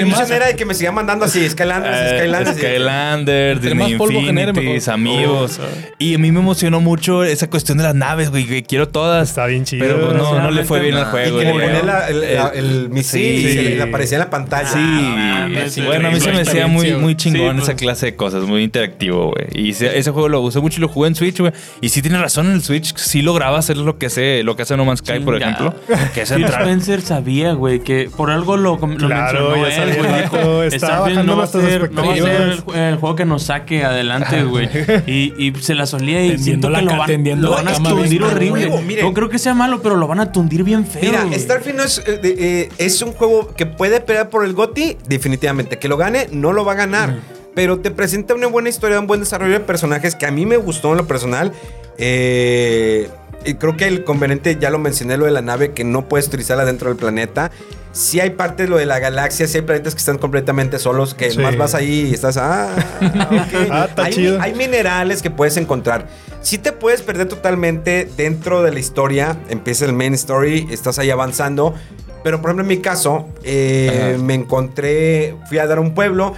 Entre 0.00 0.04
Mi 0.04 0.10
más- 0.10 0.20
misión 0.20 0.36
era 0.36 0.46
de 0.46 0.56
que 0.56 0.64
me 0.64 0.74
sigan 0.74 0.94
mandando 0.94 1.24
así 1.24 1.48
Skylanders, 1.48 1.96
Eh, 1.96 2.18
Skylanders. 2.18 2.56
Skylanders, 2.58 3.60
Disney 3.62 3.92
mejor. 3.92 4.90
amigos. 4.92 5.60
Y 5.98 6.14
a 6.14 6.18
mí 6.18 6.32
me 6.32 6.40
emocionó 6.40 6.80
mucho 6.80 7.24
esa 7.24 7.48
cuestión 7.50 7.78
de 7.78 7.84
las 7.84 7.94
naves, 7.94 8.30
güey, 8.30 8.46
que 8.46 8.62
quiero 8.62 8.88
todas. 8.88 9.28
Está 9.30 9.46
bien 9.46 9.64
chido. 9.64 9.84
Pero 9.86 10.06
pues, 10.06 10.16
no, 10.16 10.40
no 10.40 10.50
le 10.50 10.64
fue 10.64 10.80
bien 10.80 10.94
al 10.96 11.06
juego. 11.06 11.40
Y 11.40 11.44
que 11.44 11.52
le 11.52 11.82
la- 11.82 12.08
el, 12.08 12.24
el 12.54 12.88
misil 12.90 13.10
Sí. 13.20 13.46
y 13.46 13.52
se 13.54 13.62
le, 13.62 13.82
aparecía 13.82 14.16
en 14.18 14.24
la 14.24 14.30
pantalla. 14.30 14.68
Sí, 14.68 14.78
Ah, 14.78 15.48
bueno, 15.86 16.08
a 16.08 16.10
mí 16.10 16.20
se 16.20 16.32
me 16.32 16.40
hacía 16.42 16.66
muy, 16.66 16.92
muy 16.94 17.16
chingón 17.16 17.56
Sí, 17.56 17.62
esa 17.62 17.72
pues. 17.72 17.82
clase 17.82 18.06
de 18.06 18.16
cosas, 18.16 18.44
muy 18.44 18.62
interactivo, 18.62 19.32
güey. 19.32 19.46
Y 19.66 19.70
ese, 19.70 19.98
ese 19.98 20.10
juego 20.10 20.28
lo 20.28 20.40
usé 20.40 20.60
mucho 20.60 20.78
y 20.78 20.80
lo 20.80 20.88
jugué 20.88 21.08
en 21.08 21.14
Switch, 21.14 21.38
güey. 21.38 21.52
Y 21.80 21.88
sí 21.90 22.02
tiene 22.02 22.18
razón, 22.18 22.46
en 22.46 22.52
el 22.52 22.62
Switch 22.62 22.94
sí 22.96 23.22
lograba 23.22 23.58
hacer 23.58 23.76
lo 23.76 23.98
que 23.98 24.06
hace, 24.06 24.42
lo 24.42 24.56
que 24.56 24.62
hace 24.62 24.76
No 24.76 24.84
Man's 24.84 25.00
Sky, 25.00 25.20
por 25.20 25.36
ejemplo. 25.36 25.74
Que 26.14 26.22
es 26.22 26.32
Phil 26.32 26.42
entrar. 26.44 26.62
Spencer 26.62 27.00
sabía, 27.02 27.52
güey, 27.52 27.80
que 27.80 28.08
por 28.16 28.30
algo 28.30 28.56
lo, 28.56 28.76
lo 28.76 28.78
Claro, 28.78 29.50
mencionó 29.56 29.68
ya 29.68 29.89
él, 29.90 29.96
sabía 29.96 30.08
güey. 30.08 30.14
el 30.14 30.22
Dijo, 30.22 30.36
vato, 30.36 30.62
estaba 30.62 30.92
Starfield 30.92 31.16
bajando 31.16 31.32
no 31.32 31.38
va 31.38 31.44
a 31.44 31.46
ser, 31.46 31.92
no 31.92 32.06
va 32.06 32.12
a 32.12 32.16
ser 32.16 32.64
el, 32.74 32.96
juego 32.96 33.16
que 33.16 33.24
nos 33.24 33.42
saque 33.44 33.84
adelante, 33.84 34.44
güey. 34.44 34.68
Y, 35.06 35.34
y 35.38 35.54
se 35.60 35.74
la 35.74 35.86
solía 35.86 36.24
y 36.24 36.38
siento 36.38 36.70
la 36.70 36.80
que 36.80 36.84
lo 36.84 36.96
van, 36.96 37.40
lo 37.40 37.50
van 37.50 37.68
a 37.68 37.74
tundir 37.74 38.22
horrible. 38.22 38.70
Miren. 38.82 39.04
No 39.04 39.14
creo 39.14 39.28
que 39.28 39.38
sea 39.38 39.54
malo, 39.54 39.80
pero 39.82 39.96
lo 39.96 40.06
van 40.06 40.20
a 40.20 40.32
tundir 40.32 40.64
bien 40.64 40.86
feo. 40.86 41.02
Mira, 41.02 41.24
güey. 41.24 41.38
Starfield 41.38 41.76
no 41.76 41.84
es, 41.84 41.98
eh, 42.06 42.20
eh, 42.22 42.68
es 42.78 43.02
un 43.02 43.12
juego 43.12 43.54
que 43.54 43.66
puede 43.66 44.00
pelear 44.00 44.30
por 44.30 44.44
el 44.44 44.52
GOTY, 44.52 44.98
definitivamente. 45.08 45.78
Que 45.78 45.88
lo 45.88 45.96
gane, 45.96 46.28
no 46.32 46.52
lo 46.52 46.64
va 46.64 46.72
a 46.72 46.76
ganar. 46.76 47.18
Pero 47.54 47.80
te 47.80 47.90
presenta 47.90 48.34
una 48.34 48.46
buena 48.46 48.68
historia, 48.68 49.00
un 49.00 49.06
buen 49.06 49.20
desarrollo 49.20 49.54
de 49.54 49.60
personajes 49.60 50.14
que 50.14 50.26
a 50.26 50.30
mí 50.30 50.46
me 50.46 50.56
gustó 50.56 50.92
en 50.92 50.98
lo 50.98 51.06
personal. 51.06 51.52
Eh, 51.98 53.10
y 53.44 53.54
creo 53.54 53.76
que 53.76 53.86
el 53.86 54.04
conveniente, 54.04 54.56
ya 54.60 54.70
lo 54.70 54.78
mencioné, 54.78 55.16
lo 55.16 55.24
de 55.26 55.30
la 55.32 55.42
nave, 55.42 55.72
que 55.72 55.84
no 55.84 56.08
puedes 56.08 56.26
utilizarla 56.28 56.64
dentro 56.64 56.88
del 56.88 56.96
planeta. 56.96 57.50
Si 57.92 58.20
hay 58.20 58.30
parte 58.30 58.64
de 58.64 58.68
lo 58.68 58.76
de 58.76 58.86
la 58.86 59.00
galaxia, 59.00 59.48
si 59.48 59.56
hay 59.58 59.62
planetas 59.62 59.94
que 59.94 59.98
están 59.98 60.18
completamente 60.18 60.78
solos, 60.78 61.14
que 61.14 61.30
Sí. 61.32 61.38
más 61.40 61.56
vas 61.56 61.74
ahí 61.74 62.08
y 62.10 62.14
estás, 62.14 62.36
ah. 62.36 62.68
Ah, 63.70 63.86
está 63.88 64.04
hay, 64.04 64.12
chido. 64.12 64.40
hay 64.40 64.54
minerales 64.54 65.22
que 65.22 65.30
puedes 65.30 65.56
encontrar. 65.56 66.06
Si 66.40 66.56
te 66.58 66.70
puedes 66.72 67.02
perder 67.02 67.26
totalmente 67.28 68.08
dentro 68.16 68.62
de 68.62 68.72
la 68.72 68.78
historia, 68.78 69.36
empieza 69.48 69.84
el 69.86 69.92
main 69.92 70.14
story, 70.14 70.68
estás 70.70 70.98
ahí 70.98 71.10
avanzando. 71.10 71.74
Pero 72.22 72.40
por 72.42 72.50
ejemplo 72.50 72.62
en 72.64 72.68
mi 72.68 72.82
caso, 72.82 73.28
eh, 73.42 74.18
me 74.22 74.34
encontré, 74.34 75.34
fui 75.48 75.58
a 75.58 75.66
dar 75.66 75.78
a 75.78 75.80
un 75.80 75.94
pueblo 75.94 76.34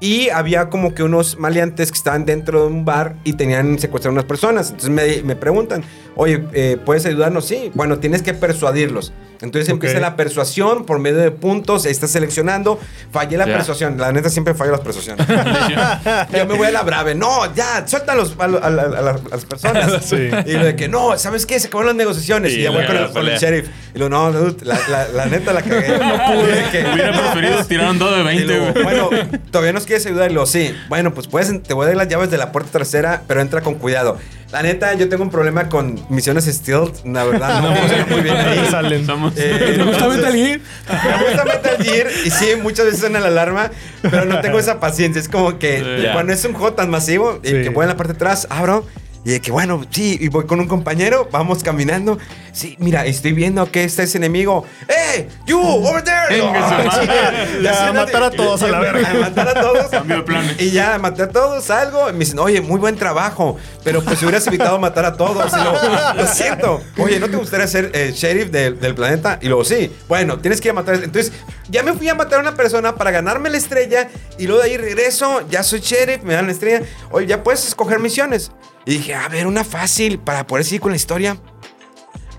y 0.00 0.30
había 0.30 0.70
como 0.70 0.94
que 0.94 1.02
unos 1.02 1.38
maleantes 1.38 1.92
que 1.92 1.98
estaban 1.98 2.24
dentro 2.24 2.62
de 2.62 2.66
un 2.68 2.84
bar 2.84 3.16
y 3.22 3.34
tenían 3.34 3.78
secuestrado 3.78 4.14
unas 4.14 4.24
personas. 4.24 4.70
Entonces 4.70 4.90
me, 4.90 5.22
me 5.22 5.36
preguntan, 5.36 5.84
oye, 6.16 6.42
eh, 6.54 6.78
¿puedes 6.84 7.04
ayudarnos? 7.04 7.44
Sí. 7.44 7.70
Bueno, 7.74 7.98
tienes 7.98 8.22
que 8.22 8.32
persuadirlos. 8.32 9.12
Entonces 9.42 9.68
Ok. 9.68 9.74
empieza 9.74 10.00
la 10.00 10.16
persuasión 10.16 10.84
por 10.84 10.98
medio 10.98 11.18
de 11.18 11.30
puntos, 11.30 11.86
estás 11.86 12.10
seleccionando. 12.10 12.78
Fallé 13.10 13.36
la 13.38 13.46
persuasión, 13.46 13.96
la 13.98 14.12
neta 14.12 14.28
siempre 14.28 14.54
fallo 14.54 14.72
las 14.72 14.80
persuasiones. 14.80 15.26
Yo 16.36 16.46
me 16.46 16.54
voy 16.56 16.66
a 16.66 16.70
la 16.70 16.82
brave. 16.82 17.14
No, 17.14 17.52
ya, 17.54 17.86
suéltalos 17.86 18.34
a, 18.38 18.46
lo- 18.46 18.62
a 18.62 18.70
la- 18.70 18.82
a 18.82 18.86
la- 18.88 19.10
a 19.12 19.18
las 19.30 19.44
personas. 19.44 20.04
Sí. 20.10 20.28
Y 20.46 20.52
lo 20.52 20.64
de 20.64 20.76
que, 20.76 20.88
no, 20.88 21.16
¿sabes 21.18 21.46
qué? 21.46 21.58
Se 21.60 21.68
acabaron 21.68 21.88
las 21.88 21.96
negociaciones. 21.96 22.52
Sí, 22.52 22.60
y 22.60 22.62
ya 22.64 22.70
voy 22.70 22.84
con 22.86 22.96
el, 22.96 23.02
la 23.02 23.08
con 23.08 23.16
el 23.18 23.24
pelea. 23.24 23.38
sheriff. 23.38 23.68
Y 23.94 23.98
lo, 23.98 24.08
no, 24.08 24.30
la, 24.30 24.78
la- 24.88 25.08
la 25.08 25.26
neta 25.26 25.52
la 25.52 25.62
cagué. 25.62 25.88
no 25.98 26.16
pude. 26.26 26.92
Hubiera 26.92 27.12
preferido 27.12 27.64
tirar 27.64 27.90
un 27.90 27.98
dado 27.98 28.16
de 28.16 28.22
20, 28.22 28.58
güey. 28.58 28.82
bueno, 28.84 29.10
todavía 29.50 29.72
nos 29.72 29.84
quieres 29.86 30.04
ayudar. 30.06 30.30
Y 30.30 30.34
lo, 30.34 30.46
sí. 30.46 30.74
Bueno, 30.88 31.14
pues 31.14 31.26
puedes, 31.28 31.62
te 31.62 31.74
voy 31.74 31.84
a 31.84 31.88
dar 31.88 31.96
las 31.96 32.08
llaves 32.08 32.30
de 32.30 32.38
la 32.38 32.52
puerta 32.52 32.70
trasera, 32.72 33.22
pero 33.26 33.40
entra 33.40 33.60
con 33.62 33.74
cuidado. 33.76 34.18
La 34.52 34.62
neta, 34.62 34.94
yo 34.94 35.08
tengo 35.08 35.22
un 35.22 35.30
problema 35.30 35.68
con 35.68 36.00
misiones 36.08 36.44
stealth. 36.46 37.04
La 37.04 37.22
verdad, 37.24 37.62
no 37.62 37.74
funciona 37.76 38.06
muy 38.06 38.20
bien 38.20 38.36
ahí. 38.36 38.66
Salen. 38.70 39.06
Eh, 39.36 39.74
¿Te 39.76 39.82
gusta 39.84 40.08
Metal 40.08 40.32
Gear? 40.34 40.60
me 40.88 41.24
gusta 41.24 41.44
Metal 41.44 41.76
Gear 41.84 42.06
y 42.24 42.30
sí, 42.30 42.46
muchas 42.60 42.86
veces 42.86 43.00
suena 43.00 43.20
la 43.20 43.28
alarma, 43.28 43.70
pero 44.02 44.24
no 44.24 44.40
tengo 44.40 44.58
esa 44.58 44.80
paciencia. 44.80 45.20
Es 45.20 45.28
como 45.28 45.58
que 45.58 46.02
Ya. 46.02 46.14
cuando 46.14 46.32
es 46.32 46.44
un 46.44 46.52
juego 46.54 46.72
tan 46.72 46.90
masivo, 46.90 47.38
y 47.44 47.48
Sí. 47.48 47.62
que 47.62 47.68
voy 47.68 47.84
en 47.84 47.90
la 47.90 47.96
parte 47.96 48.12
de 48.12 48.16
atrás, 48.16 48.46
abro. 48.50 48.84
Y 49.24 49.30
de 49.32 49.40
que 49.40 49.52
bueno, 49.52 49.84
sí, 49.90 50.16
y 50.18 50.28
voy 50.28 50.46
con 50.46 50.60
un 50.60 50.66
compañero, 50.66 51.28
vamos 51.30 51.62
caminando. 51.62 52.18
Sí, 52.52 52.76
mira, 52.78 53.04
estoy 53.04 53.32
viendo 53.32 53.70
que 53.70 53.84
está 53.84 54.02
ese 54.02 54.16
enemigo. 54.16 54.64
¡Hey! 54.88 55.28
¡You! 55.46 55.60
¡Over 55.60 56.02
there! 56.02 56.38
Su 56.38 56.46
Ah, 56.46 56.98
sí, 57.00 57.62
Ya, 57.62 57.92
matar 57.92 58.22
a 58.22 58.30
todos 58.30 58.62
a 58.62 58.68
la 58.68 58.80
verga. 58.80 59.12
Matar 59.20 59.48
a 59.48 59.60
todos. 59.60 59.86
Cambio 59.88 60.16
de 60.16 60.22
planes. 60.22 60.60
Y 60.60 60.70
ya, 60.70 60.98
maté 60.98 61.22
a 61.24 61.28
todos, 61.28 61.62
salgo. 61.64 62.08
Y 62.08 62.12
me 62.14 62.20
dicen, 62.20 62.38
oye, 62.38 62.60
muy 62.62 62.80
buen 62.80 62.96
trabajo. 62.96 63.58
Pero 63.84 64.02
pues 64.02 64.18
si 64.18 64.24
hubieras 64.24 64.46
evitado 64.46 64.78
matar 64.78 65.04
a 65.04 65.12
todos. 65.14 65.52
Y 65.52 66.18
lo 66.18 66.26
siento. 66.26 66.80
Oye, 66.96 67.20
¿no 67.20 67.28
te 67.28 67.36
gustaría 67.36 67.66
ser 67.66 67.90
eh, 67.94 68.12
sheriff 68.14 68.50
del, 68.50 68.80
del 68.80 68.94
planeta? 68.94 69.38
Y 69.42 69.48
luego, 69.48 69.64
sí. 69.64 69.92
Bueno, 70.08 70.38
tienes 70.38 70.60
que 70.62 70.68
ir 70.68 70.72
a 70.72 70.74
matar. 70.74 70.94
Entonces, 70.94 71.30
ya 71.70 71.82
me 71.82 71.92
fui 71.94 72.08
a 72.08 72.14
matar 72.14 72.38
a 72.38 72.42
una 72.42 72.54
persona 72.54 72.94
para 72.96 73.10
ganarme 73.10 73.48
la 73.50 73.56
estrella. 73.56 74.08
Y 74.38 74.46
luego 74.46 74.62
de 74.62 74.70
ahí 74.70 74.76
regreso, 74.76 75.46
ya 75.48 75.62
soy 75.62 75.80
sheriff, 75.80 76.22
me 76.22 76.34
dan 76.34 76.46
la 76.46 76.52
estrella. 76.52 76.82
Oye, 77.10 77.26
ya 77.26 77.42
puedes 77.42 77.66
escoger 77.66 77.98
misiones. 77.98 78.50
Y 78.86 78.92
dije, 78.98 79.14
a 79.14 79.28
ver, 79.28 79.46
una 79.46 79.64
fácil 79.64 80.18
para 80.18 80.46
poder 80.46 80.64
seguir 80.64 80.80
con 80.80 80.90
la 80.92 80.96
historia. 80.96 81.36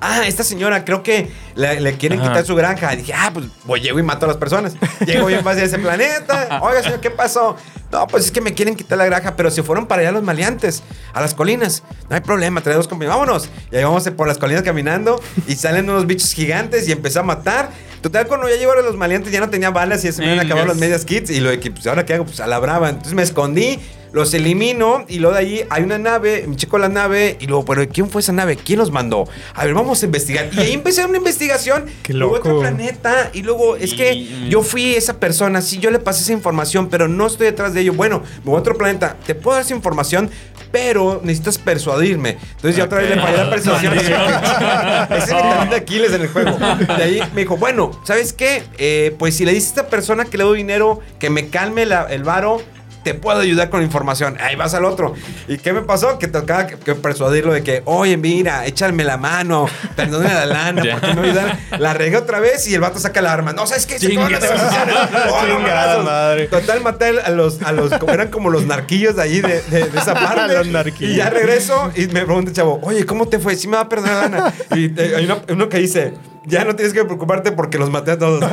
ah, 0.02 0.26
esta 0.26 0.44
señora 0.44 0.84
creo 0.84 1.04
que 1.04 1.32
le, 1.56 1.80
le 1.80 1.96
quieren 1.98 2.20
Ajá. 2.20 2.30
quitar 2.30 2.46
su 2.46 2.56
granja. 2.56 2.94
Y 2.94 2.98
dije, 2.98 3.14
ah, 3.16 3.30
pues 3.34 3.46
voy, 3.66 3.80
llego 3.82 4.00
y 4.00 4.04
mato 4.04 4.26
a 4.26 4.28
las 4.30 4.38
personas. 4.38 4.74
Llego 5.06 5.28
bien 5.28 5.44
fácil 5.44 5.62
a 5.64 5.66
ese 5.66 5.78
planeta. 5.80 6.60
Oiga, 6.62 6.82
señor, 6.82 7.00
¿qué 7.00 7.12
pasó? 7.12 7.56
No, 7.92 8.08
pues 8.08 8.26
es 8.26 8.32
que 8.32 8.42
me 8.42 8.54
quieren 8.54 8.76
quitar 8.76 8.98
la 8.98 9.06
granja, 9.06 9.36
pero 9.36 9.52
se 9.52 9.64
fueron 9.64 9.86
para 9.86 10.02
allá 10.02 10.12
los 10.14 10.24
maleantes, 10.24 10.82
a 11.14 11.20
las 11.22 11.34
colinas. 11.34 11.84
No 12.10 12.16
hay 12.16 12.22
problema, 12.22 12.62
trae 12.62 12.76
dos 12.76 12.88
compañeros, 12.88 13.20
vámonos. 13.20 13.50
Y 13.72 13.76
ahí 13.76 13.84
vamos 13.84 14.10
por 14.12 14.28
las 14.28 14.38
colinas 14.38 14.64
caminando 14.64 15.22
y 15.46 15.56
salen 15.56 15.90
unos 15.90 16.08
bichos 16.08 16.32
gigantes 16.34 16.88
y 16.88 16.92
empecé 16.94 17.20
a 17.20 17.24
matar. 17.24 17.70
Total, 18.02 18.28
cuando 18.28 18.50
ya 18.50 18.56
llegaron 18.56 18.84
los 18.84 18.98
maleantes 18.98 19.32
ya 19.32 19.40
no 19.40 19.50
tenía 19.50 19.70
balas 19.70 20.04
y 20.04 20.08
ya 20.08 20.14
se 20.14 20.22
me 20.22 20.30
habían 20.32 20.46
acabado 20.46 20.66
Vengas. 20.68 20.78
las 20.78 20.82
medias 20.82 21.06
kits. 21.06 21.30
Y 21.30 21.40
lo 21.40 21.50
de 21.52 21.60
que, 21.60 21.70
pues, 21.72 21.86
¿ahora 21.88 22.06
qué 22.06 22.16
hago? 22.16 22.26
Pues 22.26 22.40
a 22.40 22.48
la 22.48 22.58
brava. 22.60 22.90
Entonces 22.90 23.14
me 23.14 23.22
escondí, 23.22 23.80
los 24.14 24.34
elimino 24.34 25.06
y 25.08 25.20
luego 25.20 25.36
de 25.36 25.42
ahí 25.42 25.66
hay 25.70 25.84
una 25.84 25.98
nave, 25.98 26.44
me 26.48 26.56
checo 26.58 26.78
la 26.78 26.90
nave 26.90 27.38
y 27.40 27.48
luego, 27.48 27.64
pero 27.66 27.88
¿quién 27.88 28.10
fue 28.10 28.22
esa 28.22 28.34
nave? 28.34 28.58
¿Quién 28.58 28.80
los 28.80 28.92
mandó? 28.92 29.26
A 29.54 29.64
ver, 29.66 29.74
vamos 29.74 30.02
a 30.04 30.06
investigar. 30.06 30.50
Y 30.52 30.60
ahí 30.60 30.74
empecé 30.74 31.06
una 31.06 31.18
investigación. 31.18 31.86
Qué 32.04 32.14
luego 32.14 32.36
otro 32.36 32.50
loco. 32.52 32.62
planeta 32.62 33.30
y 33.34 33.42
luego 33.44 33.76
es 33.78 33.94
que 33.94 34.14
Y- 34.14 34.50
yo 34.50 34.64
fui 34.64 34.96
esa 34.96 35.20
persona, 35.20 35.62
sí, 35.62 35.78
yo 35.80 35.92
le 35.92 36.00
pasé 36.00 36.24
esa 36.24 36.34
información, 36.34 36.90
pero 36.90 37.08
no 37.08 37.28
estoy 37.28 37.46
detrás 37.48 37.74
de 37.74 37.82
ello. 37.82 37.94
Bueno, 37.94 38.22
me 38.40 38.46
voy 38.52 38.56
a 38.56 38.60
otro 38.60 38.76
planeta, 38.78 39.16
te 39.26 39.34
puedo 39.36 39.56
dar 39.56 39.66
esa 39.66 39.74
información, 39.76 40.30
pero 40.72 41.22
necesitas 41.24 41.58
persuadirme. 41.58 42.38
Entonces 42.56 42.76
ya 42.76 42.84
otra 42.86 43.00
vez 43.00 43.10
le 43.16 43.22
fallé 43.22 43.38
la 43.38 43.50
persuasión. 43.50 43.94
Ese 43.94 44.12
es 45.18 45.28
mi 45.28 45.42
talón 45.42 45.70
de 45.70 45.76
Aquiles 45.78 46.12
en 46.14 46.22
el 46.22 46.28
juego. 46.28 46.58
De 46.58 47.04
ahí 47.04 47.22
me 47.34 47.42
dijo, 47.42 47.58
bueno, 47.58 47.92
¿sabes 48.06 48.34
qué? 48.34 48.64
Eh, 48.78 49.16
pues 49.18 49.36
si 49.38 49.46
le 49.46 49.54
dices 49.54 49.70
a 49.70 49.82
esta 49.82 49.90
persona 49.90 50.26
que 50.26 50.38
le 50.38 50.44
doy 50.44 50.58
dinero, 50.58 51.00
que 51.20 51.30
me 51.30 51.48
calme 51.48 51.86
la- 51.86 52.08
el 52.10 52.24
varo, 52.24 52.62
te 53.04 53.14
puedo 53.14 53.40
ayudar 53.40 53.70
con 53.70 53.82
información. 53.82 54.38
Ahí 54.40 54.56
vas 54.56 54.74
al 54.74 54.86
otro. 54.86 55.14
¿Y 55.48 55.58
qué 55.58 55.74
me 55.74 55.82
pasó? 55.82 56.20
Que 56.20 56.28
tocaba 56.28 56.68
que, 56.68 56.76
que 56.78 56.96
persuadirlo 56.96 57.54
de 57.54 57.64
que, 57.64 57.82
oye, 57.86 58.18
mira, 58.18 58.66
échame 58.66 59.04
la 59.04 59.18
mano, 59.18 59.68
perdóname 59.96 60.34
la 60.34 60.46
lana. 60.46 60.84
¿por 60.92 61.02
qué 61.02 61.14
no 61.16 61.22
ayudan? 61.24 61.60
La 61.80 61.94
regué 61.94 62.18
otra 62.18 62.40
vez 62.40 62.68
y 62.68 62.74
el 62.76 62.82
vato 62.82 63.00
saca 63.00 63.22
la 63.22 63.34
arma. 63.34 63.54
No, 63.54 63.66
¿sabes 63.68 63.86
qué? 63.86 63.98
Se 64.00 64.08
Chinga. 64.10 64.28
acaban 64.28 64.50
las 64.50 64.62
decisiones. 64.62 64.96
Oh, 65.32 66.04
madre. 66.04 66.48
Total, 66.48 66.82
maté 66.82 67.20
a 67.22 67.30
los, 67.32 67.62
a 67.64 67.72
los, 67.72 67.92
eran 68.08 68.30
como 68.30 68.50
los 68.50 68.66
narquillos 68.66 69.16
de 69.16 69.22
allí, 69.24 69.42
de, 69.42 69.62
de- 69.64 69.90
de 69.90 69.98
esa 70.00 70.14
parte. 70.16 70.54
Los 70.54 70.68
narquillos. 70.68 71.12
Y 71.14 71.16
ya 71.18 71.30
regreso 71.30 71.92
y 71.96 72.08
me 72.08 72.24
pregunta 72.26 72.50
el 72.52 72.56
chavo, 72.56 72.80
oye, 72.84 73.06
¿cómo 73.06 73.28
te 73.28 73.40
fue? 73.40 73.56
¿Sí 73.56 73.68
me 73.68 73.76
va 73.78 73.84
a 73.84 73.90
perdonar 73.90 74.30
la 74.32 74.38
lana? 74.40 74.54
Y 74.76 74.86
eh, 75.00 75.14
hay 75.18 75.26
uno, 75.26 75.42
uno 75.50 75.70
que 75.70 75.78
dice, 75.80 76.14
ya 76.46 76.66
no 76.66 76.76
tienes 76.76 76.94
que 76.94 77.04
preocuparte 77.06 77.52
porque 77.52 77.78
los 77.78 77.90
maté 77.90 78.12
a 78.12 78.18
todos. 78.18 78.44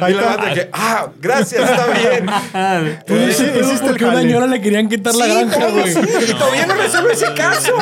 Ah. 0.00 0.10
Y 0.10 0.14
la 0.14 0.22
banda 0.24 0.54
que, 0.54 0.68
ah, 0.72 1.08
gracias, 1.20 1.68
está 1.70 1.86
bien. 1.86 2.26
Tú 3.06 3.14
hici- 3.14 3.60
hiciste 3.60 3.86
Porque 3.86 4.04
a 4.04 4.08
una 4.08 4.20
señora 4.20 4.46
le 4.46 4.60
querían 4.60 4.88
quitar 4.88 5.14
la 5.14 5.26
granja, 5.26 5.60
¿cómo 5.66 5.80
güey. 5.80 5.92
sí? 5.92 6.00
Y 6.28 6.32
todavía 6.34 6.66
no 6.66 6.74
resuelve 6.74 7.12
ese 7.12 7.32
caso. 7.34 7.72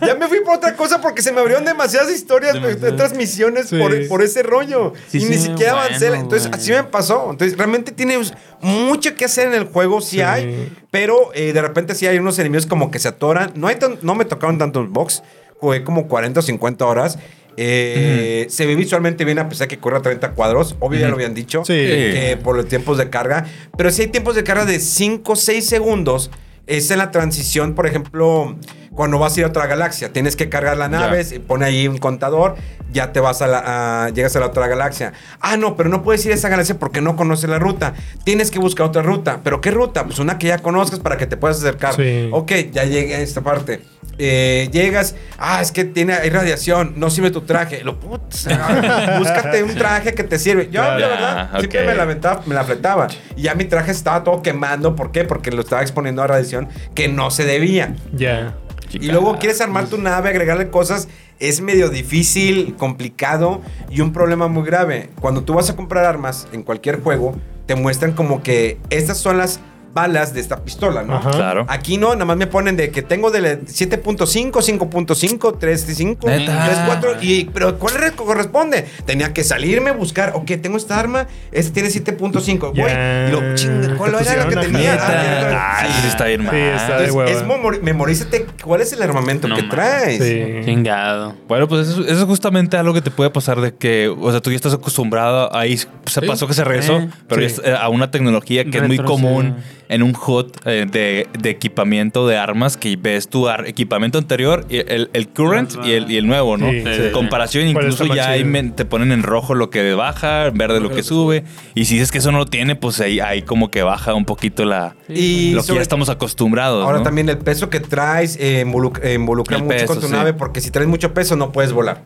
Ya 0.00 0.14
me 0.14 0.28
fui 0.28 0.40
por 0.40 0.56
otra 0.56 0.74
cosa 0.76 1.00
porque 1.00 1.22
se 1.22 1.32
me 1.32 1.40
abrieron 1.40 1.64
demasiadas 1.64 2.10
historias, 2.10 2.56
otras 2.56 3.14
misiones 3.14 3.68
Sí. 3.68 3.78
por, 3.78 4.08
por 4.08 4.22
ese 4.22 4.42
rollo. 4.42 4.92
Sí, 5.08 5.18
y 5.18 5.20
sí, 5.22 5.28
ni 5.28 5.36
siquiera 5.38 5.72
bueno, 5.74 5.86
avancé. 5.88 6.06
Entonces, 6.14 6.50
así 6.52 6.70
me 6.72 6.84
pasó. 6.84 7.28
Entonces, 7.30 7.56
realmente 7.56 7.92
tienes 7.92 8.32
mucho 8.60 9.14
que 9.14 9.24
hacer 9.26 9.48
en 9.48 9.54
el 9.54 9.64
juego, 9.64 10.00
sí, 10.00 10.16
Sí. 10.16 10.20
hay. 10.22 10.72
Pero 10.90 11.30
eh, 11.34 11.52
de 11.52 11.62
repente 11.62 11.94
sí 11.94 12.06
hay 12.06 12.18
unos 12.18 12.38
enemigos 12.38 12.66
como 12.66 12.90
que 12.90 12.98
se 12.98 13.08
atoran. 13.08 13.52
No, 13.54 13.68
hay 13.68 13.76
no 14.02 14.14
me 14.14 14.24
tocaron 14.24 14.58
tantos 14.58 14.88
box. 14.90 15.22
Jugué 15.58 15.84
como 15.84 16.08
40 16.08 16.40
o 16.40 16.42
50 16.42 16.84
horas. 16.86 17.18
Eh, 17.56 18.46
Se 18.48 18.66
ve 18.66 18.74
visualmente 18.76 19.24
bien 19.24 19.38
a 19.38 19.48
pesar 19.48 19.68
que 19.68 19.78
corre 19.78 19.98
a 19.98 20.02
30 20.02 20.32
cuadros. 20.32 20.76
Obvio, 20.80 21.00
ya 21.00 21.08
lo 21.08 21.14
habían 21.14 21.34
dicho. 21.34 21.64
Sí. 21.64 21.74
Eh, 21.76 22.38
por 22.42 22.56
los 22.56 22.68
tiempos 22.68 22.98
de 22.98 23.10
carga. 23.10 23.46
Pero 23.76 23.90
si 23.90 24.02
hay 24.02 24.08
tiempos 24.08 24.34
de 24.34 24.44
carga 24.44 24.64
de 24.64 24.78
5 24.80 25.32
o 25.32 25.36
6 25.36 25.66
segundos, 25.66 26.30
es 26.66 26.90
en 26.90 26.98
la 26.98 27.10
transición, 27.10 27.74
por 27.74 27.86
ejemplo, 27.86 28.56
cuando 28.94 29.18
vas 29.18 29.36
a 29.36 29.40
ir 29.40 29.44
a 29.46 29.48
otra 29.48 29.66
galaxia. 29.66 30.12
Tienes 30.12 30.36
que 30.36 30.48
cargar 30.48 30.76
la 30.76 30.88
nave, 30.88 31.24
se 31.24 31.40
pone 31.40 31.64
ahí 31.64 31.88
un 31.88 31.98
contador, 31.98 32.56
ya 32.92 33.12
te 33.12 33.20
vas 33.20 33.40
a 33.42 33.46
la, 33.46 34.04
a- 34.04 34.08
llegas 34.10 34.36
a 34.36 34.40
la 34.40 34.46
otra 34.46 34.66
galaxia. 34.68 35.12
Ah, 35.40 35.56
no, 35.56 35.76
pero 35.76 35.88
no 35.88 36.02
puedes 36.02 36.24
ir 36.26 36.32
a 36.32 36.34
esa 36.34 36.48
galaxia 36.48 36.78
porque 36.78 37.00
no 37.00 37.16
conoces 37.16 37.48
la 37.48 37.58
ruta. 37.58 37.94
Tienes 38.24 38.50
que 38.50 38.58
buscar 38.58 38.86
otra 38.86 39.02
ruta. 39.02 39.40
¿Pero 39.42 39.60
qué 39.60 39.70
ruta? 39.70 40.04
Pues 40.04 40.18
una 40.18 40.38
que 40.38 40.48
ya 40.48 40.58
conozcas 40.58 41.00
para 41.00 41.16
que 41.16 41.26
te 41.26 41.36
puedas 41.36 41.58
acercar. 41.58 41.94
Sí. 41.94 42.28
Ok, 42.32 42.52
ya 42.72 42.84
llegué 42.84 43.14
a 43.16 43.20
esta 43.20 43.40
parte. 43.40 43.80
Eh, 44.18 44.68
llegas, 44.72 45.14
ah, 45.38 45.62
es 45.62 45.72
que 45.72 45.84
tiene 45.86 46.12
hay 46.12 46.28
radiación, 46.28 46.92
no 46.96 47.08
sirve 47.08 47.30
tu 47.30 47.40
traje. 47.40 47.82
Lo 47.82 47.98
putz, 47.98 48.46
ah, 48.48 49.16
búscate 49.18 49.62
un 49.62 49.74
traje 49.74 50.12
que 50.14 50.22
te 50.22 50.38
sirve. 50.38 50.68
Yo, 50.70 50.82
la 50.82 50.96
verdad, 50.96 51.50
Ya, 51.54 51.58
siempre 51.60 51.86
me 51.86 51.94
la 51.94 52.02
aventaba, 52.02 52.42
me 52.44 52.54
la 52.54 52.62
fletaba. 52.64 53.08
Y 53.36 53.42
ya 53.42 53.54
mi 53.54 53.64
traje 53.64 53.90
estaba 53.90 54.22
todo 54.22 54.42
quemando. 54.42 54.94
¿Por 54.94 55.12
qué? 55.12 55.24
Porque 55.24 55.50
lo 55.50 55.62
estaba 55.62 55.80
exponiendo 55.80 56.22
a 56.22 56.26
radiación 56.26 56.68
que 56.94 57.08
no 57.08 57.30
se 57.30 57.44
debía. 57.46 57.94
Ya. 58.12 58.54
Y 58.94 59.10
luego 59.10 59.38
quieres 59.38 59.60
armar 59.60 59.86
tu 59.86 59.98
nave, 59.98 60.28
agregarle 60.28 60.70
cosas. 60.70 61.08
Es 61.38 61.60
medio 61.60 61.88
difícil, 61.88 62.74
complicado 62.76 63.60
y 63.90 64.00
un 64.00 64.12
problema 64.12 64.48
muy 64.48 64.64
grave. 64.64 65.10
Cuando 65.20 65.42
tú 65.42 65.54
vas 65.54 65.70
a 65.70 65.76
comprar 65.76 66.04
armas 66.04 66.46
en 66.52 66.62
cualquier 66.62 67.00
juego, 67.00 67.34
te 67.66 67.74
muestran 67.74 68.12
como 68.12 68.42
que 68.42 68.78
estas 68.90 69.18
son 69.18 69.38
las 69.38 69.60
balas 69.94 70.32
de 70.34 70.40
esta 70.40 70.64
pistola, 70.64 71.02
¿no? 71.02 71.16
Ajá. 71.16 71.30
Claro. 71.30 71.66
Aquí 71.68 71.98
no, 71.98 72.12
nada 72.14 72.24
más 72.24 72.36
me 72.36 72.46
ponen 72.46 72.76
de 72.76 72.90
que 72.90 73.02
tengo 73.02 73.30
de 73.30 73.60
7.5, 73.62 74.50
5.5, 74.50 75.58
3.5, 75.58 76.26
Neta. 76.26 77.00
3.4. 77.00 77.18
Y, 77.22 77.44
pero 77.46 77.78
¿cuál 77.78 77.94
corresponde? 78.16 78.86
Tenía 79.04 79.32
que 79.32 79.44
salirme, 79.44 79.92
buscar, 79.92 80.32
ok, 80.34 80.50
tengo 80.62 80.76
esta 80.76 80.98
arma, 80.98 81.26
este 81.50 81.72
tiene 81.72 81.88
7.5. 81.90 82.58
Voy. 82.60 82.74
Ya. 82.76 83.28
Y 83.28 83.32
lo 83.32 83.54
chinga, 83.54 83.96
¿cuál 83.96 84.14
era 84.14 84.36
la 84.36 84.48
que 84.48 84.56
tenía? 84.56 84.98
Ah. 85.00 85.78
Ah, 85.82 85.86
sí, 86.00 86.08
está 86.08 86.24
bien 86.26 86.44
mal. 86.44 86.54
Sí, 86.54 86.60
está 86.60 86.98
de 86.98 87.06
Entonces, 87.06 87.12
hueva. 87.14 87.30
es 87.30 87.82
memorízate 87.82 88.46
cuál 88.62 88.80
es 88.80 88.92
el 88.92 89.02
armamento 89.02 89.48
No 89.48 89.56
que 89.56 89.62
mames. 89.62 89.74
traes. 89.76 90.22
Sí. 90.22 90.64
Chingado. 90.64 91.34
Bueno, 91.48 91.68
pues 91.68 91.88
eso, 91.88 92.02
eso 92.02 92.12
es 92.12 92.24
justamente 92.24 92.76
algo 92.76 92.94
que 92.94 93.00
te 93.02 93.10
puede 93.10 93.30
pasar 93.30 93.60
de 93.60 93.74
que, 93.74 94.08
o 94.08 94.30
sea, 94.30 94.40
tú 94.40 94.50
ya 94.50 94.56
estás 94.56 94.74
acostumbrado, 94.74 95.54
ahí 95.54 95.76
se 95.76 95.86
Sí. 96.06 96.20
pasó 96.26 96.46
que 96.46 96.54
se 96.54 96.64
regresó, 96.64 97.00
Sí. 97.00 97.08
pero 97.28 97.40
Sí. 97.42 97.48
ya 97.56 97.62
es, 97.62 97.68
eh, 97.68 97.76
a 97.78 97.88
una 97.88 98.10
tecnología 98.10 98.64
que 98.64 98.78
es 98.78 98.86
muy 98.86 98.98
común 98.98 99.56
en 99.92 100.02
un 100.02 100.14
HUD 100.14 100.46
eh, 100.64 100.86
de, 100.90 101.26
de 101.38 101.50
equipamiento 101.50 102.26
de 102.26 102.36
armas 102.36 102.76
que 102.76 102.96
ves 102.96 103.28
tu 103.28 103.48
ar- 103.48 103.66
equipamiento 103.66 104.18
anterior, 104.18 104.64
y 104.68 104.78
el, 104.78 105.10
el 105.12 105.28
current 105.28 105.72
y 105.84 105.92
el, 105.92 106.10
y 106.10 106.16
el 106.16 106.26
nuevo, 106.26 106.56
¿no? 106.56 106.70
Sí, 106.70 106.82
sí. 106.82 107.10
Comparación, 107.12 107.72
¿Cuál 107.72 107.84
incluso 107.86 108.12
ya 108.14 108.30
ahí 108.30 108.42
te 108.74 108.84
ponen 108.84 109.12
en 109.12 109.22
rojo 109.22 109.54
lo 109.54 109.70
que 109.70 109.94
baja, 109.94 110.46
en 110.46 110.58
verde 110.58 110.80
lo 110.80 110.90
que 110.90 111.02
sube, 111.02 111.44
y 111.74 111.84
si 111.84 111.94
dices 111.94 112.10
que 112.10 112.18
eso 112.18 112.32
no 112.32 112.38
lo 112.38 112.46
tiene, 112.46 112.74
pues 112.76 113.00
ahí, 113.00 113.20
ahí 113.20 113.42
como 113.42 113.70
que 113.70 113.82
baja 113.82 114.14
un 114.14 114.24
poquito 114.24 114.64
la, 114.64 114.94
Y 115.08 115.52
lo 115.52 115.62
que 115.62 115.74
ya 115.74 115.80
estamos 115.82 116.08
acostumbrados. 116.08 116.84
Ahora 116.84 116.98
¿no? 116.98 117.04
también 117.04 117.28
el 117.28 117.38
peso 117.38 117.70
que 117.70 117.80
traes 117.80 118.36
eh, 118.36 118.60
eh, 119.02 119.14
involucra 119.14 119.56
El 119.56 119.64
mucho 119.64 119.68
peso, 119.76 119.86
con 119.86 120.00
tu 120.00 120.06
sí. 120.06 120.12
nave 120.12 120.32
porque 120.32 120.60
si 120.60 120.70
traes 120.70 120.88
mucho 120.88 121.12
peso 121.12 121.36
no 121.36 121.52
puedes 121.52 121.72
volar. 121.72 122.02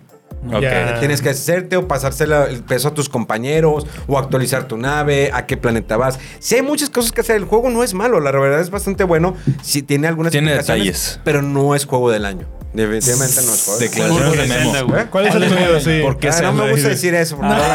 Ok. 0.53 0.61
Ya. 0.63 1.01
Tienes 1.01 1.23
que 1.23 1.31
hacerte 1.31 1.77
o 1.77 1.89
pasársela 1.89 2.45
el 2.45 2.63
peso 2.63 2.89
a 2.89 2.95
tus 2.95 3.09
compañeros 3.09 3.85
o 4.07 4.17
actualizar 4.19 4.69
tu 4.69 4.77
nave, 4.77 5.31
a 5.35 5.45
qué 5.47 5.57
planeta 5.57 5.97
vas. 5.97 6.21
Si 6.39 6.55
hay 6.55 6.63
muchas 6.63 6.89
cosas 6.89 7.11
que 7.11 7.23
hacer, 7.23 7.37
el 7.37 7.45
juego 7.47 7.69
no 7.71 7.83
es 7.83 7.95
malo, 7.95 8.21
la 8.21 8.31
verdad 8.31 8.61
es 8.61 8.71
bastante 8.71 9.03
bueno. 9.05 9.35
Si 9.63 9.83
tiene 9.83 10.07
algunas 10.07 10.31
Tiene 10.31 10.55
detalles. 10.55 11.19
pero 11.25 11.43
no 11.43 11.75
es 11.75 11.85
juego 11.85 12.11
del 12.11 12.25
año. 12.27 12.47
Definitivamente 12.75 13.41
no 13.43 13.55
es 13.55 13.65
juego 13.65 13.79
del 13.81 13.89
año. 13.89 14.15
Declaraciones 14.21 14.49
de 14.49 14.55
Memo. 14.73 14.87
güey. 14.89 15.03
¿Eh? 15.03 15.07
¿Cuál 15.11 15.27
es 15.27 15.35
el 15.35 15.49
tuyo? 15.49 15.81
Sí. 15.81 16.01
¿Por 16.03 16.19
qué 16.19 16.29
Ah, 16.29 16.41
no 16.43 16.53
me 16.53 16.71
gusta 16.71 16.89
decir 16.91 17.15
eso. 17.15 17.37
porque 17.37 17.49
no 17.49 17.57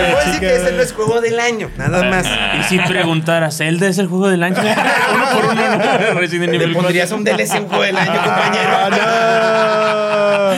Te 0.00 0.06
puedo 0.12 0.24
decir 0.24 0.40
que 0.40 0.56
ese 0.56 0.72
no 0.72 0.82
es 0.82 0.92
juego 0.92 1.20
del 1.20 1.38
año, 1.38 1.70
nada 1.76 2.02
más. 2.10 2.26
Y 2.58 2.62
si 2.64 2.78
preguntara, 2.80 3.50
¿Zelda 3.52 3.86
es 3.88 3.98
el 3.98 4.06
juego 4.08 4.28
del 4.28 4.42
año? 4.42 4.56
uno 5.14 5.24
por 5.34 5.44
uno, 5.52 5.62
¿no? 6.14 6.18
Resident 6.20 6.52
¿Le 6.54 6.68
pondrías 6.74 7.12
un 7.12 7.22
DLC 7.22 7.60
un 7.60 7.68
juego 7.68 7.84
del 7.84 7.96
año, 7.96 8.12
compañero? 8.24 8.70
Ah, 9.02 10.56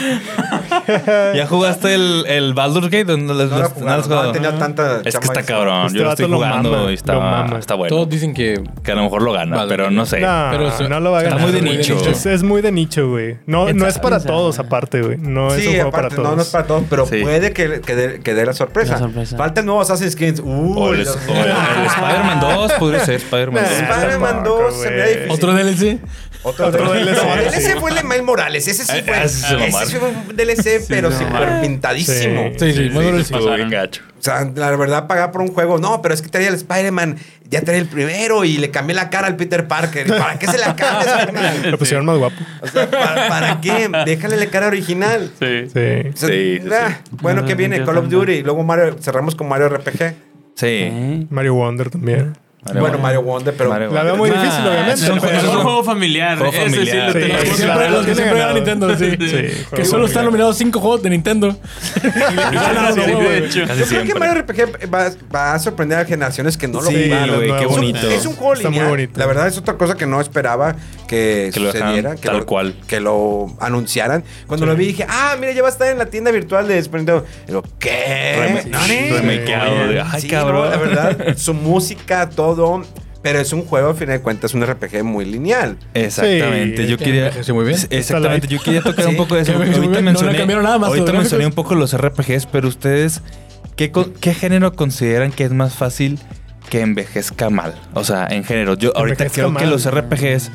¿Ya 1.35 1.47
jugaste 1.47 1.95
el, 1.95 2.25
el 2.27 2.55
Baldur's 2.55 2.87
Gate? 2.91 3.05
¿No, 3.17 3.35
lo- 3.35 3.45
No 3.47 3.69
jugado, 3.69 4.09
no 4.09 4.23
no 4.25 4.33
tenía 4.33 4.59
tanta 4.59 5.01
Es 5.05 5.17
que 5.19 5.25
está 5.25 5.43
cabrón. 5.43 5.87
Este 5.87 5.99
Yo 5.99 6.05
lo 6.05 6.11
estoy 6.11 6.29
lo 6.29 6.37
jugando 6.37 6.71
mama, 6.71 6.91
y 6.91 6.95
está, 6.95 7.15
lo 7.47 7.59
está 7.59 7.75
bueno. 7.75 7.95
Todos 7.95 8.09
dicen 8.09 8.35
que 8.35 8.63
Que 8.83 8.93
a 8.93 8.95
lo 8.95 9.03
mejor 9.05 9.23
lo 9.23 9.33
gana, 9.33 9.65
pero 9.69 9.91
no 9.91 10.07
sé. 10.07 10.21
No, 10.21 10.49
Pero 10.51 10.69
eso- 10.69 10.89
no 10.89 11.01
lo 11.01 11.13
va 11.13 11.19
a 11.19 11.23
está 11.23 11.35
ganar. 11.37 11.51
muy 11.51 11.61
de 11.61 11.63
nicho. 11.77 11.97
Es, 12.09 12.27
es 12.27 12.43
muy 12.43 12.63
de 12.63 12.73
nicho, 12.73 13.09
güey. 13.11 13.39
No, 13.47 13.65
¿Quién 13.65 13.77
no 13.77 13.87
es 13.87 13.99
para 13.99 14.21
todos, 14.23 14.59
aparte, 14.59 15.03
güey. 15.03 15.19
No 15.19 15.49
es 15.49 15.55
un 15.55 15.61
Sí, 15.61 15.67
juego 15.69 15.89
aparte, 15.89 16.09
para 16.09 16.17
todos. 16.17 16.31
no, 16.31 16.37
no 16.37 16.43
es 16.43 16.49
para 16.49 16.67
todos, 16.67 16.85
pero 16.91 17.07
Sí. 17.07 17.21
puede 17.23 17.53
que, 17.53 17.81
que, 17.81 17.95
dé, 17.97 18.21
que 18.21 18.35
dé 18.35 18.47
la 18.47 18.53
sorpresa. 18.53 18.93
La 18.95 18.99
sorpresa. 18.99 19.37
Falta 19.37 19.61
el 19.61 19.67
nuevo 19.67 19.81
Assassin's 19.81 20.17
Creed. 20.17 20.41
Uh, 20.41 20.75
O 20.79 20.93
el, 20.93 21.01
los- 21.05 21.17
o 21.17 21.33
el- 21.33 21.39
el 21.39 21.87
Spider-Man 21.87 22.41
2 22.41 22.73
podría 22.75 23.05
ser 23.05 23.15
Spider-Man 23.17 23.63
Nah. 23.63 23.69
2. 23.69 23.79
Spider-Man 23.81 24.35
Tampoco, 24.35 24.63
2 24.63 24.75
se 24.83 24.91
me 24.91 24.97
da 24.97 25.03
güey. 25.05 25.15
difícil. 25.17 25.33
otro 25.33 25.53
DLC. 25.55 25.99
Otro, 26.45 26.67
Otro 26.67 26.93
DLC. 26.93 27.05
DLC, 27.05 27.25
No, 27.25 27.51
sí. 27.53 27.61
DLC 27.61 27.79
fue 27.81 27.91
el 27.91 27.97
de 27.97 28.03
Miles 28.03 28.23
Morales. 28.25 28.67
Ese 28.69 28.85
sí 28.85 28.93
Eh, 28.97 29.03
fue. 29.07 29.25
ese 29.25 29.99
fue 29.99 30.09
un 30.09 30.37
DLC, 30.37 30.85
pero 30.89 31.11
lo 31.11 31.17
súper 31.17 31.61
pintadísimo. 31.61 32.51
Sí. 32.59 32.73
Sí, 32.73 32.73
sí, 32.73 32.81
muy 32.91 33.05
bueno, 33.05 33.19
sí. 33.25 33.33
Estuvo 33.35 33.55
bien 33.55 33.71
gacho. 33.71 34.03
O 34.19 34.23
sea, 34.25 34.49
la 34.55 34.75
verdad, 34.77 35.07
pagar 35.07 35.33
por 35.33 35.41
un 35.43 35.49
juego. 35.53 35.79
No, 35.79 36.01
pero 36.03 36.15
es 36.15 36.23
que 36.23 36.29
traía 36.29 36.49
el 36.49 36.55
Spider-Man. 36.55 37.17
Ya 37.49 37.61
traía 37.63 37.81
el 37.81 37.87
primero 37.89 38.45
y 38.45 38.57
le 38.59 38.71
cambié 38.71 38.95
la 38.95 39.11
cara 39.11 39.27
al 39.27 39.37
Peter 39.37 39.67
Parker. 39.69 40.07
¿Y 40.07 40.11
¿Para 40.11 40.39
qué 40.39 40.47
se 40.47 40.59
la 40.59 40.75
cambias? 40.75 41.65
Lo 41.67 41.77
pusieron 41.79 42.07
más 42.07 42.19
guapo. 42.19 42.37
O 42.61 42.67
sea, 42.67 42.91
¿para, 42.91 43.29
para 43.29 43.61
qué? 43.61 43.91
Déjale 44.07 44.37
la 44.37 44.47
cara 44.47 44.69
original. 44.69 45.31
Sí. 45.39 45.67
Sí. 45.73 46.09
O 46.13 46.17
sea, 46.17 46.29
Sí, 46.29 46.59
sí, 46.63 46.69
ah, 46.73 46.99
Bueno, 47.21 47.43
No, 47.43 47.47
que 47.47 47.55
viene 47.55 47.85
Call 47.85 47.99
of. 47.99 48.09
Duty 48.09 48.43
luego 48.43 48.63
Mario, 48.65 48.97
cerramos 49.01 49.35
con 49.35 49.49
Mario 49.49 49.69
RPG. 49.69 50.15
Sí. 50.55 51.27
Mario 51.31 51.55
Wonder 51.55 51.91
también. 51.91 52.37
Bueno, 52.65 52.99
Mario 52.99 53.23
Wonder, 53.23 53.53
pero. 53.59 53.71
Mario 53.71 53.91
La 53.93 54.05
veo 54.05 54.17
muy 54.17 54.31
Ah, 54.31 54.35
difícil, 54.41 54.65
obviamente. 54.67 54.93
es 55.03 55.09
un 55.09 55.19
pero- 55.21 55.33
Es 55.37 55.43
un 55.43 55.49
juego- 55.49 55.63
juego 55.65 55.85
familiar. 55.85 56.39
Juego 56.39 56.53
Ese 56.53 56.65
sí 56.65 56.71
familiar. 56.71 57.07
lo 57.09 57.13
Sí, 57.13 57.19
tenemos 57.19 57.41
sí, 57.41 57.45
Que 57.45 57.51
sí, 57.51 57.57
siempre, 57.57 57.77
claro, 57.79 57.91
los 57.97 58.07
que 58.07 58.15
siempre. 58.15 58.55
Nintendo, 58.55 58.97
sí. 58.97 59.11
Sí, 59.19 59.65
Que 59.75 59.85
solo 59.85 60.07
están 60.07 60.25
nominados 60.27 60.57
cinco 60.59 60.79
juegos 60.79 61.03
de 61.03 61.11
Nintendo. 61.11 61.57
Yo 62.03 63.87
creo 63.87 64.05
que. 64.05 64.15
Mario 64.15 64.43
RPG 64.43 64.93
va, 64.95 65.11
va 65.35 65.55
a 65.55 65.59
sorprender 65.59 65.99
a 65.99 66.05
generaciones 66.05 66.57
que 66.57 66.69
no 66.69 66.81
lo 66.81 66.89
Sí, 66.89 67.05
jugaron. 67.05 67.37
güey, 67.37 67.51
qué 67.51 67.59
Es 67.61 67.67
un- 67.67 67.75
bonito. 67.75 68.11
Es 68.11 68.27
un 68.27 68.35
juego 68.37 68.53
Está 68.55 68.69
muy 68.69 68.75
lineal. 68.79 68.91
bonito. 68.91 69.19
La 69.21 69.27
verdad 69.27 69.49
es 69.49 69.59
otra 69.59 69.75
cosa 69.77 69.97
que 69.97 70.07
no 70.07 70.21
esperaba 70.21 70.77
que, 71.09 71.51
Que 71.53 71.61
lo 71.61 71.67
sucediera. 71.73 72.11
dejaran 72.11 72.19
tal 72.19 72.37
lo, 72.39 72.47
cual. 72.47 72.75
Que 72.87 73.01
lo 73.01 73.55
anunciaran. 73.61 74.25
Cuando 74.47 74.67
lo 74.67 74.77
vi 74.77 74.87
dije, 74.87 75.07
ah, 75.09 75.37
mira, 75.41 75.53
ya 75.53 75.63
va 75.63 75.69
a 75.69 75.73
estar 75.73 75.89
en 75.89 75.99
la 75.99 76.07
tienda 76.07 76.31
virtual 76.31 76.69
de 76.69 76.83
Super 76.83 77.01
Nintendo. 77.01 77.25
Y 77.45 77.47
digo, 77.49 77.63
¿qué? 77.79 78.63
Remakeado 79.11 79.89
de- 79.89 80.01
ay, 80.01 80.29
cabrón. 80.29 80.71
la 80.71 80.77
verdad, 80.77 81.17
su 81.37 81.55
música, 81.55 82.29
todo. 82.31 82.52
Pero 83.23 83.39
es 83.39 83.53
un 83.53 83.63
juego, 83.65 83.91
a 83.91 83.95
fin 83.95 84.09
de 84.09 84.21
cuentas, 84.21 84.51
es 84.51 84.55
un 84.57 84.67
RPG 84.67 85.05
muy 85.05 85.25
lineal. 85.25 85.77
Exactamente, 85.95 86.83
Sí, 86.85 86.89
yo 86.91 86.99
que 86.99 87.05
quería. 87.05 87.21
envejeció 87.29 87.55
muy 87.55 87.65
bien. 87.65 87.79
Exactamente, 87.91 88.49
yo 88.49 88.61
quería 88.61 88.83
tocar 88.83 89.07
un 89.07 89.17
poco 89.17 89.37
de 89.37 89.43
eso. 89.43 89.53
Ahorita 89.53 89.79
bien, 89.79 89.93
no 89.93 90.03
mencioné, 90.03 90.37
cambiaron 90.37 90.65
nada 90.65 90.79
más 90.79 90.89
ahorita 90.89 91.13
mencioné 91.13 91.47
un 91.47 91.53
poco 91.53 91.77
los 91.77 91.97
RPGs, 91.97 92.47
pero 92.47 92.67
ustedes, 92.67 93.23
¿qué, 93.77 93.93
¿qué 94.21 94.35
género 94.35 94.73
consideran 94.75 95.31
que 95.31 95.45
es 95.45 95.53
más 95.53 95.75
fácil 95.75 96.19
que 96.69 96.81
envejezca 96.81 97.49
mal? 97.49 97.75
O 97.95 98.03
sea, 98.03 98.27
en 98.29 98.43
género. 98.43 98.75
Yo 98.75 98.91
ahorita 98.97 99.23
Envejezca 99.25 99.49
creo 99.49 99.55
que 99.57 99.67
los 99.67 99.89
RPGs 99.89 100.51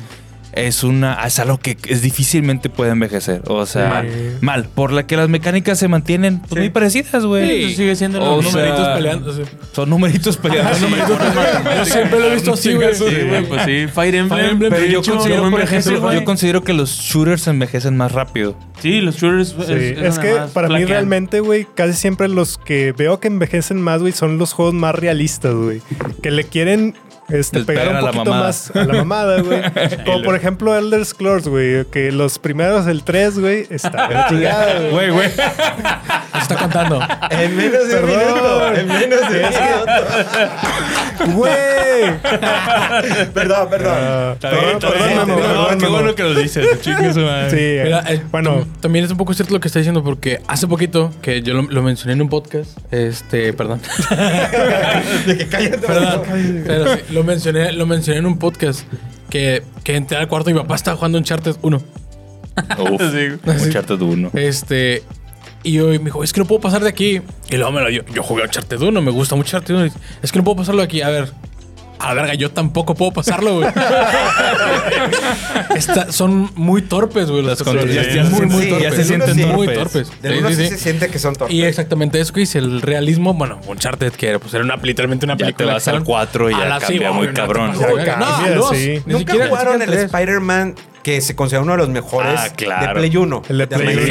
es 0.66 0.82
una 0.84 1.24
es 1.26 1.38
algo 1.38 1.58
que 1.58 1.76
es 1.86 2.02
difícilmente 2.02 2.68
puede 2.70 2.90
envejecer. 2.92 3.42
O 3.46 3.64
sea, 3.66 4.02
Sí. 4.02 4.08
mal. 4.40 4.64
Por 4.74 4.92
la 4.92 5.06
que 5.06 5.16
las 5.16 5.28
mecánicas 5.28 5.78
se 5.78 5.88
mantienen 5.88 6.40
pues, 6.40 6.50
Sí. 6.50 6.58
muy 6.58 6.70
parecidas, 6.70 7.24
güey. 7.24 7.68
Sí, 7.70 7.76
sigue 7.76 7.96
siendo 7.96 8.22
O 8.22 8.42
lo 8.42 8.50
sea, 8.50 8.52
Numeritos 8.62 8.88
peleando. 8.96 9.32
sí. 9.32 9.42
Son 9.72 9.90
numeritos 9.90 10.36
peleando. 10.36 10.74
Son 10.74 10.90
numeritos 10.90 11.18
peleando. 11.18 11.74
Yo 11.76 11.84
siempre 11.84 12.18
lo 12.20 12.26
he 12.26 12.34
visto 12.34 12.52
así, 12.54 12.74
güey. 12.74 12.94
Sí, 12.94 13.04
güey, 13.04 13.46
pues 13.48 13.62
sí. 13.64 13.86
Fire 13.92 14.14
Emblem. 14.14 14.28
Fire 14.38 14.50
Emblem, 14.50 14.72
Pero 14.72 14.86
yo 14.86 15.00
hecho, 15.00 15.12
considero, 15.14 15.46
envejece, 15.46 15.90
ejemplo, 15.90 16.12
yo 16.12 16.24
considero 16.24 16.64
que 16.64 16.72
los 16.72 16.90
shooters 16.90 17.46
envejecen 17.46 17.96
más 17.96 18.12
rápido. 18.12 18.56
Sí, 18.80 19.00
los 19.00 19.16
shooters. 19.16 19.54
Sí, 19.66 19.72
es, 19.72 20.18
que 20.18 20.36
para 20.52 20.68
mí 20.68 20.84
realmente, 20.84 21.40
güey, 21.40 21.66
casi 21.74 21.94
siempre 21.94 22.28
los 22.28 22.58
que 22.58 22.92
veo 22.92 23.20
que 23.20 23.28
envejecen 23.28 23.80
más, 23.80 24.00
güey, 24.00 24.12
son 24.12 24.38
los 24.38 24.52
juegos 24.52 24.74
más 24.74 24.94
realistas, 24.94 25.54
güey. 25.54 25.80
Que 26.22 26.30
le 26.30 26.44
quieren 26.44 26.94
este, 27.28 27.64
pegar 27.64 27.88
un 27.88 27.96
a 27.96 28.00
la 28.00 28.06
poquito 28.12 28.24
mamada. 28.30 28.46
más 28.46 28.70
a 28.74 28.84
la 28.84 28.94
mamada, 28.94 29.40
güey. 29.42 29.62
Como 30.04 30.22
por 30.22 30.34
ejemplo 30.34 30.76
Elder 30.76 31.04
Scrolls, 31.04 31.46
güey. 31.48 31.84
Que 31.86 32.10
los 32.12 32.38
primeros, 32.38 32.86
el 32.86 33.02
3, 33.04 33.38
güey, 33.38 33.66
está 33.70 34.26
chingada, 34.28 34.78
güey. 34.90 34.90
Güey, 34.90 35.10
güey. 35.10 35.30
Se 35.30 36.38
está 36.42 36.56
contando. 36.56 37.00
En 37.30 37.56
menos 37.56 37.88
de 37.88 37.96
un 38.00 38.06
minuto. 38.06 38.74
En 38.74 38.86
menos 38.88 39.20
de 39.30 39.44
un 39.44 39.50
minuto. 39.50 41.36
¡Güey! 41.36 41.52
Perdón, 43.34 43.68
perdón. 43.68 44.38
Perdón, 44.40 44.78
perdón, 44.80 45.26
perdón, 45.36 45.78
qué 45.78 45.86
bueno 45.86 46.14
que 46.14 46.22
lo 46.22 46.34
dices. 46.34 46.80
Chingue 46.80 47.12
su 47.12 47.20
madre. 47.20 47.50
Sí, 47.50 47.80
Mira, 47.84 48.04
eh, 48.08 48.22
bueno, 48.30 48.60
tam- 48.60 48.80
también 48.80 49.04
es 49.04 49.10
un 49.10 49.16
poco 49.16 49.34
cierto 49.34 49.52
lo 49.54 49.60
que 49.60 49.68
está 49.68 49.78
diciendo 49.80 50.02
porque 50.04 50.40
hace 50.46 50.66
poquito 50.68 51.10
que 51.22 51.42
yo 51.42 51.54
lo, 51.54 51.62
lo 51.62 51.82
mencioné 51.82 52.12
en 52.12 52.22
un 52.22 52.28
podcast, 52.28 52.78
este, 52.92 53.52
perdón, 53.52 53.80
De 55.26 55.38
que 55.38 55.46
cállate. 55.48 55.78
perdón, 55.78 56.22
pero 56.66 56.94
sí, 56.94 57.00
lo 57.18 57.24
mencioné, 57.24 57.72
lo 57.72 57.84
mencioné 57.84 58.20
en 58.20 58.26
un 58.26 58.38
podcast 58.38 58.82
que, 59.28 59.64
que 59.82 59.96
entré 59.96 60.16
al 60.16 60.28
cuarto 60.28 60.50
y 60.50 60.54
mi 60.54 60.60
papá 60.60 60.76
estaba 60.76 60.96
jugando 60.96 61.18
Uncharted 61.18 61.56
1. 61.60 61.76
Uf, 62.78 63.02
Uncharted 63.64 64.00
1. 64.00 64.30
Este, 64.34 65.02
y 65.64 65.72
yo 65.72 65.92
y 65.92 65.98
me 65.98 66.06
dijo, 66.06 66.22
es 66.22 66.32
que 66.32 66.38
no 66.38 66.46
puedo 66.46 66.60
pasar 66.60 66.82
de 66.82 66.88
aquí. 66.88 67.20
Y 67.50 67.56
luego 67.56 67.72
me 67.72 67.80
lo 67.80 67.90
yo, 67.90 68.02
yo 68.14 68.22
jugué 68.22 68.44
Uncharted 68.44 68.80
1, 68.80 69.02
me 69.02 69.10
gusta 69.10 69.34
mucho 69.34 69.56
Uncharted 69.56 69.74
1. 69.74 69.92
Es 70.22 70.30
que 70.30 70.38
no 70.38 70.44
puedo 70.44 70.58
pasarlo 70.58 70.80
de 70.80 70.84
aquí. 70.84 71.02
A 71.02 71.08
ver, 71.08 71.32
a 72.00 72.08
la 72.08 72.14
verga, 72.14 72.34
yo 72.34 72.50
tampoco 72.50 72.94
puedo 72.94 73.12
pasarlo, 73.12 73.56
güey. 73.56 73.68
Está- 75.76 76.12
son 76.12 76.50
muy 76.54 76.82
torpes, 76.82 77.30
güey. 77.30 77.42
Las. 77.42 77.58
Ya, 77.58 78.24
muy, 78.24 78.46
muy 78.46 78.62
Sí, 78.64 78.68
torpes. 78.70 78.90
ya 78.90 78.96
se 78.96 79.04
sienten 79.04 79.48
muy 79.48 79.66
torpes. 79.66 80.08
torpes. 80.08 80.22
De 80.22 80.30
Sí, 80.32 80.38
uno 80.38 80.48
sí, 80.50 80.54
sí, 80.56 80.62
sí. 80.62 80.68
se 80.70 80.78
siente 80.78 81.08
que 81.08 81.18
son 81.18 81.34
torpes. 81.36 81.54
Y 81.54 81.62
exactamente 81.64 82.20
eso 82.20 82.32
que 82.32 82.40
dice, 82.40 82.58
el 82.58 82.82
realismo, 82.82 83.34
bueno, 83.34 83.60
Uncharted, 83.66 84.12
que 84.12 84.28
era, 84.28 84.38
pues 84.38 84.54
era 84.54 84.64
una, 84.64 84.76
literalmente 84.76 85.26
una 85.26 85.34
Ya 85.34 85.38
te 85.38 85.44
película. 85.52 85.74
vas 85.74 85.88
al 85.88 86.04
4 86.04 86.50
y 86.50 86.52
ya 86.52 86.58
la- 86.64 86.78
cambia 86.80 87.08
sí, 87.10 87.14
muy 87.14 87.26
no, 87.28 87.34
cabrón. 87.34 87.72
no 87.72 88.72
sí. 88.72 89.02
¿Nunca 89.06 89.32
siquiera- 89.32 89.48
jugaron 89.48 89.82
el. 89.82 89.92
Spider-Man 89.92 90.74
que 91.02 91.20
se 91.20 91.34
considera 91.34 91.62
uno 91.62 91.72
de 91.72 91.78
los 91.78 91.88
mejores 91.88 92.34
Ah, 92.38 92.50
claro. 92.54 93.00
de 93.00 93.08
Play 93.08 93.16
1? 93.16 93.42
el 93.48 93.58
de 93.58 93.66
Play 93.66 93.80
Play 93.80 93.96
uno, 93.96 94.04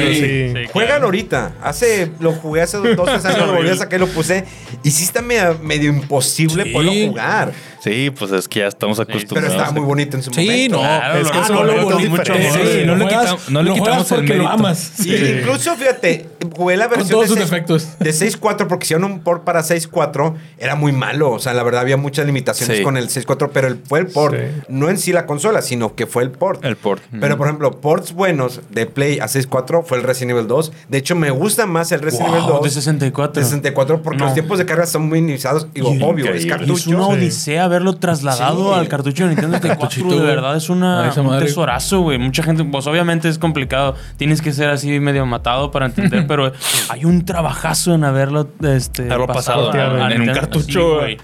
uno. 0.54 0.60
sí. 0.62 0.70
Juegan 0.74 1.04
ahorita. 1.04 1.52
Hace, 1.62 2.12
lo 2.20 2.32
jugué 2.34 2.62
hace 2.62 2.78
dos, 2.78 3.06
tres 3.06 3.26
años, 3.26 3.40
lo 3.48 3.54
volví 3.54 3.70
a 3.70 3.76
sacar 3.76 4.00
y 4.00 4.06
lo 4.06 4.08
puse. 4.08 4.46
Y 4.84 4.92
sí 4.92 5.04
está 5.04 5.22
medio, 5.22 5.60
medio 5.62 5.90
imposible 5.92 6.64
Sí. 6.64 6.70
poderlo 6.72 6.94
jugar. 7.10 7.52
Sí, 7.88 8.10
pues 8.12 8.32
es 8.32 8.48
que 8.48 8.60
ya 8.60 8.68
estamos 8.68 8.98
Pero 8.98 9.10
acostumbrados. 9.18 9.56
está 9.56 9.72
muy 9.72 9.82
bonito 9.84 10.18
en 10.18 10.24
su 10.24 10.32
Sí, 10.34 10.42
momento. 10.46 10.76
no, 10.76 10.82
Claro, 10.82 11.18
es 11.20 11.24
lo 11.26 11.32
que 11.32 11.40
eso 11.40 11.48
recuerdo 11.54 11.74
lo 11.76 11.84
con 11.84 11.94
bonito. 11.94 12.10
mucho 12.12 12.34
Sí, 12.34 12.42
sí, 12.42 12.84
no 12.86 12.96
lo 12.96 12.98
le 12.98 13.08
quitamos- 13.08 13.50
no 13.50 13.64
le 13.64 13.70
lo 13.70 13.76
quitamos 13.76 14.12
el 14.12 14.18
porque 14.18 14.34
lo 14.34 14.44
mérito. 14.44 14.50
amas. 14.54 15.06
Y 15.06 15.16
incluso, 15.16 15.76
fíjate, 15.76 16.26
jugué 16.56 16.78
la 16.78 16.88
versión 16.88 17.10
todos 17.10 17.24
de, 17.24 17.28
sus 17.30 17.38
seis- 17.38 17.50
defectos. 17.52 17.88
de 18.00 18.14
6.4 18.14 18.68
porque 18.68 18.86
hicieron 18.86 19.04
un 19.06 19.20
port 19.22 19.44
para 19.44 19.64
6.4. 19.64 20.36
Era 20.58 20.76
muy 20.76 20.92
malo. 20.92 21.32
O 21.32 21.40
sea, 21.40 21.54
la 21.54 21.64
verdad 21.64 21.82
había 21.82 21.98
muchas 21.98 22.26
limitaciones 22.26 22.78
Sí. 22.78 22.84
con 22.84 22.98
el 22.98 23.10
6.4, 23.10 23.52
pero 23.54 23.68
el, 23.68 23.78
fue 23.88 24.00
el 24.00 24.08
port. 24.08 24.36
Sí. 24.36 24.62
No 24.70 24.90
en 24.90 24.98
sí 24.98 25.14
la 25.14 25.26
consola, 25.26 25.62
sino 25.62 25.96
que 25.96 26.06
fue 26.08 26.24
el 26.24 26.32
port. 26.32 26.64
El 26.66 26.76
port. 26.76 27.02
Pero, 27.20 27.38
por 27.38 27.48
ejemplo, 27.48 27.72
ports 27.82 28.14
buenos 28.14 28.62
de 28.70 28.86
Play 28.86 29.20
a 29.20 29.28
6.4 29.28 29.84
fue 29.84 29.98
el 29.98 30.04
Resident 30.04 30.32
Evil 30.32 30.48
2. 30.48 30.72
De 30.90 30.98
hecho, 30.98 31.16
me 31.16 31.32
gusta 31.32 31.66
más 31.66 31.92
el 31.92 32.02
Resident 32.02 32.30
Evil 32.30 32.42
Wow, 32.42 32.52
2 32.58 32.64
de 32.64 32.70
64. 32.72 33.42
de 33.42 33.46
64 33.48 34.02
porque 34.02 34.20
No. 34.20 34.26
los 34.26 34.34
tiempos 34.34 34.58
de 34.58 34.66
carga 34.66 34.86
son 34.86 35.08
muy 35.08 35.22
minimizados. 35.22 35.68
Y 35.74 35.82
obvio, 35.82 36.34
es 36.34 36.46
cartucho. 36.46 36.74
Es 36.74 36.88
una 36.88 37.08
odisea 37.08 37.68
haberlo 37.78 37.94
trasladado 37.98 38.74
Sí. 38.74 38.80
al 38.80 38.88
cartucho 38.88 39.24
de 39.24 39.30
Nintendo 39.30 39.58
64. 39.62 39.80
Cartuchito, 39.80 40.20
de 40.22 40.26
verdad, 40.26 40.56
es 40.56 40.70
una, 40.70 41.12
un 41.16 41.40
tesorazo, 41.40 42.02
güey. 42.02 42.18
Mucha 42.18 42.44
gente, 42.44 42.64
pues 42.66 42.86
obviamente 42.88 43.30
es 43.30 43.38
complicado. 43.40 43.96
Tienes 44.18 44.42
que 44.42 44.52
ser 44.54 44.70
así 44.70 45.00
medio 45.00 45.26
matado 45.26 45.72
para 45.72 45.86
entender, 45.88 46.26
pero 46.28 46.52
hay 46.90 47.06
un 47.06 47.26
trabajazo 47.26 47.94
en 47.94 48.04
haberlo, 48.04 48.48
este, 48.64 49.04
Haberlo 49.04 49.28
pasado 49.28 49.72
a- 49.72 50.08
a 50.08 50.12
en 50.12 50.22
un 50.22 50.28
cartucho 50.34 50.98
güey. 51.00 51.18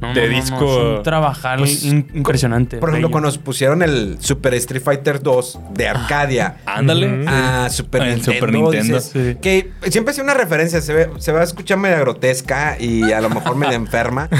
No, 0.00 0.14
de 0.14 0.20
no, 0.20 0.26
no, 0.26 0.32
no, 0.32 0.40
disco. 0.40 0.64
Es 0.92 0.96
un 0.98 1.02
trabajar 1.02 1.58
Pues, 1.58 1.82
in- 1.84 2.08
impresionante. 2.14 2.76
Por 2.78 2.90
ejemplo, 2.90 3.08
bello. 3.08 3.12
cuando 3.12 3.28
nos 3.28 3.38
pusieron 3.38 3.82
el 3.82 4.16
Super 4.20 4.54
Street 4.54 4.82
Fighter 4.82 5.22
2 5.22 5.58
de 5.74 5.88
Arcadia 5.88 6.56
Ándale. 6.66 7.24
a 7.26 7.68
Super 7.70 8.02
En 8.02 8.08
Nintendo. 8.16 8.32
Super 8.34 8.52
Nintendo. 8.52 8.94
dices, 8.96 9.10
Sí. 9.12 9.36
Que 9.42 9.70
siempre 9.90 10.10
ha 10.12 10.14
sido 10.14 10.24
una 10.24 10.34
referencia. 10.34 10.80
Se, 10.80 10.92
ve, 10.94 11.10
se 11.18 11.32
va 11.32 11.40
a 11.40 11.44
escuchar 11.44 11.78
media 11.78 11.98
grotesca 11.98 12.76
y 12.78 13.10
a 13.12 13.20
lo 13.20 13.28
mejor 13.30 13.56
media 13.56 13.74
enferma. 13.76 14.28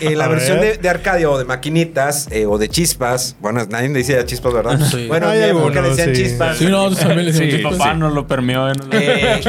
Eh, 0.00 0.16
la 0.16 0.24
A 0.24 0.28
versión 0.28 0.58
ver. 0.60 0.76
de, 0.76 0.82
de 0.82 0.88
Arcadia 0.88 1.28
o 1.30 1.38
de 1.38 1.44
maquinitas 1.44 2.28
eh, 2.30 2.46
o 2.46 2.58
de 2.58 2.68
chispas. 2.68 3.36
Bueno, 3.40 3.64
nadie 3.68 3.88
le 3.88 3.98
dice 3.98 4.24
chispas, 4.26 4.52
¿verdad? 4.52 4.78
Sí. 4.90 5.06
Bueno, 5.06 5.32
en 5.32 5.38
le 5.40 5.44
algunos, 5.46 5.96
decían 5.96 6.14
sí. 6.16 6.22
chispas. 6.24 6.56
Sí, 6.56 6.66
no, 6.66 6.90
también 6.94 7.26
le 7.26 7.32
mi 7.32 7.50
chispas. 7.50 7.74
papá 7.76 7.94
nos 7.94 8.12
lo 8.12 8.26
permeó. 8.26 8.68
¿eh? 8.70 8.72
Eh, 8.92 9.40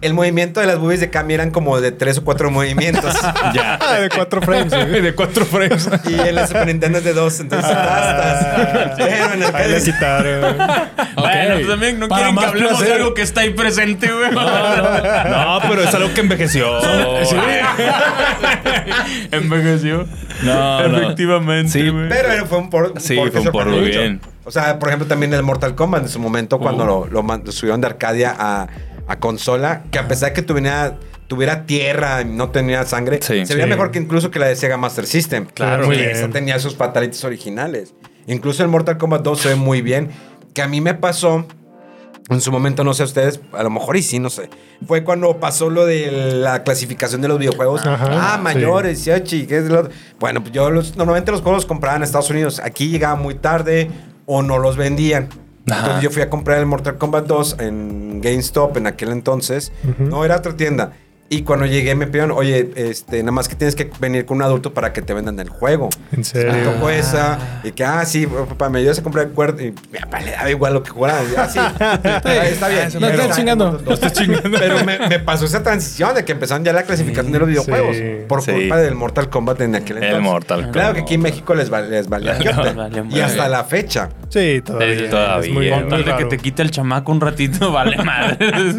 el 0.00 0.14
movimiento 0.14 0.60
de 0.60 0.66
las 0.66 0.78
boobies 0.78 1.00
de 1.00 1.10
Cami 1.10 1.34
eran 1.34 1.50
como 1.50 1.80
de 1.80 1.92
tres 1.92 2.18
o 2.18 2.24
cuatro 2.24 2.50
movimientos. 2.50 3.14
Ya. 3.54 3.78
Ah, 3.80 4.00
de 4.00 4.08
cuatro 4.08 4.40
frames, 4.54 4.88
güey. 4.90 5.00
de 5.02 5.14
4 5.14 5.44
frames. 5.46 5.88
y 6.06 6.14
en 6.14 6.34
la 6.34 6.46
Super 6.46 6.66
Nintendo 6.66 6.98
es 6.98 7.04
de 7.04 7.12
dos. 7.14 7.40
Entonces, 7.40 7.70
bastas. 7.70 8.94
Pero 8.96 9.34
en 9.34 9.54
Ahí 9.54 9.70
le 9.70 9.82
quitaron. 9.82 10.56
Bueno, 11.16 11.54
pues 11.54 11.68
también 11.68 11.98
no 12.00 12.08
Para 12.08 12.22
quieren 12.26 12.38
que 12.38 12.44
hablemos 12.46 12.80
de 12.80 12.92
algo 12.92 13.14
que 13.14 13.22
está 13.22 13.40
ahí 13.42 13.50
presente, 13.50 14.10
güey. 14.12 14.30
No, 14.32 15.58
pero 15.68 15.82
es 15.82 15.94
algo 15.94 16.12
que 16.12 16.20
envejeció. 16.20 16.80
Sí. 17.24 17.36
Envejeció. 19.30 20.06
No, 20.42 20.88
no. 20.88 20.98
Efectivamente, 20.98 21.70
Sí, 21.72 21.88
güey. 21.88 22.08
Pero 22.08 22.46
fue 22.46 22.58
un 22.58 22.70
por, 22.70 23.00
Sí, 23.00 23.14
fue 23.16 23.24
un 23.26 23.30
por 23.30 23.42
sorprendió 23.42 23.76
muy 23.80 23.86
mucho. 23.88 24.00
bien. 24.00 24.20
O 24.44 24.50
sea, 24.50 24.78
por 24.78 24.88
ejemplo, 24.88 25.06
también 25.08 25.32
el 25.34 25.42
Mortal 25.42 25.74
Kombat 25.74 26.02
en 26.02 26.08
su 26.08 26.18
momento, 26.18 26.58
cuando 26.58 26.84
Uh. 26.84 26.86
lo, 26.86 27.06
lo 27.06 27.22
man- 27.22 27.42
lo 27.44 27.52
subieron 27.52 27.80
de 27.80 27.86
Arcadia 27.86 28.34
a, 28.38 28.66
a 29.06 29.16
consola, 29.18 29.82
que 29.90 29.98
a 29.98 30.06
pesar 30.08 30.30
de 30.30 30.34
que 30.34 30.42
tuviera, 30.42 30.94
tuviera 31.28 31.66
tierra 31.66 32.22
y 32.22 32.24
no 32.26 32.50
tenía 32.50 32.84
sangre, 32.84 33.18
Sí. 33.22 33.46
se 33.46 33.54
veía 33.54 33.64
Sí. 33.66 33.70
mejor 33.70 33.90
que 33.90 33.98
incluso 33.98 34.30
que 34.30 34.38
la 34.38 34.46
de 34.46 34.56
Sega 34.56 34.76
Master 34.76 35.06
System. 35.06 35.46
Claro, 35.46 35.84
Porque 35.84 35.98
muy 36.02 36.06
esa 36.06 36.28
tenía 36.28 36.58
sus 36.58 36.76
fatalities 36.76 37.24
originales. 37.24 37.94
Incluso 38.26 38.62
el 38.62 38.68
Mortal 38.68 38.98
Kombat 38.98 39.22
2 39.22 39.40
se 39.40 39.48
ve 39.50 39.54
muy 39.56 39.82
bien. 39.82 40.10
Que 40.54 40.62
a 40.62 40.68
mí 40.68 40.80
me 40.80 40.94
pasó. 40.94 41.46
En 42.30 42.40
su 42.40 42.50
momento, 42.50 42.84
no 42.84 42.94
sé 42.94 43.02
ustedes, 43.04 43.38
a 43.52 43.62
lo 43.62 43.68
mejor 43.68 43.98
y 43.98 44.02
sí, 44.02 44.18
no 44.18 44.30
sé. 44.30 44.48
Fue 44.86 45.04
cuando 45.04 45.38
pasó 45.40 45.68
lo 45.68 45.84
de 45.84 46.10
la 46.10 46.62
clasificación 46.62 47.20
de 47.20 47.28
los 47.28 47.38
videojuegos. 47.38 47.84
Ajá, 47.84 48.08
ah, 48.12 48.34
sí. 48.38 48.42
mayores, 48.42 49.04
18, 49.04 49.36
y 49.36 49.46
qué 49.46 49.58
es 49.58 49.64
lo. 49.64 49.90
Bueno, 50.20 50.40
pues 50.40 50.54
yo 50.54 50.70
los- 50.70 50.96
normalmente 50.96 51.32
los 51.32 51.42
juegos 51.42 51.58
los 51.64 51.66
compraba 51.66 51.96
en 51.98 52.02
Estados 52.02 52.30
Unidos. 52.30 52.62
Aquí 52.64 52.88
llegaba 52.88 53.14
muy 53.16 53.34
tarde 53.34 53.90
o 54.24 54.42
no 54.42 54.56
los 54.58 54.78
vendían. 54.78 55.28
Ajá. 55.68 55.80
Entonces 55.80 56.02
yo 56.02 56.10
fui 56.10 56.22
a 56.22 56.30
comprar 56.30 56.58
el 56.60 56.64
Mortal 56.66 56.96
Kombat 56.96 57.26
2 57.26 57.56
en 57.58 58.22
GameStop 58.22 58.78
en 58.78 58.86
aquel 58.86 59.10
entonces. 59.10 59.70
Ujú. 59.86 60.04
No, 60.04 60.24
era 60.24 60.36
otra 60.36 60.56
tienda. 60.56 60.92
Y 61.30 61.42
cuando 61.42 61.64
llegué 61.66 61.94
me 61.94 62.06
pidieron, 62.06 62.30
oye, 62.32 62.70
este, 62.76 63.20
nada 63.22 63.32
más 63.32 63.48
que 63.48 63.56
tienes 63.56 63.74
que 63.74 63.90
venir 63.98 64.24
con 64.26 64.36
un 64.36 64.42
adulto 64.42 64.74
para 64.74 64.92
que 64.92 65.00
te 65.02 65.14
vendan 65.14 65.40
el 65.40 65.48
juego. 65.48 65.88
En 66.12 66.18
Me 66.18 66.24
serio. 66.24 66.70
tocó 66.72 66.90
esa. 66.90 67.38
Y 67.64 67.72
que, 67.72 67.82
ah, 67.84 68.04
sí, 68.04 68.26
papá, 68.26 68.68
me 68.68 68.80
ayudas 68.80 68.98
a 68.98 69.02
comprar 69.02 69.26
el 69.26 69.32
cuerdo. 69.32 69.60
Y 69.62 69.72
mi 69.90 69.98
papá 70.00 70.20
le 70.20 70.30
daba 70.32 70.50
igual 70.50 70.74
lo 70.74 70.82
que 70.82 70.90
jugara. 70.90 71.18
Ah, 71.36 71.48
sí, 71.48 71.58
está, 72.04 72.68
bien. 72.68 72.88
No 72.94 73.00
Pero- 73.00 73.22
estás 73.22 73.36
chingando. 73.36 73.80
No 73.84 73.92
estás 73.94 74.12
chingando. 74.12 74.58
Pero 74.58 74.84
me, 74.84 74.98
me 75.08 75.18
pasó 75.18 75.46
esa 75.46 75.62
transición 75.62 76.14
de 76.14 76.24
que 76.24 76.32
empezaron 76.32 76.62
ya 76.62 76.72
la 76.74 76.82
clasificación 76.84 77.32
de 77.32 77.38
los 77.38 77.48
videojuegos. 77.48 77.96
Sí. 77.96 78.02
Por 78.28 78.42
Sí. 78.42 78.52
culpa 78.52 78.76
del 78.76 78.94
Mortal 78.94 79.30
Kombat 79.30 79.62
en 79.62 79.74
aquel 79.76 79.96
El 79.96 80.02
entonces. 80.04 80.30
Mortal 80.30 80.70
Claro 80.72 80.94
que 80.94 81.00
aquí 81.00 81.14
en 81.14 81.22
México 81.22 81.54
les, 81.54 81.70
val- 81.70 81.90
les 81.90 82.08
valía 82.08 82.38
Y 83.10 83.20
hasta 83.20 83.48
la 83.48 83.64
fecha. 83.64 84.10
Sí, 84.34 84.60
todavía. 84.62 84.98
Sí, 84.98 85.04
todavía. 85.08 85.48
Es 85.48 85.52
muy, 85.54 85.70
tal 85.70 85.98
de 85.98 86.04
que 86.04 86.10
raro. 86.10 86.28
te 86.28 86.38
quite 86.38 86.62
el 86.62 86.70
chamaco 86.70 87.12
un 87.12 87.20
ratito, 87.20 87.72
vale 87.72 87.96
madre. 88.04 88.38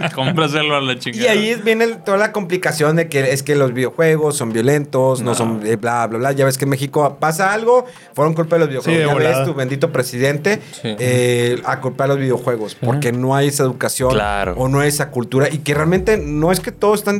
Cómpraselo 0.16 0.76
a 0.76 0.82
la 0.82 0.99
chingada. 0.99 1.24
Y 1.24 1.28
ahí 1.28 1.62
viene 1.64 1.88
toda 2.06 2.18
la 2.18 2.32
complicación 2.32 2.95
de 2.97 3.10
que 3.10 3.32
es 3.32 3.41
que 3.43 3.56
los 3.56 3.74
videojuegos 3.74 4.38
son 4.38 4.53
violentos, 4.53 5.22
no, 5.22 5.34
son 5.36 5.62
eh, 5.66 5.76
bla, 5.78 6.06
bla, 6.08 6.20
bla. 6.20 6.32
Ya 6.34 6.45
ves 6.45 6.58
que 6.58 6.66
en 6.66 6.70
México 6.70 7.18
pasa 7.20 7.53
algo, 7.53 7.86
fueron 8.14 8.34
culpa 8.34 8.56
de 8.56 8.60
los 8.62 8.70
videojuegos. 8.70 9.01
Sí, 9.01 9.08
ya 9.08 9.14
volada. 9.14 9.38
ves 9.39 9.47
tu 9.47 9.53
bendito 9.56 9.91
presidente 9.91 10.62
Sí. 10.72 10.95
eh, 10.99 11.62
a 11.66 11.80
culpa 11.82 12.03
de 12.03 12.10
los 12.10 12.18
videojuegos, 12.20 12.76
porque 12.76 13.12
no 13.12 13.36
hay 13.36 13.47
esa 13.47 13.64
educación 13.64 14.12
Claro. 14.12 14.53
o 14.58 14.68
no 14.68 14.82
hay 14.82 14.89
esa 14.89 15.10
cultura 15.10 15.47
y 15.51 15.60
que 15.60 15.74
realmente 15.74 16.18
no 16.18 16.51
es 16.51 16.60
que 16.60 16.72
todos 16.72 16.99
están 16.99 17.20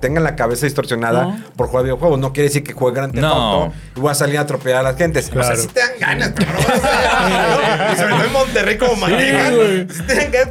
tengan 0.00 0.24
la 0.24 0.36
cabeza 0.36 0.66
distorsionada 0.66 1.24
No. 1.24 1.36
por 1.56 1.66
jugar 1.68 1.84
videojuegos. 1.84 2.18
No 2.18 2.32
quiere 2.32 2.48
decir 2.48 2.62
que 2.62 2.72
jueguen 2.72 2.94
Grand 2.94 3.12
Theft 3.12 3.22
No. 3.24 3.72
Y 3.96 4.00
voy 4.00 4.10
a 4.10 4.14
salir 4.14 4.38
a 4.38 4.42
atropellar 4.42 4.80
a 4.80 4.82
las 4.82 4.96
gentes. 4.96 5.28
O 5.28 5.32
sea, 5.32 5.42
Claro. 5.42 5.56
sí 5.56 5.68
te 5.68 5.80
dan 5.80 5.90
ganas, 6.00 6.32
pero 6.36 6.52
no 6.52 6.58
lo 6.58 6.68
vas 6.68 6.84
a 6.84 7.54
hacer. 7.54 7.63
Y 7.92 7.96
sobre 7.96 8.14
todo 8.14 8.24
en 8.24 8.32
Monterrey 8.32 8.78
como 8.78 8.96
manejan, 8.96 9.54
sí 9.88 10.02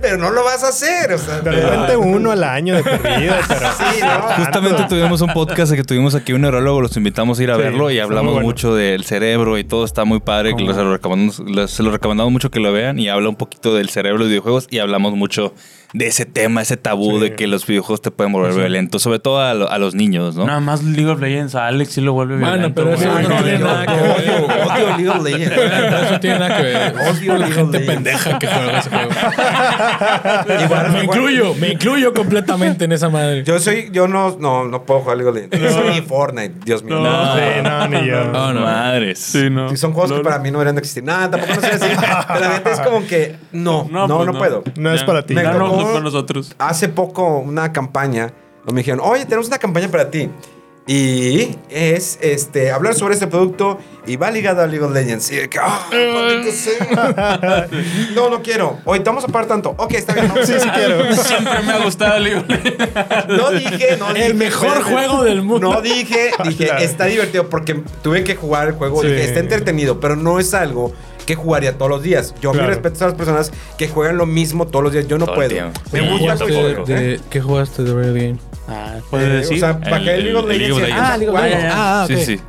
pero 0.01 0.17
no 0.17 0.31
lo 0.31 0.43
vas 0.43 0.63
a 0.63 0.69
hacer. 0.69 1.13
O 1.13 1.17
sea, 1.17 1.39
De 1.39 1.51
repente 1.51 1.95
uno 1.97 2.31
al 2.31 2.43
año 2.43 2.75
de 2.75 2.83
corrido, 2.83 3.35
pero 3.47 3.67
Sí, 3.77 3.99
¿no? 4.01 4.43
Justamente 4.43 4.83
tuvimos 4.89 5.21
un 5.21 5.33
podcast 5.33 5.73
que 5.73 5.83
tuvimos 5.83 6.15
aquí 6.15 6.33
un 6.33 6.41
neurólogo, 6.41 6.81
los 6.81 6.95
invitamos 6.97 7.39
a 7.39 7.43
ir 7.43 7.51
a 7.51 7.55
Sí, 7.55 7.61
verlo 7.61 7.91
y 7.91 7.99
hablamos 7.99 8.33
bueno. 8.33 8.47
mucho 8.47 8.75
del 8.75 9.03
cerebro 9.03 9.57
y 9.57 9.63
todo 9.63 9.85
está 9.85 10.05
muy 10.05 10.19
padre, 10.19 10.55
que 10.55 10.65
se 10.65 10.73
lo, 10.83 10.93
recomendamos, 10.93 11.39
les- 11.39 11.71
se 11.71 11.83
lo 11.83 11.91
recomendamos 11.91 12.31
mucho 12.31 12.49
que 12.51 12.59
lo 12.59 12.71
vean 12.71 12.99
y 12.99 13.09
habla 13.09 13.29
un 13.29 13.35
poquito 13.35 13.73
del 13.75 13.89
cerebro 13.89 14.19
de 14.19 14.23
los 14.25 14.29
videojuegos 14.29 14.67
y 14.69 14.79
hablamos 14.79 15.13
mucho 15.15 15.53
de 15.93 16.07
ese 16.07 16.25
tema, 16.25 16.61
ese 16.61 16.75
tabú 16.77 17.17
Sí. 17.17 17.19
de 17.23 17.35
que 17.35 17.45
los 17.47 17.65
videojuegos 17.67 18.01
te 18.01 18.09
pueden 18.11 18.33
volver 18.33 18.53
violentos, 18.53 19.01
sobre 19.03 19.19
todo 19.19 19.39
a, 19.39 19.53
lo- 19.53 19.69
a 19.69 19.77
los 19.77 19.93
niños, 19.95 20.35
¿no? 20.35 20.45
Nada 20.47 20.59
más 20.59 20.83
League 20.83 21.09
of 21.09 21.19
Legends 21.21 21.53
a 21.55 21.67
Alex 21.67 21.91
sí 21.93 22.01
lo 22.01 22.13
vuelve 22.13 22.35
Bueno, 22.37 22.51
violento. 22.53 22.83
pero 22.83 22.93
eso 22.95 23.11
güey. 23.11 23.27
no 23.27 23.43
tiene 23.43 23.59
nada 23.59 23.85
que 23.85 23.93
ver. 23.93 24.11
odio, 24.11 24.97
League 24.97 25.09
of 25.09 25.23
Legends. 25.23 25.53
Eso 26.03 26.19
tiene 26.19 26.39
nada 26.39 26.57
que 26.57 26.63
ver. 26.63 26.93
Odio 26.95 27.33
la 27.37 27.39
League 27.47 27.53
of 27.53 27.57
gente 27.57 27.79
Legends. 27.79 27.93
pendeja 27.95 28.39
que 28.39 28.47
juega 28.47 28.79
ese 28.79 28.89
juego. 28.89 29.11
Igual, 30.65 30.91
me 30.91 31.03
incluyo, 31.03 31.53
me 31.55 31.69
incluyo 31.69 32.13
completamente 32.13 32.85
en 32.85 32.91
esa 32.91 33.09
madre. 33.09 33.43
Yo 33.43 33.59
soy, 33.59 33.89
yo 33.91 34.07
no, 34.07 34.35
no, 34.39 34.65
no 34.65 34.83
puedo 34.83 35.01
jugar 35.01 35.17
League 35.17 35.29
of 35.29 35.35
Legends. 35.35 35.85
Ni 35.93 36.01
Fortnite, 36.01 36.53
Dios 36.65 36.83
mío. 36.83 36.99
No. 36.99 37.35
Sí, 37.35 37.41
no, 37.63 37.87
ni 37.87 38.07
yo. 38.07 38.25
No, 38.25 38.53
no. 38.53 38.61
Madres. 38.61 39.19
Sí, 39.19 39.49
no. 39.49 39.69
Sí, 39.69 39.77
son 39.77 39.93
juegos 39.93 40.11
que 40.11 40.17
No, 40.17 40.23
para 40.23 40.39
mí 40.39 40.49
no 40.51 40.59
deberían 40.59 40.75
de 40.75 40.79
existir. 40.79 41.03
Nada, 41.03 41.29
tampoco 41.31 41.53
no 41.55 41.61
soy 41.61 41.69
así. 41.71 41.85
Pero 42.27 42.39
la 42.39 42.49
neta 42.49 42.71
es 42.71 42.79
como 42.79 43.05
que 43.05 43.35
no, 43.51 43.87
no, 43.91 44.07
no, 44.07 44.17
pues 44.25 44.37
puedo. 44.37 44.63
No 44.77 44.91
es 44.93 45.03
para 45.03 45.25
ti. 45.25 45.33
Me 45.35 45.43
no, 45.43 45.51
tocó- 45.51 45.82
para 45.87 45.99
nosotros. 46.01 46.53
Hace 46.57 46.89
poco 46.89 47.39
una 47.39 47.71
campaña, 47.73 48.33
me 48.65 48.79
dijeron, 48.81 49.01
oye, 49.03 49.25
tenemos 49.25 49.47
una 49.47 49.57
campaña 49.57 49.89
para 49.89 50.09
ti. 50.09 50.29
Y 50.85 51.55
es 51.69 52.19
este 52.21 52.69
hablar 52.69 52.93
sobre 52.93 53.13
este 53.13 53.27
producto 53.27 53.77
y 54.05 54.17
va 54.17 54.29
ligado 54.31 54.61
a 54.61 54.67
League 54.67 54.83
of 54.83 54.91
Legends. 54.91 55.31
Y 55.31 55.37
de 55.37 55.49
que, 55.49 55.57
ah, 55.57 55.87
sea. 56.51 57.67
No, 58.15 58.29
no 58.29 58.41
quiero. 58.41 58.79
Oye, 58.83 58.99
te 58.99 59.09
vamos 59.09 59.23
a 59.23 59.27
pagar 59.27 59.47
tanto. 59.47 59.73
Ok, 59.77 59.93
está 59.93 60.13
bien. 60.13 60.27
No, 60.27 60.45
Sí, 60.45 60.53
sí 60.59 60.69
quiero. 60.69 61.15
Siempre 61.15 61.61
me 61.61 61.71
ha 61.71 61.77
gustado 61.85 62.19
League 62.19 62.37
of 62.37 62.49
Legends. 62.49 63.27
No 63.29 63.51
dije, 63.51 63.97
no 63.97 64.13
dije. 64.13 64.25
El 64.25 64.35
mejor 64.35 64.67
espérate. 64.77 64.91
juego 64.93 65.23
del 65.23 65.41
mundo. 65.41 65.71
No 65.73 65.81
dije, 65.81 66.31
dije, 66.43 66.65
Claro. 66.67 66.83
está 66.83 67.05
divertido 67.05 67.49
porque 67.49 67.81
tuve 68.01 68.25
que 68.25 68.35
jugar 68.35 68.67
el 68.67 68.73
juego. 68.73 69.01
Sí. 69.01 69.07
Dije, 69.07 69.23
está 69.23 69.39
entretenido, 69.39 70.01
pero 70.01 70.17
no 70.17 70.37
es 70.37 70.53
algo 70.53 70.91
que 71.25 71.35
jugaría 71.35 71.77
todos 71.77 71.89
los 71.89 72.03
días. 72.03 72.33
Yo 72.41 72.51
Claro. 72.51 72.67
me 72.67 72.73
respeto 72.73 73.03
a 73.03 73.07
las 73.07 73.15
personas 73.17 73.51
que 73.77 73.87
juegan 73.87 74.17
lo 74.17 74.25
mismo 74.25 74.67
todos 74.67 74.83
los 74.83 74.93
días. 74.93 75.07
Yo 75.07 75.17
no 75.17 75.25
Todo 75.25 75.41
el 75.41 75.49
puedo. 75.49 75.49
tiempo. 75.71 75.81
Me 75.91 75.99
¿Qué 76.01 76.05
gusta 76.09 76.19
jugaste 76.19 76.43
el 76.45 76.53
juego. 76.53 76.85
de, 76.85 77.13
¿eh? 77.15 77.19
¿Qué 77.29 77.41
jugaste 77.41 77.83
de 77.83 77.93
Real 77.93 78.13
Game? 78.13 78.37
Ah, 78.67 78.93
Eh, 78.97 79.01
¿puedes 79.09 79.33
decir? 79.33 79.57
O 79.57 79.59
sea, 79.59 79.73
bajé 79.73 80.15
el 80.15 80.27
El- 80.27 80.35
of 80.35 80.49
el 80.49 80.57
League 80.57 80.71
of 80.73 80.79
Legends. 80.79 81.01
Ah, 81.01 81.17
League 81.17 81.27
of 81.29 81.35
jugarlo. 81.35 81.55
Legends. 81.55 81.75
Ah, 81.77 82.05
Sí, 82.07 82.13
ok. 82.15 82.19
sí. 82.21 82.39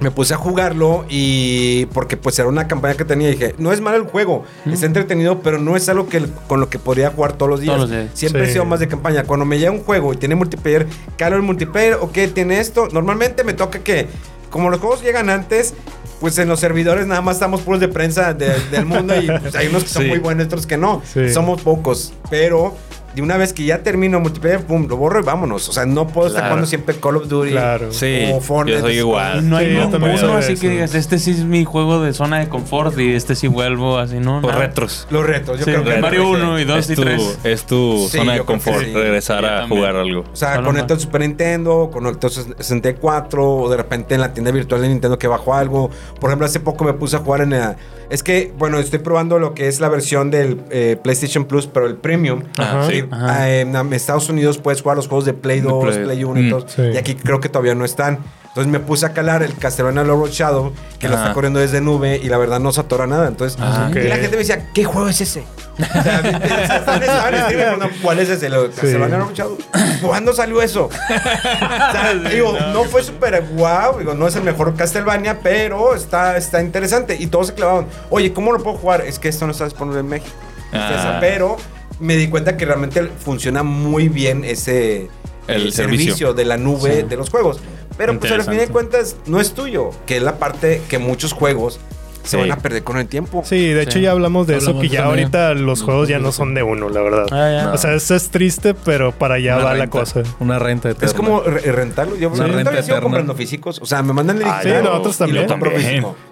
Me 0.00 0.12
puse 0.12 0.32
a 0.32 0.36
jugarlo 0.36 1.04
y 1.08 1.86
porque 1.86 2.16
pues 2.16 2.38
era 2.38 2.46
una 2.46 2.68
campaña 2.68 2.94
que 2.94 3.04
tenía 3.04 3.30
y 3.30 3.32
dije, 3.32 3.56
no 3.58 3.72
es 3.72 3.80
malo 3.80 3.96
el 3.96 4.04
juego, 4.04 4.44
está 4.70 4.86
entretenido, 4.86 5.40
pero 5.40 5.58
no 5.58 5.74
es 5.74 5.88
algo 5.88 6.08
que 6.08 6.22
con 6.46 6.60
lo 6.60 6.70
que 6.70 6.78
podría 6.78 7.10
jugar 7.10 7.32
todos 7.32 7.50
los 7.50 7.60
días. 7.60 7.74
Todos 7.74 7.90
los 7.90 7.98
días. 7.98 8.10
Siempre 8.14 8.44
Sí. 8.44 8.50
he 8.50 8.52
sido 8.52 8.64
más 8.64 8.78
de 8.78 8.86
campaña. 8.86 9.24
Cuando 9.24 9.44
me 9.44 9.58
llega 9.58 9.72
un 9.72 9.82
juego 9.82 10.12
y 10.14 10.16
tiene 10.16 10.36
multiplayer, 10.36 10.86
calo 11.16 11.34
el 11.34 11.42
multiplayer, 11.42 11.94
ok, 11.94 12.16
tiene 12.32 12.60
esto. 12.60 12.86
Normalmente 12.92 13.42
me 13.42 13.54
toca 13.54 13.80
que, 13.80 14.06
como 14.50 14.70
los 14.70 14.78
juegos 14.78 15.02
llegan 15.02 15.30
antes, 15.30 15.74
pues 16.20 16.38
en 16.38 16.48
los 16.48 16.60
servidores 16.60 17.06
nada 17.06 17.20
más 17.20 17.36
estamos 17.36 17.60
puros 17.62 17.80
de 17.80 17.88
prensa 17.88 18.34
de- 18.34 18.58
del 18.70 18.84
mundo 18.86 19.14
y 19.20 19.26
pues, 19.26 19.54
hay 19.54 19.68
unos 19.68 19.84
que 19.84 19.88
son 19.90 20.02
Sí. 20.02 20.08
muy 20.08 20.18
buenos, 20.18 20.46
otros 20.46 20.66
que 20.66 20.76
no. 20.76 21.02
Sí. 21.12 21.28
Somos 21.32 21.60
pocos, 21.62 22.12
pero 22.30 22.76
de 23.14 23.22
una 23.22 23.36
vez 23.36 23.52
que 23.52 23.64
ya 23.64 23.82
termino 23.82 24.20
multiplayer, 24.20 24.64
pum, 24.64 24.86
lo 24.86 24.96
borro 24.96 25.20
y 25.20 25.22
vámonos. 25.24 25.68
O 25.68 25.72
sea, 25.72 25.86
no 25.86 26.06
puedo 26.06 26.28
estar 26.28 26.44
jugando 26.44 26.66
siempre 26.66 26.94
Call 26.96 27.16
of 27.16 27.26
Duty 27.28 27.50
Claro. 27.50 27.90
Sí, 27.92 28.30
o 28.32 28.40
Fortnite. 28.40 28.78
yo 28.78 28.84
soy 28.84 28.98
igual. 28.98 29.48
No 29.48 29.56
hay 29.56 29.66
Sí, 29.66 29.72
yo 29.72 29.80
uno, 29.80 29.90
también 29.90 30.12
uno 30.12 30.20
soy 30.20 30.30
de 30.32 30.38
así 30.38 30.52
eso. 30.52 30.60
que 30.62 30.68
digas, 30.68 30.94
este 30.94 31.18
sí 31.18 31.30
es 31.32 31.38
mi 31.44 31.64
juego 31.64 32.00
de 32.02 32.12
zona 32.12 32.38
de 32.38 32.48
confort 32.48 32.96
y 32.98 33.12
este 33.14 33.34
sí 33.34 33.48
vuelvo, 33.48 33.98
así, 33.98 34.20
¿no? 34.20 34.40
Nada. 34.40 34.54
retros. 34.56 35.06
Los 35.10 35.26
retos, 35.26 35.58
yo 35.58 35.64
Sí, 35.64 35.70
creo 35.72 35.84
que 35.84 35.96
Mario 36.00 36.22
sí. 36.22 36.42
1 36.42 36.60
y 36.60 36.64
2 36.64 36.78
Es 36.78 36.90
y 36.90 36.94
tu, 36.94 37.02
3. 37.02 37.38
es 37.44 37.64
tu 37.64 38.08
Sí, 38.10 38.18
zona 38.18 38.34
de 38.34 38.40
confort, 38.42 38.84
sí. 38.84 38.92
regresar 38.92 39.40
Yo 39.42 39.46
a 39.48 39.50
también. 39.60 39.78
jugar 39.80 39.96
algo. 39.96 40.24
O 40.32 40.36
sea, 40.36 40.62
conecto 40.62 40.94
el 40.94 41.00
Super 41.00 41.22
Nintendo, 41.22 41.90
conecto 41.92 42.28
el 42.28 42.32
64, 42.32 43.50
o 43.54 43.68
de 43.68 43.76
repente 43.78 44.14
en 44.14 44.20
la 44.20 44.32
tienda 44.32 44.50
virtual 44.52 44.82
de 44.82 44.88
Nintendo 44.88 45.18
que 45.18 45.26
bajo 45.26 45.54
algo. 45.54 45.90
Por 46.20 46.30
ejemplo, 46.30 46.46
hace 46.46 46.60
poco 46.60 46.84
me 46.84 46.92
puse 46.92 47.16
a 47.16 47.20
jugar 47.20 47.40
en 47.40 47.50
la... 47.50 47.76
Es 48.10 48.22
que, 48.22 48.52
bueno, 48.56 48.78
estoy 48.78 49.00
probando 49.00 49.38
lo 49.38 49.52
que 49.54 49.68
es 49.68 49.80
la 49.80 49.88
versión 49.90 50.30
del 50.30 50.60
eh, 50.70 50.96
PlayStation 51.02 51.44
Plus, 51.44 51.66
pero 51.66 51.86
el 51.86 51.96
Premium. 51.96 52.42
Ajá. 52.56 52.88
Sí, 52.88 53.04
Ajá. 53.10 53.26
ah, 53.42 53.50
en 53.50 53.76
Estados 53.92 54.28
Unidos 54.30 54.56
puedes 54.58 54.80
jugar 54.80 54.96
los 54.96 55.08
juegos 55.08 55.26
de 55.26 55.34
Play 55.34 55.60
2, 55.60 55.84
Play. 55.84 56.04
Play, 56.04 56.24
1 56.24 56.40
y 56.40 56.42
Mm, 56.44 56.50
todo. 56.50 56.68
sí. 56.68 56.82
Y 56.94 56.96
aquí 56.96 57.14
creo 57.14 57.40
que 57.40 57.48
todavía 57.50 57.74
no 57.74 57.84
están. 57.84 58.18
Entonces 58.58 58.72
me 58.72 58.80
puse 58.84 59.06
a 59.06 59.12
calar 59.12 59.44
el 59.44 59.54
Castlevania 59.54 60.02
Lord 60.02 60.30
Shadow, 60.30 60.72
que 60.98 61.08
lo 61.08 61.14
está 61.14 61.32
corriendo 61.32 61.60
desde 61.60 61.80
nube 61.80 62.20
y 62.20 62.28
la 62.28 62.38
verdad 62.38 62.58
no 62.58 62.72
se 62.72 62.80
atora 62.80 63.06
nada. 63.06 63.28
Entonces, 63.28 63.56
Ah, 63.62 63.88
y 63.94 64.08
la 64.08 64.16
gente 64.16 64.30
me 64.32 64.38
decía, 64.38 64.66
¿qué 64.74 64.82
juego 64.84 65.08
es 65.08 65.20
ese? 65.20 65.44
O 65.78 66.02
sea, 66.02 66.20
¿Cuál 68.02 68.18
es 68.18 68.28
ese? 68.28 68.48
Lo, 68.48 68.68
Castlevania 68.68 69.18
Lord 69.18 69.32
Shadow. 69.34 69.58
¿Cuándo 70.02 70.32
salió 70.32 70.60
eso? 70.60 70.88
O 70.98 71.92
sea, 71.92 72.14
digo, 72.30 72.52
no 72.72 72.82
fue 72.84 73.04
súper 73.04 73.44
guau, 73.52 74.00
digo, 74.00 74.14
no 74.14 74.26
es 74.26 74.34
el 74.34 74.42
mejor 74.42 74.74
Castlevania, 74.74 75.38
pero 75.40 75.94
está, 75.94 76.36
está 76.36 76.60
interesante. 76.60 77.16
Y 77.18 77.28
todos 77.28 77.46
se 77.48 77.54
clavaban, 77.54 77.86
oye, 78.10 78.32
¿cómo 78.32 78.50
lo 78.52 78.60
puedo 78.60 78.76
jugar? 78.76 79.02
Es 79.02 79.20
que 79.20 79.28
esto 79.28 79.46
no 79.46 79.52
está 79.52 79.66
disponible 79.66 80.00
en 80.00 80.08
México. 80.08 80.34
Ah. 80.72 81.18
Pero 81.20 81.56
me 82.00 82.16
di 82.16 82.28
cuenta 82.28 82.56
que 82.56 82.64
realmente 82.66 83.08
funciona 83.24 83.62
muy 83.62 84.08
bien 84.08 84.44
ese 84.44 85.08
El 85.46 85.68
eh, 85.68 85.72
servicio. 85.72 86.34
de 86.34 86.44
la 86.44 86.56
nube 86.56 87.02
Sí. 87.02 87.08
de 87.08 87.16
los 87.16 87.30
juegos. 87.30 87.60
Pero 87.96 88.18
pues 88.18 88.32
al 88.32 88.42
fin 88.42 88.58
de 88.58 88.68
cuentas 88.68 89.16
no 89.26 89.40
es 89.40 89.54
tuyo, 89.54 89.90
que 90.06 90.18
es 90.18 90.22
la 90.22 90.38
parte 90.38 90.82
que 90.88 90.98
muchos 90.98 91.32
juegos 91.32 91.80
se 92.28 92.36
Sí. 92.36 92.42
van 92.48 92.52
a 92.52 92.62
perder 92.62 92.82
con 92.84 92.98
el 92.98 93.06
tiempo. 93.08 93.42
Sí, 93.44 93.68
de 93.68 93.82
hecho 93.82 93.98
ya 93.98 94.12
hablamos 94.12 94.46
de 94.46 94.56
eso, 94.58 94.74
que 94.74 94.82
de 94.82 94.88
ya 94.90 95.02
también. 95.04 95.24
ahorita 95.26 95.54
los 95.54 95.82
juegos 95.82 96.08
ya 96.08 96.18
no 96.18 96.30
son 96.32 96.54
de 96.54 96.62
uno, 96.62 96.88
la 96.88 97.00
verdad. 97.00 97.26
Ah, 97.32 97.50
ya. 97.64 97.72
O 97.72 97.78
sea, 97.78 97.94
eso 97.94 98.14
es 98.14 98.30
triste, 98.30 98.74
pero 98.74 99.12
para 99.12 99.34
allá 99.36 99.56
Una 99.56 99.64
va 99.64 99.74
la 99.74 99.88
cosa. 99.88 100.22
Una 100.40 100.58
renta 100.58 100.90
eterna. 100.90 101.06
Es 101.06 101.14
como 101.14 101.40
re- 101.40 101.72
rentarlo. 101.72 102.16
Yo, 102.16 102.30
Una 102.30 102.46
renta 102.46 102.82
sigo 102.82 103.00
comprando 103.00 103.34
físicos. 103.34 103.78
O 103.82 103.86
sea, 103.86 104.02
me 104.02 104.12
mandan 104.12 104.36
el 104.38 104.44
Ah, 104.44 104.60
Sí, 104.62 104.68
nosotros 104.82 105.16
también. 105.18 105.46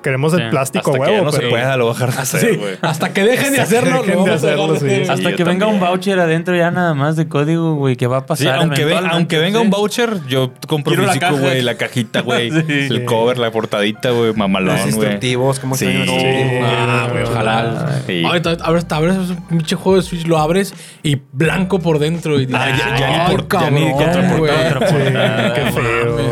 Queremos 0.02 0.32
Sí. 0.32 0.40
el 0.40 0.50
plástico 0.50 0.90
Hasta 0.92 1.04
que 1.04 1.10
ya 1.10 1.12
huevo, 1.16 1.24
no 1.26 1.32
se 1.32 1.42
pueda, 1.48 1.76
lo 1.76 1.86
voy 1.86 1.94
a 1.94 1.98
dejar 1.98 2.14
de 2.14 2.22
hacer, 2.22 2.40
Sí, 2.40 2.56
güey. 2.56 2.76
hasta 2.82 3.12
que 3.12 3.22
dejen 3.24 3.52
de 3.52 3.60
hacerlo. 3.60 4.02
Hasta 5.08 5.32
que 5.34 5.44
venga 5.44 5.66
un 5.66 5.80
voucher 5.80 6.18
adentro 6.20 6.56
ya 6.56 6.70
nada 6.70 6.94
más 6.94 7.16
de 7.16 7.28
código, 7.28 7.74
güey, 7.74 7.96
que 7.96 8.06
va 8.06 8.18
a 8.18 8.26
pasar. 8.26 8.58
Aunque, 8.58 9.38
venga 9.38 9.60
un 9.60 9.70
voucher, 9.70 10.20
yo 10.28 10.52
compro 10.66 10.94
físico, 10.94 11.36
güey, 11.38 11.62
la 11.62 11.76
cajita, 11.76 12.20
güey, 12.22 12.48
el 12.68 13.04
cover, 13.04 13.38
la 13.38 13.50
portadita, 13.50 14.10
güey, 14.10 14.32
mamalón, 14.34 14.76
güey. 14.76 14.88
instructivos, 14.88 15.58
¿cómo 15.60 15.76
Sí. 15.92 16.04
Sí. 16.06 16.58
Ah, 16.62 17.08
güey, 17.10 17.22
ojalá. 17.24 18.00
Sí. 18.06 18.22
Ahorita 18.24 18.56
abres, 18.62 18.86
abres 18.90 19.16
un 19.16 19.36
pinche 19.48 19.76
juego 19.76 19.96
de 19.96 20.02
Switch, 20.02 20.26
lo 20.26 20.38
abres 20.38 20.74
y 21.02 21.16
blanco 21.32 21.78
por 21.78 21.98
dentro. 21.98 22.40
Y 22.40 22.48
Ah, 22.52 22.70
ya- 22.70 22.96
ya 22.98 23.08
ni 23.08 23.14
Ay, 23.14 23.36
por- 23.36 23.48
ya 23.60 23.70
ni 23.70 23.80
cabrón, 23.92 24.38
portada. 24.38 25.54
qué 25.54 25.60
feo. 25.72 26.25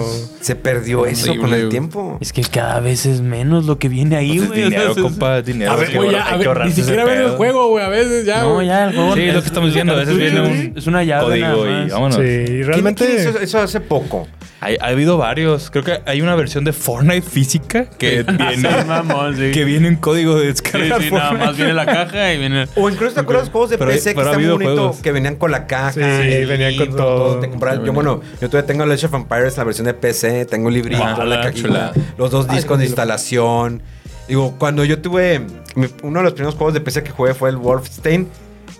Se 0.45 0.57
perdió 0.57 1.07
eso 1.07 1.31
Horrible, 1.31 1.41
con 1.49 1.55
el 1.59 1.69
tiempo. 1.71 2.19
Es 2.21 2.35
que 2.35 2.43
cada 2.43 2.79
vez 2.81 3.07
es 3.07 3.23
menos 3.23 3.65
lo 3.65 3.79
que 3.79 3.89
viene 3.89 4.15
ahí, 4.17 4.37
Pues 4.37 4.43
es 4.43 4.49
güey. 4.49 4.65
o 4.65 4.69
sea, 4.71 4.79
dinero, 4.81 5.03
compa, 5.03 5.41
dinero. 5.41 5.73
A 5.73 5.77
ver, 5.77 5.89
que 5.89 5.97
güey, 5.97 6.11
ahorrar- 6.11 6.19
ya, 6.19 6.25
a 6.27 6.33
hay 6.35 6.41
que 6.43 6.49
ver, 6.49 6.67
ni 6.67 6.73
siquiera 6.73 7.05
ven 7.07 7.21
el 7.23 7.31
juego, 7.31 7.69
güey. 7.69 7.83
A 7.85 7.89
veces 7.89 8.27
ya, 8.27 8.43
No, 8.43 8.63
ya 8.63 8.85
el 8.89 8.95
juego. 8.95 9.15
Sí, 9.15 9.23
es 9.23 9.35
lo 9.35 9.41
que 9.41 9.47
estamos 9.49 9.71
diciendo. 9.71 9.95
A 9.95 9.97
veces 9.97 10.17
viene 10.19 10.41
un 10.43 10.73
Es 10.77 10.87
una 10.87 11.03
llave. 11.03 11.41
nada 11.41 11.55
código 11.55 11.67
y 11.87 11.89
vámonos. 11.91 12.17
Sí, 12.17 12.23
y 12.23 12.45
¿Quién- 12.45 12.67
realmente. 12.67 13.07
quién 13.07 13.21
hizo 13.31 13.39
eso 13.41 13.59
hace 13.59 13.81
poco. 13.81 14.29
Hay- 14.61 14.77
ha 14.81 14.87
habido 14.87 15.19
varios. 15.19 15.71
Creo 15.71 15.85
que 15.85 16.01
hay 16.07 16.23
una 16.23 16.35
versión 16.37 16.65
de 16.65 16.73
Fortnite 16.73 17.21
física 17.23 17.85
que 17.99 18.23
viene, 18.23 18.57
Sí, 18.57 18.87
mamón, 18.87 19.37
sí. 19.37 19.51
que 19.53 19.65
viene 19.65 19.89
en 19.89 19.97
código 19.97 20.37
de 20.37 20.43
Sí, 20.43 20.47
descarga. 20.63 20.99
sí, 21.01 21.11
nada 21.11 21.33
más 21.33 21.57
viene 21.57 21.75
la 21.75 21.85
caja 21.85 22.33
y 22.33 22.39
viene. 22.39 22.67
O 22.75 22.89
incluso 22.89 23.15
te 23.15 23.21
acuerdas 23.21 23.47
de 23.47 23.51
juegos 23.53 23.71
de 23.71 23.79
Pero- 23.79 23.91
PC 23.91 24.11
que 24.11 24.15
pero 24.17 24.29
ha 24.29 24.33
están 24.33 24.51
bonitos, 24.59 24.97
que 24.99 25.13
venían 25.13 25.37
con 25.37 25.51
la 25.51 25.67
caja. 25.67 25.93
Sí, 25.93 26.01
venían 26.01 26.77
con 26.77 26.97
todo. 26.97 27.41
Te 27.41 27.51
yo, 27.85 27.93
bueno, 27.93 28.23
yo 28.41 28.49
todavía 28.49 28.67
tengo 28.67 28.85
Age 28.85 29.05
of 29.07 29.15
Empires, 29.15 29.57
la 29.59 29.65
versión 29.65 29.87
de 29.87 29.93
PC, 29.95 30.34
tengo 30.45 30.69
el 30.69 30.75
librito, 30.75 31.03
Ah, 31.05 31.25
la 31.25 31.41
cajita, 31.43 31.93
los 32.19 32.31
dos 32.31 32.49
discos 32.49 32.79
de 32.79 32.87
instalación. 32.87 33.83
Digo, 34.29 34.55
cuando 34.59 34.85
yo 34.85 35.01
tuve 35.01 35.47
uno 36.03 36.19
de 36.21 36.25
los 36.25 36.33
primeros 36.33 36.55
juegos 36.55 36.75
de 36.75 36.81
PC 36.81 37.03
que 37.03 37.11
jugué 37.11 37.35
fue 37.35 37.51
el 37.51 37.57
Wolfenstein. 37.57 38.29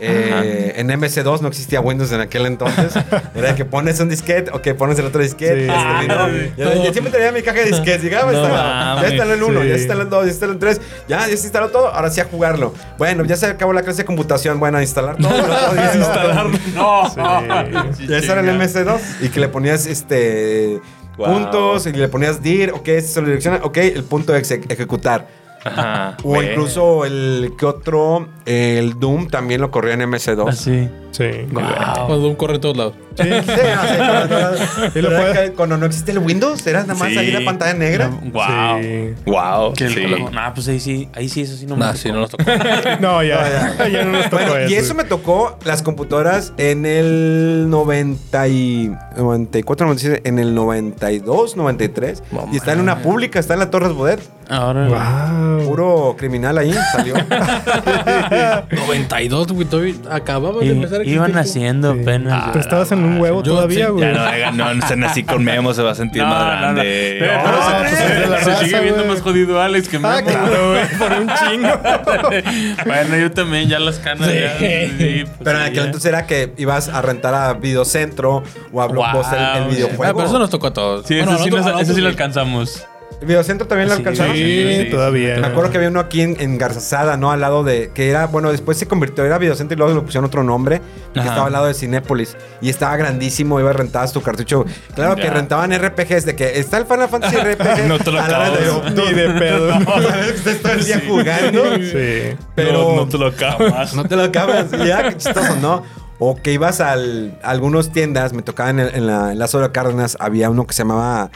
eh, 0.01 0.73
en 0.77 0.89
MS2 0.89 1.41
no 1.41 1.49
existía 1.49 1.81
Windows 1.81 2.11
en 2.13 2.21
aquel 2.21 2.47
entonces. 2.47 2.93
Era 3.35 3.55
que 3.55 3.65
pones 3.65 4.01
un 4.01 4.09
disquete 4.09 4.51
o 4.53 4.61
que 4.61 4.75
pones 4.75 4.99
el 4.99 5.07
otro 5.07 5.23
disquete. 5.23 5.67
Sí. 5.67 5.71
este, 5.71 5.73
Ah, 5.73 6.03
¿no? 6.09 6.29
yo, 6.57 6.85
yo 6.85 6.93
siempre 6.93 7.13
traía 7.13 7.31
mi 7.31 7.43
caja 7.43 7.59
de 7.61 7.67
disquetes. 7.67 8.03
Llegaba, 8.03 8.33
No 8.33 8.39
instalado. 8.39 8.65
mames. 8.97 9.03
ya 9.03 9.09
instaló 9.11 9.35
el 9.35 9.43
1, 9.43 9.63
Sí. 9.63 9.69
ya 9.69 9.75
instaló 9.77 10.03
el 10.03 10.11
2, 10.11 10.25
ya 10.25 10.31
instaló 10.31 10.53
el 10.53 10.59
3. 10.59 10.81
Ya, 11.09 11.19
ya 11.21 11.37
se 11.37 11.45
instaló 11.45 11.69
todo. 11.69 11.89
Ahora 11.95 12.11
sí 12.11 12.21
a 12.21 12.25
jugarlo. 12.25 12.75
Bueno, 12.99 13.25
ya 13.25 13.37
se 13.37 13.47
acabó 13.47 13.73
la 13.73 13.83
clase 13.83 13.99
de 13.99 14.05
computación. 14.07 14.59
Bueno, 14.59 14.79
a 14.79 14.83
instalar 14.83 15.17
todo. 15.17 15.31
Instalarlo. 15.95 16.59
No, 16.75 17.95
Sí. 17.97 18.07
Ya 18.09 18.19
era 18.19 18.41
el 18.41 18.49
MS2 18.49 18.99
y 19.21 19.29
que 19.29 19.39
le 19.41 19.49
ponías 19.49 19.87
este 19.87 20.81
Puntos 21.17 21.87
y 21.87 21.93
le 21.93 22.09
ponías 22.09 22.43
dir, 22.43 22.73
ok, 22.73 22.89
se 23.01 23.21
lo 23.21 23.27
direcciona, 23.29 23.61
ok, 23.63 23.77
el 23.79 24.05
punto 24.05 24.35
exe- 24.37 24.65
ejecutar. 24.71 25.29
Ajá. 25.65 26.17
O 26.23 26.29
Güey. 26.29 26.51
incluso 26.51 27.05
el 27.05 27.53
que 27.59 27.67
otro, 27.67 28.29
el 28.47 28.99
Doom 29.01 29.29
también 29.29 29.61
lo 29.61 29.71
corría 29.71 29.95
en 29.95 30.01
MS2. 30.03 30.49
Así. 30.49 30.89
Sí. 31.11 31.25
Wow. 31.53 31.63
Cuando 32.07 32.27
un 32.29 32.35
corre 32.35 32.57
en 32.57 32.61
todos 32.61 32.77
lados. 32.77 32.95
Sí, 33.17 33.23
lo 35.01 35.11
¿verdad 35.11 35.33
puede- 35.33 35.33
que 35.51 35.53
cuando 35.55 35.77
no 35.77 35.87
existe 35.87 36.11
el 36.11 36.19
Windows, 36.19 36.67
era 36.67 36.81
nada 36.83 36.95
más 36.95 37.09
Sí. 37.11 37.19
ahí 37.19 37.31
la 37.31 37.45
pantalla 37.45 37.75
negra. 37.75 38.09
Wow. 38.09 38.83
Sí. 38.83 39.15
Wow. 39.27 39.73
Que 39.75 39.89
sí. 39.91 40.07
Nah, 40.33 40.53
pues 40.53 40.67
ahí 40.69 40.81
sí, 40.81 41.09
ahí 41.15 41.29
sí, 41.29 41.43
eso 41.43 41.57
sí 41.57 41.67
no 41.67 41.77
me 41.77 41.81
Nah, 41.81 41.93
tocó. 41.93 41.99
sí, 41.99 42.09
no 42.13 42.21
nos 42.21 42.31
tocó. 42.31 42.45
No, 43.01 43.23
ya, 43.23 43.77
ya, 43.93 44.05
no 44.05 44.13
nos 44.13 44.25
tocó 44.31 44.43
Bueno, 44.45 44.69
y 44.69 44.75
eso. 44.75 44.85
eso 44.87 44.95
me 44.95 45.05
tocó 45.05 45.57
las 45.65 45.83
computadoras 45.83 46.53
en 46.59 46.85
el 46.87 47.67
90 47.71 48.49
y 48.49 48.93
94, 49.17 49.87
97, 49.87 50.29
en 50.29 50.39
el 50.41 50.53
92, 50.55 51.57
93. 51.57 52.23
No 52.33 52.49
y 52.53 52.57
está 52.57 52.73
en 52.73 52.81
una 52.81 52.99
pública, 53.03 53.39
está 53.39 53.55
en 53.55 53.61
la 53.61 53.71
Torres 53.71 53.93
Bodet. 53.93 54.21
Ahora. 54.49 54.87
Wow. 54.89 55.67
Puro 55.67 56.15
criminal 56.19 56.59
ahí 56.59 56.75
salió. 56.93 57.15
92, 58.71 59.53
güey. 59.53 59.67
todavía 59.67 59.95
Acababa 60.11 60.61
de 60.61 60.71
empezar 60.71 60.99
a 60.99 61.03
existir. 61.03 61.15
iban 61.17 61.37
haciendo 61.37 61.95
Sí. 61.95 62.01
apenas. 62.03 62.53
Tú 62.53 62.59
estabas 62.59 62.93
en 62.93 63.05
un 63.05 63.21
huevo 63.21 63.43
Yo 63.43 63.55
todavía, 63.55 63.87
sí, 63.87 63.93
güey. 63.93 64.15
Ya 64.15 64.51
no, 64.53 64.75
no, 64.75 64.97
no 64.97 65.07
así 65.07 65.23
con 65.25 65.45
Memo, 65.45 65.73
se 65.75 65.83
va 65.83 65.93
a 65.93 65.95
sentir 65.95 66.23
No, 66.23 66.29
más 66.29 66.39
no, 66.41 66.45
no. 66.55 66.59
grande. 66.61 67.17
Pero, 67.19 67.35
No, 67.35 67.43
pero 67.45 67.57
se, 67.63 67.71
pues 67.79 67.93
es 67.93 67.99
de 68.21 68.27
la 68.27 68.39
se 68.39 68.51
raza, 68.51 68.65
sigue 68.65 68.81
viendo 68.81 69.03
güey. 69.05 69.09
más 69.15 69.21
jodido 69.23 69.61
Alex 69.61 69.89
que 69.89 69.99
Memo. 69.99 70.15
Ah, 70.15 70.23
claro, 70.23 70.71
güey. 70.71 70.87
Por 70.99 71.13
un 71.13 71.29
chingo. 71.29 72.83
bueno, 72.87 73.17
yo 73.17 73.31
también, 73.33 73.69
ya 73.69 73.79
las 73.79 73.99
canas. 73.99 74.29
Sí. 74.29 74.35
Ya, 74.39 74.59
sí, 74.59 75.25
pues 75.25 75.31
Pero 75.43 75.59
en 75.59 75.63
aquel 75.65 75.75
ya. 75.77 75.85
entonces 75.85 76.09
era 76.09 76.27
que 76.27 76.53
ibas 76.57 76.89
a 76.89 77.03
rentar 77.03 77.35
a 77.35 77.55
Videocentro 77.55 78.43
o 78.73 78.83
a 78.83 78.87
Blockbuster 78.89 79.39
el- 79.39 79.45
el, 79.57 79.63
Wow, 79.65 79.71
videojuego. 79.73 80.05
Ah, 80.05 80.13
pero 80.15 80.27
eso 80.29 80.39
nos 80.39 80.51
tocó 80.51 80.67
a 80.69 80.73
todos. 80.73 81.07
Sí, 81.07 81.17
Bueno, 81.17 81.33
eso, 81.35 81.45
sí, 81.45 81.51
lo 81.51 81.57
nosotros- 81.59 82.85
alcanzamos. 83.25 83.29
Videocentro 83.29 83.67
también 83.67 83.89
lo 83.89 83.95
alcanzaron. 83.95 84.35
Sí, 84.37 84.89
todavía. 84.91 85.37
Me 85.39 85.47
acuerdo 85.47 85.71
que 85.71 85.77
había 85.79 85.89
uno 85.91 86.01
aquí 86.01 86.21
en, 86.23 86.37
en 86.41 86.59
Garzazada, 86.59 87.17
¿no? 87.17 87.31
Al 87.33 87.41
lado 87.41 87.65
de. 87.65 87.91
Que 87.95 88.11
era, 88.11 88.27
bueno, 88.27 88.51
después 88.53 88.79
se 88.79 88.87
convirtió, 88.87 89.25
era 89.25 89.39
Videocentro 89.39 89.75
y 89.75 89.79
luego 89.79 89.95
le 89.95 90.01
pusieron 90.01 90.25
otro 90.25 90.43
nombre. 90.45 90.81
Que 91.13 91.21
estaba 91.21 91.47
al 91.47 91.53
lado 91.53 91.67
de 91.67 91.75
Cinépolis. 91.75 92.37
Y 92.61 92.69
estaba 92.71 92.97
grandísimo, 92.97 93.61
iba 93.61 93.73
rentabas 93.73 94.13
tu 94.13 94.21
cartucho. 94.23 94.65
Claro 94.95 95.17
que 95.17 95.31
rentaban 95.31 95.73
RPGs, 95.73 96.25
de 96.27 96.37
que 96.37 96.59
está 96.59 96.79
el 96.79 96.87
Final 96.87 97.09
Fantasy 97.09 97.37
RPG. 97.39 97.87
No 97.89 97.99
te 97.99 98.11
lo 98.11 98.21
a 98.21 98.29
la 98.29 98.39
hora 98.39 98.51
de- 98.51 98.67
acabas. 98.67 98.95
Ni 98.95 99.13
de 99.13 99.31
pedo. 99.31 99.71
Sabes 99.85 100.33
que 100.43 100.51
estás 100.51 100.59
todo 100.59 100.73
el 100.73 100.85
día 100.85 101.03
jugando. 101.07 101.75
Sí. 101.77 102.37
Pero 102.55 102.73
no, 102.73 102.97
no 102.97 103.09
te 103.09 103.19
lo 103.19 103.27
acabas. 103.27 103.95
No 103.95 104.05
te 104.05 104.17
lo 104.17 104.23
acabas. 104.25 104.71
Ya, 104.73 105.09
qué 105.09 105.17
chistoso, 105.17 105.57
¿no? 105.61 105.83
O 106.19 106.37
que 106.41 106.53
ibas 106.53 106.81
al, 106.81 107.39
a 107.43 107.51
algunas 107.51 107.91
tiendas, 107.93 108.33
me 108.33 108.43
tocaba 108.43 108.71
en, 108.71 108.81
el- 108.81 108.95
en 108.95 109.07
la, 109.07 109.33
en 109.33 109.39
la 109.39 109.47
Zona 109.49 109.73
Cárdenas, 109.73 110.17
había 110.21 110.51
uno 110.51 110.67
que 110.67 110.73
se 110.75 110.83
llamaba. 110.83 111.31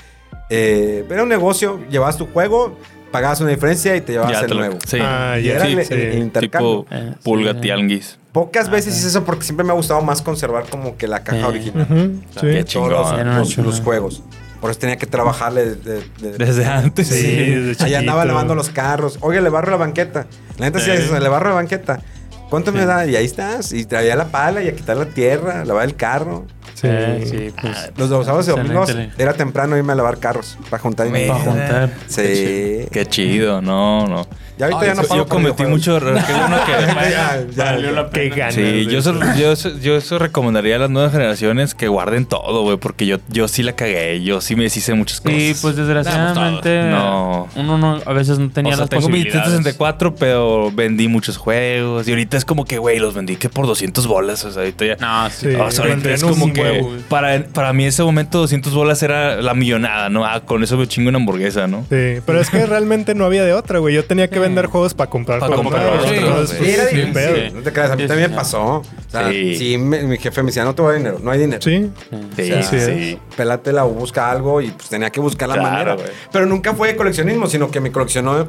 Eh, 0.51 1.05
era 1.11 1.23
un 1.23 1.29
negocio, 1.29 1.81
llevabas 1.91 2.17
tu 2.17 2.27
juego, 2.27 2.77
pagabas 3.13 3.41
una 3.41 3.51
diferencia 3.51 3.97
y 3.97 4.01
te 4.01 4.13
llevabas 4.13 4.33
Ya 4.33 4.41
el 4.41 4.47
te 4.47 4.55
lo- 4.55 4.61
nuevo. 4.61 4.79
Sí. 4.87 4.99
Ah, 5.01 5.37
Y 5.41 5.45
ya. 5.45 5.55
era 5.57 5.65
Sí, 5.67 5.73
el, 5.73 5.85
sí. 5.87 5.95
el- 5.95 6.19
intercambio. 6.19 6.81
Tipo 6.85 6.95
Eh, 6.95 7.11
sí, 7.15 7.19
pulga 7.23 7.61
tianguis. 7.61 8.19
Pocas 8.33 8.71
veces 8.71 8.97
hice 8.97 9.09
eso 9.09 9.25
porque 9.25 9.43
siempre 9.45 9.65
me 9.65 9.73
ha 9.73 9.75
gustado 9.75 10.01
más 10.03 10.23
conservar 10.23 10.65
como 10.71 10.97
que 10.97 11.09
la 11.09 11.25
caja 11.25 11.39
Eh. 11.41 11.45
original. 11.45 11.87
Sí. 12.41 12.65
chingón. 12.65 12.91
Todos 12.91 13.57
los, 13.59 13.81
juegos. 13.81 14.23
Por 14.61 14.71
eso 14.71 14.81
tenía 14.81 14.97
que 14.97 15.07
trabajarle 15.07 15.65
de- 15.77 16.01
de- 16.21 16.33
de- 16.33 16.45
Desde 16.45 16.67
antes. 16.67 17.07
Sí, 17.09 17.37
desde 17.37 17.85
Ahí 17.85 17.95
andaba 17.95 18.25
lavando 18.25 18.55
los 18.55 18.69
carros. 18.71 19.19
Oye, 19.23 19.41
le 19.41 19.49
barro 19.49 19.71
la 19.71 19.77
banqueta. 19.77 20.27
La 20.59 20.67
neta 20.67 20.79
sí, 20.81 20.91
Sí. 20.97 21.13
le 21.21 21.29
barro 21.29 21.51
la 21.51 21.55
banqueta. 21.55 22.01
¿Cuánto 22.51 22.73
me 22.73 22.85
da? 22.87 23.07
Y 23.07 23.15
ahí 23.15 23.25
estás. 23.25 23.73
Y 23.73 23.85
traía 23.85 24.17
la 24.17 24.27
pala 24.29 24.63
y 24.63 24.69
a 24.69 24.75
quitar 24.75 24.97
la 24.97 25.07
tierra, 25.07 25.65
lavar 25.65 25.85
el 25.85 25.95
carro. 25.97 26.47
Sí. 26.81 26.87
Eh, 26.89 27.25
sí, 27.29 27.53
pues. 27.61 27.91
Los 27.97 28.25
sábados 28.25 28.47
y 28.47 28.51
domingos 28.53 28.95
era 29.19 29.33
temprano 29.33 29.77
irme 29.77 29.93
a 29.95 29.97
lavar 29.97 30.19
carros 30.19 30.57
para 30.71 30.81
juntar 30.81 31.07
dinero. 31.07 31.33
Para 31.33 31.45
juntar. 31.45 31.91
Sí. 32.07 32.87
Qué 32.93 33.07
chido, 33.09 33.61
no, 33.61 34.07
no. 34.07 34.27
Ya 34.59 34.67
ahorita 34.67 34.81
Ay, 34.83 34.87
ya 34.89 34.95
no 34.95 35.03
yo 35.03 35.09
pago 35.09 35.21
por 35.27 35.29
cometí 35.29 35.65
mucho 35.67 35.97
error. 35.97 36.19
Qué 36.27 36.33
bueno 36.33 36.57
que. 36.67 36.73
Ya, 37.09 37.41
ya. 37.57 37.65
Valió 37.65 37.93
la 37.93 38.11
pena. 38.11 38.35
ganas. 38.35 38.55
Sí, 38.55 38.87
yo 38.87 38.99
eso. 38.99 39.11
eso, 39.23 39.39
yo, 39.39 39.53
eso- 39.53 39.79
yo 39.79 39.97
eso 39.97 40.19
recomendaría 40.19 40.77
a 40.77 40.79
las 40.81 40.91
nuevas 40.91 41.13
generaciones 41.13 41.75
que 41.77 41.87
guarden 41.87 42.27
todo, 42.27 42.63
güey, 42.63 42.77
porque 42.77 43.07
yo, 43.07 43.19
yo 43.29 43.47
sí 43.47 43.63
la 43.63 43.73
cagué, 43.75 44.21
yo 44.23 44.41
sí 44.41 44.57
me 44.57 44.65
deshice 44.65 44.95
muchas 44.95 45.21
cosas. 45.21 45.39
Sí, 45.39 45.55
pues 45.63 45.77
desgraciadamente. 45.77 46.83
No. 46.91 47.49
Uno 47.55 47.79
no, 47.79 48.01
a 48.05 48.13
veces 48.13 48.39
no 48.41 48.51
tenía 48.51 48.73
o 48.73 48.77
sea, 48.77 48.83
las 48.83 48.91
tengo 48.91 49.09
mi 49.09 49.19
posibilidades. 49.25 49.51
64, 49.51 50.15
pero 50.17 50.73
vendí 50.73 51.07
muchos 51.09 51.37
juegos 51.37 52.09
y 52.09 52.11
ahorita 52.11 52.37
es 52.37 52.45
como 52.45 52.65
que, 52.65 52.79
güey, 52.79 52.99
los 52.99 53.15
vendí 53.15 53.37
que 53.37 53.49
por 53.49 53.67
200 53.67 54.07
bolas, 54.09 54.45
o 54.45 54.51
sea, 54.51 54.63
ahorita 54.63 54.85
ya... 54.85 54.97
No, 54.97 55.31
sí. 55.31 55.55
O 55.55 55.71
sea, 55.71 55.85
ahorita 55.85 56.11
es 56.11 56.25
como 56.25 56.45
un 56.47 56.53
que 56.73 56.81
güey. 56.83 56.99
para, 57.09 57.45
para 57.45 57.73
mí 57.73 57.85
ese 57.85 58.03
momento 58.03 58.39
200 58.39 58.75
bolas 58.75 59.03
era 59.03 59.41
la 59.43 59.55
millonada, 59.55 60.09
¿no? 60.09 60.25
Ah, 60.25 60.41
con 60.45 60.63
eso 60.63 60.77
me 60.77 60.87
chingo 60.87 61.09
una 61.09 61.19
hamburguesa, 61.19 61.67
¿no? 61.67 61.81
Sí, 61.91 62.21
pero 62.27 62.41
es 62.41 62.51
que 62.51 62.65
realmente 62.67 63.15
no 63.15 63.25
había 63.25 63.45
de 63.45 63.53
otra, 63.53 63.79
güey. 63.79 63.95
Yo 63.95 64.05
tenía 64.05 64.29
que 64.29 64.39
vender 64.39 64.67
juegos 64.67 64.95
para 64.95 65.11
comprar 65.11 65.41
Para 65.41 65.55
juegos 65.57 65.73
comprar 65.73 65.95
otros, 65.95 66.13
entonces, 66.13 66.61
era 66.61 66.83
pues, 66.85 66.91
difícil. 66.95 67.13
pedo. 67.13 67.37
Sí. 67.37 67.43
No 67.55 67.61
te 67.63 67.73
creas, 67.73 67.91
a 67.91 67.97
mí 67.97 68.03
Sí, 68.03 68.09
también 68.09 68.29
sí. 68.29 68.33
me 68.33 68.37
pasó. 68.37 68.65
O 68.67 68.85
sea, 69.09 69.31
Sí. 69.31 69.57
sí, 69.57 69.79
me- 69.79 70.03
mi 70.03 70.19
jefe 70.19 70.43
me 70.43 70.47
decía, 70.49 70.65
no 70.65 70.75
te 70.75 70.83
voy 70.83 70.95
a 70.95 70.99
dinero, 70.99 71.19
no 71.23 71.31
hay 71.31 71.39
dinero. 71.41 71.63
Sí. 71.63 71.91
Sí, 72.37 72.43
O 72.53 72.63
sea, 72.63 72.63
sí 72.63 72.81
sí. 72.81 73.19
Pélatela 73.37 73.85
o 73.85 73.91
busca 73.91 74.31
algo 74.31 74.61
y 74.61 74.69
pues 74.71 74.89
tenía 74.89 75.11
que 75.11 75.21
buscar 75.21 75.49
la 75.49 75.55
Claro, 75.55 75.71
manera. 75.71 75.95
güey. 75.95 76.09
Pero 76.33 76.47
nunca 76.47 76.75
fue 76.75 76.89
de 76.89 76.97
coleccionismo, 76.97 77.47
sino 77.47 77.71
que 77.71 77.81
mi 77.81 77.91
coleccionó 77.91 78.47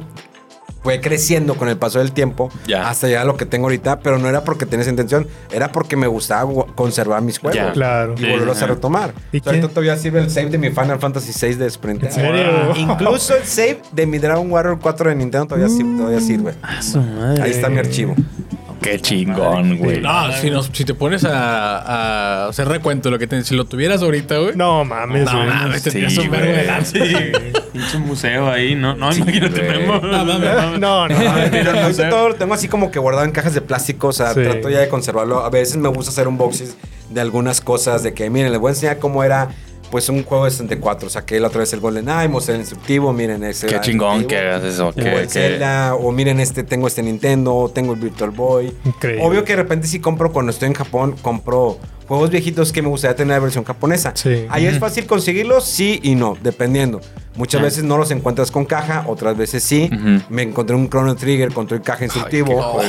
fue 0.82 1.00
creciendo 1.00 1.54
con 1.56 1.68
el 1.68 1.76
paso 1.76 1.98
del 1.98 2.12
tiempo 2.12 2.50
Ya. 2.66 2.88
hasta 2.88 3.06
llegar 3.06 3.22
a 3.22 3.24
lo 3.26 3.36
que 3.36 3.44
tengo 3.46 3.66
ahorita, 3.66 4.00
pero 4.00 4.18
no 4.18 4.28
era 4.28 4.44
porque 4.44 4.64
tenía 4.66 4.82
esa 4.82 4.90
intención, 4.90 5.26
era 5.52 5.72
porque 5.72 5.96
me 5.96 6.06
gustaba 6.06 6.50
gu- 6.50 6.74
conservar 6.74 7.20
mis 7.22 7.38
juegos. 7.38 7.56
Ya. 7.56 7.72
Claro. 7.72 8.14
Y 8.18 8.22
volverlos 8.30 8.60
a 8.62 8.66
retomar. 8.66 9.12
¿Y 9.32 9.40
todavía 9.40 9.96
sirve 9.96 10.20
el 10.20 10.30
save 10.30 10.50
de 10.50 10.58
mi 10.58 10.70
Final 10.70 10.98
Fantasy 10.98 11.32
VI 11.46 11.54
de 11.56 11.66
Sprint. 11.66 12.04
¿En 12.04 12.12
serio? 12.12 12.74
Incluso 12.76 13.36
el 13.36 13.44
save 13.44 13.82
de 13.92 14.06
mi 14.06 14.18
Dragon 14.18 14.50
Warrior 14.50 14.78
4 14.80 15.10
de 15.10 15.16
Nintendo 15.16 15.46
todavía, 15.46 15.68
sir- 15.68 15.96
todavía 15.96 16.20
sirve. 16.20 16.54
Ah, 16.62 16.80
su 16.82 17.00
madre. 17.00 17.42
Ahí 17.42 17.50
está 17.50 17.68
mi 17.68 17.78
archivo. 17.78 18.14
Qué 18.80 18.98
chingón, 19.00 19.76
güey. 19.78 20.00
No, 20.00 20.32
si, 20.32 20.50
nos- 20.50 20.70
si 20.72 20.84
te 20.84 20.94
pones 20.94 21.24
a, 21.24 21.78
a 21.78 22.48
hacer 22.48 22.66
recuento 22.68 23.08
de 23.08 23.12
lo 23.12 23.18
que 23.18 23.26
te, 23.26 23.42
si 23.44 23.54
lo 23.54 23.64
tuvieras 23.66 24.02
ahorita, 24.02 24.38
güey. 24.38 24.56
No 24.56 24.84
mames, 24.84 25.24
No, 25.26 25.36
güey. 25.36 25.46
mames, 25.48 25.82
te 25.82 25.90
Sí, 25.90 25.98
tiras 25.98 26.16
un 26.18 26.30
vergo 26.30 26.46
de 26.46 26.52
güey. 26.54 26.66
lanza. 26.66 26.98
Pinche 27.72 27.98
museo 27.98 28.50
ahí, 28.50 28.74
¿no? 28.74 28.94
No, 28.96 29.12
imagínate, 29.14 29.60
güey. 29.66 29.80
Memo. 29.80 29.98
No, 30.00 30.24
mames. 30.24 30.80
No, 30.80 31.08
no. 31.08 31.14
Pero 31.50 31.70
ahorita 31.78 32.08
todo 32.10 32.28
lo 32.30 32.34
tengo 32.36 32.54
así 32.54 32.68
como 32.68 32.90
que 32.90 32.98
guardado 32.98 33.24
en 33.26 33.32
cajas 33.32 33.54
de 33.54 33.60
plástico. 33.60 34.08
O 34.08 34.12
sea, 34.12 34.32
Sí. 34.34 34.40
trato 34.42 34.70
ya 34.70 34.78
de 34.80 34.88
conservarlo. 34.88 35.44
A 35.44 35.50
veces 35.50 35.76
me 35.76 35.88
gusta 35.88 36.10
hacer 36.10 36.26
unboxings 36.28 36.76
de 37.10 37.20
algunas 37.20 37.60
cosas. 37.60 38.02
De 38.02 38.14
que, 38.14 38.30
miren, 38.30 38.50
les 38.50 38.60
voy 38.60 38.70
a 38.70 38.72
enseñar 38.72 38.98
cómo 38.98 39.22
era 39.24 39.48
pues 39.90 40.08
un 40.08 40.24
juego 40.24 40.44
de 40.44 40.50
64. 40.50 41.10
Saqué 41.10 41.40
la 41.40 41.48
otra 41.48 41.60
vez 41.60 41.72
el 41.72 41.80
GoldenEye, 41.80 42.28
mostré 42.28 42.54
el 42.54 42.60
instructivo. 42.60 43.12
Miren 43.12 43.44
ese. 43.44 43.66
Qué 43.66 43.80
chingón 43.80 44.26
que 44.26 44.38
hagas 44.38 44.64
eso. 44.64 44.88
O 44.88 45.00
el 45.00 45.28
Zelda, 45.28 45.94
o 45.94 46.12
miren 46.12 46.40
este, 46.40 46.62
tengo 46.62 46.86
este 46.86 47.02
Nintendo, 47.02 47.70
tengo 47.74 47.92
el 47.94 48.00
Virtual 48.00 48.30
Boy. 48.30 48.74
Increíble. 48.84 49.24
Obvio 49.24 49.44
que 49.44 49.52
de 49.52 49.62
repente 49.62 49.86
sí 49.86 50.00
compro 50.00 50.32
cuando 50.32 50.50
estoy 50.50 50.68
en 50.68 50.74
Japón, 50.74 51.16
compro 51.22 51.78
juegos 52.10 52.30
viejitos 52.30 52.72
que 52.72 52.82
me 52.82 52.88
gustaría 52.88 53.14
tener 53.14 53.36
la 53.36 53.38
versión 53.38 53.62
japonesa. 53.62 54.10
Sí. 54.16 54.44
Ahí 54.48 54.66
es 54.66 54.80
fácil 54.80 55.06
conseguirlos, 55.06 55.64
sí 55.64 56.00
y 56.02 56.16
no, 56.16 56.36
dependiendo. 56.42 57.00
Muchas 57.36 57.62
veces 57.62 57.84
no 57.84 57.96
los 57.96 58.10
encuentras 58.10 58.50
con 58.50 58.64
caja, 58.64 59.04
otras 59.06 59.36
veces 59.36 59.62
sí. 59.62 59.88
Me 60.28 60.42
encontré 60.42 60.74
un 60.74 60.90
Chrono 60.90 61.14
Trigger 61.14 61.52
con 61.52 61.68
el 61.70 61.82
caja 61.82 62.02
instructivo 62.06 62.82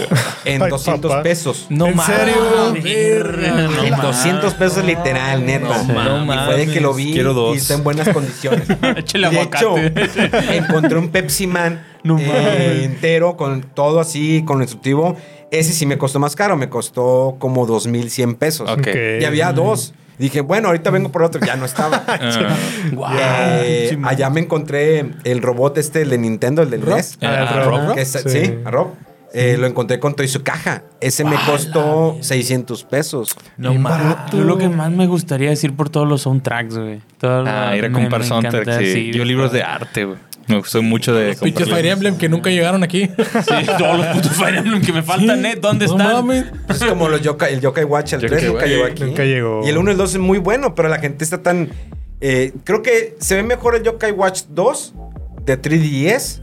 en 0.43 0.63
Ay, 0.63 0.69
200 0.71 1.11
papá. 1.11 1.21
pesos. 1.21 1.67
No 1.69 1.85
¿En 1.85 1.99
serio? 1.99 2.35
no 2.71 2.75
En 2.75 3.91
mames. 3.91 4.01
200 4.01 4.53
pesos 4.55 4.83
literal, 4.83 5.45
neta. 5.45 5.83
No 5.83 6.23
y 6.25 6.45
fue 6.47 6.57
de 6.57 6.73
que 6.73 6.81
lo 6.81 6.95
vi 6.95 7.13
y 7.13 7.57
está 7.57 7.75
en 7.75 7.83
buenas 7.83 8.09
condiciones. 8.09 8.67
Échale 8.95 9.29
de 9.29 9.41
hecho, 9.43 9.75
encontré 10.51 10.97
un 10.97 11.09
Pepsi 11.09 11.45
Man 11.45 11.90
No 12.03 12.17
eh, 12.19 12.25
mames. 12.27 12.83
entero 12.85 13.37
con 13.37 13.61
todo 13.61 13.99
así, 13.99 14.43
con 14.45 14.57
el 14.57 14.63
instructivo. 14.63 15.15
Ese 15.51 15.73
sí 15.73 15.85
me 15.85 15.97
costó 15.97 16.19
más 16.19 16.35
caro, 16.35 16.55
me 16.57 16.69
costó 16.69 17.35
como 17.39 17.65
2100 17.65 18.35
pesos. 18.35 18.69
Ok. 18.69 18.87
Y 19.19 19.25
había 19.25 19.51
dos. 19.53 19.93
Dije, 20.17 20.41
bueno, 20.41 20.67
ahorita 20.67 20.91
vengo 20.91 21.11
por 21.11 21.23
otro. 21.23 21.41
Ya 21.45 21.55
no 21.55 21.65
estaba. 21.65 22.03
Ah, 22.07 22.55
Guau. 22.91 23.13
Eh, 23.19 23.97
allá 24.03 24.29
me 24.29 24.39
encontré 24.41 25.05
el 25.23 25.41
robot 25.41 25.77
este, 25.77 26.03
el 26.03 26.09
de 26.09 26.17
Nintendo, 26.19 26.61
el 26.61 26.69
del 26.69 26.81
¿Rob? 26.83 26.95
NES. 26.95 27.17
Ah, 27.21 27.47
Ah, 27.49 27.63
Rob. 27.65 27.79
Rob. 27.87 27.95
Que 27.95 28.01
es- 28.01 28.11
Sí. 28.11 28.29
sí, 28.29 28.53
a 28.65 28.71
Rob. 28.71 28.89
Eh, 29.33 29.55
lo 29.57 29.65
encontré 29.65 29.97
con 29.99 30.13
todo 30.13 30.25
y 30.25 30.27
su 30.27 30.43
caja. 30.43 30.83
Ese 30.99 31.23
me 31.23 31.37
costó 31.45 32.17
600 32.19 32.83
pesos. 32.83 33.33
No 33.57 33.73
mames. 33.73 34.17
Yo 34.33 34.43
lo 34.43 34.57
que 34.57 34.67
más 34.67 34.91
me 34.91 35.07
gustaría 35.07 35.49
decir 35.49 35.73
por 35.73 35.89
todos 35.89 36.05
los 36.07 36.23
soundtracks, 36.23 36.77
güey. 36.77 37.01
Todo 37.17 37.45
Ah, 37.47 37.73
ir 37.77 37.85
a 37.85 37.91
comprar 37.93 38.19
me 38.21 38.27
soundtrack, 38.27 38.67
encanta, 38.67 38.79
sí. 38.79 39.11
Yo 39.13 39.23
libros 39.23 39.53
de 39.53 39.63
arte, 39.63 40.03
güey. 40.05 40.17
Me 40.47 40.57
gustó 40.57 40.81
mucho 40.81 41.13
de 41.13 41.35
Pinches 41.35 41.53
comprar 41.63 41.79
Fire 41.81 41.85
Emblem 41.93 42.17
que 42.17 42.27
nunca 42.29 42.49
llegaron 42.49 42.83
aquí. 42.83 43.09
Sí, 43.17 43.65
todos 43.77 43.97
los 43.97 44.07
putos 44.07 44.31
Fire 44.33 44.55
Emblem 44.57 44.81
que 44.81 44.91
me 44.93 45.03
faltan, 45.03 45.45
¿eh? 45.45 45.55
¿Dónde 45.59 45.85
No 45.87 45.93
están? 45.93 46.13
mames. 46.13 46.45
Es 46.69 46.83
como 46.83 47.07
los 47.09 47.21
Yokai, 47.21 47.53
el 47.53 47.61
Yokai 47.61 47.83
Watch, 47.85 48.13
el 48.13 48.21
Yokai 48.21 48.37
3 48.39 48.51
nunca 48.51 48.65
llegó 48.65 48.85
aquí. 48.85 49.03
Nunca 49.03 49.23
llegó. 49.23 49.61
Y 49.65 49.69
el 49.69 49.77
1 49.77 49.89
y 49.89 49.93
el 49.93 49.97
2 49.97 50.11
es 50.13 50.19
muy 50.19 50.37
bueno, 50.39 50.75
pero 50.75 50.89
la 50.89 50.99
gente 50.99 51.23
está 51.23 51.41
tan... 51.41 51.69
eh, 52.19 52.53
creo 52.63 52.81
que 52.81 53.15
se 53.19 53.35
ve 53.35 53.43
mejor 53.43 53.75
el 53.75 53.83
Yokai 53.83 54.11
Watch 54.11 54.41
2 54.49 54.93
de 55.45 55.61
3DS 55.61 56.41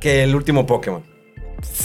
que 0.00 0.22
el 0.24 0.34
último 0.34 0.66
Pokémon. 0.66 1.02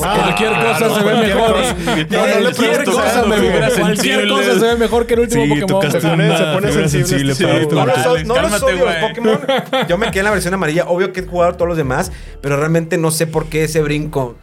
Ah, 0.03 0.33
cualquier 0.35 0.51
cosa 0.53 0.95
se 0.99 1.03
ve 1.03 1.15
mejor. 1.27 1.53
cosa. 1.53 1.75
No, 2.09 2.17
no 2.19 2.25
le 2.25 2.41
Cualquier 2.55 2.83
cosa, 2.83 3.23
me 3.23 3.35
Cualquier 3.79 4.27
se 4.59 4.65
ve 4.65 4.75
mejor 4.75 5.05
que 5.07 5.13
el 5.15 5.19
último 5.21 5.43
Sí, 5.43 5.49
Pokémon. 5.49 5.67
tocaste 5.67 6.01
Se 6.01 6.07
pone, 6.07 6.37
se 6.37 6.43
pone 6.43 6.67
fibra 6.71 6.89
sensible. 6.89 7.35
sensible 7.35 7.65
tu- 7.67 7.75
No 7.75 7.85
los, 7.85 7.95
Cálmate, 7.95 8.23
no 8.25 8.41
los 8.41 8.63
odio 8.63 8.85
los. 8.85 8.95
Pokémon. 8.95 9.39
Yo 9.89 9.97
me 9.97 10.07
quedé 10.07 10.19
en 10.19 10.25
la 10.25 10.31
versión 10.31 10.53
amarilla. 10.53 10.85
Obvio 10.87 11.11
que 11.13 11.21
he 11.21 11.23
jugado 11.25 11.53
todos 11.53 11.67
los 11.67 11.77
demás, 11.77 12.11
pero 12.41 12.57
realmente 12.57 12.97
no 12.97 13.11
sé 13.11 13.27
por 13.27 13.45
qué 13.47 13.63
ese 13.65 13.81
brinco. 13.81 14.35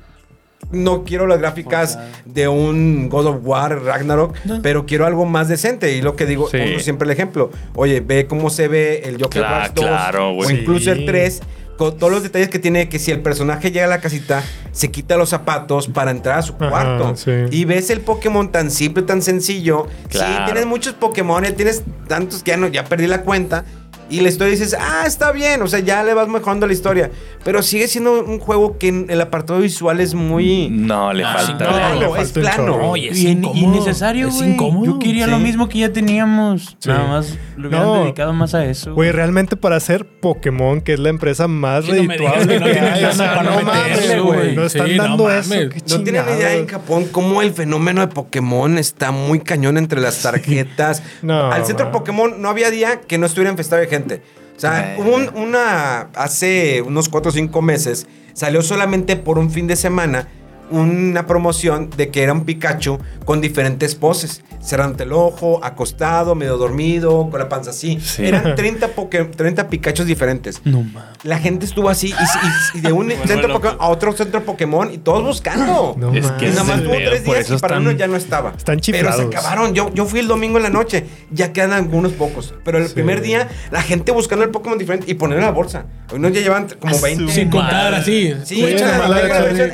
No 0.72 1.04
quiero 1.04 1.26
las 1.26 1.38
gráficas 1.38 1.98
de 2.26 2.46
un 2.46 3.08
God 3.08 3.26
of 3.26 3.36
War, 3.42 3.82
Ragnarok, 3.82 4.36
pero 4.62 4.84
quiero 4.86 5.06
algo 5.06 5.24
más 5.26 5.48
decente. 5.48 5.96
Y 5.96 6.02
lo 6.02 6.14
que 6.16 6.26
digo, 6.26 6.48
Sí. 6.48 6.58
pongo 6.58 6.78
siempre 6.80 7.06
el 7.06 7.12
ejemplo. 7.12 7.50
Oye, 7.74 8.00
ve 8.00 8.26
cómo 8.26 8.50
se 8.50 8.68
ve 8.68 9.02
el 9.04 9.14
Joker 9.20 9.42
Claro, 9.42 9.56
Watch 9.62 9.72
2 9.74 9.84
claro, 9.86 10.30
o 10.30 10.50
incluso 10.50 10.84
Sí. 10.84 10.90
el 10.90 11.06
3. 11.06 11.40
Con 11.80 11.96
todos 11.96 12.12
los 12.12 12.22
detalles 12.22 12.50
que 12.50 12.58
tiene, 12.58 12.90
que 12.90 12.98
si 12.98 13.10
el 13.10 13.20
personaje 13.20 13.70
llega 13.70 13.86
a 13.86 13.88
la 13.88 14.02
casita, 14.02 14.42
se 14.70 14.90
quita 14.90 15.16
los 15.16 15.30
zapatos 15.30 15.88
para 15.88 16.10
entrar 16.10 16.38
a 16.38 16.42
su 16.42 16.52
Ajá, 16.52 16.68
cuarto. 16.68 17.16
sí. 17.16 17.30
Y 17.50 17.64
ves 17.64 17.88
el 17.88 18.02
Pokémon 18.02 18.52
tan 18.52 18.70
simple, 18.70 19.02
tan 19.02 19.22
sencillo. 19.22 19.86
Sí, 20.10 20.18
Claro. 20.18 20.44
tienes 20.44 20.66
muchos 20.66 20.92
Pokémon, 20.92 21.42
tienes 21.56 21.82
tantos 22.06 22.42
que 22.42 22.50
ya, 22.50 22.58
no, 22.58 22.68
ya 22.68 22.84
perdí 22.84 23.06
la 23.06 23.22
cuenta. 23.22 23.64
Y 24.10 24.20
la 24.20 24.28
historia 24.28 24.50
dices, 24.50 24.76
ah, 24.78 25.04
está 25.06 25.32
bien, 25.32 25.62
o 25.62 25.68
sea, 25.68 25.78
ya 25.78 26.02
le 26.02 26.12
vas 26.12 26.28
mejorando 26.28 26.66
la 26.66 26.74
historia. 26.74 27.10
Pero 27.42 27.62
sigue 27.62 27.88
siendo 27.88 28.22
un 28.22 28.38
juego 28.38 28.76
que 28.76 28.88
en 28.88 29.06
el 29.08 29.18
apartado 29.22 29.60
visual 29.60 29.98
es 30.00 30.12
muy... 30.12 30.68
No, 30.70 31.10
le 31.14 31.24
Ah, 31.24 31.34
falta. 31.38 31.64
no, 31.64 31.70
plano, 31.70 32.14
le 32.16 32.22
es 32.22 32.32
plano. 32.32 32.56
chorro. 32.56 32.90
Oye, 32.90 33.08
es 33.08 33.18
Y, 33.18 33.28
innecesario, 33.28 34.28
Es 34.28 34.34
güey. 34.36 34.50
incómodo. 34.50 34.84
Yo 34.84 34.98
quería 34.98 35.24
Sí. 35.24 35.30
lo 35.30 35.38
mismo 35.38 35.66
que 35.68 35.78
ya 35.78 35.90
teníamos. 35.90 36.76
Sí. 36.78 36.88
Nada 36.90 37.08
más 37.08 37.38
lo 37.56 37.68
hubieran 37.68 37.86
No. 37.86 38.02
dedicado 38.04 38.32
más 38.34 38.54
a 38.54 38.66
eso. 38.66 38.92
Güey, 38.94 39.10
realmente 39.12 39.56
para 39.56 39.76
hacer 39.76 40.04
Pokémon, 40.06 40.82
que 40.82 40.92
es 40.92 41.00
la 41.00 41.08
empresa 41.08 41.48
más 41.48 41.86
no 41.86 41.92
redituable 41.94 42.46
que 42.46 42.60
no 42.60 42.66
hay, 42.66 43.02
no. 43.02 44.54
No 44.54 44.64
están 44.66 44.86
Sí, 44.88 44.96
no 44.96 45.02
dando 45.02 45.30
eso. 45.30 45.54
No 45.88 46.02
tienen 46.02 46.24
idea 46.36 46.54
en. 46.54 46.66
Japón 46.66 47.06
cómo 47.10 47.40
el 47.42 47.52
fenómeno 47.52 48.00
de 48.02 48.08
Pokémon 48.08 48.76
está 48.78 49.10
muy 49.12 49.40
cañón 49.40 49.78
entre 49.78 50.00
las 50.00 50.20
tarjetas. 50.22 51.02
No, 51.22 51.50
Al 51.50 51.64
centro 51.64 51.86
man. 51.86 51.92
Pokémon 51.92 52.40
no 52.42 52.48
había 52.50 52.70
día 52.70 53.00
que 53.00 53.18
no 53.18 53.26
estuviera 53.26 53.50
infestado 53.50 53.80
de 53.80 53.88
gente. 53.88 54.22
O 54.60 54.72
sea, 54.72 54.96
hubo 54.98 55.16
un- 55.16 55.30
una. 55.36 56.08
Hace 56.14 56.82
unos 56.82 57.08
4 57.08 57.30
o 57.30 57.32
5 57.32 57.62
meses 57.62 58.06
salió 58.34 58.60
solamente 58.60 59.16
por 59.16 59.38
un 59.38 59.50
fin 59.50 59.66
de 59.66 59.74
semana 59.74 60.28
una 60.70 61.26
promoción 61.26 61.90
de 61.96 62.10
que 62.10 62.22
era 62.22 62.32
un 62.32 62.44
Pikachu 62.44 62.98
con 63.24 63.40
diferentes 63.40 63.94
poses. 63.94 64.42
Cerrando 64.62 65.02
el 65.02 65.12
ojo, 65.14 65.58
acostado, 65.64 66.34
medio 66.34 66.58
dormido, 66.58 67.28
con 67.30 67.40
la 67.40 67.48
panza 67.48 67.70
así. 67.70 67.98
Sí. 67.98 68.26
Eran 68.26 68.54
30, 68.54 68.94
Poké- 68.94 69.30
30 69.34 69.68
Pikachus 69.68 70.04
diferentes. 70.04 70.60
No 70.66 70.82
mames. 70.82 71.02
La 71.24 71.38
gente 71.38 71.64
estuvo 71.64 71.88
así 71.88 72.08
y, 72.08 72.76
y- 72.76 72.78
y 72.78 72.80
de 72.82 72.92
un 72.92 73.10
centro. 73.10 73.54
Pokémon 73.54 73.76
a 73.80 73.88
otro 73.88 74.12
centro 74.12 74.44
Pokémon 74.44 74.92
y 74.92 74.98
todos 74.98 75.22
buscando. 75.24 75.94
No 75.96 76.12
Es 76.14 76.24
mames. 76.24 76.38
que 76.38 76.46
Y 76.48 76.50
nada 76.50 76.64
más 76.64 76.82
tuvo 76.82 76.92
tres 76.92 77.24
días 77.24 77.46
y 77.50 77.56
para 77.56 77.76
están- 77.76 77.82
uno 77.82 77.92
ya 77.92 78.06
no 78.06 78.16
estaba. 78.16 78.50
están 78.56 78.76
Pero 78.76 78.82
se 78.84 78.92
chiflados. 78.92 79.24
acabaron. 79.26 79.72
Yo, 79.74 79.92
yo 79.94 80.04
fui 80.04 80.20
el 80.20 80.28
domingo 80.28 80.58
en 80.58 80.64
la 80.64 80.70
noche. 80.70 81.06
Ya 81.30 81.54
quedan 81.54 81.72
algunos 81.72 82.12
pocos. 82.12 82.52
Pero 82.62 82.76
el 82.78 82.88
Sí. 82.88 82.94
primer 82.94 83.22
día, 83.22 83.48
la 83.70 83.80
gente 83.80 84.12
buscando 84.12 84.44
el 84.44 84.50
Pokémon 84.50 84.78
diferente 84.78 85.10
y 85.10 85.14
ponerlo 85.14 85.40
en 85.42 85.46
la 85.46 85.52
bolsa. 85.52 85.86
Hoy 86.12 86.18
no 86.18 86.28
ya 86.28 86.42
llevan 86.42 86.66
como 86.78 87.00
20. 87.00 87.32
Sin 87.32 87.48
contar 87.48 87.94
así. 87.94 88.34
Sí, 88.44 88.62
esta 88.62 89.08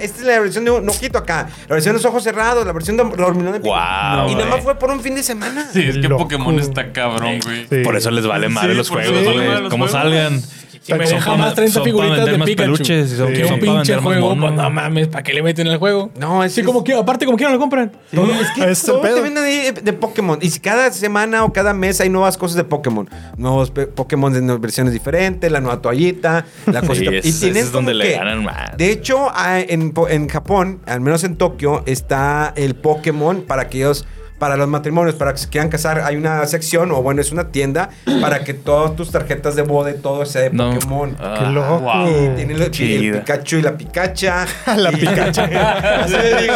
es 0.00 0.20
la 0.22 0.38
versión 0.40 0.64
de 0.64 0.70
un 0.70 0.85
ojito 0.88 1.18
acá. 1.18 1.48
La 1.68 1.74
versión 1.74 1.94
de 1.94 1.98
los 2.02 2.04
ojos 2.04 2.22
cerrados, 2.22 2.66
la 2.66 2.72
versión 2.72 2.96
de 2.96 3.04
la 3.04 3.26
hormigón 3.26 3.52
de 3.52 3.58
Guau, 3.60 4.30
Y 4.30 4.34
nada 4.34 4.46
más 4.46 4.60
fue 4.62 4.74
por 4.78 4.90
un 4.90 5.00
fin 5.00 5.14
de 5.14 5.22
semana. 5.22 5.68
Sí, 5.72 5.82
es 5.88 5.96
que 5.98 6.08
Loco. 6.08 6.24
Pokémon 6.24 6.58
está 6.58 6.92
cabrón, 6.92 7.40
güey. 7.44 7.66
Sí. 7.68 7.76
Por 7.84 7.96
eso 7.96 8.10
les 8.10 8.26
vale 8.26 8.48
madre 8.48 8.72
Sí, 8.72 8.76
los 8.78 8.90
juegos, 8.90 9.22
güey. 9.22 9.68
Como 9.68 9.86
juegos. 9.86 9.90
salgan. 9.92 10.42
Si 10.86 10.94
me 10.94 11.04
Son 11.04 11.16
deja 11.16 11.30
pa- 11.32 11.36
más 11.36 11.54
30 11.54 11.72
son 11.74 11.82
pa' 11.82 11.84
figuritas 11.84 12.24
de 12.26 12.32
Pikachu 12.38 12.56
peluches 12.56 13.12
y 13.12 13.16
son- 13.16 13.32
que 13.32 13.44
un 13.44 13.58
pinche 13.58 13.96
juego, 13.96 14.36
pues 14.38 14.52
no 14.52 14.70
mames, 14.70 15.08
¿para 15.08 15.24
qué 15.24 15.32
le 15.34 15.42
meten 15.42 15.66
el 15.66 15.78
juego? 15.78 16.10
No, 16.16 16.44
es 16.44 16.52
Sí, 16.52 16.62
como 16.62 16.84
que, 16.84 16.94
aparte, 16.94 17.24
como 17.26 17.36
quieran 17.36 17.54
lo 17.54 17.58
compran. 17.60 17.90
Es 18.12 18.50
que 18.54 18.70
es 18.70 18.82
te 18.84 18.92
venden 19.20 19.42
ahí 19.42 19.72
de, 19.82 19.92
Pokémon. 19.92 20.38
Y 20.40 20.50
si 20.50 20.60
cada 20.60 20.92
semana 20.92 21.44
o 21.44 21.52
cada 21.52 21.74
mes 21.74 22.00
hay 22.00 22.08
nuevas 22.08 22.38
cosas 22.38 22.56
de 22.56 22.62
Pokémon. 22.62 23.10
Nuevos 23.36 23.70
Pokémon 23.70 24.32
de 24.32 24.40
nuevas 24.42 24.60
versiones 24.60 24.92
diferentes, 24.92 25.50
la 25.50 25.60
nueva 25.60 25.82
toallita, 25.82 26.44
la 26.66 26.80
Sí, 26.82 26.86
cosita. 26.86 27.10
ese- 27.10 27.48
ese 27.50 27.58
es 27.58 27.72
donde 27.72 27.92
le 27.92 28.12
ganan 28.12 28.44
más. 28.44 28.76
De 28.76 28.90
hecho, 28.92 29.28
a- 29.34 29.58
en, 29.60 29.90
po- 29.90 30.08
en 30.08 30.28
Japón, 30.28 30.78
al 30.86 31.00
menos 31.00 31.24
en 31.24 31.34
Tokio, 31.36 31.82
está 31.86 32.52
el 32.54 32.76
Pokémon 32.76 33.42
para 33.42 33.62
aquellos. 33.62 34.06
Para 34.38 34.56
los 34.58 34.68
matrimonios, 34.68 35.14
para 35.14 35.32
que 35.32 35.38
se 35.38 35.48
quieran 35.48 35.70
casar, 35.70 36.00
hay 36.00 36.16
una 36.16 36.44
sección, 36.46 36.90
o 36.92 37.02
bueno, 37.02 37.22
es 37.22 37.32
una 37.32 37.48
tienda 37.48 37.88
para 38.20 38.44
que 38.44 38.52
todas 38.52 38.94
tus 38.94 39.10
tarjetas 39.10 39.56
de 39.56 39.62
boda 39.62 39.90
y 39.92 39.94
todo 39.94 40.26
sea 40.26 40.42
de 40.42 40.50
No. 40.50 40.74
Pokémon. 40.74 41.16
Ah, 41.18 41.36
Qué 41.38 41.46
loco. 41.46 41.78
wow. 41.80 42.06
Y 42.06 42.36
tiene 42.36 42.52
el. 42.54 42.70
Pikachu 42.70 43.56
y 43.56 43.62
la 43.62 43.76
Pikacha. 43.76 44.46
La 44.76 44.92
Y- 44.92 44.96
Pikachu. 44.96 45.40
Así 46.02 46.12
le 46.12 46.42
digo, 46.42 46.54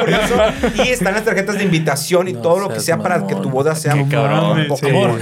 curioso. 0.00 0.82
Y 0.84 0.88
están 0.88 1.12
las 1.14 1.24
tarjetas 1.24 1.56
de 1.58 1.64
invitación 1.64 2.28
y 2.28 2.32
No 2.32 2.40
todo 2.40 2.58
lo 2.60 2.68
que 2.70 2.80
sea 2.80 2.96
para 2.98 3.26
que 3.26 3.34
tu 3.34 3.50
boda 3.50 3.74
sea 3.74 3.92
Qué 3.94 4.00
un 4.00 4.08
cabrón. 4.08 4.66
Pokémon. 4.68 5.18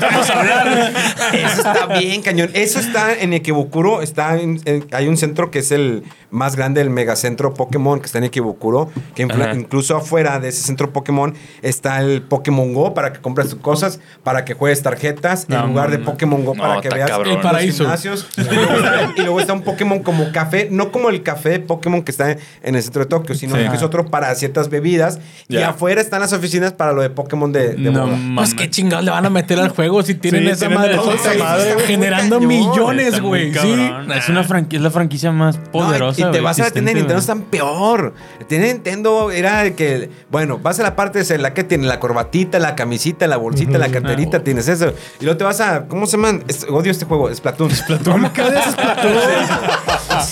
Vamos 0.00 0.30
a 0.30 0.40
hablar. 0.40 0.92
Eso 1.32 1.56
está 1.62 1.86
bien, 1.98 2.22
cañón. 2.22 2.50
Eso 2.54 2.80
está 2.80 3.14
en 3.14 3.32
Ikebukuro. 3.32 4.02
Está 4.02 4.36
en- 4.36 4.60
en- 4.64 4.86
hay 4.92 5.08
un 5.08 5.16
centro 5.16 5.50
que 5.50 5.60
es 5.60 5.70
el 5.72 6.02
más 6.30 6.56
grande, 6.56 6.80
el 6.80 6.90
megacentro 6.90 7.54
Pokémon, 7.54 8.00
que 8.00 8.06
está 8.06 8.18
en 8.18 8.24
Ikebukuro. 8.24 8.90
Que 9.14 9.24
Ajá. 9.24 9.52
incluso 9.54 9.96
afuera 9.96 10.38
de 10.40 10.52
ese 10.56 10.66
centro 10.66 10.92
Pokémon 10.92 11.34
está 11.62 12.00
el 12.00 12.22
Pokémon 12.22 12.72
Go 12.74 12.94
para 12.94 13.12
que 13.12 13.20
compres 13.20 13.48
tus 13.50 13.58
cosas, 13.60 14.00
para 14.22 14.44
que 14.44 14.54
juegues 14.54 14.82
tarjetas, 14.82 15.46
en 15.48 15.66
lugar 15.66 15.90
de. 15.90 15.98
Pokémon 15.98 16.44
Go 16.44 16.54
No, 16.54 16.62
para 16.62 16.80
que 16.80 16.88
veas 16.88 17.10
cabrón. 17.10 17.34
El 17.36 17.40
paraíso. 17.40 17.84
los 17.84 18.00
gimnasios. 18.02 18.28
Y 18.36 18.54
luego, 18.54 18.74
está, 18.76 19.12
y 19.16 19.20
luego 19.22 19.40
está 19.40 19.52
un 19.52 19.62
Pokémon 19.62 20.02
como 20.02 20.30
café, 20.32 20.68
no 20.70 20.92
como 20.92 21.08
el 21.10 21.22
café 21.22 21.58
Pokémon 21.58 22.02
que 22.02 22.10
está 22.10 22.30
en 22.62 22.74
el 22.74 22.82
centro 22.82 23.02
de 23.02 23.08
Tokio, 23.08 23.34
sino 23.34 23.56
Sí. 23.56 23.68
que 23.68 23.76
es 23.76 23.82
otro 23.82 24.06
para 24.06 24.34
ciertas 24.34 24.68
bebidas. 24.70 25.18
Y 25.48 25.56
afuera 25.58 26.00
están 26.00 26.20
las 26.20 26.32
oficinas 26.32 26.72
para 26.72 26.92
lo 26.92 27.02
de 27.02 27.10
Pokémon 27.10 27.50
de, 27.52 27.74
de 27.74 27.90
No. 27.90 28.08
Pues 28.36 28.54
qué 28.54 28.70
chingados 28.70 29.04
le 29.04 29.10
van 29.10 29.26
a 29.26 29.30
meter 29.30 29.58
al 29.58 29.70
juego 29.70 30.02
si 30.02 30.14
tienen 30.14 30.42
Sí, 30.44 30.48
esa 30.50 30.58
tienen 30.68 30.78
madre. 30.78 30.94
esa 30.94 31.32
Está 31.32 31.44
madre, 31.44 31.74
güey. 31.74 31.86
generando 31.86 32.36
Cañón. 32.36 32.48
millones, 32.48 33.20
güey. 33.20 33.52
Sí. 33.54 33.90
Es 34.14 34.28
una 34.28 34.44
franquicia, 34.44 34.76
es 34.78 34.82
la 34.82 34.90
franquicia 34.90 35.32
más 35.32 35.56
No, 35.56 35.62
y- 35.64 35.68
poderosa. 35.70 36.20
y, 36.20 36.24
te 36.24 36.28
güey, 36.30 36.40
vas 36.42 36.58
a 36.58 36.62
de 36.62 36.68
existente, 36.68 36.94
Nintendo, 36.94 37.20
están 37.20 37.42
peor. 37.42 38.14
De 38.48 38.58
Nintendo 38.58 39.30
era 39.32 39.62
de 39.64 39.74
que, 39.74 40.08
bueno, 40.30 40.45
vas 40.62 40.80
a 40.80 40.82
la 40.82 40.96
parte 40.96 41.22
de 41.22 41.38
la 41.38 41.54
que 41.54 41.64
tiene 41.64 41.86
la 41.86 42.00
corbatita, 42.00 42.58
la 42.58 42.74
camisita, 42.74 43.26
la 43.26 43.36
bolsita, 43.36 43.78
la 43.78 43.90
carterita, 43.90 44.42
tienes 44.42 44.68
eso. 44.68 44.92
Y 45.20 45.24
luego 45.24 45.38
te 45.38 45.44
vas 45.44 45.60
a, 45.60 45.86
¿cómo 45.86 46.06
se 46.06 46.16
llaman? 46.16 46.44
Es- 46.48 46.66
odio 46.68 46.90
este 46.90 47.04
juego, 47.04 47.32
Splatoon. 47.34 47.70
Splatoon. 47.70 48.14
¿Cómo 48.14 48.32
que 48.32 48.42
odias 48.42 48.72
Splatoon? 48.72 49.14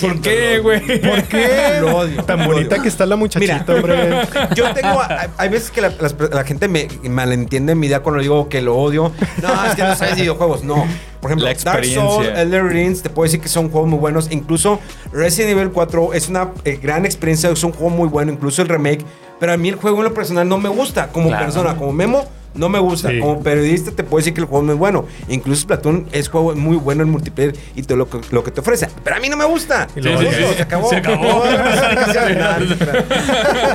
¿Por 0.01 0.21
qué, 0.21 0.59
güey? 0.59 1.01
¿Por 1.01 1.23
qué? 1.23 1.77
Lo 1.79 1.97
odio. 1.97 2.23
Tan 2.23 2.39
lo 2.39 2.45
bonita 2.45 2.75
odio. 2.75 2.83
que 2.83 2.89
está 2.89 3.05
la 3.05 3.15
muchachita, 3.15 3.63
Mira. 3.67 3.75
hombre. 3.75 4.27
Yo 4.55 4.73
tengo, 4.73 5.01
hay, 5.37 5.49
veces 5.49 5.71
que 5.71 5.81
la, 5.81 6.43
gente 6.43 6.67
me 6.67 6.87
malentiende 7.09 7.75
mi 7.75 7.87
idea 7.87 8.01
cuando 8.01 8.21
digo 8.21 8.49
que 8.49 8.61
lo 8.61 8.75
odio. 8.77 9.11
No, 9.41 9.65
es 9.65 9.75
que 9.75 9.83
no 9.83 9.95
sabes 9.95 10.15
de 10.15 10.21
videojuegos. 10.21 10.63
No. 10.63 10.85
Por 11.25 11.31
ejemplo, 11.31 11.47
Dark 11.63 11.85
Souls. 11.85 12.27
Elder 12.35 12.63
Rings, 12.63 13.01
te 13.01 13.09
puedo 13.09 13.23
decir 13.25 13.41
que 13.41 13.49
son 13.49 13.69
juegos 13.69 13.89
muy 13.89 13.97
buenos. 13.97 14.31
Incluso 14.31 14.79
Resident 15.11 15.57
Evil 15.57 15.71
4 15.71 16.13
es 16.13 16.29
una 16.29 16.51
eh, 16.65 16.79
gran 16.79 17.03
experiencia, 17.03 17.49
es 17.49 17.63
un 17.63 17.71
juego 17.71 17.89
muy 17.89 18.07
bueno, 18.07 18.31
incluso 18.31 18.61
el 18.61 18.69
remake. 18.69 19.03
Pero 19.39 19.53
a 19.53 19.57
mí 19.57 19.69
el 19.69 19.75
juego 19.75 19.97
en 19.97 20.05
lo 20.05 20.13
personal 20.13 20.47
no 20.47 20.57
me 20.57 20.69
gusta 20.69 21.07
como 21.09 21.27
Claro. 21.27 21.43
persona, 21.45 21.75
como 21.75 21.91
Memo. 21.91 22.25
No 22.55 22.69
me 22.69 22.79
gusta. 22.79 23.09
Sí. 23.09 23.19
Como 23.19 23.41
periodista 23.43 23.91
te 23.91 24.03
puedo 24.03 24.17
decir 24.17 24.33
que 24.33 24.41
el 24.41 24.47
juego 24.47 24.63
es 24.63 24.67
muy 24.67 24.75
bueno. 24.75 25.05
Incluso 25.27 25.61
Splatoon 25.61 26.07
es 26.11 26.29
juego 26.29 26.55
muy 26.55 26.77
bueno 26.77 27.03
en 27.03 27.09
multiplayer 27.09 27.55
y 27.75 27.83
todo 27.83 27.97
lo 27.97 28.09
que, 28.09 28.19
lo 28.31 28.43
que 28.43 28.51
te 28.51 28.61
ofrece. 28.61 28.87
Pero 29.03 29.15
a 29.15 29.19
mí 29.19 29.29
no 29.29 29.37
me 29.37 29.45
gusta. 29.45 29.87
Y 29.95 30.01
luego 30.01 30.19
Punto, 30.21 30.37
dices, 30.37 30.55
se 30.55 30.61
acabó. 30.63 30.89
se 30.89 30.95
acabó. 30.97 31.43
No, 31.45 31.51
no, 31.51 31.57
no, 31.57 32.59
no, 32.59 32.75
no. 32.75 32.75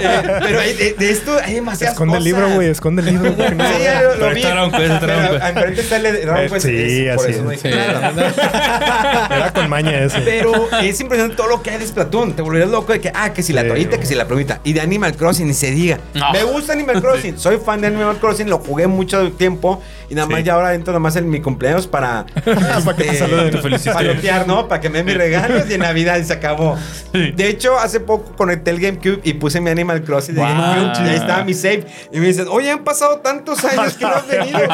Eh, 0.00 0.38
Pero 0.40 0.60
hay- 0.60 0.74
de, 0.74 0.94
de 0.98 1.10
esto 1.10 1.36
hay 1.42 1.54
demasiadas 1.54 1.94
Esconde 1.94 2.16
el 2.18 2.24
libro, 2.24 2.48
güey. 2.50 2.68
Esconde 2.68 3.02
el 3.02 3.08
libro. 3.08 3.32
güey, 3.32 3.54
no. 3.54 3.64
Sí, 3.66 3.74
ya 3.82 4.02
lo, 4.02 4.08
lo 4.14 4.18
Pero 4.20 4.34
vi. 4.34 4.42
Pero 4.42 4.70
Quest. 4.70 5.44
enfrente 5.44 5.80
está 5.80 5.96
el 5.96 6.06
Eh, 6.06 6.48
Quest. 6.50 6.66
sí, 6.66 7.06
es- 7.06 7.16
por 7.16 7.24
así 7.26 7.32
eso 7.34 7.44
no 7.44 7.50
es. 7.52 7.60
Sí. 7.60 7.68
Era 9.30 9.52
con 9.54 9.68
maña 9.68 9.98
ese. 10.04 10.20
Pero 10.20 10.52
es 10.82 11.00
impresionante 11.00 11.36
todo 11.36 11.48
lo 11.48 11.62
que 11.62 11.70
hay 11.70 11.78
de 11.78 11.86
Splatoon. 11.86 12.32
Te 12.34 12.42
volverías 12.42 12.70
loco 12.70 12.92
de 12.92 13.00
que, 13.00 13.12
ah, 13.14 13.32
que 13.32 13.42
si 13.42 13.52
la 13.52 13.62
Sí. 13.62 13.68
torita, 13.68 13.98
que 13.98 14.06
si 14.06 14.14
la 14.14 14.26
plumita. 14.26 14.60
Y 14.64 14.72
de 14.72 14.80
Animal 14.80 15.14
Crossing, 15.16 15.46
ni 15.46 15.54
se 15.54 15.70
diga. 15.70 15.98
No. 16.14 16.32
Me 16.32 16.42
gusta 16.44 16.72
Animal 16.72 17.00
Crossing. 17.02 17.38
Soy 17.38 17.58
fan 17.64 17.80
de 17.80 17.88
Animal 17.88 18.18
Crossing. 18.18 18.48
Lo 18.48 18.60
jugué 18.70 18.86
mucho 18.86 19.32
tiempo. 19.32 19.82
Y 20.08 20.14
nada 20.14 20.26
más 20.26 20.38
Sí. 20.38 20.44
ya 20.44 20.54
ahora 20.54 20.74
entro 20.74 20.92
nada 20.92 20.98
más 21.00 21.14
en 21.16 21.28
mi 21.30 21.40
cumpleaños 21.40 21.86
para. 21.86 22.26
Para 22.84 22.96
que 22.96 23.04
te 23.04 23.14
saluden. 23.16 23.50
Te 23.50 23.58
felicité. 23.58 23.92
Palotear, 23.92 24.46
¿no? 24.48 24.66
Para 24.68 24.80
que 24.80 24.88
me 24.88 24.98
den 24.98 25.06
mis 25.06 25.16
regalos 25.16 25.64
y 25.70 25.74
en 25.74 25.80
Navidad 25.80 26.16
y 26.18 26.24
se 26.24 26.32
acabó. 26.32 26.76
De 27.12 27.48
hecho, 27.48 27.78
hace 27.78 28.00
poco 28.00 28.32
conecté 28.36 28.70
el 28.70 28.80
GameCube 28.80 29.20
y 29.22 29.34
puse 29.34 29.60
mi 29.60 29.70
Animal 29.70 30.02
Crossing 30.02 30.34
de 30.34 30.40
Wow. 30.40 30.48
GameCube. 30.50 31.06
Y 31.06 31.08
ahí 31.10 31.16
estaba 31.16 31.44
mi 31.44 31.54
save. 31.54 31.86
Y 32.12 32.18
me 32.18 32.26
dicen, 32.26 32.46
oye, 32.48 32.70
han 32.70 32.82
pasado 32.84 33.18
tantos 33.18 33.62
años 33.64 33.94
que 33.94 34.04
no 34.04 34.10
has 34.14 34.26
venido. 34.26 34.58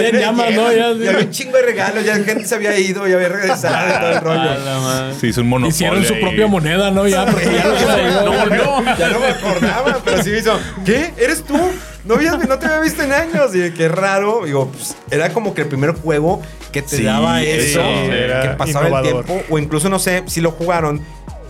Ya 0.00 0.08
en 0.08 0.18
llamas, 0.18 0.50
¿no? 0.54 0.72
Ya- 0.72 0.90
y 0.92 1.06
había 1.08 1.18
un 1.20 1.30
chingo 1.30 1.56
de 1.56 1.62
regalos. 1.62 2.04
Ya 2.04 2.14
gente 2.16 2.44
se 2.46 2.54
había 2.54 2.76
ido 2.78 3.06
y 3.08 3.12
había 3.12 3.28
regresado 3.28 3.76
y 3.88 3.98
todo 4.00 4.10
el 4.10 4.20
rollo. 4.20 4.54
La. 4.64 5.12
Se 5.20 5.28
hizo 5.28 5.40
un 5.42 5.48
monopolio. 5.48 5.70
Hicieron 5.74 6.04
su 6.04 6.14
ahí. 6.14 6.20
propia 6.20 6.46
moneda, 6.46 6.90
¿no? 6.90 7.06
Ya, 7.06 7.26
porque 7.26 7.44
ya 7.44 7.64
no 7.64 7.72
la 7.74 8.22
No 8.24 8.32
volvió. 8.44 8.96
Ya 8.98 9.08
no 9.10 9.20
me 9.20 9.26
acordaba, 9.26 9.98
pero 10.04 10.22
sí 10.22 10.30
me 10.30 10.38
hizo. 10.38 10.58
¿Qué? 10.84 11.12
¿Eres 11.18 11.44
tú? 11.44 11.56
No, 12.04 12.14
habías- 12.14 12.38
no 12.48 12.58
te 12.58 12.66
había 12.66 12.80
visto 12.80 13.02
en 13.02 13.12
años. 13.12 13.54
Y 13.54 13.70
qué 13.72 13.88
raro. 13.88 14.42
Digo, 14.44 14.68
pues, 14.68 14.96
era 15.10 15.32
como 15.32 15.54
que 15.54 15.62
el 15.62 15.68
primer 15.68 15.92
juego 15.92 16.40
que 16.72 16.82
te 16.82 16.96
Sí, 16.98 17.02
daba 17.04 17.42
eso. 17.42 17.80
sí, 17.82 18.10
que 18.10 18.54
pasaba 18.56 18.86
innovador. 18.86 19.20
el 19.20 19.24
tiempo. 19.26 19.44
O 19.54 19.58
incluso, 19.58 19.88
no 19.88 19.98
sé 19.98 20.22
si 20.26 20.40
lo 20.40 20.50
jugaron. 20.52 21.00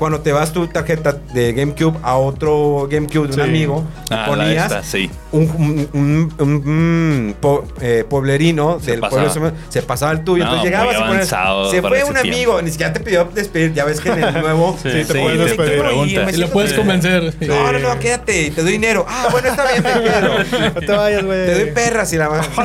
Cuando 0.00 0.20
te 0.20 0.32
vas 0.32 0.50
tu 0.50 0.66
tarjeta 0.66 1.12
de 1.12 1.52
GameCube 1.52 1.98
a 2.02 2.16
otro 2.16 2.88
GameCube 2.90 3.24
de 3.28 3.34
un 3.34 3.34
Sí. 3.34 3.40
amigo, 3.42 3.84
Ah, 4.10 4.24
ponías 4.26 4.64
esta, 4.64 4.82
sí. 4.82 5.10
un, 5.30 5.42
un, 5.42 5.88
un- 5.92 6.32
un- 6.38 6.68
un 6.68 7.34
po- 7.38 7.66
eh, 7.82 8.04
pueblerino 8.08 8.80
Se 8.80 8.92
del 8.92 9.00
pasaba. 9.00 9.28
pueblo 9.30 9.52
se 9.68 9.82
pasaba 9.82 10.12
el 10.12 10.24
tuyo. 10.24 10.44
No, 10.44 10.50
entonces 10.52 10.70
llegabas 10.70 10.96
y 10.96 11.02
ponías, 11.02 11.28
se 11.70 11.82
fue 11.82 12.02
un 12.04 12.16
amigo, 12.16 12.32
tiempo. 12.32 12.62
ni 12.62 12.70
siquiera 12.70 12.92
te 12.94 13.00
pidió 13.00 13.28
despedir. 13.34 13.74
Ya 13.74 13.84
ves 13.84 14.00
que 14.00 14.08
en 14.08 14.24
el 14.24 14.32
nuevo 14.40 14.74
Sí, 14.82 14.88
te 14.88 15.04
Sí, 15.04 15.12
puedes 15.20 15.38
te 15.38 15.44
despedir. 15.44 15.80
preguntas. 15.80 16.32
Y 16.34 16.36
lo 16.38 16.48
puedes 16.48 16.72
convencer. 16.72 17.34
Sí. 17.38 17.46
No, 17.46 17.70
no, 17.70 17.78
no, 17.78 17.98
quédate 17.98 18.42
y 18.46 18.50
te 18.52 18.62
doy 18.62 18.72
dinero. 18.72 19.04
Ah, 19.06 19.28
bueno, 19.30 19.48
está 19.48 19.70
bien, 19.70 19.82
te 19.82 19.92
quiero. 20.00 20.30
No 20.76 20.80
te 20.80 20.92
vayas, 20.92 21.24
güey. 21.24 21.44
Te 21.46 21.54
doy 21.64 21.72
perras 21.74 22.10
y 22.14 22.16
la 22.16 22.30
más. 22.30 22.48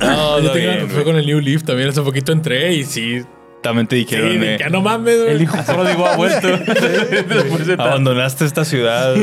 No, 0.00 0.40
Yo 0.40 0.50
tengo 0.50 0.88
fue 0.88 1.04
con 1.04 1.14
el 1.16 1.24
New 1.24 1.38
Leaf 1.40 1.62
también 1.62 1.88
hace 1.90 2.00
poquito 2.02 2.32
entré 2.32 2.72
y 2.74 2.84
sí. 2.84 3.22
También 3.62 3.86
te 3.86 3.96
Sí, 3.96 4.00
dijeron, 4.04 4.40
de 4.40 4.54
eh, 4.54 4.58
que, 4.58 4.64
"Ah, 4.64 4.68
no 4.70 4.80
mames, 4.82 5.18
güey. 5.22 5.30
El 5.30 5.42
hijo 5.42 5.56
pródigo 5.66 6.06
ha 6.06 6.16
vuelto. 6.16 6.48
Después 6.48 7.66
de 7.66 7.76
tanto. 7.76 7.82
abandonaste 7.84 8.44
esta 8.44 8.64
ciudad. 8.64 9.14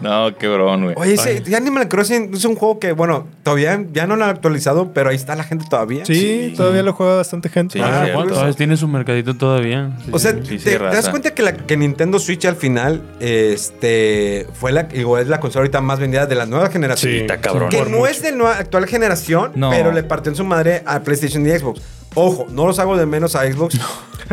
No, 0.00 0.36
qué 0.36 0.48
brón, 0.48 0.84
güey. 0.84 0.94
Oye, 0.98 1.14
ese 1.14 1.42
ya 1.44 1.56
Animal 1.58 1.88
Crossing 1.88 2.30
es 2.34 2.44
un 2.44 2.56
juego 2.56 2.78
que, 2.78 2.92
bueno, 2.92 3.26
todavía 3.42 3.80
ya 3.92 4.06
no 4.06 4.16
lo 4.16 4.24
han 4.24 4.30
actualizado, 4.30 4.92
pero 4.92 5.10
ahí 5.10 5.16
está 5.16 5.36
la 5.36 5.44
gente 5.44 5.66
todavía. 5.70 6.04
Sí, 6.04 6.52
todavía 6.56 6.82
lo 6.82 6.92
juega 6.92 7.16
bastante 7.16 7.48
gente. 7.48 7.78
Sí, 7.78 7.84
Ah, 7.84 8.06
sí, 8.50 8.54
tiene 8.56 8.76
su 8.76 8.88
mercadito 8.88 9.34
todavía. 9.34 9.92
Sí, 10.04 10.10
O 10.12 10.18
sea, 10.18 10.32
sí. 10.32 10.38
Sí, 10.44 10.58
sí, 10.58 10.64
te, 10.64 10.78
te 10.78 10.84
das 10.84 11.08
cuenta 11.08 11.32
que, 11.34 11.42
la, 11.42 11.56
que 11.56 11.76
Nintendo 11.76 12.18
Switch 12.18 12.44
al 12.46 12.56
final 12.56 13.02
este, 13.20 14.46
fue 14.54 14.72
la, 14.72 14.88
igual 14.94 15.22
es 15.22 15.28
la 15.28 15.40
consola 15.40 15.60
ahorita 15.62 15.80
más 15.80 15.98
vendida 15.98 16.26
de 16.26 16.34
la 16.34 16.46
nueva 16.46 16.68
generación. 16.70 17.12
Sí, 17.12 17.18
Está 17.20 17.40
cabrón. 17.40 17.68
Que 17.68 17.82
no 17.82 17.90
mucho. 17.98 18.06
es 18.08 18.22
de 18.22 18.32
la 18.32 18.52
actual 18.58 18.86
generación, 18.86 19.52
No. 19.54 19.70
pero 19.70 19.92
le 19.92 20.02
partió 20.02 20.30
en 20.30 20.36
su 20.36 20.44
madre 20.44 20.82
a 20.86 21.00
PlayStation 21.00 21.46
y 21.46 21.50
Xbox. 21.50 21.80
Ojo, 22.18 22.46
no 22.50 22.66
los 22.66 22.78
hago 22.78 22.96
de 22.96 23.04
menos 23.06 23.34
a 23.36 23.42
Xbox. 23.50 23.78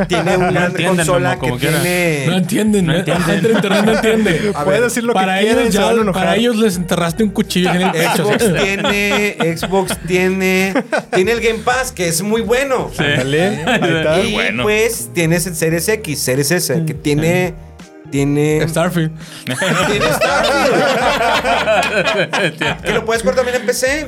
Tiene 0.07 0.37
una 0.37 0.71
consola 0.87 1.37
como 1.37 1.55
que 1.57 1.67
quiera. 1.67 1.81
tiene. 1.81 2.25
No 2.27 2.37
entienden, 2.37 2.85
No 2.87 2.93
¿no? 2.93 2.99
entienden. 2.99 3.51
Internet 3.55 3.85
no 3.85 3.91
entiende. 3.93 4.51
A 4.55 4.63
Puedes 4.63 4.79
ver, 4.79 4.89
decir 4.89 5.03
lo 5.03 5.13
para 5.13 5.39
que 5.39 5.51
ellos 5.51 5.69
ya, 5.73 5.91
para 6.13 6.35
ellos 6.35 6.55
les 6.55 6.77
enterraste 6.77 7.23
un 7.23 7.29
cuchillo 7.29 7.69
en 7.71 7.81
el 7.83 7.91
pecho. 7.91 8.25
Xbox 8.25 8.53
tiene, 8.63 9.37
Xbox 9.57 9.97
tiene, 10.07 10.73
tiene 11.13 11.31
el 11.33 11.41
Game 11.41 11.59
Pass, 11.59 11.91
que 11.91 12.07
es 12.07 12.21
muy 12.23 12.41
bueno. 12.41 12.89
Ándale, 12.97 13.63
ahí 13.65 13.81
está. 13.97 14.19
Y 14.21 14.31
bueno. 14.33 14.63
pues 14.63 15.09
tienes 15.13 15.45
el 15.45 15.55
Series 15.55 15.87
X, 15.89 16.19
Series 16.19 16.49
S, 16.51 16.83
que 16.87 16.93
tiene, 16.95 17.53
tiene, 18.09 18.67
Starfield. 18.67 19.11
tiene 19.45 20.05
Starfield. 20.05 20.73
que 22.83 22.93
lo 22.93 23.05
puedes 23.05 23.21
jugar 23.21 23.35
también 23.35 23.57
en 23.57 23.65
PC. 23.67 24.07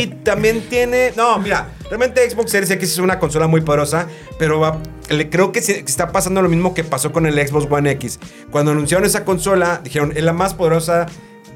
Y 0.00 0.06
también 0.24 0.62
tiene, 0.68 1.12
no, 1.16 1.38
mira, 1.38 1.68
realmente 1.88 2.28
Xbox 2.28 2.50
Series 2.50 2.70
X 2.70 2.92
es 2.92 2.98
una 2.98 3.18
consola 3.18 3.46
muy 3.46 3.60
poderosa, 3.60 4.06
pero 4.38 4.60
va- 4.60 4.78
le 5.08 5.28
creo 5.30 5.52
que 5.52 5.62
se- 5.62 5.84
que 5.84 5.90
está 5.90 6.12
pasando 6.12 6.42
lo 6.42 6.48
mismo 6.48 6.74
que 6.74 6.84
pasó 6.84 7.12
con 7.12 7.26
el 7.26 7.34
Xbox 7.46 7.66
One 7.70 7.90
X. 7.92 8.18
Cuando 8.50 8.72
anunciaron 8.72 9.06
esa 9.06 9.24
consola, 9.24 9.80
dijeron, 9.84 10.12
es 10.16 10.22
la 10.24 10.32
más 10.32 10.54
poderosa 10.54 11.06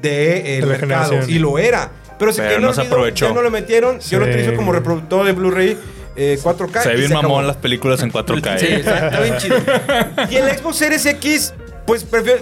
del 0.01 0.43
De 0.43 0.59
la 0.61 0.65
mercado. 0.67 1.13
Y 1.27 1.39
lo 1.39 1.57
era. 1.59 1.91
Pero 2.19 2.31
Pero 2.35 2.55
en 2.55 2.61
no 2.61 2.73
se 2.73 2.81
olvido, 2.81 2.95
aprovechó. 2.95 3.27
Ya 3.29 3.33
no 3.33 3.41
lo 3.41 3.49
metieron. 3.51 3.99
Yo 3.99 4.19
lo 4.19 4.25
Sí. 4.25 4.31
utilizo 4.31 4.55
como 4.55 4.71
reproductor 4.71 5.25
de 5.25 5.31
Blu-ray 5.31 5.77
eh, 6.15 6.37
4K. 6.41 6.83
Se 6.83 6.89
ve 6.89 6.95
bien 6.97 7.13
mamón 7.13 7.47
las 7.47 7.57
películas 7.57 8.03
en 8.03 8.11
4K. 8.11 8.57
Sí, 8.59 8.65
eh. 8.67 8.75
está, 8.79 9.07
está 9.07 9.19
bien 9.21 9.37
chido. 9.37 9.57
Y 10.29 10.35
el 10.35 10.49
Xbox 10.57 10.75
Series 10.77 11.05
X, 11.05 11.53
pues 11.87 12.03
prefiero. 12.03 12.41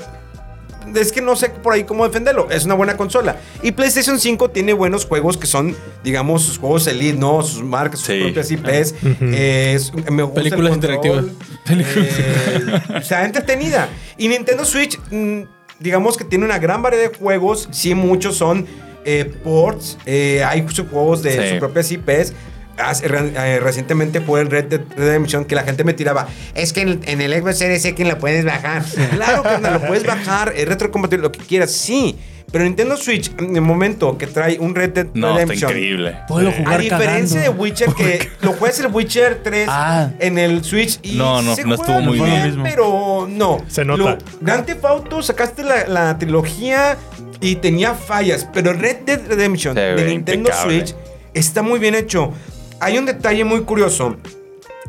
Es 0.96 1.12
que 1.12 1.22
no 1.22 1.36
sé 1.36 1.50
por 1.50 1.74
ahí 1.74 1.84
cómo 1.84 2.06
defenderlo. 2.08 2.50
Es 2.50 2.66
una 2.66 2.74
buena 2.74 2.98
consola. 2.98 3.38
Y 3.62 3.72
PlayStation 3.74 4.20
5 4.20 4.50
tiene 4.50 4.74
buenos 4.74 5.06
juegos 5.06 5.38
que 5.38 5.46
son, 5.46 5.76
digamos, 6.04 6.42
sus 6.44 6.58
juegos 6.58 6.88
Elite, 6.88 7.18
¿no? 7.18 7.44
Sus 7.44 7.64
marcas, 7.64 8.00
sus 8.00 8.08
Sí. 8.16 8.22
propias 8.24 8.50
IPs. 8.52 8.96
Eh, 9.22 9.74
es- 9.76 9.94
me 10.12 10.24
gusta 10.24 10.40
el 10.42 10.46
Películas 10.46 10.74
interactivas. 10.74 11.26
Eh, 11.70 12.82
o 12.98 13.02
sea, 13.02 13.26
entretenida. 13.26 13.90
Y 14.18 14.28
Nintendo 14.28 14.66
Switch, 14.66 15.00
mm, 15.12 15.42
digamos 15.80 16.18
que 16.18 16.24
tiene 16.24 16.46
una 16.46 16.60
gran 16.60 16.82
variedad 16.82 17.10
de 17.12 17.18
juegos. 17.18 17.68
Sí, 17.72 17.94
muchos 17.96 18.38
son 18.38 18.66
eh, 19.06 19.26
ports. 19.44 19.98
Eh, 20.06 20.44
hay 20.44 20.66
sus 20.70 20.88
juegos 20.90 21.24
de 21.24 21.32
Sí. 21.32 21.50
sus 21.52 21.60
propias 21.60 21.90
IPs. 21.92 22.34
Hace- 22.80 23.08
re- 23.08 23.32
eh, 23.36 23.60
recientemente 23.60 24.22
fue 24.22 24.42
el 24.42 24.50
Red 24.50 24.66
Dead 24.66 24.82
Redemption 24.96 25.46
que 25.46 25.56
la 25.56 25.64
gente 25.64 25.84
me 25.84 25.94
tiraba. 25.94 26.28
Es 26.56 26.74
que 26.74 26.82
en 26.82 26.88
el, 26.90 27.00
en 27.06 27.22
el 27.22 27.34
Xbox 27.34 27.58
Series 27.58 27.84
X 27.86 28.08
lo 28.08 28.18
puedes 28.18 28.46
bajar. 28.46 28.84
claro 29.12 29.44
que 29.44 29.70
lo 29.70 29.82
puedes 29.88 30.06
bajar. 30.06 30.54
Es 30.56 30.68
retrocompatible, 30.68 31.24
lo 31.24 31.32
que 31.32 31.40
quieras, 31.40 31.72
sí. 31.72 32.18
Pero 32.52 32.64
Nintendo 32.64 32.98
Switch, 32.98 33.30
en 33.38 33.56
el 33.56 33.62
momento 33.62 34.18
que 34.18 34.26
trae 34.26 34.58
un 34.60 34.74
Red 34.74 34.90
Dead 34.90 35.08
No, 35.14 35.28
está 35.38 35.42
Redemption. 35.46 35.70
increíble. 35.70 36.18
Puedo 36.28 36.52
jugar 36.52 36.74
A 36.74 36.78
diferencia 36.80 37.42
cagando. 37.42 37.54
de 37.58 37.62
Witcher, 37.62 37.94
que 37.94 38.30
lo 38.42 38.54
juegas 38.54 38.80
el 38.80 38.88
Witcher 38.88 39.42
3 39.44 39.68
Ah. 39.70 40.10
en 40.20 40.40
el 40.40 40.64
Switch 40.64 41.00
y 41.04 41.16
No, 41.16 41.44
no, 41.44 41.56
se 41.56 41.64
no 41.64 41.76
estuvo 41.76 42.02
muy 42.02 42.20
bien, 42.20 42.42
bien. 42.56 42.64
pero 42.64 43.28
no. 43.30 43.60
Se 43.68 43.86
nota. 43.86 44.02
Lo- 44.04 44.18
Grand 44.42 44.66
Theft 44.66 44.84
Auto, 44.84 45.22
sacaste 45.22 45.62
la, 45.62 45.86
la 45.86 46.18
trilogía 46.18 46.98
y 47.40 47.58
tenía 47.58 47.94
fallas, 47.94 48.48
pero 48.52 48.74
Red 48.74 48.98
Dead 49.06 49.22
Redemption 49.28 49.76
Se 49.76 49.82
de 49.82 50.06
Nintendo 50.06 50.50
impecable. 50.50 50.86
Switch 50.88 50.96
está 51.36 51.62
muy 51.62 51.78
bien 51.78 51.94
hecho. 51.94 52.34
Hay 52.80 52.98
un 52.98 53.06
detalle 53.06 53.44
muy 53.44 53.62
curioso. 53.62 54.18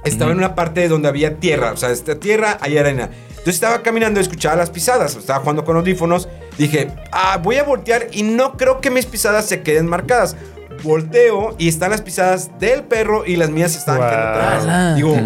Estaba 0.04 0.32
en 0.32 0.38
una 0.38 0.54
parte 0.54 0.88
donde 0.88 1.08
había 1.08 1.36
tierra, 1.36 1.72
o 1.72 1.76
sea, 1.76 1.90
esta 1.90 2.14
tierra, 2.14 2.56
hay 2.60 2.78
arena. 2.78 3.10
Entonces 3.28 3.54
estaba 3.54 3.82
caminando 3.82 4.18
y 4.18 4.22
escuchaba 4.22 4.56
las 4.56 4.70
pisadas, 4.70 5.16
estaba 5.16 5.40
jugando 5.40 5.64
con 5.64 5.76
audífonos. 5.76 6.28
Dije, 6.56 6.88
ah, 7.12 7.38
voy 7.42 7.56
a 7.56 7.64
voltear 7.64 8.06
y 8.12 8.22
no 8.22 8.56
creo 8.56 8.80
que 8.80 8.90
mis 8.90 9.06
pisadas 9.06 9.46
se 9.46 9.62
queden 9.62 9.86
marcadas. 9.86 10.36
Volteo 10.82 11.54
y 11.58 11.68
están 11.68 11.90
las 11.90 12.00
pisadas 12.00 12.58
del 12.58 12.82
perro 12.82 13.26
y 13.26 13.36
las 13.36 13.50
mías 13.50 13.76
estaban 13.76 14.08
quedando 14.08 14.28
atrás. 14.28 14.96
Digo. 14.96 15.16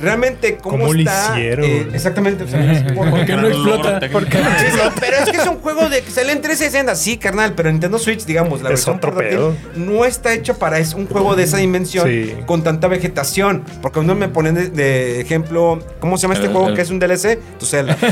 Realmente, 0.00 0.56
¿cómo, 0.56 0.78
¿Cómo 0.78 0.92
lo 0.94 0.98
está? 0.98 1.34
hicieron? 1.38 1.64
Eh, 1.64 1.88
exactamente. 1.92 2.44
o 2.44 2.48
sea, 2.48 2.86
por- 2.94 3.10
¿Por 3.10 3.24
qué 3.26 3.36
no 3.36 3.48
explota? 3.48 4.00
Sí, 4.00 4.08
sí, 4.72 4.78
pero 5.00 5.16
es 5.18 5.30
que 5.30 5.36
es 5.38 5.46
un 5.46 5.56
juego 5.60 5.88
de 5.88 6.02
que 6.02 6.10
sale 6.10 6.32
en 6.32 6.40
360. 6.40 6.94
Sí, 6.94 7.16
carnal, 7.18 7.54
pero 7.54 7.70
Nintendo 7.70 7.98
Switch, 7.98 8.24
digamos, 8.24 8.62
la 8.62 8.68
Es 8.70 8.74
versión 8.76 8.96
otro 8.96 9.12
portátil 9.12 9.38
pedo. 9.38 9.56
no 9.76 10.04
está 10.04 10.32
hecho 10.32 10.58
para 10.58 10.78
es 10.78 10.94
un 10.94 11.06
juego 11.06 11.34
de 11.36 11.44
esa 11.44 11.58
dimensión 11.58 12.06
Sí. 12.08 12.34
con 12.46 12.62
tanta 12.62 12.88
vegetación. 12.88 13.64
Porque 13.82 14.00
uno 14.00 14.14
me 14.14 14.28
ponen 14.28 14.54
de, 14.54 14.68
de 14.70 15.20
ejemplo, 15.20 15.78
¿cómo 16.00 16.16
se 16.16 16.22
llama 16.22 16.34
este 16.34 16.46
El- 16.46 16.52
juego 16.52 16.68
el- 16.68 16.74
que 16.74 16.82
es 16.82 16.90
un 16.90 16.98
DLC? 16.98 17.38
Tu 17.58 17.66
Zelda. 17.66 17.96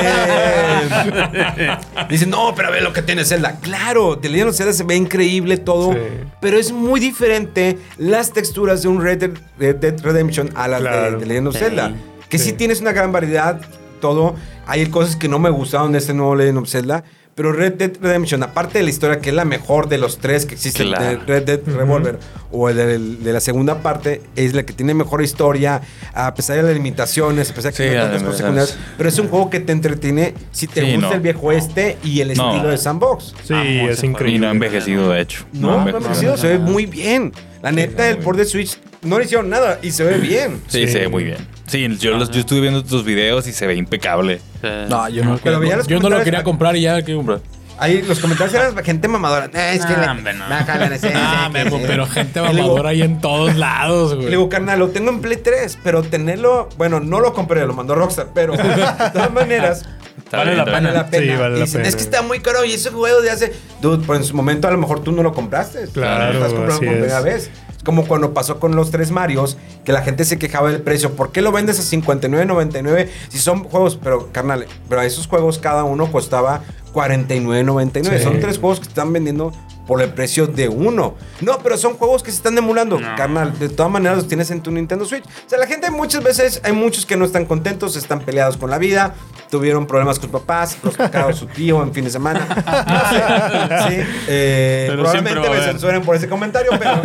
Eh, 0.00 1.76
dicen, 2.08 2.30
no, 2.30 2.54
pero 2.54 2.70
ve 2.70 2.80
lo 2.80 2.92
que 2.92 3.02
tiene 3.02 3.24
Zelda. 3.24 3.56
Claro, 3.60 4.18
The 4.18 4.28
Legend 4.28 4.50
of 4.50 4.56
Zelda 4.56 4.72
se 4.72 4.84
ve 4.84 4.94
increíble 4.96 5.56
todo, 5.56 5.92
Sí. 5.92 5.98
pero 6.40 6.58
es 6.58 6.72
muy 6.72 7.00
diferente 7.00 7.78
las 7.96 8.32
texturas 8.32 8.82
de 8.82 8.88
un 8.88 9.02
Red 9.02 9.18
Dead, 9.18 9.30
Red 9.58 9.76
Dead 9.76 10.00
Redemption 10.02 10.50
a 10.54 10.68
las 10.68 10.82
de 10.82 10.88
Claro. 10.88 11.18
Legend 11.28 11.48
of 11.48 11.54
Sí. 11.54 11.60
Zelda. 11.60 11.92
Que 12.28 12.38
sí. 12.38 12.46
Sí. 12.50 12.52
tienes 12.54 12.80
una 12.80 12.92
gran 12.92 13.12
variedad, 13.12 13.60
todo. 14.00 14.34
Hay 14.66 14.86
cosas 14.86 15.16
que 15.16 15.28
no 15.28 15.38
me 15.38 15.50
gustaron 15.50 15.92
de 15.92 15.98
este 15.98 16.14
nuevo 16.14 16.34
Legend 16.34 16.58
of 16.58 16.68
Zelda. 16.68 17.04
Pero 17.34 17.52
Red 17.52 17.74
Dead 17.74 17.92
Redemption, 18.02 18.42
aparte 18.42 18.78
de 18.78 18.84
la 18.84 18.90
historia 18.90 19.20
que 19.20 19.28
es 19.30 19.34
la 19.36 19.44
mejor 19.44 19.88
de 19.88 19.96
los 19.96 20.18
tres 20.18 20.44
que 20.44 20.56
existen, 20.56 20.88
Claro. 20.88 21.04
de 21.04 21.16
Red 21.18 21.44
Dead 21.44 21.60
Revolver 21.66 22.18
o 22.50 22.68
el 22.68 23.22
de, 23.22 23.32
la 23.32 23.38
segunda 23.38 23.80
parte, 23.80 24.22
es 24.34 24.54
la 24.54 24.64
que 24.64 24.72
tiene 24.72 24.92
mejor 24.92 25.22
historia, 25.22 25.80
a 26.14 26.34
pesar 26.34 26.56
de 26.56 26.64
las 26.64 26.74
limitaciones, 26.74 27.52
a 27.52 27.54
pesar 27.54 27.70
de 27.70 27.76
que 27.76 27.82
Sí, 27.84 27.88
tiene 27.90 28.02
tantas 28.02 28.22
cosas 28.24 28.38
secundarias. 28.38 28.78
Pero 28.96 29.08
es 29.08 29.18
un 29.20 29.28
juego 29.28 29.50
que 29.50 29.60
te 29.60 29.70
entretiene 29.70 30.34
si 30.50 30.66
te 30.66 30.80
Sí, 30.80 30.94
gusta 30.94 31.10
no. 31.10 31.14
el 31.14 31.20
viejo 31.20 31.52
este 31.52 31.96
y 32.02 32.20
el 32.22 32.36
No. 32.36 32.50
estilo 32.50 32.70
de 32.70 32.76
sandbox. 32.78 33.34
Sí, 33.44 33.54
es 33.88 34.02
increíble. 34.02 34.36
Y 34.36 34.40
no 34.40 34.48
ha 34.48 34.50
envejecido, 34.50 35.08
de 35.10 35.20
hecho. 35.20 35.44
No, 35.52 35.70
no, 35.70 35.78
ha 35.84 35.90
envejecido, 35.96 36.36
se 36.36 36.48
ve 36.48 36.58
muy 36.58 36.86
bien. 36.86 37.32
La 37.62 37.70
neta, 37.70 38.08
el 38.08 38.18
port 38.18 38.36
de 38.36 38.46
Switch 38.46 38.76
no 39.02 39.18
le 39.18 39.24
hicieron 39.24 39.48
nada 39.48 39.78
y 39.82 39.90
se 39.90 40.04
ve 40.04 40.18
bien. 40.18 40.60
Sí, 40.68 40.86
Sí. 40.86 40.92
se 40.92 40.98
ve 41.00 41.08
muy 41.08 41.24
bien. 41.24 41.38
Sí, 41.66 41.86
yo, 41.98 42.16
los- 42.16 42.30
yo 42.30 42.40
estuve 42.40 42.60
viendo 42.60 42.82
tus 42.84 43.04
videos 43.04 43.46
y 43.46 43.52
se 43.52 43.66
ve 43.66 43.74
impecable. 43.74 44.40
No, 44.88 45.08
yo 45.08 45.24
no, 45.24 45.32
lo 45.34 45.38
Pero 45.38 45.60
veía 45.60 45.70
quería, 45.72 45.76
los 45.76 45.86
yo 45.86 45.96
no 45.96 46.08
lo 46.08 46.16
comentarios- 46.16 46.24
quería 46.24 46.42
comprar 46.44 46.76
y 46.76 46.80
ya 46.82 47.02
que 47.02 47.14
comprar. 47.14 47.40
Ahí 47.80 48.02
los 48.02 48.18
comentarios 48.18 48.54
eran 48.54 48.76
gente 48.84 49.06
mamadora. 49.06 49.46
Eh, 49.54 49.74
es 49.76 49.86
que 49.86 49.92
No, 49.92 50.00
le- 50.00 50.08
hombre, 50.08 50.32
no. 50.34 50.48
bájale, 50.48 50.98
sí, 50.98 51.06
sí, 51.06 51.14
Ah, 51.14 51.48
que 51.52 51.64
Memo, 51.64 51.78
sí. 51.78 51.84
pero 51.86 52.06
gente 52.08 52.40
Y 52.40 52.42
le 52.46 52.48
digo- 52.48 52.62
mamadora 52.62 52.88
ahí 52.90 53.02
en 53.02 53.20
todos 53.20 53.54
lados, 53.54 54.10
Le 54.10 54.16
güey. 54.16 54.28
digo, 54.30 54.48
carnal, 54.48 54.80
lo 54.80 54.88
tengo 54.88 55.10
en 55.10 55.20
Play 55.20 55.36
3, 55.36 55.78
pero 55.84 56.02
tenerlo, 56.02 56.68
bueno, 56.76 56.98
no 56.98 57.20
lo 57.20 57.32
compré, 57.34 57.64
lo 57.66 57.74
mandó 57.74 57.94
Rockstar, 57.94 58.28
pero 58.34 58.52
de 58.56 59.10
todas 59.12 59.32
maneras, 59.32 59.84
Está 60.18 60.38
Vale 60.38 60.50
bien, 60.50 60.56
la 60.58 60.62
está 60.64 60.72
vale 60.80 60.92
la 60.92 61.06
pena. 61.08 61.22
Sí, 61.22 61.38
vale 61.40 61.54
Y 61.54 61.58
la 61.60 61.64
dicen, 61.64 61.78
pena. 61.80 61.88
Es 61.88 61.96
que 61.96 62.02
está 62.02 62.20
muy 62.22 62.40
caro 62.40 62.62
y 62.64 62.72
ese 62.72 62.90
juego 62.90 63.22
de 63.22 63.30
hace. 63.30 63.52
Dude, 63.80 64.04
pues 64.04 64.18
en 64.20 64.24
su 64.26 64.34
momento 64.36 64.68
a 64.68 64.70
lo 64.72 64.76
mejor 64.76 65.02
tú 65.02 65.10
no 65.12 65.22
lo 65.22 65.32
compraste. 65.32 65.86
Claro, 65.94 66.24
Lo 66.24 66.38
estás 66.46 66.52
comprando 66.52 66.74
así 66.74 66.84
por 66.84 66.94
primera 66.94 67.18
es. 67.20 67.24
vez. 67.24 67.50
Es 67.78 67.84
como 67.84 68.06
cuando 68.06 68.34
pasó 68.34 68.58
con 68.58 68.74
los 68.74 68.90
tres 68.90 69.10
Marios, 69.12 69.56
que 69.84 69.92
la 69.92 70.02
gente 70.02 70.24
se 70.24 70.38
quejaba 70.38 70.70
del 70.70 70.82
precio. 70.82 71.14
¿Por 71.14 71.32
qué 71.32 71.40
lo 71.40 71.52
vendes 71.52 71.78
a 71.78 71.96
59.99 71.96 73.08
si 73.28 73.38
son 73.38 73.64
juegos? 73.64 73.98
Pero, 74.02 74.30
carnal, 74.32 74.66
pero 74.88 75.00
esos 75.00 75.28
juegos 75.28 75.58
cada 75.58 75.84
uno 75.84 76.10
costaba 76.12 76.62
49.99. 76.98 78.18
Sí. 78.18 78.22
Son 78.24 78.40
tres 78.40 78.58
juegos 78.58 78.80
que 78.80 78.88
están 78.88 79.12
vendiendo 79.12 79.52
por 79.86 80.02
el 80.02 80.10
precio 80.10 80.46
de 80.46 80.68
uno. 80.68 81.14
No, 81.40 81.58
pero 81.60 81.78
son 81.78 81.94
juegos 81.94 82.22
que 82.22 82.30
se 82.30 82.36
están 82.36 82.58
emulando. 82.58 83.00
No. 83.00 83.16
Carnal, 83.16 83.58
de 83.58 83.70
todas 83.70 83.90
maneras 83.90 84.18
los 84.18 84.28
tienes 84.28 84.50
en 84.50 84.60
tu 84.60 84.70
Nintendo 84.70 85.06
Switch. 85.06 85.24
O 85.24 85.48
sea, 85.48 85.58
la 85.58 85.66
gente 85.66 85.90
muchas 85.90 86.22
veces, 86.22 86.60
hay 86.62 86.72
muchos 86.72 87.06
que 87.06 87.16
no 87.16 87.24
están 87.24 87.46
contentos, 87.46 87.96
están 87.96 88.20
peleados 88.20 88.58
con 88.58 88.68
la 88.68 88.76
vida, 88.76 89.14
tuvieron 89.50 89.86
problemas 89.86 90.18
con 90.18 90.30
sus 90.30 90.40
papás, 90.40 90.76
los 90.82 90.94
tocaron 90.94 91.34
su 91.34 91.46
tío 91.46 91.82
en 91.82 91.94
fin 91.94 92.04
de 92.04 92.10
semana. 92.10 92.46
No 92.48 93.88
sé. 93.88 94.04
Sí, 94.04 94.08
eh, 94.28 94.90
probablemente 94.92 95.48
me 95.48 95.56
censuren 95.62 96.02
por 96.02 96.16
ese 96.16 96.28
comentario, 96.28 96.70
pero 96.78 97.00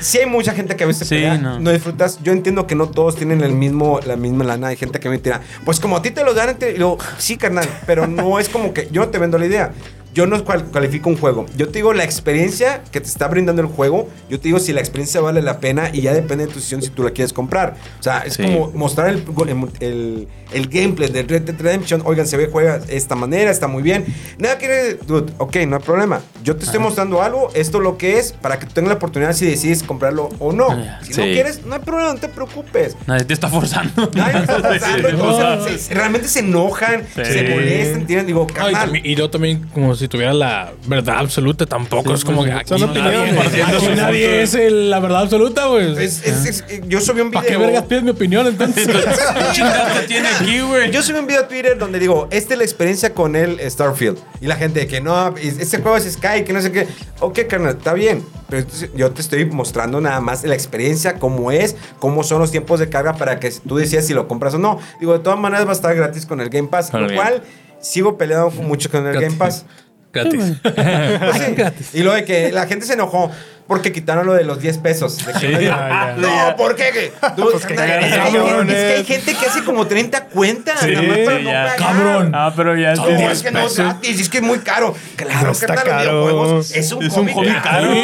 sí 0.00 0.18
hay 0.18 0.26
mucha 0.26 0.52
gente 0.54 0.74
que 0.74 0.84
a 0.84 0.86
veces 0.86 1.06
Sí, 1.06 1.16
pelea, 1.16 1.36
no. 1.36 1.60
no. 1.60 1.70
disfrutas. 1.70 2.18
Yo 2.22 2.32
entiendo 2.32 2.66
que 2.66 2.76
no 2.76 2.88
todos 2.88 3.16
tienen 3.16 3.42
el 3.42 3.52
mismo, 3.52 4.00
la 4.06 4.16
misma 4.16 4.44
lana. 4.44 4.68
Hay 4.68 4.76
gente 4.76 5.00
que 5.00 5.10
me 5.10 5.18
tira, 5.18 5.42
pues 5.66 5.80
como 5.80 5.98
a 5.98 6.02
ti 6.02 6.12
te 6.12 6.24
lo 6.24 6.32
dan, 6.32 6.56
te- 6.58 6.72
y 6.72 6.78
luego, 6.78 6.96
sí, 7.18 7.36
carnal, 7.36 7.68
pero 7.86 8.06
no 8.06 8.38
es 8.38 8.48
como 8.48 8.67
que 8.72 8.88
yo 8.90 9.08
te 9.08 9.18
vendo 9.18 9.38
la 9.38 9.46
idea. 9.46 9.72
Yo 10.18 10.26
no 10.26 10.42
cualifico 10.44 11.08
un 11.10 11.16
juego. 11.16 11.46
Yo 11.56 11.68
te 11.68 11.74
digo 11.78 11.92
la 11.94 12.02
experiencia 12.02 12.82
que 12.90 13.00
te 13.00 13.06
está 13.06 13.28
brindando 13.28 13.62
el 13.62 13.68
juego. 13.68 14.08
Yo 14.28 14.40
te 14.40 14.48
digo 14.48 14.58
si 14.58 14.72
la 14.72 14.80
experiencia 14.80 15.20
vale 15.20 15.42
la 15.42 15.60
pena 15.60 15.90
y 15.92 16.00
ya 16.00 16.12
depende 16.12 16.46
de 16.46 16.50
tu 16.52 16.56
decisión 16.56 16.82
si 16.82 16.90
tú 16.90 17.04
la 17.04 17.10
quieres 17.10 17.32
comprar. 17.32 17.76
O 18.00 18.02
sea, 18.02 18.22
es 18.26 18.34
Sí. 18.34 18.42
como 18.42 18.72
mostrar 18.72 19.10
el, 19.10 19.22
el, 19.78 20.26
el 20.52 20.66
gameplay 20.68 21.08
de 21.08 21.22
Red 21.22 21.42
Dead 21.42 21.60
Redemption. 21.60 22.02
Oigan, 22.04 22.26
se 22.26 22.36
ve, 22.36 22.48
juega 22.50 22.80
de 22.80 22.96
esta 22.96 23.14
manera, 23.14 23.52
está 23.52 23.68
muy 23.68 23.80
bien. 23.84 24.06
Nada 24.38 24.58
quiere, 24.58 24.94
dude, 24.94 25.32
ok, 25.38 25.54
no 25.68 25.76
hay 25.76 25.82
problema. 25.82 26.20
Yo 26.42 26.56
te 26.56 26.64
estoy 26.64 26.80
mostrando 26.80 27.22
algo, 27.22 27.50
esto 27.54 27.78
es 27.78 27.84
lo 27.84 27.96
que 27.96 28.18
es, 28.18 28.32
para 28.32 28.58
que 28.58 28.66
tú 28.66 28.72
tengas 28.72 28.88
la 28.88 28.94
oportunidad 28.96 29.34
si 29.34 29.46
decides 29.46 29.84
comprarlo 29.84 30.30
o 30.40 30.52
no. 30.52 30.66
Ah, 30.72 30.98
Si 31.04 31.14
sí. 31.14 31.20
no 31.20 31.26
quieres, 31.26 31.64
no 31.64 31.74
hay 31.76 31.80
problema, 31.80 32.14
no 32.14 32.18
te 32.18 32.28
preocupes. 32.28 32.96
Nadie 33.06 33.24
te 33.24 33.34
está 33.34 33.46
forzando. 33.48 34.10
Nadie 34.14 34.40
está 34.40 34.56
entonces, 35.10 35.72
se- 35.74 35.78
se- 35.78 35.94
realmente 35.94 36.26
se 36.26 36.40
enojan, 36.40 37.04
Sí. 37.14 37.22
se 37.24 37.48
molestan, 37.50 38.06
tienen, 38.06 38.26
digo, 38.26 38.48
Ay, 38.58 38.74
y 39.04 39.14
yo 39.14 39.30
también, 39.30 39.64
como 39.72 39.94
si 39.94 40.07
tuviera 40.08 40.32
la 40.32 40.72
verdad 40.86 41.18
absoluta, 41.18 41.66
tampoco 41.66 42.14
es 42.14 42.24
como 42.24 42.44
que 42.44 42.52
aquí 42.52 42.68
Son 42.68 42.82
opiniones. 42.82 43.34
nadie, 43.34 43.62
aquí 43.62 43.86
nadie 43.96 44.42
es 44.42 44.54
el- 44.54 44.90
la 44.90 44.98
verdad 45.00 45.22
absoluta, 45.22 45.66
güey. 45.66 45.92
Es- 46.02 46.24
es- 46.26 46.44
es- 46.46 46.64
yo 46.88 47.00
subí 47.00 47.20
un 47.20 47.30
video. 47.30 47.42
¿Para 47.42 47.46
qué 47.46 47.56
vergas 47.58 47.84
pides 47.84 48.02
mi 48.02 48.10
opinión 48.10 48.46
entonces? 48.46 48.86
¿Qué 48.86 49.52
chingados 49.52 50.00
te 50.00 50.06
tiene 50.06 50.28
aquí, 50.28 50.60
güey? 50.60 50.90
Yo 50.90 51.02
subí 51.02 51.18
un 51.18 51.26
video 51.26 51.42
a 51.42 51.48
Twitter 51.48 51.78
donde 51.78 51.98
digo, 51.98 52.28
esta 52.30 52.54
es 52.54 52.58
la 52.58 52.64
experiencia 52.64 53.12
con 53.14 53.36
el 53.36 53.58
Starfield. 53.70 54.18
Y 54.40 54.46
la 54.46 54.56
gente 54.56 54.80
de 54.80 54.86
que 54.86 55.00
no, 55.00 55.36
es- 55.36 55.58
este 55.58 55.78
juego 55.78 55.96
es 55.96 56.10
Sky, 56.12 56.44
que 56.44 56.52
no 56.52 56.60
sé 56.62 56.72
qué. 56.72 56.86
Ok, 57.20 57.40
carnal, 57.48 57.76
está 57.76 57.92
bien. 57.94 58.24
Pero 58.48 58.66
yo 58.96 59.10
te 59.10 59.20
estoy 59.20 59.44
mostrando 59.44 60.00
nada 60.00 60.20
más 60.20 60.42
la 60.44 60.54
experiencia, 60.54 61.18
cómo 61.18 61.50
es, 61.52 61.76
cómo 61.98 62.22
son 62.24 62.40
los 62.40 62.50
tiempos 62.50 62.80
de 62.80 62.88
carga 62.88 63.12
para 63.14 63.38
que 63.40 63.50
tú 63.50 63.76
decidas 63.76 64.06
si 64.06 64.14
lo 64.14 64.26
compras 64.26 64.54
o 64.54 64.58
no. 64.58 64.78
Digo, 65.00 65.12
de 65.12 65.18
todas 65.18 65.38
maneras 65.38 65.66
va 65.66 65.70
a 65.70 65.74
estar 65.74 65.94
gratis 65.94 66.24
con 66.24 66.40
el 66.40 66.48
Game 66.48 66.68
Pass. 66.68 66.90
Lo 66.94 67.12
cual 67.14 67.42
sigo 67.80 68.16
peleando 68.16 68.50
mucho 68.50 68.90
con 68.90 69.06
el. 69.06 69.20
Game 69.20 69.36
Pass. 69.36 69.66
Gratis. 70.24 71.88
Y 71.94 72.02
lo 72.02 72.12
de 72.12 72.24
que 72.24 72.52
la 72.52 72.66
gente 72.66 72.86
se 72.86 72.94
enojó 72.94 73.30
porque 73.68 73.92
quitaron 73.92 74.26
lo 74.26 74.32
de 74.32 74.44
los 74.44 74.60
10 74.60 74.78
pesos. 74.78 75.18
De 75.24 75.32
que- 75.34 75.52
ya, 75.52 75.60
ya. 75.60 76.14
No, 76.16 76.56
¿por 76.56 76.74
qué? 76.74 76.90
¿Qué? 76.92 77.12
Tú, 77.36 77.48
Pues 77.52 77.66
que 77.66 77.74
carnal, 77.74 78.02
es, 78.04 78.14
que 78.14 78.20
hay 78.20 78.32
cabrones. 78.32 78.74
gente, 78.74 78.96
es 79.00 79.06
que 79.06 79.12
hay 79.14 79.20
gente 79.22 79.34
que 79.40 79.46
hace 79.46 79.62
como 79.64 79.86
30 79.86 80.24
cuentas. 80.24 80.80
Sí, 80.80 80.90
nada 80.92 81.02
más 81.06 81.18
para 81.18 81.38
sí, 81.38 81.44
no 81.44 81.50
pagar. 81.50 81.76
Cabrón. 81.76 82.32
Ah, 82.34 82.52
pero 82.56 82.76
ya 82.76 82.94
No, 82.94 83.06
sí. 83.06 83.12
es 83.30 83.42
que 83.42 83.50
no 83.50 83.60
es 83.66 83.76
gratis, 83.78 84.20
es 84.20 84.28
que 84.28 84.38
es 84.38 84.42
muy 84.42 84.58
caro. 84.60 84.94
Claro, 85.16 85.46
No 85.46 85.52
está 85.52 85.66
carnal, 85.74 86.06
los 86.06 86.26
caro. 86.26 86.60
Es 86.60 86.92
un 86.92 87.04
Es 87.04 87.12
hobby, 87.12 87.26
un 87.30 87.34
hobby 87.34 87.52
caro. 87.62 87.92
Sí. 87.92 88.00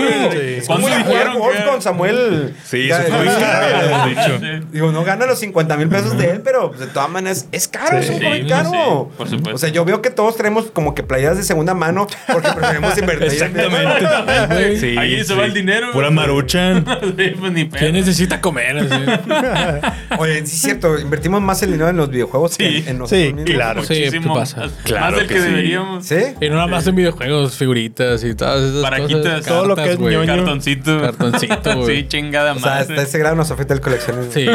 Es 0.58 0.66
como 0.66 0.80
¿Cuándo 0.80 0.88
ir 0.88 0.94
a 0.94 1.04
jugar 1.06 1.18
dijeron 1.24 1.38
golf 1.38 1.56
que- 1.56 1.64
con 1.64 1.82
Samuel. 1.82 2.54
Sí, 2.64 2.86
Ya- 2.86 3.02
eso 3.02 3.12
fue 3.14 3.24
ya- 3.24 3.40
caro. 3.40 4.38
Sí. 4.38 4.66
Digo, 4.70 4.92
no 4.92 5.02
gana 5.04 5.24
los 5.26 5.38
50 5.38 5.76
mil 5.78 5.88
pesos 5.88 6.16
de 6.18 6.30
él, 6.30 6.40
pero 6.44 6.68
pues, 6.68 6.80
de 6.80 6.86
todas 6.88 7.08
maneras 7.08 7.46
es 7.52 7.68
caro, 7.68 8.02
Sí. 8.02 8.08
es 8.08 8.10
un 8.10 8.22
hobby 8.22 8.42
Sí, 8.42 8.48
caro. 8.48 8.70
sí, 8.70 9.16
por 9.16 9.28
supuesto. 9.30 9.54
O 9.54 9.58
sea, 9.58 9.68
yo 9.70 9.84
veo 9.86 10.02
que 10.02 10.10
todos 10.10 10.36
traemos 10.36 10.66
como 10.72 10.94
que 10.94 11.02
playeras 11.02 11.36
de 11.38 11.42
segunda 11.42 11.72
mano 11.74 12.06
porque 12.30 12.50
preferimos 12.52 12.98
invertir. 12.98 13.24
Sí, 14.80 14.96
Ahí 14.98 15.18
se 15.18 15.24
sí. 15.24 15.34
va 15.34 15.46
el 15.54 15.66
dinero. 15.66 15.92
Pura 15.92 16.10
maruchan. 16.10 16.84
Sí, 17.16 17.32
pues, 17.38 17.52
ni 17.52 17.64
pedo. 17.64 17.78
¿Quién 17.80 17.92
necesita 17.92 18.40
comer? 18.40 18.78
Así? 18.78 18.88
Oye, 20.18 20.38
sí 20.46 20.54
es 20.56 20.60
cierto, 20.62 20.98
invertimos 20.98 21.40
más 21.40 21.62
el 21.62 21.72
dinero 21.72 21.90
en 21.90 21.96
los 21.96 22.08
videojuegos 22.10 22.56
que 22.56 22.64
Sí. 22.68 22.76
en, 22.78 22.88
en 22.88 22.98
nosotros 22.98 23.20
Sí, 23.26 23.32
mismos. 23.32 23.50
claro. 23.54 23.82
Sí, 23.84 23.94
Muchísimo 23.94 24.34
¿qué 24.34 24.40
pasa? 24.40 24.56
Más, 24.60 24.70
Claro 24.84 25.04
más 25.10 25.14
del 25.20 25.28
que 25.28 25.34
que, 25.34 25.40
sí. 25.40 25.46
deberíamos. 25.46 26.06
¿Sí? 26.06 26.16
Y 26.40 26.48
no 26.48 26.54
nada 26.56 26.66
más 26.66 26.86
en 26.86 26.94
videojuegos, 26.96 27.56
figuritas 27.56 28.24
y 28.24 28.34
todas 28.34 28.62
esas 28.62 28.82
Paraquitas, 28.82 29.22
cosas. 29.22 29.46
todo 29.46 29.66
lo 29.66 29.76
que 29.76 29.92
es 29.92 29.98
ñoño. 29.98 30.26
Cartoncito. 30.26 31.00
Cartoncito, 31.00 31.76
güey. 31.82 31.96
Sí, 32.02 32.08
chingada 32.08 32.52
O 32.52 32.58
sea, 32.58 32.70
madre. 32.70 32.80
hasta 32.82 33.02
ese 33.02 33.18
grado 33.18 33.36
nos 33.36 33.50
afecta 33.50 33.74
el 33.74 33.80
coleccionismo. 33.80 34.32
Sí. 34.32 34.46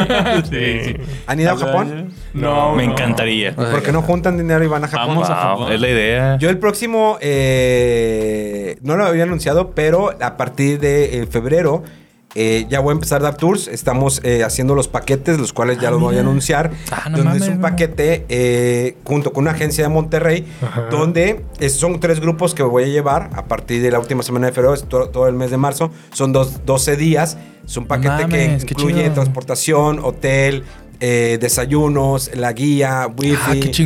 Sí, 0.49 0.79
sí. 0.85 0.95
¿Han 1.27 1.39
ido 1.39 1.51
a 1.51 1.57
Japón? 1.57 2.13
No, 2.33 2.73
Me 2.75 2.83
encantaría. 2.83 3.55
¿Por 3.55 3.81
qué 3.83 3.91
no 3.91 4.01
juntan 4.01 4.37
dinero 4.37 4.63
y 4.63 4.67
van 4.67 4.83
a 4.83 4.87
Japón? 4.87 5.07
Vamos 5.09 5.29
a 5.29 5.35
Japón. 5.35 5.71
es 5.71 5.79
la 5.81 5.89
idea. 5.89 6.37
Yo 6.37 6.49
el 6.49 6.57
próximo, 6.57 7.17
eh, 7.21 8.77
no 8.81 8.95
lo 8.97 9.05
había 9.05 9.23
anunciado, 9.23 9.71
pero 9.71 10.15
a 10.21 10.37
partir 10.37 10.79
de 10.79 10.88
eh, 10.89 11.27
febrero 11.27 11.83
eh, 12.35 12.67
ya 12.69 12.79
voy 12.79 12.91
a 12.91 12.93
empezar 12.93 13.21
a 13.21 13.23
dar 13.23 13.37
tours. 13.37 13.67
Estamos 13.67 14.21
eh, 14.23 14.43
haciendo 14.43 14.75
los 14.75 14.87
paquetes, 14.87 15.39
los 15.39 15.51
cuales 15.51 15.79
ya 15.79 15.87
Ah, 15.87 15.91
los 15.91 15.99
voy 15.99 16.15
a 16.15 16.19
anunciar. 16.19 16.69
Ah, 16.91 17.09
no 17.09 17.17
donde 17.17 17.23
mames, 17.23 17.41
es 17.41 17.49
un 17.49 17.59
paquete 17.59 18.25
eh, 18.29 18.97
junto 19.03 19.33
con 19.33 19.45
una 19.45 19.51
agencia 19.51 19.83
de 19.83 19.89
Monterrey, 19.89 20.45
Ajá. 20.61 20.89
donde 20.91 21.43
son 21.69 21.99
tres 21.99 22.19
grupos 22.19 22.53
que 22.53 22.61
voy 22.61 22.83
a 22.83 22.87
llevar 22.87 23.31
a 23.33 23.45
partir 23.45 23.81
de 23.81 23.89
la 23.89 23.97
última 23.97 24.21
semana 24.21 24.45
de 24.45 24.53
febrero, 24.53 24.75
es 24.75 24.83
to- 24.83 25.09
todo, 25.09 25.27
el 25.27 25.33
mes 25.33 25.49
de 25.49 25.57
marzo. 25.57 25.89
Son 26.13 26.31
dos, 26.31 26.63
12 26.67 26.97
días. 26.97 27.35
Es 27.65 27.75
un 27.77 27.87
paquete 27.87 28.27
mames, 28.27 28.63
que 28.63 28.75
incluye 28.75 29.09
transportación, 29.09 29.99
hotel. 29.99 30.63
Eh, 31.01 31.37
desayunos, 31.39 32.31
la 32.35 32.51
guía, 32.53 33.07
wifi, 33.17 33.37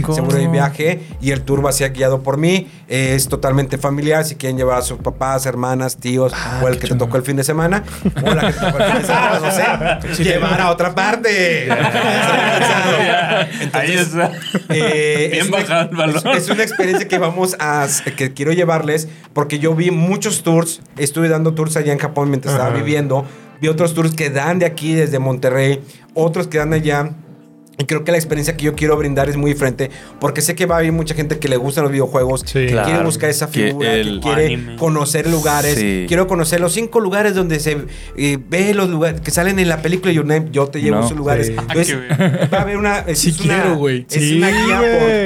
Ah, 0.08 0.14
seguro 0.14 0.38
de 0.38 0.48
viaje 0.48 1.00
y 1.22 1.32
el 1.32 1.42
tour 1.44 1.64
va 1.66 1.70
a 1.70 1.74
ser 1.74 1.94
guiado 1.94 2.22
por 2.24 2.38
mí. 2.38 2.68
Eh, 2.90 3.14
es 3.16 3.28
totalmente 3.28 3.78
familiar. 3.78 4.26
Si 4.26 4.36
quieren 4.36 4.58
llevar 4.58 4.80
a 4.80 4.82
sus 4.82 4.98
papás, 5.00 5.46
hermanas, 5.46 5.98
tíos 5.98 6.32
Ah, 6.36 6.60
o 6.64 6.68
el 6.68 6.78
que 6.80 6.88
te 6.88 6.96
tocó 6.96 7.18
el 7.18 7.24
fin 7.24 7.36
de 7.36 7.44
semana 7.44 7.84
o 8.24 8.34
la 8.34 8.48
que 8.48 8.54
te 8.54 8.60
tocó 8.60 8.78
el 8.78 8.84
fin 8.92 9.02
de 9.02 9.06
semana, 9.08 9.40
no 9.40 10.16
sé, 10.16 10.24
llevar 10.24 10.62
a 10.62 10.72
otra 10.72 10.94
parte. 10.96 11.68
Eh, 14.70 15.30
Bien 15.32 15.42
es 15.44 15.48
una- 15.50 15.58
bajado 15.58 15.90
el 15.90 15.96
balón. 15.98 16.28
Es, 16.36 16.44
es 16.44 16.50
una 16.50 16.64
experiencia 16.64 17.08
que 17.08 17.18
vamos 17.18 17.56
a 17.60 17.88
que 18.16 18.34
quiero 18.34 18.52
llevarles 18.54 19.08
porque 19.34 19.60
yo 19.60 19.76
vi 19.76 19.92
muchos 19.92 20.44
tours, 20.44 20.82
estuve 20.98 21.30
dando 21.30 21.54
tours 21.54 21.76
allá 21.78 21.94
en 21.94 22.00
Japón 22.00 22.30
mientras 22.30 22.54
estaba 22.54 22.70
viviendo, 22.72 23.26
vi 23.62 23.68
otros 23.68 23.94
tours 23.94 24.14
que 24.14 24.30
dan 24.30 24.60
de 24.60 24.66
aquí 24.66 24.94
desde 24.94 25.20
Monterrey, 25.20 25.80
otros 26.14 26.48
que 26.48 26.58
dan 26.58 26.72
de 26.72 26.78
allá. 26.78 27.12
Y 27.76 27.86
creo 27.86 28.04
que 28.04 28.12
la 28.12 28.20
experiencia 28.20 28.56
que 28.56 28.66
yo 28.66 28.76
quiero 28.76 28.96
brindar 28.98 29.30
es 29.30 29.36
muy 29.36 29.52
diferente 29.52 29.90
porque 30.20 30.42
sé 30.42 30.54
que 30.54 30.68
va 30.68 30.76
a 30.76 30.78
haber 30.78 30.92
mucha 30.92 31.16
gente 31.16 31.40
que 31.40 31.48
le 31.48 31.58
gustan 31.58 31.84
los 31.84 31.92
videojuegos, 31.92 32.42
Sí. 32.42 32.54
que 32.54 32.60
quiere 32.68 32.72
Claro, 32.84 33.06
buscar 33.06 33.32
esa 33.32 33.50
que 33.50 33.64
figura, 33.70 33.90
que, 33.94 34.00
el- 34.02 34.20
quiere 34.20 34.46
Anime. 34.46 34.76
conocer 34.76 35.28
lugares. 35.28 35.74
Sí. 35.80 36.06
Quiero 36.08 36.28
conocer 36.28 36.60
los 36.62 36.72
cinco 36.72 37.00
lugares 37.00 37.34
donde 37.34 37.60
se 37.60 37.78
eh, 38.16 38.38
ve 38.48 38.76
los 38.76 38.90
lugares 38.92 39.22
que 39.22 39.32
salen 39.32 39.58
en 39.58 39.70
la 39.70 39.82
película 39.82 40.12
Your 40.14 40.24
Name. 40.28 40.50
Yo 40.52 40.68
te 40.68 40.82
llevo 40.82 40.98
a 40.98 41.00
No, 41.00 41.06
esos 41.08 41.18
lugares. 41.18 41.48
sí. 41.48 41.54
Entonces, 41.58 41.98
va 42.54 42.60
a 42.60 42.62
haber 42.62 42.78
una. 42.78 43.00
Es, 43.00 43.18
Sí 43.18 43.30
es 43.32 43.40
una- 43.42 43.56
quiero, 43.64 43.76
güey. 43.78 44.06
Es 44.08 44.22
Sí, 44.24 44.38
una 44.38 44.50
guía 44.50 44.82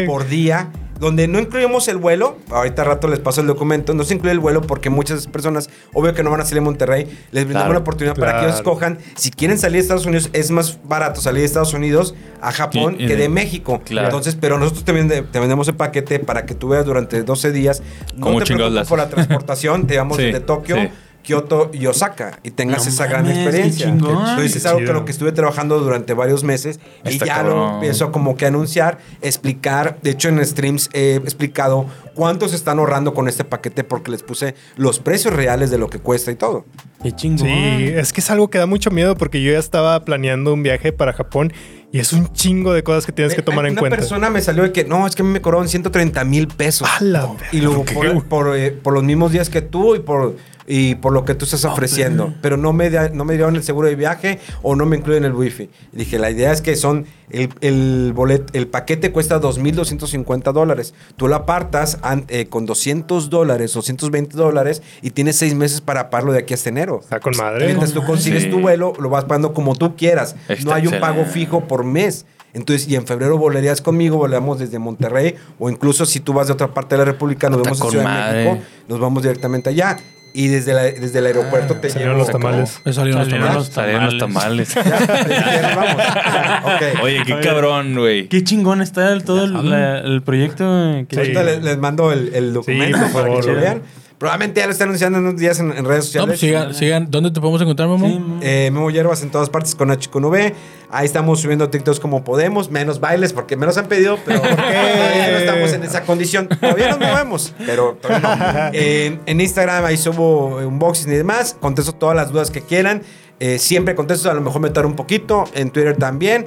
por, 0.05 0.19
por 0.21 0.29
día 0.29 0.69
donde 0.99 1.27
no 1.27 1.39
incluimos 1.39 1.87
el 1.87 1.97
vuelo, 1.97 2.37
ahorita 2.49 2.83
rato 2.83 3.07
les 3.07 3.19
paso 3.19 3.41
el 3.41 3.47
documento, 3.47 3.93
no 3.93 4.03
se 4.03 4.15
incluye 4.15 4.31
el 4.33 4.39
vuelo 4.39 4.61
porque 4.61 4.89
muchas 4.89 5.27
personas, 5.27 5.69
obvio 5.93 6.13
que 6.13 6.23
no 6.23 6.31
van 6.31 6.41
a 6.41 6.45
salir 6.45 6.59
a 6.59 6.63
Monterrey, 6.65 7.03
les 7.31 7.43
brindamos 7.45 7.65
Claro, 7.67 7.73
la 7.73 7.79
oportunidad 7.79 8.15
para 8.15 8.39
que 8.39 8.45
ellos 8.45 8.57
escojan, 8.57 8.97
si 9.15 9.29
quieren 9.31 9.57
salir 9.57 9.75
de 9.75 9.81
Estados 9.81 10.05
Unidos, 10.05 10.29
es 10.33 10.51
más 10.51 10.79
barato 10.83 11.21
salir 11.21 11.41
de 11.41 11.45
Estados 11.45 11.73
Unidos 11.73 12.15
a 12.41 12.51
Japón 12.51 12.97
que 12.97 13.07
de- 13.09 13.15
de 13.15 13.29
México. 13.29 13.81
Claro. 13.83 14.07
Entonces, 14.07 14.35
pero 14.39 14.57
nosotros 14.59 14.83
te, 14.85 14.91
vende- 14.93 15.23
te 15.23 15.39
vendemos 15.39 15.67
el 15.67 15.75
paquete 15.75 16.19
para 16.19 16.45
que 16.45 16.55
tú 16.55 16.69
veas 16.69 16.85
durante 16.85 17.23
12 17.23 17.51
días, 17.51 17.81
no 18.15 18.21
¿Cómo 18.21 18.39
te 18.39 18.45
chingados 18.45 18.71
preocupes 18.71 18.89
por 18.89 18.97
la 18.99 19.09
transportación, 19.09 19.87
te 19.87 19.93
llevamos 19.93 20.17
Sí, 20.17 20.23
desde 20.23 20.39
Tokio. 20.41 20.75
sí. 20.77 20.89
Kioto 21.27 21.69
y 21.73 21.85
Osaka 21.87 22.39
y 22.41 22.51
tengas 22.51 22.85
No 22.85 22.89
esa 22.89 23.05
gran 23.05 23.23
mames, 23.25 23.37
experiencia. 23.39 23.89
Entonces 23.89 24.55
es 24.55 24.65
algo 24.65 24.79
que 24.79 24.93
lo 24.93 25.03
que 25.03 25.11
estuve 25.11 25.33
trabajando 25.33 25.77
durante 25.81 26.13
varios 26.13 26.45
meses 26.45 26.79
y 27.03 27.17
ya 27.19 27.25
cabrón. 27.25 27.57
lo 27.57 27.73
empiezo 27.73 28.13
como 28.13 28.37
que 28.37 28.45
a 28.45 28.47
anunciar, 28.47 28.99
explicar. 29.21 29.97
De 30.01 30.11
hecho, 30.11 30.29
en 30.29 30.43
streams 30.45 30.89
he 30.93 31.15
explicado 31.15 31.85
cuánto 32.13 32.47
se 32.47 32.55
están 32.55 32.79
ahorrando 32.79 33.13
con 33.13 33.27
este 33.27 33.43
paquete 33.43 33.83
porque 33.83 34.09
les 34.09 34.23
puse 34.23 34.55
los 34.77 34.99
precios 34.99 35.33
reales 35.33 35.69
de 35.69 35.77
lo 35.77 35.89
que 35.89 35.99
cuesta 35.99 36.31
y 36.31 36.35
todo. 36.35 36.63
Qué 37.03 37.11
chingón. 37.11 37.45
Sí, 37.45 37.87
es 37.93 38.13
que 38.13 38.21
es 38.21 38.31
algo 38.31 38.49
que 38.49 38.57
da 38.57 38.65
mucho 38.65 38.89
miedo 38.89 39.17
porque 39.17 39.41
yo 39.43 39.51
ya 39.51 39.59
estaba 39.59 39.99
planeando 40.05 40.53
un 40.53 40.63
viaje 40.63 40.93
para 40.93 41.11
Japón 41.11 41.51
y 41.91 41.99
es 41.99 42.13
un 42.13 42.31
chingo 42.31 42.71
de 42.73 42.83
cosas 42.83 43.05
que 43.05 43.11
tienes 43.11 43.33
que 43.35 43.41
tomar 43.41 43.65
en 43.65 43.73
Una 43.73 43.81
cuenta. 43.81 43.97
persona 43.97 44.29
me 44.29 44.41
salió 44.41 44.63
de 44.63 44.71
que 44.71 44.85
no, 44.85 45.05
es 45.05 45.15
que 45.15 45.23
a 45.23 45.25
mí 45.25 45.31
me 45.31 45.41
cobraron 45.41 45.67
130 45.67 46.23
mil 46.23 46.47
pesos. 46.47 46.87
¡A 46.89 47.03
la 47.03 47.29
Y 47.51 47.59
luego 47.59 47.83
por, 47.83 48.23
por, 48.25 48.57
eh, 48.57 48.71
por 48.71 48.93
los 48.93 49.03
mismos 49.03 49.31
días 49.33 49.49
que 49.49 49.61
tú 49.61 49.95
y 49.95 49.99
por, 49.99 50.35
y 50.69 50.95
por 50.95 51.13
lo 51.13 51.23
que 51.23 51.33
tú 51.33 51.45
estás 51.45 51.63
ofreciendo. 51.65 52.33
Pero 52.41 52.57
no 52.57 52.73
me, 52.73 52.89
da- 52.89 53.09
no 53.09 53.23
me 53.23 53.33
dieron 53.35 53.55
el 53.55 53.63
seguro 53.63 53.87
de 53.87 53.95
viaje 53.95 54.39
o 54.61 54.75
no 54.75 54.85
me 54.85 54.97
incluyen 54.97 55.23
el 55.23 55.33
wifi. 55.33 55.69
Y 55.93 55.97
dije, 55.97 56.19
la 56.19 56.29
idea 56.29 56.51
es 56.51 56.61
que 56.61 56.75
son 56.75 57.05
el, 57.29 57.49
el, 57.61 58.11
bolet, 58.13 58.53
el 58.53 58.67
paquete 58.67 59.11
cuesta 59.13 59.39
2.250 59.39 60.51
dólares. 60.51 60.93
Tú 61.15 61.27
lo 61.27 61.35
apartas 61.35 61.99
an- 62.01 62.25
eh, 62.27 62.47
con 62.47 62.65
200 62.65 63.29
dólares, 63.29 63.73
220 63.73 64.35
dólares 64.35 64.81
y 65.01 65.11
tienes 65.11 65.37
seis 65.37 65.55
meses 65.55 65.79
para 65.81 66.09
pagarlo 66.09 66.33
de 66.33 66.39
aquí 66.39 66.53
hasta 66.53 66.69
enero. 66.69 66.99
Está 67.01 67.19
con 67.19 67.35
madre. 67.37 67.65
Mientras 67.65 67.93
tú 67.93 68.03
consigues 68.03 68.43
Sí. 68.43 68.49
tu 68.49 68.59
vuelo, 68.59 68.93
lo 68.99 69.09
vas 69.09 69.25
pagando 69.25 69.53
como 69.53 69.75
tú 69.75 69.95
quieras. 69.95 70.35
Está 70.49 70.65
no 70.65 70.73
hay 70.75 70.87
un 70.87 70.99
pago 70.99 71.23
fijo 71.25 71.61
por 71.67 71.83
mes. 71.83 72.25
Entonces, 72.53 72.87
y 72.87 72.95
en 72.95 73.05
febrero 73.05 73.37
volarías 73.37 73.81
conmigo, 73.81 74.17
volamos 74.17 74.57
desde 74.57 74.79
Monterrey, 74.79 75.35
o 75.59 75.69
incluso 75.69 76.05
si 76.05 76.19
tú 76.21 76.33
vas 76.33 76.47
de 76.47 76.53
otra 76.53 76.73
parte 76.73 76.95
de 76.95 76.99
la 76.99 77.05
República, 77.05 77.49
nos 77.49 77.59
Está 77.59 77.69
vemos 77.71 77.81
en 77.85 77.89
Ciudad 77.91 78.03
madre. 78.05 78.37
de 78.39 78.45
México, 78.45 78.65
nos 78.87 78.99
vamos 78.99 79.21
directamente 79.23 79.69
allá. 79.69 79.97
Y 80.39 80.49
desde, 80.49 80.71
la- 80.73 80.83
desde 80.83 81.17
el 81.17 81.25
aeropuerto 81.25 81.77
te 81.77 81.89
Salieron 81.89 82.15
llevo. 82.17 82.27
los 82.27 82.31
tamales. 82.31 82.79
Me 82.85 82.93
salieron 82.93 83.21
los 83.21 83.27
Salieron 83.29 83.47
tamales. 83.47 83.67
los 83.67 83.73
Salieron 83.73 84.05
los 84.05 84.17
tamales. 84.19 84.75
Ya, 84.75 84.83
ya 85.31 85.61
nos 85.63 85.75
vamos. 85.75 85.97
Ya, 85.97 86.63
ok. 86.95 87.03
Oye, 87.03 87.23
qué 87.25 87.39
cabrón, 87.39 87.95
güey. 87.95 88.27
Qué 88.27 88.43
chingón 88.43 88.81
está 88.83 89.11
el, 89.13 89.23
todo 89.23 89.45
el, 89.45 89.69
la- 89.69 89.97
el 89.99 90.21
proyecto. 90.21 90.63
eh, 90.93 91.05
que- 91.09 91.15
Sí. 91.15 91.21
Ahorita 91.21 91.43
les, 91.43 91.63
les 91.63 91.77
mando 91.79 92.11
el, 92.11 92.35
el 92.35 92.53
documento 92.53 92.99
por 93.11 93.23
para 93.23 93.41
que 93.41 93.47
lo 93.47 93.55
vean. 93.55 93.81
Probablemente 94.17 94.59
ya 94.61 94.65
lo 94.65 94.71
están 94.71 94.87
anunciando 94.87 95.19
en 95.19 95.25
unos 95.27 95.39
días 95.39 95.59
en, 95.59 95.71
en 95.77 95.85
redes 95.85 96.05
No, 96.05 96.25
sociales. 96.25 96.27
pues 96.29 96.39
sigan, 96.39 96.73
sigan. 96.73 97.11
¿Dónde 97.11 97.29
te 97.29 97.39
podemos 97.39 97.61
encontrar, 97.61 97.87
Memo? 97.87 98.07
Sí, 98.07 98.19
Eh, 98.41 98.71
Memo 98.73 98.89
Hierbas 98.89 99.21
en 99.21 99.29
todas 99.29 99.49
partes 99.51 99.75
con 99.75 99.91
H 99.91 100.09
con 100.09 100.25
V. 100.25 100.55
Ahí 100.89 101.05
estamos 101.05 101.39
subiendo 101.41 101.69
TikToks 101.69 101.99
como 101.99 102.23
podemos, 102.23 102.71
menos 102.71 102.99
bailes 102.99 103.31
porque 103.33 103.55
me 103.55 103.65
los 103.67 103.77
han 103.77 103.85
pedido, 103.87 104.17
pero 104.25 104.39
todavía 104.41 105.29
no 105.31 105.37
estamos 105.37 105.71
en 105.73 105.83
esa 105.83 106.01
condición. 106.03 106.47
Todavía 106.47 106.89
nos 106.89 106.99
movemos, 106.99 107.53
pero 107.65 107.97
todavía 108.01 108.71
no. 108.71 108.71
En, 108.73 109.19
en 109.27 109.41
Instagram 109.41 109.85
ahí 109.85 109.97
subo 109.97 110.57
unboxing 110.65 111.11
y 111.11 111.15
demás. 111.17 111.55
Contesto 111.59 111.91
todas 111.93 112.15
las 112.15 112.31
dudas 112.31 112.49
que 112.49 112.61
quieran. 112.61 113.03
Eh, 113.39 113.59
siempre 113.59 113.93
contesto, 113.93 114.31
a 114.31 114.33
lo 114.33 114.41
mejor 114.41 114.61
me 114.61 114.71
tardo 114.71 114.89
un 114.89 114.95
poquito. 114.95 115.43
En 115.53 115.69
Twitter 115.69 115.95
también. 115.95 116.45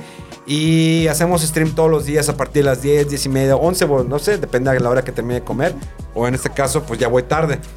Y 0.52 1.06
hacemos 1.06 1.42
stream 1.42 1.76
todos 1.76 1.88
los 1.88 2.06
días 2.06 2.28
a 2.28 2.36
partir 2.36 2.64
de 2.64 2.70
las 2.70 2.82
10, 2.82 3.08
10 3.08 3.26
y 3.26 3.28
media, 3.28 3.54
11, 3.54 3.84
bueno, 3.84 4.04
no 4.08 4.18
sé, 4.18 4.36
depende 4.36 4.72
de 4.72 4.80
la 4.80 4.90
hora 4.90 5.02
que 5.04 5.12
termine 5.12 5.34
de 5.34 5.44
comer. 5.44 5.76
O 6.12 6.26
en 6.26 6.34
este 6.34 6.50
caso, 6.50 6.82
pues 6.82 6.98
ya 6.98 7.06
voy 7.06 7.22
tarde. 7.22 7.60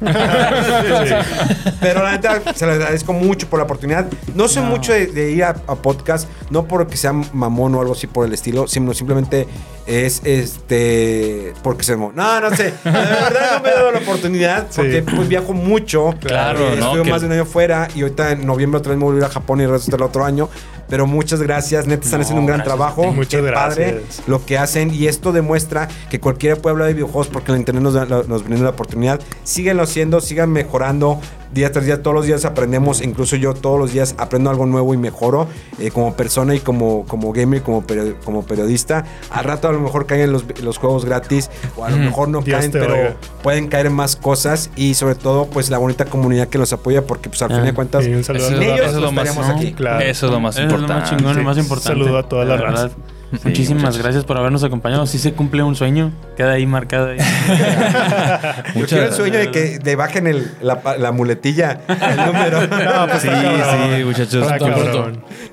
Pero 1.80 2.02
la 2.02 2.12
neta, 2.12 2.42
se 2.52 2.66
les 2.66 2.74
agradezco 2.76 3.12
mucho 3.12 3.48
por 3.48 3.60
la 3.60 3.64
oportunidad. 3.64 4.06
No 4.34 4.48
soy 4.48 4.64
mucho 4.64 4.92
de, 4.92 5.06
de 5.06 5.30
ir 5.30 5.44
a, 5.44 5.50
a 5.50 5.76
podcast, 5.76 6.28
no 6.50 6.66
porque 6.66 6.96
sea 6.96 7.12
mamón 7.12 7.76
o 7.76 7.80
algo 7.80 7.92
así 7.92 8.08
por 8.08 8.26
el 8.26 8.32
estilo, 8.32 8.66
sino 8.66 8.92
simplemente 8.92 9.46
es 9.86 10.20
este. 10.24 11.52
porque 11.62 11.84
se 11.84 11.96
No, 11.96 12.10
no 12.12 12.50
sé. 12.56 12.72
De 12.84 12.90
verdad 12.90 13.52
no 13.58 13.62
me 13.62 13.68
he 13.68 13.72
dado 13.72 13.92
la 13.92 13.98
oportunidad 14.00 14.66
porque 14.74 15.02
pues 15.02 15.28
viajo 15.28 15.52
mucho. 15.52 16.12
Claro, 16.20 16.58
Eh, 16.72 16.76
¿no? 16.78 16.86
Estuve 16.86 17.02
Que- 17.04 17.10
más 17.10 17.20
de 17.20 17.26
un 17.28 17.32
año 17.34 17.44
fuera 17.44 17.86
y 17.94 18.02
ahorita 18.02 18.32
en 18.32 18.44
noviembre 18.46 18.78
otra 18.80 18.90
vez 18.90 18.98
me 18.98 19.04
voy 19.04 19.14
a 19.14 19.18
ir 19.18 19.24
a 19.24 19.28
Japón 19.28 19.60
y 19.60 19.64
el 19.64 19.70
resto 19.70 19.92
del 19.92 20.02
otro 20.02 20.24
año. 20.24 20.48
Pero 20.88 21.06
muchas 21.06 21.40
gracias, 21.42 21.86
neta, 21.86 22.04
están 22.04 22.20
No, 22.20 22.22
haciendo 22.22 22.40
un 22.40 22.46
gran 22.46 22.62
trabajo. 22.62 23.12
Muchas 23.12 23.40
Qué 23.42 23.50
padre 23.52 23.92
gracias. 24.02 24.22
lo 24.28 24.44
que 24.44 24.58
hacen 24.58 24.92
y 24.92 25.06
esto 25.06 25.32
demuestra 25.32 25.88
que 26.10 26.20
cualquiera 26.20 26.56
puede 26.56 26.72
hablar 26.72 26.88
de 26.88 26.94
videojuegos 26.94 27.28
porque 27.28 27.52
el 27.52 27.58
internet 27.58 27.82
nos, 27.82 27.94
da- 27.94 28.04
nos 28.06 28.44
brinda 28.44 28.64
la 28.64 28.70
oportunidad. 28.70 29.20
Síguenlo 29.44 29.82
haciendo, 29.82 30.20
sigan 30.20 30.50
mejorando 30.52 31.20
día 31.52 31.70
tras 31.72 31.84
día. 31.84 32.02
Todos 32.02 32.14
los 32.14 32.26
días 32.26 32.44
aprendemos, 32.44 33.02
incluso 33.02 33.36
yo 33.36 33.54
todos 33.54 33.78
los 33.78 33.92
días 33.92 34.14
aprendo 34.18 34.50
algo 34.50 34.66
nuevo 34.66 34.94
y 34.94 34.96
mejoro 34.96 35.46
eh, 35.78 35.90
como 35.90 36.14
persona 36.14 36.54
y 36.54 36.60
como, 36.60 37.04
como 37.06 37.32
gamer 37.32 37.60
y 37.60 37.62
como, 37.62 37.82
perio- 37.86 38.16
como 38.24 38.44
periodista. 38.44 39.04
Al 39.30 39.44
rato 39.44 39.68
a 39.68 39.72
lo 39.72 39.80
mejor 39.80 40.06
caen 40.06 40.32
los, 40.32 40.44
los 40.62 40.78
juegos 40.78 41.04
gratis 41.04 41.50
o 41.76 41.84
a 41.84 41.90
lo 41.90 41.96
mejor 41.98 42.28
no 42.28 42.40
Dios 42.40 42.58
caen, 42.58 42.72
pero 42.72 42.94
oiga. 42.94 43.16
pueden 43.42 43.68
caer 43.68 43.90
más 43.90 44.16
cosas 44.16 44.70
y 44.76 44.94
sobre 44.94 45.14
todo 45.14 45.46
pues 45.46 45.70
la 45.70 45.78
bonita 45.78 46.04
comunidad 46.06 46.48
que 46.48 46.58
los 46.58 46.72
apoya 46.72 47.06
porque 47.06 47.28
pues 47.28 47.42
al 47.42 47.52
Ah, 47.52 47.56
fin 47.56 47.64
de 47.64 47.74
cuentas 47.74 48.06
un 48.06 48.24
saludo 48.24 48.48
sin 48.48 48.58
la 48.58 48.64
ellos 48.66 48.86
eso 48.86 48.96
es 48.96 49.02
lo 49.02 49.12
más- 49.12 49.38
aquí. 49.38 49.72
Claro. 49.72 50.00
Eso 50.00 50.26
es 50.26 50.32
lo 50.32 50.40
más 50.40 50.56
Es 50.56 50.64
lo 50.64 50.70
más 50.78 50.80
importante. 50.80 51.22
lo 51.22 51.42
más 51.42 51.58
importante. 51.58 51.98
Saludo 52.00 52.18
a 52.18 52.28
toda 52.28 52.44
la 52.44 52.56
raza. 52.56 52.82
verdad. 52.84 52.96
Muchísimas 53.42 53.82
muchachos. 53.82 54.02
gracias 54.02 54.24
por 54.24 54.36
habernos 54.38 54.62
acompañado. 54.64 55.06
Sí 55.06 55.18
se 55.18 55.32
cumple 55.32 55.62
un 55.62 55.74
sueño. 55.76 56.12
Queda 56.36 56.52
ahí 56.52 56.66
marcado. 56.66 57.08
Ahí. 57.08 57.18
Yo 58.74 58.80
Muchas- 58.80 58.88
quiero 58.88 59.04
el 59.06 59.12
sueño 59.14 59.38
de 59.38 59.50
que 59.50 59.78
le 59.82 59.96
bajen 59.96 60.26
el, 60.26 60.50
la, 60.60 61.12
muletilla, 61.12 61.80
el 61.88 62.16
número. 62.26 62.60
No, 62.84 63.06
pues 63.08 63.22
Sí, 63.22 63.28
sí, 63.28 64.04
muchachos. 64.04 64.46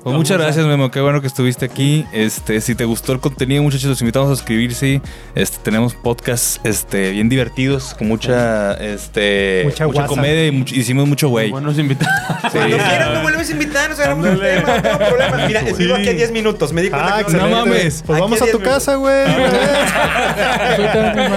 Pues 0.02 0.16
muchas 0.16 0.38
gracias, 0.38 0.66
Memo. 0.66 0.90
Qué 0.90 1.00
bueno 1.00 1.20
que 1.20 1.26
estuviste 1.26 1.64
aquí. 1.64 2.04
Este, 2.12 2.60
si 2.60 2.74
te 2.74 2.84
gustó 2.84 3.12
el 3.12 3.20
contenido, 3.20 3.62
muchachos, 3.62 3.86
los 3.88 4.00
invitamos 4.00 4.30
a 4.30 4.36
suscribirse. 4.36 5.00
Este, 5.34 5.58
tenemos 5.62 5.94
podcasts 5.94 6.60
este, 6.64 7.10
bien 7.12 7.28
divertidos, 7.28 7.94
con 7.94 8.08
mucha, 8.08 8.74
este, 8.74 9.62
Mucha 9.64 9.86
comedia 10.06 10.46
y 10.46 10.50
mucho- 10.52 10.74
hicimos 10.74 11.08
mucho 11.08 11.28
güey. 11.28 11.50
Buenos 11.50 11.78
invitados. 11.78 12.12
Cuando 12.52 12.76
quieran 12.76 13.12
me 13.14 13.22
vuelves 13.22 13.48
a 13.48 13.52
invitar, 13.52 13.90
nos 13.90 13.98
agarramos 13.98 14.26
un 14.26 14.40
tema, 14.40 14.76
no 14.76 14.82
tengo 14.82 14.98
problema. 14.98 15.46
Mira, 15.46 15.60
estuve 15.60 15.94
aquí 15.94 16.08
a 16.08 16.12
10 16.12 16.32
minutos, 16.32 16.72
me 16.72 16.82
di 16.82 16.90
cuenta 16.90 17.16
Ah, 17.18 17.24
que 17.24 17.32
no 17.32 17.38
excelente. 17.46 17.70
Mames. 17.78 18.02
Pues 18.06 18.20
vamos 18.20 18.36
a 18.40 18.44
tu 18.44 18.50
10 18.50 18.58
minutos. 18.58 18.74
casa, 18.74 18.94
güey. 18.96 19.24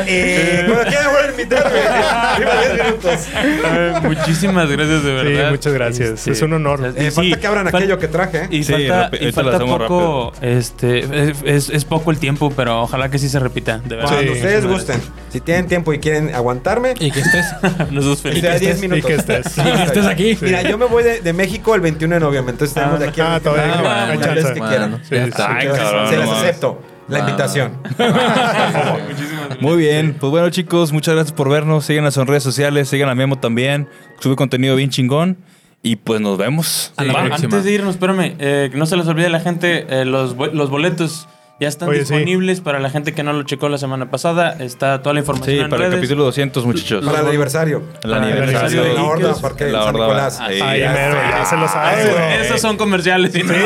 Eh, 0.08 0.66
a 0.68 1.30
invitarme. 1.32 1.80
Arriba 1.80 2.52
10 2.62 2.86
minutos. 2.86 3.20
Eh, 3.36 3.94
Muchísimas 4.04 4.70
gracias, 4.70 5.04
de 5.04 5.10
Sí, 5.10 5.16
verdad. 5.34 5.52
muchas 5.52 5.74
gracias. 5.74 6.10
Este, 6.10 6.32
Es 6.32 6.42
un 6.42 6.54
honor. 6.54 6.94
Eh, 6.96 7.06
Sí, 7.10 7.12
falta 7.12 7.40
que 7.40 7.48
abran 7.48 7.66
fal- 7.68 7.76
aquello 7.78 8.00
que 8.00 8.08
traje. 8.08 8.38
¿eh? 8.44 8.48
Y 8.52 8.64
Sí, 8.64 8.74
falta, 8.74 9.10
y 9.20 9.32
poco, 9.32 10.34
este, 10.42 11.00
es, 11.30 11.38
es- 11.44 11.70
es 11.70 11.86
poco 11.86 12.12
el 12.12 12.18
tiempo, 12.20 12.52
pero 12.56 12.82
ojalá 12.84 13.10
que 13.10 13.18
sí 13.20 13.30
se 13.30 13.40
repita, 13.40 13.80
de 13.84 13.96
verdad. 13.96 14.12
Cuando 14.14 14.34
Sí. 14.34 14.40
ustedes 14.40 14.66
gusten. 14.66 15.02
Si 15.36 15.42
tienen 15.42 15.68
tiempo 15.68 15.92
y 15.92 16.00
quieren 16.00 16.34
aguantarme, 16.34 16.94
Y 16.98 17.12
que 17.12 17.20
estés. 17.20 17.46
Nosotros 17.92 18.22
felices. 18.22 18.62
10 18.62 18.78
Y 18.78 18.82
minutos. 18.88 19.06
que 19.06 19.16
estés. 19.16 19.58
y 19.58 19.62
que 19.62 19.84
estés 19.84 20.06
aquí. 20.06 20.38
Mira, 20.40 20.62
yo 20.62 20.78
me 20.78 20.86
voy 20.86 21.04
de, 21.04 21.20
de 21.20 21.34
México 21.34 21.76
el 21.76 21.82
21 21.82 22.14
de 22.16 22.20
noviembre, 22.22 22.54
entonces 22.54 22.74
tenemos 22.74 23.02
de 23.02 23.10
aquí 23.10 23.20
al 23.20 23.28
Ah, 23.28 23.40
21 23.44 23.58
de 23.58 23.74
todavía 23.84 24.12
hay 24.12 24.20
chance. 24.20 24.54
que 24.54 24.60
quieran. 24.62 25.00
Sí, 25.04 25.10
sí. 25.10 25.16
está. 25.16 25.56
Ay, 25.58 25.66
Entonces, 25.68 25.84
cabrón, 25.84 26.10
se 26.10 26.16
no 26.16 26.22
las 26.26 26.32
acepto. 26.42 26.82
La 27.10 27.20
invitación. 27.20 27.72
Muy 29.60 29.78
bien, 29.78 30.16
pues 30.20 30.32
bueno 30.32 30.50
chicos, 30.50 30.92
muchas 30.92 31.16
gracias 31.16 31.34
por 31.36 31.50
vernos. 31.50 31.86
Sigan 31.86 32.04
las 32.06 32.16
redes 32.16 32.44
sociales, 32.44 32.88
sigan 32.90 33.10
a 33.10 33.16
Memo 33.16 33.38
también. 33.38 33.88
Sube 34.20 34.36
contenido 34.36 34.76
bien 34.76 34.90
chingón. 34.90 35.38
Y 35.84 35.98
pues 35.98 36.20
nos 36.20 36.38
vemos. 36.38 36.94
A 36.98 37.04
la 37.04 37.14
Va, 37.14 37.24
próxima. 37.26 37.46
antes 37.46 37.64
de 37.64 37.72
irnos, 37.74 37.92
espérame, 37.96 38.36
eh, 38.40 38.72
no 38.74 38.86
se 38.88 38.98
les 38.98 39.06
olvide 39.08 39.28
a 39.28 39.30
la 39.30 39.40
gente, 39.40 39.86
eh, 39.90 40.04
los, 40.06 40.36
los 40.36 40.70
boletos 40.72 41.28
ya 41.58 41.70
están 41.70 41.88
Oye, 41.88 42.00
sí. 42.06 42.14
disponibles 42.14 42.60
para 42.60 42.80
la 42.80 42.90
gente 42.90 43.14
que 43.14 43.24
no 43.24 43.32
lo 43.32 43.44
checó 43.44 43.70
la 43.70 43.78
semana 43.78 44.12
pasada. 44.12 44.58
Está 44.60 45.02
toda 45.02 45.14
la 45.14 45.22
información 45.22 45.56
Sí, 45.56 45.62
en 45.62 45.70
para 45.70 45.86
el 45.88 45.94
capítulo 45.94 46.26
200, 46.26 46.66
muchachos. 46.66 47.06
Para 47.06 47.22
el 47.22 47.28
aniversario. 47.28 47.82
El 48.04 48.14
aniversario 48.14 48.84
de 48.84 48.94
La 48.94 49.04
horda. 49.04 49.36
Parque 49.42 49.66
La 49.72 49.84
San 49.84 49.96
horda. 49.96 50.06
Nicolás. 50.08 50.40
Ahí, 50.42 50.60
mero, 50.82 51.16
ya 51.16 51.46
se 51.46 51.56
lo 51.56 51.64
Ah, 51.66 51.70
sabes. 51.70 52.46
Esos 52.46 52.60
son 52.62 52.76
comerciales. 52.76 53.32
¿sí? 53.32 53.42
Digo 53.44 53.60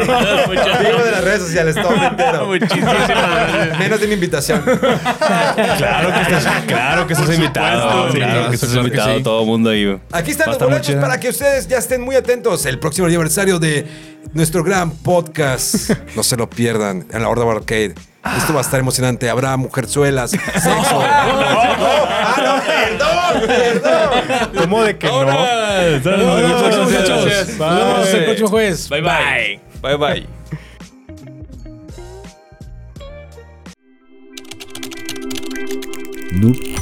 de 1.04 1.12
las 1.12 1.24
redes 1.24 1.42
sociales, 1.42 1.76
todo 1.76 1.96
entero. 2.04 2.46
Muchísimas 2.46 3.08
gracias. 3.08 3.80
Menos 3.80 4.00
de 4.02 4.08
mi 4.08 4.14
invitación. 4.14 4.62
Claro 4.62 6.14
que 6.14 6.22
estás, 6.22 6.64
claro 6.68 7.08
que 7.08 7.14
estás 7.14 7.34
invitado. 7.36 7.92
supuesto. 7.92 8.18
claro 8.18 8.50
que 8.50 8.56
estás 8.56 8.76
invitado 8.76 9.18
sí. 9.18 9.24
todo 9.24 9.42
el 9.42 9.48
mundo 9.48 9.70
ahí. 9.72 10.00
Aquí 10.12 10.32
están 10.32 10.50
los 10.50 10.60
boletos 10.60 10.96
para 10.96 11.20
que 11.20 11.30
ustedes 11.30 11.68
ya 11.68 11.78
estén 11.78 12.02
muy 12.02 12.16
atentos. 12.16 12.66
El 12.66 12.80
próximo 12.80 13.08
aniversario 13.08 13.58
de 13.60 13.86
nuestro 14.34 14.64
gran 14.64 14.92
podcast. 14.92 15.92
No 16.16 16.24
se 16.24 16.36
lo 16.36 16.50
pierdan 16.50 17.06
en 17.12 17.22
la 17.22 17.30
Horda 17.30 17.50
Arcade. 17.50 17.96
Esto 18.38 18.54
va 18.54 18.60
a 18.60 18.64
estar 18.64 18.80
emocionante. 18.80 19.30
Habrá 19.30 19.56
mujerzuelas, 19.58 20.32
sexo. 20.54 21.02
¡Ah, 21.02 22.36
no! 22.38 23.48
¡Perdón! 23.48 23.48
¡Perdón! 23.48 24.50
¿Cómo 24.58 24.84
de 24.84 24.98
que 24.98 25.08
no? 25.08 25.24
Nos 25.24 26.04
vemos, 26.04 26.78
muchachos. 26.86 27.26
Gracias. 27.26 27.58
Nos 27.58 27.78
vemos 27.78 28.14
el 28.14 28.26
próximo 28.26 28.50
jueves. 28.50 28.90
Bye 28.90 29.02
bye. 29.02 29.62
Bye 29.82 29.98
bye. 29.98 30.28
Noob 36.32 36.79